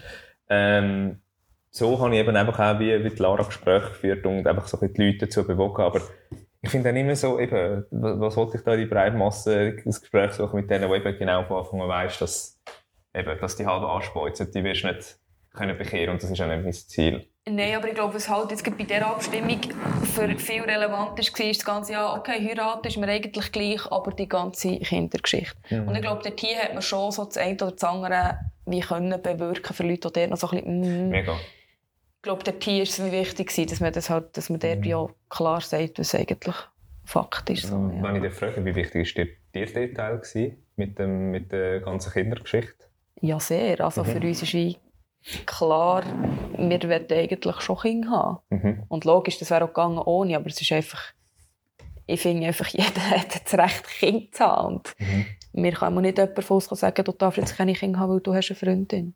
Ähm, 0.50 1.20
so 1.70 1.98
habe 2.00 2.14
ich 2.14 2.20
eben 2.20 2.36
einfach 2.36 2.58
auch 2.58 2.80
wie, 2.80 3.02
wie 3.02 3.10
die 3.10 3.22
Lara 3.22 3.44
Gespräche 3.44 3.88
geführt 3.88 4.26
und 4.26 4.46
einfach 4.46 4.66
so 4.66 4.78
ein 4.78 4.92
die 4.92 5.02
Leute 5.02 5.26
dazu 5.26 5.46
bewogen. 5.46 5.82
Aber 5.82 6.02
ich 6.60 6.68
finde 6.68 6.90
dann 6.90 6.96
immer 6.96 7.16
so, 7.16 7.38
eben, 7.38 7.86
was, 7.90 8.20
was 8.20 8.36
wollte 8.36 8.58
ich 8.58 8.64
da 8.64 8.74
in 8.74 8.80
die 8.80 8.86
Breitmasse, 8.86 9.76
das 9.84 10.00
Gespräch 10.00 10.32
suchen 10.32 10.56
mit 10.56 10.70
denen, 10.70 10.90
die 10.90 10.96
eben 10.96 11.18
genau 11.18 11.44
von 11.44 11.58
Anfang 11.58 11.80
an 11.80 11.88
weisst, 11.88 12.20
dass, 12.20 12.60
eben, 13.14 13.38
dass 13.40 13.56
die 13.56 13.66
halb 13.66 13.84
anspeuzen, 13.84 14.50
die 14.50 14.64
wirst 14.64 14.84
nicht 14.84 15.19
können 15.54 15.76
bekehren 15.76 16.10
und 16.14 16.22
das 16.22 16.30
ist 16.30 16.40
auch 16.40 16.46
nicht 16.46 16.62
mein 16.62 16.72
Ziel. 16.72 17.26
Nein, 17.48 17.74
aber 17.74 17.88
ich 17.88 17.94
glaube, 17.94 18.14
was 18.14 18.28
halt 18.28 18.50
jetzt 18.50 18.64
bei 18.64 18.84
dieser 18.84 19.06
Abstimmung 19.06 19.58
für 20.14 20.28
viel 20.38 20.62
relevant 20.62 21.18
ist, 21.18 21.36
war 21.38 21.46
das 21.48 21.64
ganze 21.64 21.92
Jahr, 21.92 22.16
okay, 22.18 22.46
heiraten 22.46 22.86
ist 22.86 22.96
mir 22.98 23.08
eigentlich 23.08 23.50
gleich, 23.50 23.90
aber 23.90 24.12
die 24.12 24.28
ganze 24.28 24.78
Kindergeschichte. 24.78 25.56
Mhm. 25.70 25.88
Und 25.88 25.94
ich 25.96 26.02
glaube, 26.02 26.20
dort 26.22 26.38
hier 26.38 26.58
hat 26.58 26.74
man 26.74 26.82
schon 26.82 27.10
so 27.10 27.24
das 27.24 27.38
eine 27.38 27.54
oder 27.54 27.72
das 27.72 27.82
andere 27.84 28.38
wie 28.66 28.80
können 28.80 29.20
bewirken 29.20 29.74
für 29.74 29.82
Leute, 29.82 30.08
die 30.08 30.20
dort 30.20 30.30
noch 30.30 30.36
so 30.36 30.50
ein 30.50 30.56
bisschen, 30.58 31.08
mm, 31.08 31.10
Mega. 31.10 31.32
ich 31.32 32.22
glaube, 32.22 32.44
dort 32.44 32.62
hier 32.62 32.82
ist 32.84 32.98
es 32.98 33.10
wichtig 33.10 33.68
dass 33.68 33.80
man 33.80 33.92
das 33.92 34.10
halt, 34.10 34.36
dass 34.36 34.50
man 34.50 34.60
dort 34.60 34.84
ja 34.84 35.06
klar 35.28 35.60
sagt, 35.60 35.98
was 35.98 36.14
eigentlich 36.14 36.54
Fakt 37.04 37.50
ist. 37.50 37.62
So, 37.66 37.74
Mhm. 37.76 38.02
Wenn 38.02 38.14
ja. 38.16 38.22
ich 38.22 38.28
dich 38.28 38.38
frage, 38.38 38.64
wie 38.64 38.74
wichtig 38.74 39.02
ist 39.08 39.16
dir 39.16 39.26
dir 39.52 39.66
der 39.66 39.94
Teil 39.94 40.18
gewesen, 40.18 40.62
mit, 40.76 40.96
dem, 40.98 41.30
mit 41.32 41.50
der 41.50 41.80
ganzen 41.80 42.12
Kindergeschichte? 42.12 42.84
ja, 43.22 43.40
sehr. 43.40 43.80
Also 43.80 44.04
Mhm. 44.04 44.06
für 44.08 44.20
uns 44.20 44.42
ist 44.42 44.54
wie 44.54 44.76
klar, 45.46 46.02
wir 46.56 46.82
wollen 46.82 47.06
eigentlich 47.10 47.60
schon 47.60 47.78
Kinder 47.78 48.10
haben. 48.10 48.38
Mhm. 48.50 48.82
Und 48.88 49.04
logisch, 49.04 49.38
das 49.38 49.50
wäre 49.50 49.64
auch 49.64 49.68
gegangen 49.68 49.98
ohne, 49.98 50.36
aber 50.36 50.46
es 50.46 50.60
ist 50.60 50.72
einfach, 50.72 51.02
ich 52.06 52.20
finde 52.20 52.46
einfach, 52.46 52.66
jeder 52.72 53.10
hat 53.10 53.44
das 53.44 53.54
Recht, 53.58 53.84
Kind 53.98 54.34
zu 54.34 54.44
haben. 54.44 54.76
Und 54.76 54.94
Mhm. 54.98 55.26
mir 55.52 55.72
kann 55.72 55.94
man 55.94 56.02
nicht 56.02 56.18
jemand 56.18 56.44
von 56.44 56.56
uns 56.56 56.66
sagen, 56.66 57.04
du 57.04 57.12
darfst 57.12 57.38
jetzt 57.38 57.56
keine 57.56 57.72
Kinder 57.74 57.98
haben, 57.98 58.12
weil 58.12 58.20
du 58.20 58.34
hast 58.34 58.50
eine 58.50 58.56
Freundin. 58.56 59.14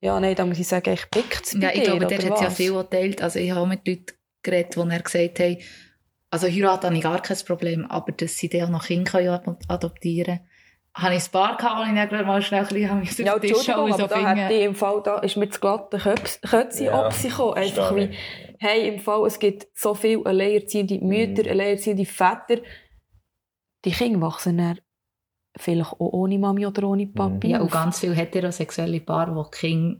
Ja, 0.00 0.18
nein, 0.18 0.34
da 0.34 0.44
muss 0.44 0.58
ich 0.58 0.66
sagen, 0.66 0.92
ich 0.92 1.08
pickt 1.10 1.46
es 1.46 1.52
Ja, 1.52 1.68
ich 1.68 1.84
dir, 1.84 1.96
glaube, 1.96 2.06
dort 2.06 2.24
hat 2.24 2.34
es 2.34 2.40
ja 2.40 2.50
viel 2.50 2.72
geteilt. 2.74 3.22
Also 3.22 3.38
ich 3.38 3.50
habe 3.52 3.60
auch 3.60 3.66
mit 3.66 3.86
Leuten 3.86 4.06
geredet, 4.42 4.74
die 4.74 4.78
dann 4.80 5.02
gesagt 5.02 5.38
haben, 5.38 5.58
also 6.30 6.48
heiraten 6.48 6.86
habe 6.86 6.96
ich 6.96 7.02
gar 7.02 7.22
kein 7.22 7.36
Problem, 7.46 7.86
aber 7.86 8.10
dass 8.10 8.36
sie 8.36 8.48
dann 8.48 8.62
auch 8.64 8.68
noch 8.70 8.86
Kinder 8.86 9.42
adoptieren 9.68 10.38
können. 10.38 10.48
Habe 10.94 11.14
ich 11.14 11.24
ein 11.24 11.30
paar 11.30 11.56
gehabt, 11.56 11.78
wo 11.78 11.90
ich 12.02 12.08
dann 12.10 12.26
mal 12.26 12.42
schnell 12.42 12.60
ein 12.62 12.66
bisschen 12.68 12.90
auf 12.90 13.16
den 13.16 13.26
Ja, 13.26 13.38
Tisch 13.38 13.68
aber 13.70 13.92
so 13.92 14.06
da 14.06 14.22
hat 14.22 14.50
die 14.50 14.60
im 14.62 14.74
Fall, 14.74 15.02
da 15.02 15.18
ist 15.20 15.36
mir 15.36 15.46
das 15.46 15.58
glatte 15.60 15.98
Kötzi 15.98 16.84
Ja, 16.84 17.08
gekommen. 17.08 17.54
Einfach 17.54 17.96
wie, 17.96 18.10
hey, 18.58 18.88
im 18.88 19.00
Fall, 19.00 19.26
es 19.26 19.38
gibt 19.38 19.66
so 19.74 19.94
viele 19.94 20.26
alleinerziehende 20.26 20.98
Mütter, 20.98 21.44
Mhm. 21.44 21.48
alleinerziehende 21.50 22.04
Väter. 22.04 22.60
Die 23.84 23.90
Kinder 23.90 24.20
wachsen 24.20 24.58
dann 24.58 24.80
vielleicht 25.56 25.92
auch 25.92 26.00
ohne 26.12 26.38
Mami 26.38 26.66
oder 26.66 26.84
ohne 26.84 27.06
Papi 27.06 27.48
Ja, 27.50 27.60
und 27.60 27.70
ganz 27.72 28.00
viele 28.00 28.14
heterosexuelle 28.14 29.00
Paare, 29.00 29.34
wo 29.34 29.44
die 29.44 29.50
Kinder 29.58 29.98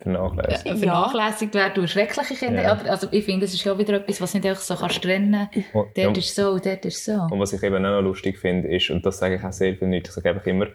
Vernachlässigt. 0.00 0.66
Ja. 0.66 0.76
vernachlässigt 0.76 1.54
werden 1.54 1.72
durch 1.74 1.90
schreckliche 1.90 2.34
Kinder. 2.34 2.62
Ja. 2.62 2.72
Aber, 2.72 2.88
Also 2.88 3.08
ich 3.10 3.24
finde, 3.24 3.46
das 3.46 3.54
ist 3.54 3.64
ja 3.64 3.76
wieder 3.76 3.94
etwas, 3.94 4.20
was 4.20 4.32
nicht 4.34 4.46
einfach 4.46 4.62
so 4.62 4.76
kannst 4.76 5.02
trennen 5.02 5.48
kannst. 5.52 5.74
Und, 5.74 5.88
Dort 5.96 6.18
ist 6.18 6.34
so, 6.34 6.58
dort 6.58 6.84
ist 6.84 7.04
so. 7.04 7.12
und 7.12 7.40
was 7.40 7.52
ich 7.52 7.62
eben 7.62 7.84
auch 7.84 7.90
noch 7.90 8.02
lustig 8.02 8.38
finde, 8.38 8.68
ist, 8.68 8.90
und 8.90 9.04
das 9.04 9.18
sage 9.18 9.36
ich 9.36 9.44
auch 9.44 9.52
sehr 9.52 9.76
viel 9.76 9.88
Leuten, 9.88 10.06
ich 10.06 10.12
sage 10.12 10.30
einfach 10.30 10.46
immer, 10.46 10.68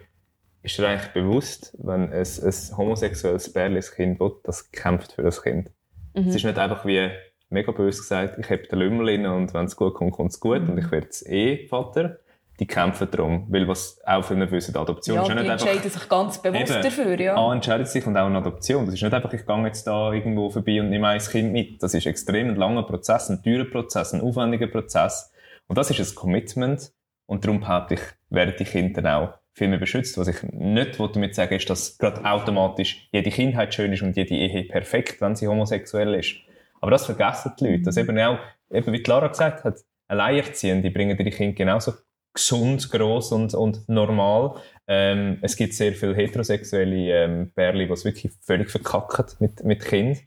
ist 0.62 0.78
dir 0.78 0.88
eigentlich 0.88 1.12
bewusst, 1.12 1.76
wenn 1.78 2.12
ein, 2.12 2.12
ein 2.12 2.76
homosexuelles 2.76 3.52
Pärchen 3.52 3.76
ein 3.76 3.82
Kind 3.82 4.20
will, 4.20 4.32
das 4.44 4.70
kämpft 4.72 5.12
für 5.12 5.22
das 5.22 5.42
Kind. 5.42 5.70
Mhm. 6.14 6.28
Es 6.28 6.34
ist 6.36 6.44
nicht 6.44 6.58
einfach 6.58 6.84
wie 6.84 7.10
mega 7.48 7.72
böse 7.72 8.00
gesagt, 8.00 8.38
ich 8.38 8.50
habe 8.50 8.62
den 8.62 8.78
Lümmel 8.78 9.26
und 9.26 9.54
wenn 9.54 9.66
es 9.66 9.76
gut 9.76 9.94
kommt, 9.94 10.12
kommt 10.12 10.32
es 10.32 10.40
gut 10.40 10.68
und 10.68 10.76
ich 10.78 10.90
werde 10.90 11.06
jetzt 11.06 11.26
eh 11.28 11.66
Vater. 11.66 12.18
Die 12.60 12.66
kämpfen 12.66 13.08
darum, 13.10 13.46
weil 13.48 13.66
was 13.66 14.00
auch 14.06 14.22
viele 14.24 14.48
wissen, 14.48 14.76
Adoption 14.76 15.16
ja, 15.16 15.22
ist 15.22 15.28
die 15.28 15.34
ja 15.34 15.42
nicht 15.42 15.50
einfach... 15.50 15.66
entscheiden 15.66 15.90
sich 15.90 16.08
ganz 16.08 16.40
bewusst 16.40 16.70
Eben. 16.70 16.82
dafür, 16.82 17.20
ja. 17.20 17.36
A 17.36 17.52
entscheidet 17.52 17.88
sich 17.88 18.06
und 18.06 18.16
auch 18.16 18.26
eine 18.26 18.38
Adoption. 18.38 18.84
Das 18.86 18.94
ist 18.94 19.02
nicht 19.02 19.12
einfach, 19.12 19.32
ich 19.32 19.44
gehe 19.44 19.64
jetzt 19.64 19.86
da 19.88 20.12
irgendwo 20.12 20.50
vorbei 20.50 20.80
und 20.80 20.90
nehme 20.90 21.08
ein 21.08 21.18
Kind 21.18 21.52
mit. 21.52 21.82
Das 21.82 21.94
ist 21.94 22.06
extrem 22.06 22.50
ein 22.50 22.56
langer 22.56 22.84
Prozess, 22.84 23.28
ein 23.28 23.42
teurer 23.42 23.64
Prozess, 23.64 24.12
ein 24.12 24.20
aufwendiger 24.20 24.68
Prozess. 24.68 25.32
Und 25.66 25.78
das 25.78 25.90
ist 25.90 26.12
ein 26.12 26.14
Commitment. 26.14 26.92
Und 27.26 27.44
darum 27.44 27.58
behaupte 27.58 27.94
ich, 27.94 28.00
werden 28.30 28.54
die 28.56 28.64
Kinder 28.64 29.02
dann 29.02 29.14
auch 29.14 29.34
viel 29.54 29.68
mehr 29.68 29.78
beschützt. 29.78 30.16
Was 30.18 30.28
ich 30.28 30.42
nicht 30.44 31.00
damit 31.00 31.34
sagen 31.34 31.54
ist, 31.54 31.68
dass 31.68 31.98
gerade 31.98 32.24
automatisch 32.24 33.08
jede 33.10 33.30
Kindheit 33.30 33.74
schön 33.74 33.92
ist 33.92 34.02
und 34.02 34.16
jede 34.16 34.34
Ehe 34.34 34.64
perfekt, 34.64 35.20
wenn 35.20 35.34
sie 35.34 35.48
homosexuell 35.48 36.14
ist. 36.14 36.36
Aber 36.80 36.90
das 36.90 37.06
vergessen 37.06 37.52
die 37.58 37.66
Leute. 37.66 37.82
Dass 37.82 37.96
eben 37.96 38.18
auch, 38.20 38.38
eben 38.70 38.92
wie 38.92 39.02
Clara 39.02 39.28
gesagt 39.28 39.64
hat, 39.64 39.78
Alleinerziehende 40.06 40.90
bringen 40.90 41.18
ihre 41.18 41.30
Kinder 41.30 41.54
genauso 41.54 41.94
gesund, 42.34 42.90
gross 42.90 43.32
und, 43.32 43.54
und 43.54 43.88
normal. 43.88 44.56
Ähm, 44.86 45.38
es 45.40 45.56
gibt 45.56 45.72
sehr 45.72 45.92
viele 45.92 46.14
heterosexuelle 46.14 47.24
ähm, 47.24 47.52
Pärchen, 47.54 47.86
die 47.86 47.92
es 47.92 48.04
wirklich 48.04 48.32
völlig 48.42 48.70
verkacken 48.70 49.24
mit, 49.38 49.64
mit 49.64 49.84
Kind. 49.84 50.22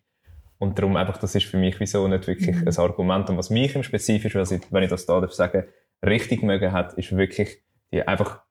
Und 0.58 0.80
darum 0.80 0.96
einfach, 0.96 1.18
das 1.18 1.36
ist 1.36 1.46
für 1.46 1.58
mich 1.58 1.80
wieso 1.80 2.08
nicht 2.08 2.26
wirklich 2.26 2.56
Mhm. 2.56 2.68
ein 2.68 2.78
Argument. 2.78 3.30
Und 3.30 3.38
was 3.38 3.50
mich 3.52 3.76
im 3.76 3.84
Spezifischen, 3.84 4.44
wenn 4.72 4.84
ich 4.84 4.90
das 4.90 5.06
da 5.06 5.20
darf 5.20 5.34
sagen, 5.34 5.66
richtig 6.04 6.42
mögen 6.42 6.72
hat, 6.72 6.94
ist 6.94 7.16
wirklich 7.16 7.62
die 7.92 8.02
einfach 8.02 8.42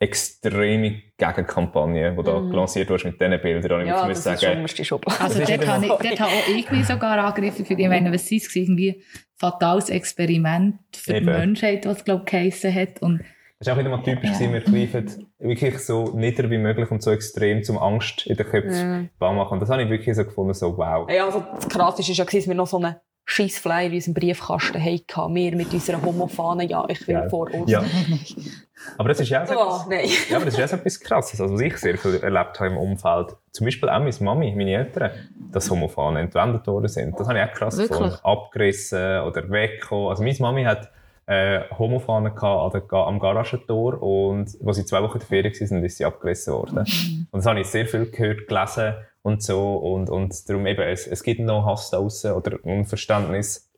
extreme 0.00 1.02
Gegenkampagne, 1.18 2.16
die 2.16 2.22
da 2.22 2.40
Mhm. 2.40 2.52
lanciert 2.52 2.88
wurde 2.90 3.06
mit 3.08 3.20
diesen 3.20 3.40
Bildern. 3.42 3.80
Und 3.80 3.86
ich 3.86 3.92
ja, 3.92 4.06
muss 4.06 4.22
das 4.22 4.40
sagen, 4.40 4.64
ist 4.64 4.86
schon. 4.86 5.00
Also 5.20 5.38
Das 5.38 5.48
ist 5.50 5.50
dort 5.50 5.66
habe, 5.68 5.84
ich, 5.84 5.90
dort 5.92 6.20
habe 6.20 6.30
auch 6.32 6.48
ich 6.56 6.70
mich 6.70 6.86
sogar 6.86 7.18
angegriffen. 7.18 7.64
Für 7.66 7.76
die, 7.76 7.82
ich 7.82 7.88
meine, 7.88 8.12
was 8.12 8.30
ist 8.32 8.48
es? 8.48 8.56
Irgendwie 8.56 8.90
ein 8.90 9.02
fatales 9.36 9.90
Experiment 9.90 10.76
für 10.94 11.14
Eben. 11.14 11.26
die 11.26 11.32
Menschheit, 11.32 11.86
was 11.86 12.04
glaube 12.04 12.22
ich 12.24 12.30
geheissen 12.30 12.74
hat. 12.74 13.00
Und 13.02 13.20
Das 13.58 13.68
war 13.68 13.74
auch 13.74 13.78
wieder 13.78 13.90
mal 13.90 14.02
typisch, 14.02 14.30
Ja. 14.40 14.52
wir 14.52 14.60
greifen 14.60 15.26
wirklich 15.38 15.78
so 15.80 16.16
nieder 16.16 16.48
wie 16.50 16.56
möglich 16.58 16.90
und 16.90 17.02
so 17.02 17.10
extrem 17.10 17.62
zum 17.62 17.76
Angst 17.76 18.26
in 18.26 18.36
den 18.36 18.46
Köpfen 18.46 19.10
Ja. 19.20 19.32
machen. 19.32 19.52
Und 19.54 19.60
das 19.60 19.68
habe 19.68 19.82
ich 19.82 19.90
wirklich 19.90 20.16
so 20.16 20.24
gefunden, 20.24 20.54
so 20.54 20.78
wow. 20.78 21.10
Ja, 21.10 21.26
also 21.26 21.44
das 21.54 21.68
Krasse 21.68 21.98
war 22.02 22.08
ja, 22.14 22.24
dass 22.24 22.48
wir 22.48 22.54
noch 22.54 22.66
so 22.66 22.78
einen 22.78 22.96
Scheissflyer 23.24 23.86
in 23.86 23.94
unserem 23.94 24.14
Briefkasten 24.14 24.82
hatten. 24.84 25.34
Wir 25.34 25.54
mit 25.56 25.72
unserer 25.72 26.02
Homofahne, 26.02 26.64
ja, 26.68 26.84
ich 26.88 27.06
will 27.06 27.14
Geil. 27.14 27.30
vor 27.30 27.52
uns. 27.54 27.70
Ja. 27.70 27.82
Aber 28.98 29.10
das 29.10 29.20
ist 29.20 29.28
ja 29.28 29.42
auch 29.42 29.46
so 29.46 29.54
Oh, 29.54 29.90
etwas, 29.92 30.28
ja, 30.30 30.36
aber 30.36 30.44
das 30.46 30.54
ist 30.54 30.60
ja 30.60 30.68
so 30.68 30.76
etwas 30.76 31.00
Krasses. 31.00 31.38
Also, 31.40 31.52
was 31.54 31.60
ich 31.60 31.76
sehr 31.76 31.98
viel 31.98 32.14
erlebt 32.14 32.58
habe 32.60 32.70
im 32.70 32.78
Umfeld, 32.78 33.36
zum 33.52 33.66
Beispiel 33.66 33.90
auch 33.90 33.98
meine 33.98 34.14
Mami, 34.20 34.54
meine 34.56 34.72
Eltern, 34.74 35.10
dass 35.52 35.70
Homofahnen 35.70 36.24
entwendet 36.24 36.66
worden 36.66 36.88
sind. 36.88 37.18
Das 37.20 37.28
habe 37.28 37.38
ich 37.38 37.44
auch 37.44 37.52
krass 37.52 37.76
Wirklich? 37.76 37.98
gefunden. 37.98 38.16
Abgerissen 38.24 39.20
oder 39.20 39.50
weggekommen. 39.50 40.08
Also, 40.08 40.22
meine 40.22 40.36
Mami 40.40 40.64
hat 40.64 40.90
äh, 41.26 41.60
Homofahnen 41.78 42.34
gehabt 42.34 42.64
an 42.64 42.70
der, 42.72 42.80
Ga- 42.88 43.06
am 43.06 43.18
Garagentor 43.20 44.02
und 44.02 44.48
als 44.66 44.76
sie 44.78 44.86
zwei 44.86 45.02
Wochen 45.02 45.18
in 45.18 45.18
der 45.20 45.28
Ferien 45.28 45.70
waren, 45.70 45.84
ist 45.84 45.98
sie 45.98 46.04
abgerissen 46.06 46.54
worden. 46.54 46.78
Und 46.78 47.28
das 47.32 47.44
habe 47.46 47.60
ich 47.60 47.66
sehr 47.66 47.84
viel 47.86 48.10
gehört, 48.10 48.48
gelesen 48.48 48.94
und 49.22 49.42
so. 49.42 49.74
Und, 49.74 50.10
und 50.10 50.48
darum 50.48 50.66
eben, 50.66 50.82
es, 50.82 51.06
es 51.06 51.22
gibt 51.22 51.40
noch 51.40 51.66
Hass 51.66 51.90
da 51.90 51.98
draussen 51.98 52.32
oder 52.32 52.58
Unverständnis. 52.64 53.70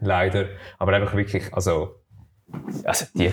Leider. 0.00 0.48
Aber 0.78 0.92
einfach 0.92 1.14
wirklich, 1.14 1.52
also, 1.52 2.00
also 2.84 3.06
die 3.14 3.32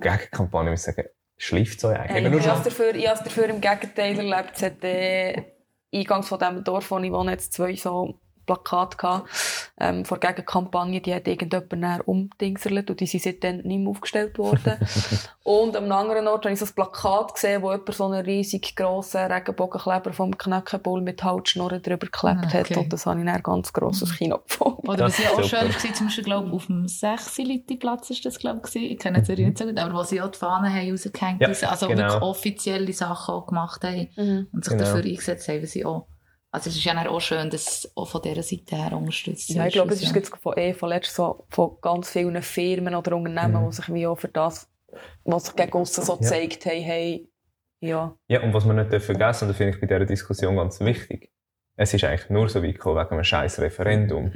Gegenkampagne, 0.00 0.70
muss 0.70 0.86
ich 0.86 0.94
sagen, 0.94 1.08
schleift 1.36 1.80
so 1.80 1.88
eigentlich. 1.88 2.10
Hey, 2.10 2.38
ich 2.38 2.48
habe 2.48 2.64
dafür, 2.64 2.94
ich 2.94 3.06
habe 3.06 3.18
es 3.18 3.24
dafür 3.24 3.48
im 3.48 3.60
Gegenteil 3.60 4.18
erlebt. 4.18 4.52
Es 4.54 4.62
hat 4.62 4.84
äh, 4.84 5.42
eingangs 5.92 6.28
von 6.28 6.38
dem 6.38 6.64
Dorf, 6.64 6.90
wo 6.90 6.98
ich 6.98 7.12
wohne, 7.12 7.32
jetzt 7.32 7.52
zwei 7.52 7.74
so 7.74 8.18
Plakate 8.46 8.96
gehabt, 8.96 9.28
ähm, 9.80 10.04
vor 10.04 10.18
Gegenkampagne. 10.18 11.00
Die 11.00 11.14
hat 11.14 11.26
irgendjemand 11.28 11.72
näher 11.72 12.08
umdingserlet 12.08 12.88
und 12.90 13.00
die 13.00 13.06
sind 13.06 13.22
seitdem 13.22 13.58
nicht 13.58 13.80
mehr 13.80 13.90
aufgestellt 13.90 14.38
worden. 14.38 14.76
und 15.42 15.76
am 15.76 15.90
anderen 15.92 16.26
Ort 16.28 16.44
habe 16.44 16.52
ich 16.54 16.60
so 16.60 16.66
ein 16.66 16.72
Plakat 16.74 17.34
gesehen, 17.34 17.62
wo 17.62 17.70
jemand 17.72 17.92
so 17.94 18.04
einen 18.06 18.24
riesig 18.24 18.74
grossen 18.76 19.20
Regenbogenkleber 19.30 20.12
vom 20.12 20.36
Knäckebull 20.36 21.02
mit 21.02 21.22
Halsschnurren 21.22 21.82
drüber 21.82 22.06
geklebt 22.06 22.40
Ah, 22.46 22.52
hat. 22.52 22.70
okay. 22.70 22.78
Und 22.78 22.92
das 22.92 23.04
habe 23.06 23.20
ich 23.20 23.26
dann 23.26 23.34
ein 23.36 23.42
ganz 23.42 23.72
grosses 23.72 24.16
Kino 24.16 24.38
gefunden. 24.38 24.88
Oder 24.88 25.06
was 25.06 25.18
ja 25.18 25.30
auch 25.30 25.42
schön 25.42 25.68
war, 25.68 25.94
zum 25.94 26.06
Beispiel, 26.06 26.24
glaube 26.24 26.48
ich, 26.48 26.52
auf 26.54 26.66
dem 26.66 26.86
6 26.88 27.36
Platz 27.80 28.10
ist 28.10 28.24
das, 28.24 28.38
glaube 28.38 28.60
ich, 28.72 28.76
ich 28.92 28.98
kenne 28.98 29.22
Zürich 29.22 29.44
nicht 29.46 29.58
so 29.58 29.64
gut, 29.66 29.78
aber 29.78 29.94
wo 29.94 30.02
sie 30.02 30.20
auch 30.22 30.30
die 30.30 30.38
Fahnen 30.38 30.72
haben 30.72 30.90
rausgehängt 30.90 31.40
Ja, 31.40 31.48
haben, 31.48 31.64
also 31.66 31.88
genau. 31.88 32.02
wirklich 32.04 32.22
offizielle 32.22 32.92
Sachen 32.92 33.34
auch 33.34 33.46
gemacht 33.46 33.82
haben 33.84 34.08
Mhm. 34.16 34.46
und 34.52 34.64
sich 34.64 34.72
Genau. 34.72 34.84
dafür 34.84 35.04
eingesetzt 35.04 35.48
haben, 35.48 35.58
weil 35.60 35.66
sie 35.66 35.84
auch, 35.84 36.06
also 36.50 36.70
es 36.70 36.76
ist 36.76 36.84
ja 36.84 37.08
auch 37.08 37.20
schön, 37.20 37.50
dass 37.50 37.66
es 37.84 37.92
auch 37.96 38.08
von 38.08 38.22
dieser 38.22 38.42
Seite 38.42 38.76
her 38.76 38.92
unterstützt 38.96 39.50
Ja, 39.50 39.62
ich 39.62 39.68
ist. 39.68 39.72
glaube, 39.74 39.92
es 39.94 40.00
ist 40.02 40.08
Also, 40.08 40.18
jetzt 40.20 40.36
von, 40.36 40.56
eh, 40.56 40.72
von, 40.74 40.92
so, 41.02 41.46
von 41.50 41.76
ganz 41.80 42.10
vielen 42.10 42.40
Firmen 42.42 42.94
oder 42.94 43.16
Unternehmen, 43.16 43.62
Mhm. 43.64 43.70
die 43.70 43.76
sich 43.76 43.92
wie 43.92 44.06
auch 44.06 44.16
für 44.18 44.28
das, 44.28 44.68
was 45.24 45.46
sich 45.46 45.56
gegen 45.56 45.72
aussen 45.72 46.02
so 46.04 46.12
Ja. 46.14 46.18
gezeigt 46.18 46.66
haben, 46.66 46.80
hey, 46.82 47.28
ja. 47.80 48.16
Ja, 48.28 48.42
und 48.42 48.54
was 48.54 48.64
man 48.64 48.76
nicht 48.76 49.02
vergessen 49.02 49.44
und 49.44 49.48
das 49.50 49.56
finde 49.56 49.74
ich 49.74 49.80
bei 49.80 49.86
dieser 49.86 50.06
Diskussion 50.06 50.56
ganz 50.56 50.80
wichtig, 50.80 51.30
es 51.76 51.92
ist 51.92 52.04
eigentlich 52.04 52.30
nur 52.30 52.48
so 52.48 52.62
weit 52.62 52.74
gekommen 52.74 52.98
wegen 52.98 53.10
einem 53.10 53.24
scheiß 53.24 53.60
Referendum. 53.60 54.32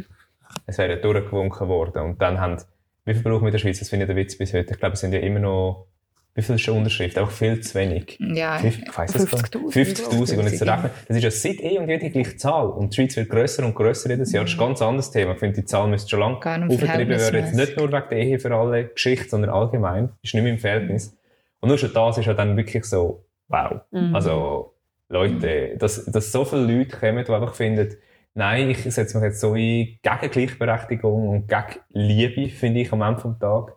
Es 0.66 0.76
wäre 0.78 1.00
durchgewunken 1.00 1.68
worden 1.68 2.02
und 2.02 2.20
dann 2.20 2.40
haben, 2.40 2.62
wie 3.06 3.14
viel 3.14 3.22
brauchen 3.22 3.42
wir 3.42 3.48
in 3.48 3.52
der 3.52 3.58
Schweiz, 3.58 3.78
das 3.78 3.88
finde 3.88 4.04
ich 4.04 4.08
der 4.08 4.16
Witz 4.16 4.36
bis 4.36 4.52
heute, 4.52 4.74
ich 4.74 4.78
glaube, 4.80 4.94
es 4.94 5.00
sind 5.00 5.12
ja 5.12 5.20
immer 5.20 5.38
noch 5.40 5.86
wie 6.34 6.42
viel 6.42 6.54
ist 6.54 6.60
schon 6.62 6.76
Unterschrift? 6.78 7.18
Einfach 7.18 7.32
viel 7.32 7.60
zu 7.60 7.74
wenig. 7.74 8.16
Ja, 8.20 8.58
Fünf- 8.58 8.82
ich 8.82 8.98
weiss 8.98 9.14
es 9.14 9.30
gar 9.30 9.38
nicht. 9.40 9.54
50'000, 9.54 9.72
50'000 9.72 10.38
und 10.38 10.44
jetzt 10.46 10.58
zu 10.58 10.64
rechnen. 10.64 10.90
Das 11.08 11.16
ist 11.16 11.22
ja 11.24 11.30
seit 11.30 11.60
eh 11.60 11.78
und 11.78 11.88
je 11.88 11.98
die 11.98 12.10
gleiche 12.10 12.36
Zahl. 12.36 12.66
Und 12.68 12.92
die 12.92 12.96
Schweiz 12.96 13.16
wird 13.16 13.28
grösser 13.28 13.64
und 13.64 13.74
grösser 13.74 14.10
jedes 14.10 14.32
Jahr. 14.32 14.44
Das 14.44 14.52
ist 14.52 14.60
ein 14.60 14.66
ganz 14.66 14.80
anderes 14.82 15.10
Thema. 15.10 15.32
Ich 15.32 15.38
finde, 15.38 15.60
die 15.60 15.64
Zahl 15.66 15.88
müsste 15.88 16.10
schon 16.10 16.20
lange 16.20 16.36
aufgetrieben 16.36 17.08
werden. 17.08 17.34
Jetzt 17.34 17.54
nicht 17.54 17.76
nur 17.76 17.88
wegen 17.90 18.04
der 18.10 18.18
Ehe 18.18 18.38
für 18.38 18.54
alle 18.54 18.86
Geschichte, 18.88 19.28
sondern 19.28 19.50
allgemein. 19.50 20.10
Ist 20.22 20.34
nicht 20.34 20.42
mehr 20.42 20.52
im 20.52 20.58
Verhältnis. 20.58 21.16
Und 21.60 21.68
nur 21.68 21.78
schon 21.78 21.92
das 21.92 22.18
ist 22.18 22.26
ja 22.26 22.34
dann 22.34 22.56
wirklich 22.56 22.84
so, 22.84 23.24
wow. 23.48 23.80
Mhm. 23.90 24.14
Also, 24.14 24.74
Leute, 25.08 25.76
dass, 25.78 26.04
dass 26.06 26.30
so 26.30 26.44
viele 26.44 26.62
Leute 26.62 26.96
kommen, 26.96 27.24
die 27.24 27.32
einfach 27.32 27.54
finden, 27.54 27.96
nein, 28.34 28.70
ich 28.70 28.78
setze 28.84 29.18
mich 29.18 29.24
jetzt 29.24 29.40
so 29.40 29.54
ein 29.54 29.98
gegen 30.00 30.30
Gleichberechtigung 30.30 31.28
und 31.28 31.48
gegen 31.48 31.80
Liebe, 31.90 32.48
finde 32.48 32.80
ich 32.80 32.92
am 32.92 33.02
Ende 33.02 33.20
vom 33.20 33.38
Tag. 33.38 33.74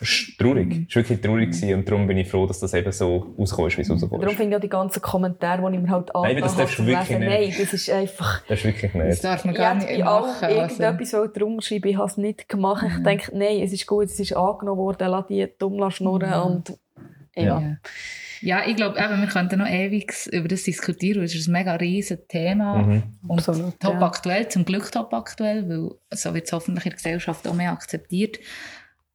Das 0.00 0.08
ist 0.08 0.38
traurig. 0.38 0.66
Mhm. 0.68 0.86
Es 0.88 0.94
war 0.94 1.02
wirklich 1.02 1.20
traurig 1.20 1.50
gewesen 1.50 1.74
und 1.74 1.88
darum 1.88 2.06
bin 2.06 2.18
ich 2.18 2.28
froh, 2.28 2.46
dass 2.46 2.60
das 2.60 2.72
eben 2.74 2.92
so 2.92 3.34
rausgekommen 3.38 3.70
ist, 3.70 3.78
wie 3.78 3.82
es 3.82 3.90
rausgekommen 3.90 4.20
Darum 4.20 4.32
ist. 4.32 4.38
finde 4.38 4.52
ich 4.52 4.56
auch 4.56 4.60
die 4.60 4.68
ganzen 4.68 5.02
Kommentare, 5.02 5.70
die 5.70 5.76
ich 5.76 5.82
mir 5.82 5.90
halt 5.90 6.10
Nein, 6.14 6.40
das 6.40 6.56
darfst 6.56 6.78
du 6.78 6.82
habe, 6.82 6.92
wirklich 6.92 7.06
zu 7.08 7.18
lesen, 7.18 7.28
nicht. 7.28 7.58
Nein, 7.58 7.66
das 7.66 7.72
ist 7.72 7.90
einfach... 7.90 8.42
Das 8.46 8.58
ist 8.58 8.64
wirklich 8.64 8.92
das 8.92 9.02
nicht. 9.02 9.24
darf 9.24 9.44
man 9.44 9.54
Ich 9.54 9.60
gar 9.60 9.74
nicht 9.74 9.88
allem 9.88 10.04
machen. 10.04 10.44
Also. 10.44 10.54
irgendetwas 10.54 11.14
also. 11.14 11.32
drunter 11.32 11.62
schreiben, 11.62 11.88
ich 11.88 11.96
habe 11.96 12.06
es 12.06 12.16
nicht 12.16 12.48
gemacht. 12.48 12.86
Ich 12.88 13.02
denke, 13.02 13.36
nein, 13.36 13.60
es 13.60 13.72
ist 13.72 13.86
gut, 13.86 14.04
es 14.04 14.20
ist 14.20 14.36
angenommen 14.36 14.78
worden, 14.78 15.08
lass 15.08 15.26
die 15.26 15.48
dumm 15.58 15.90
schnurren 15.90 16.30
Mhm. 16.30 16.46
und... 16.46 16.78
Ja. 17.36 17.60
Ja. 17.60 17.76
Ja, 18.40 18.62
ich 18.66 18.76
glaube, 18.76 18.96
wir 18.96 19.26
könnten 19.26 19.58
noch 19.58 19.68
ewig 19.68 20.14
über 20.30 20.48
das 20.48 20.62
diskutieren, 20.62 21.18
weil 21.18 21.24
es 21.24 21.34
ist 21.34 21.48
ein 21.48 21.52
mega 21.52 21.74
riesiges 21.74 22.26
Thema. 22.28 22.78
Mhm. 22.78 23.02
Und 23.26 23.38
Absolut, 23.38 23.80
top 23.80 23.94
ja. 23.94 24.02
aktuell, 24.02 24.48
zum 24.48 24.64
Glück 24.64 24.92
top 24.92 25.12
aktuell, 25.12 25.68
weil 25.68 25.90
so 26.10 26.34
wird 26.34 26.46
es 26.46 26.52
hoffentlich 26.52 26.86
in 26.86 26.90
der 26.90 26.96
Gesellschaft 26.96 27.48
auch 27.48 27.54
mehr 27.54 27.72
akzeptiert. 27.72 28.38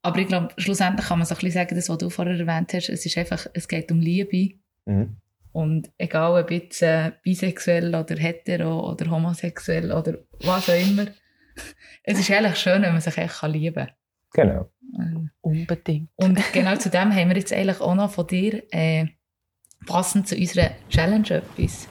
Aber 0.04 0.18
ich 0.18 0.26
glaube, 0.26 0.48
schlussendlich 0.58 1.06
kann 1.06 1.18
man 1.18 1.26
so 1.26 1.34
ein 1.34 1.38
bisschen 1.38 1.52
sagen, 1.52 1.74
das, 1.76 1.88
was 1.88 1.96
du 1.96 2.10
vorher 2.10 2.38
erwähnt 2.38 2.74
hast, 2.74 2.90
es 2.90 3.06
ist 3.06 3.16
einfach, 3.16 3.46
es 3.54 3.66
geht 3.66 3.90
um 3.90 4.00
Liebe. 4.00 4.56
Mhm. 4.84 5.16
Und 5.52 5.90
egal 5.96 6.42
ob 6.42 6.50
jetzt 6.50 6.82
äh, 6.82 7.12
bisexuell 7.22 7.94
oder 7.94 8.14
hetero 8.16 8.90
oder 8.90 9.10
homosexuell 9.10 9.90
oder 9.92 10.18
was 10.40 10.68
auch 10.68 10.74
immer, 10.74 11.06
es 12.02 12.18
ist 12.18 12.30
eigentlich 12.30 12.56
schön, 12.56 12.82
wenn 12.82 12.92
man 12.92 13.00
sich 13.00 13.16
echt 13.16 13.36
kann 13.36 13.52
lieben 13.52 13.88
Genau. 14.34 14.68
kann. 14.94 15.30
Unbedingt. 15.40 16.10
Und 16.16 16.38
genau 16.52 16.76
zu 16.76 16.90
dem 16.90 17.14
haben 17.14 17.30
wir 17.30 17.38
jetzt 17.38 17.54
eigentlich 17.54 17.80
auch 17.80 17.94
noch 17.94 18.10
von 18.10 18.26
dir, 18.26 18.62
äh, 18.72 19.06
passend 19.86 20.28
zu 20.28 20.36
unserer 20.36 20.72
Challenge 20.90 21.30
etwas. 21.30 21.88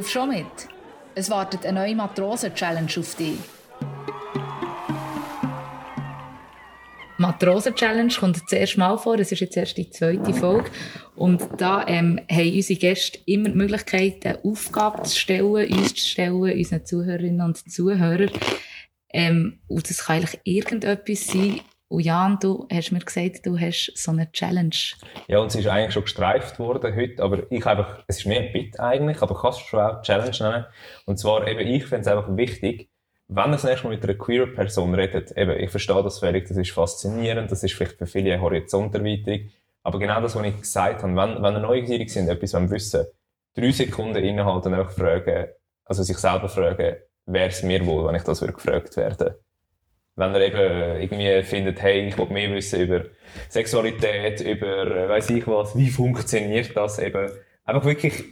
Hilf 0.00 0.08
schon 0.08 0.30
mit. 0.30 0.46
Es 1.14 1.28
wartet 1.28 1.66
eine 1.66 1.80
neue 1.80 1.94
Matrosen-Challenge 1.94 2.90
auf 2.96 3.14
dich. 3.16 3.36
Matrosen-Challenge 7.18 8.14
kommt 8.18 8.40
das 8.40 8.50
erste 8.50 8.78
Mal 8.78 8.96
vor. 8.96 9.18
Es 9.18 9.30
ist 9.30 9.40
jetzt 9.40 9.58
erst 9.58 9.76
die 9.76 9.90
zweite 9.90 10.32
Folge. 10.32 10.70
Und 11.16 11.46
da 11.58 11.86
ähm, 11.86 12.18
haben 12.30 12.54
unsere 12.54 12.80
Gäste 12.80 13.18
immer 13.26 13.50
die 13.50 13.56
Möglichkeit, 13.56 14.24
eine 14.24 14.42
Aufgabe 14.42 15.02
zu 15.02 15.18
stellen, 15.18 15.70
uns 15.70 15.94
zu 15.94 16.08
stellen, 16.08 16.32
unseren 16.32 16.86
Zuhörerinnen 16.86 17.42
und 17.42 17.70
Zuhörern. 17.70 18.30
Ähm, 19.12 19.58
und 19.68 19.90
das 19.90 20.06
kann 20.06 20.16
eigentlich 20.16 20.40
irgendetwas 20.44 21.26
sein. 21.26 21.60
Und 21.90 22.02
Jan, 22.02 22.38
du 22.40 22.68
hast 22.72 22.92
mir 22.92 23.00
gesagt, 23.00 23.44
du 23.44 23.58
hast 23.58 23.90
so 23.96 24.12
eine 24.12 24.30
Challenge. 24.30 24.76
Ja, 25.26 25.40
und 25.40 25.50
sie 25.50 25.58
ist 25.58 25.66
eigentlich 25.66 25.92
schon 25.92 26.04
gestreift 26.04 26.60
worden 26.60 26.94
heute, 26.94 27.20
aber 27.20 27.50
ich 27.50 27.66
einfach, 27.66 28.04
es 28.06 28.18
ist 28.18 28.26
mehr 28.26 28.42
ein 28.42 28.52
Bit 28.52 28.78
eigentlich, 28.78 29.20
aber 29.20 29.34
kannst 29.34 29.58
du 29.58 29.64
schon 29.64 29.80
auch 29.80 30.00
Challenge 30.02 30.36
nennen. 30.38 30.66
Und 31.06 31.18
zwar 31.18 31.48
eben, 31.48 31.66
ich 31.66 31.84
finde 31.84 32.02
es 32.02 32.06
einfach 32.06 32.36
wichtig, 32.36 32.88
wenn 33.26 33.46
ihr 33.46 33.52
das 33.52 33.64
nächste 33.64 33.88
Mal 33.88 33.94
mit 33.96 34.04
einer 34.04 34.14
queer 34.14 34.46
Person 34.46 34.94
redet, 34.94 35.36
eben, 35.36 35.58
ich 35.58 35.70
verstehe 35.70 36.00
das 36.00 36.20
völlig, 36.20 36.46
das 36.46 36.56
ist 36.56 36.70
faszinierend, 36.70 37.50
das 37.50 37.64
ist 37.64 37.74
vielleicht 37.74 37.98
für 37.98 38.06
viele 38.06 38.34
eine 38.34 38.42
Horizonterweiterung, 38.42 39.50
aber 39.82 39.98
genau 39.98 40.20
das, 40.20 40.36
was 40.36 40.46
ich 40.46 40.60
gesagt 40.60 41.02
habe, 41.02 41.16
wenn, 41.16 41.42
wenn 41.42 41.54
ihr 41.54 41.60
neugierig 41.60 42.12
sind, 42.12 42.28
etwas 42.28 42.54
wollen 42.54 42.70
wissen, 42.70 43.06
drei 43.56 43.72
Sekunden 43.72 44.22
innehalten 44.22 44.72
und 44.72 44.78
einfach 44.78 44.92
fragen, 44.92 45.48
also 45.86 46.04
sich 46.04 46.18
selber 46.18 46.48
fragen, 46.48 46.98
wäre 47.26 47.48
es 47.48 47.64
mir 47.64 47.84
wohl, 47.84 48.06
wenn 48.06 48.14
ich 48.14 48.22
das 48.22 48.40
würde 48.40 48.52
gefragt 48.52 48.96
werden 48.96 49.34
wenn 50.20 50.34
ihr 50.34 50.42
eben 50.42 51.00
irgendwie 51.00 51.42
findet, 51.42 51.80
hey, 51.82 52.06
ich 52.06 52.18
will 52.18 52.26
mehr 52.26 52.54
wissen 52.54 52.80
über 52.80 53.06
Sexualität, 53.48 54.40
über, 54.40 54.86
äh, 54.86 55.08
weiss 55.08 55.30
ich 55.30 55.46
was, 55.46 55.76
wie 55.76 55.88
funktioniert 55.88 56.76
das 56.76 56.98
eben, 56.98 57.30
einfach 57.64 57.84
wirklich 57.84 58.22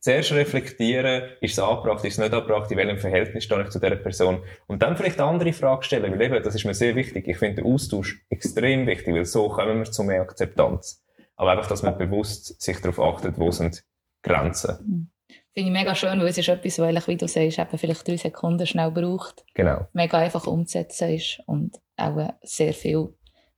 zuerst 0.00 0.32
reflektieren, 0.32 1.30
ist 1.40 1.52
es 1.52 1.58
angebracht, 1.58 2.04
ist 2.04 2.14
es 2.14 2.18
nicht 2.18 2.32
angebracht, 2.32 2.70
in 2.70 2.76
welchem 2.76 2.98
Verhältnis 2.98 3.44
stehe 3.44 3.62
ich 3.62 3.70
zu 3.70 3.78
dieser 3.78 3.96
Person 3.96 4.42
und 4.66 4.82
dann 4.82 4.96
vielleicht 4.96 5.20
andere 5.20 5.52
Frage 5.52 5.84
stellen, 5.84 6.12
weil 6.12 6.22
eben, 6.22 6.42
das 6.42 6.54
ist 6.54 6.64
mir 6.64 6.74
sehr 6.74 6.96
wichtig, 6.96 7.28
ich 7.28 7.38
finde 7.38 7.62
den 7.62 7.72
Austausch 7.72 8.20
extrem 8.30 8.86
wichtig, 8.86 9.14
weil 9.14 9.24
so 9.24 9.48
kommen 9.48 9.78
wir 9.78 9.90
zu 9.90 10.02
mehr 10.02 10.22
Akzeptanz. 10.22 11.04
Aber 11.36 11.52
einfach, 11.52 11.68
dass 11.68 11.84
man 11.84 11.96
bewusst 11.96 12.60
sich 12.60 12.80
darauf 12.80 12.98
achtet, 12.98 13.38
wo 13.38 13.52
sind 13.52 13.84
Grenzen. 14.22 15.12
Finde 15.58 15.72
ich 15.72 15.76
mega 15.76 15.94
schön, 15.96 16.20
weil 16.20 16.28
es 16.28 16.38
ist 16.38 16.48
etwas, 16.48 16.78
was, 16.78 16.86
eigentlich, 16.86 17.08
wie 17.08 17.16
du 17.16 17.26
sagst, 17.26 17.58
eben 17.58 17.78
vielleicht 17.78 18.06
drei 18.06 18.16
Sekunden 18.16 18.64
schnell 18.64 18.92
braucht. 18.92 19.44
Genau. 19.54 19.88
mega 19.92 20.18
einfach 20.18 20.46
umzusetzen 20.46 21.10
ist 21.10 21.42
und 21.46 21.80
auch 21.96 22.32
sehr 22.42 22.72
viel 22.72 23.08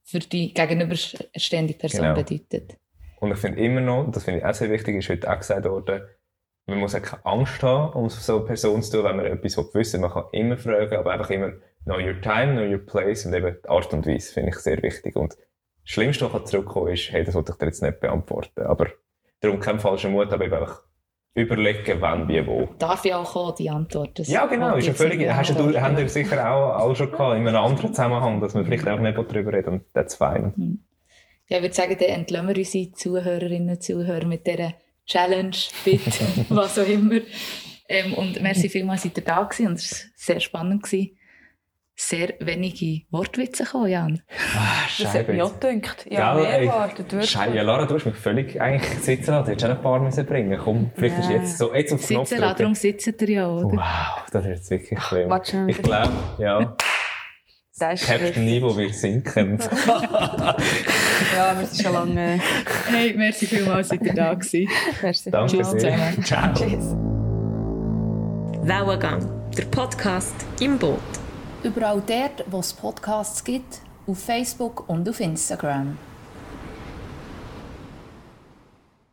für 0.02 0.20
die 0.20 0.54
gegenüberstehende 0.54 1.74
Person 1.74 2.00
Genau. 2.00 2.14
bedeutet. 2.14 2.78
Und 3.20 3.32
ich 3.32 3.36
finde 3.36 3.60
immer 3.62 3.82
noch, 3.82 4.06
und 4.06 4.16
das 4.16 4.24
finde 4.24 4.40
ich 4.40 4.46
auch 4.46 4.54
sehr 4.54 4.70
wichtig, 4.70 4.96
ist 4.96 5.10
heute 5.10 5.30
auch 5.30 5.36
gesagt 5.36 5.66
worden, 5.66 6.00
man 6.64 6.78
muss 6.78 6.94
auch 6.94 7.02
keine 7.02 7.26
Angst 7.26 7.62
haben, 7.62 7.92
um 7.92 8.08
so 8.08 8.36
eine 8.38 8.46
Person 8.46 8.82
zu 8.82 8.92
tun, 8.92 9.04
wenn 9.04 9.16
man 9.16 9.26
etwas 9.26 9.58
wissen 9.74 10.00
will. 10.00 10.08
Man 10.08 10.10
kann 10.10 10.24
immer 10.32 10.56
fragen, 10.56 10.96
aber 10.96 11.12
einfach 11.12 11.28
immer 11.28 11.52
know 11.84 11.96
your 11.98 12.18
time, 12.22 12.52
know 12.54 12.62
your 12.62 12.78
place 12.78 13.26
und 13.26 13.34
eben 13.34 13.58
die 13.62 13.68
Art 13.68 13.92
und 13.92 14.06
Weise 14.06 14.32
finde 14.32 14.48
ich 14.52 14.56
sehr 14.56 14.82
wichtig. 14.82 15.16
Und 15.16 15.32
das 15.34 15.38
Schlimmste, 15.84 16.32
was 16.32 16.50
zurückkommen 16.50 16.94
ist, 16.94 17.12
hey, 17.12 17.24
das 17.24 17.34
wollte 17.34 17.52
ich 17.52 17.58
dir 17.58 17.66
jetzt 17.66 17.82
nicht 17.82 18.00
beantworten. 18.00 18.62
Aber 18.62 18.86
darum 19.40 19.60
kein 19.60 19.78
falscher 19.78 20.08
Mut, 20.08 20.32
aber 20.32 20.46
eben 20.46 20.54
einfach 20.54 20.82
überlegen, 21.34 22.00
wann, 22.00 22.28
wie, 22.28 22.44
wo. 22.46 22.68
Darf 22.78 23.04
ja 23.04 23.18
auch 23.18 23.32
kommen, 23.32 23.54
die 23.58 23.70
Antwort. 23.70 24.18
Das 24.18 24.28
Ja, 24.28 24.46
genau, 24.46 24.74
ist 24.76 24.86
ja 24.86 24.94
völlig, 24.94 25.28
hast 25.28 25.58
du, 25.58 25.80
haben 25.80 25.96
wir 25.96 26.08
sicher 26.08 26.50
auch, 26.50 26.80
auch 26.80 26.94
schon 26.96 27.10
gehabt, 27.10 27.36
in 27.36 27.46
einem 27.46 27.56
anderen 27.56 27.94
Zusammenhang, 27.94 28.40
dass 28.40 28.54
wir 28.54 28.64
vielleicht 28.64 28.88
auch 28.88 28.98
nicht 28.98 29.16
darüber 29.16 29.52
reden 29.52 29.74
und 29.74 29.94
that's 29.94 30.16
fine. 30.16 30.52
Ja, 31.48 31.56
ich 31.56 31.62
würde 31.62 31.74
sagen, 31.74 31.96
dann 31.98 32.08
entlassen 32.08 32.48
wir 32.48 32.56
unsere 32.56 32.92
Zuhörerinnen 32.92 33.70
und 33.70 33.82
Zuhörer 33.82 34.26
mit 34.26 34.46
dieser 34.46 34.74
Challenge, 35.06 35.56
bitte, 35.84 36.24
was 36.48 36.78
auch 36.78 36.86
immer. 36.86 37.20
Ähm, 37.88 38.14
und 38.14 38.40
merci 38.40 38.68
vielmals, 38.68 39.02
seid 39.02 39.16
ihr 39.16 39.24
da 39.24 39.42
gewesen 39.42 39.66
und 39.68 39.78
es 39.78 39.90
war 39.90 40.10
sehr 40.14 40.40
spannend. 40.40 40.82
Gewesen. 40.84 41.16
Sehr 42.02 42.32
wenige 42.40 43.02
Wortwitze 43.10 43.64
gekommen, 43.64 43.88
Jan. 43.90 44.22
Ah, 44.56 44.86
Das 44.98 45.12
hat 45.12 45.28
mich 45.28 45.42
auch 45.42 45.60
gedacht. 45.60 46.06
Ja, 46.08 46.32
Gell, 46.32 46.42
mehr 46.44 46.60
erwartet. 46.62 47.12
Scheiße, 47.28 47.54
ja, 47.54 47.62
Lara, 47.62 47.84
du 47.84 47.94
hast 47.94 48.06
mich 48.06 48.14
völlig 48.16 48.58
eigentlich 48.58 49.00
sitzen 49.00 49.32
lassen. 49.32 49.44
Du 49.44 49.50
hättest 49.52 49.66
auch 49.70 49.76
ein 49.76 49.82
paar 49.82 50.00
müssen 50.00 50.24
bringen. 50.24 50.58
Komm, 50.64 50.90
vielleicht 50.96 51.18
ist 51.18 51.28
Ja. 51.28 51.36
jetzt 51.36 51.58
so, 51.58 51.74
jetzt 51.74 51.92
auf 51.92 52.00
den 52.00 52.08
Knopf 52.16 52.28
Sitzen 52.30 52.40
lassen, 52.40 52.56
darum 52.58 52.74
sitzt 52.74 53.06
ihr 53.06 53.28
ja, 53.30 53.48
oder? 53.50 53.76
Wow, 53.76 54.24
das 54.32 54.44
ist 54.44 54.48
jetzt 54.50 54.70
wirklich 54.70 54.98
schlimm. 55.02 55.30
Schon 55.44 55.68
Ich 55.68 55.82
glaube, 55.82 56.10
ja, 56.38 56.74
Das 57.78 58.00
ist 58.00 58.06
Captain 58.08 58.44
Niveau 58.46 58.74
wird 58.74 58.94
sinken. 58.94 59.58
Ja, 61.36 61.54
wir 61.60 61.66
sind 61.66 61.82
schon 61.84 61.92
lange... 61.92 62.40
Hey, 62.90 63.12
merci 63.14 63.44
vielmals, 63.46 63.88
seid 63.88 64.02
ihr 64.02 64.14
da 64.14 64.32
gewesen. 64.32 64.68
Merci 65.02 65.30
Danke 65.30 65.56
Tschüss 65.58 65.70
sehr. 65.72 65.98
Ciao. 66.24 66.52
Tschüss. 66.54 66.94
Wellengang, 68.62 69.50
der 69.54 69.64
Podcast 69.66 70.34
im 70.60 70.78
Boot. 70.78 70.98
Überall 71.62 72.02
dort, 72.06 72.44
wo 72.50 72.60
es 72.60 72.72
Podcasts 72.72 73.44
gibt, 73.44 73.80
auf 74.06 74.18
Facebook 74.18 74.88
und 74.88 75.06
auf 75.06 75.20
Instagram. 75.20 75.98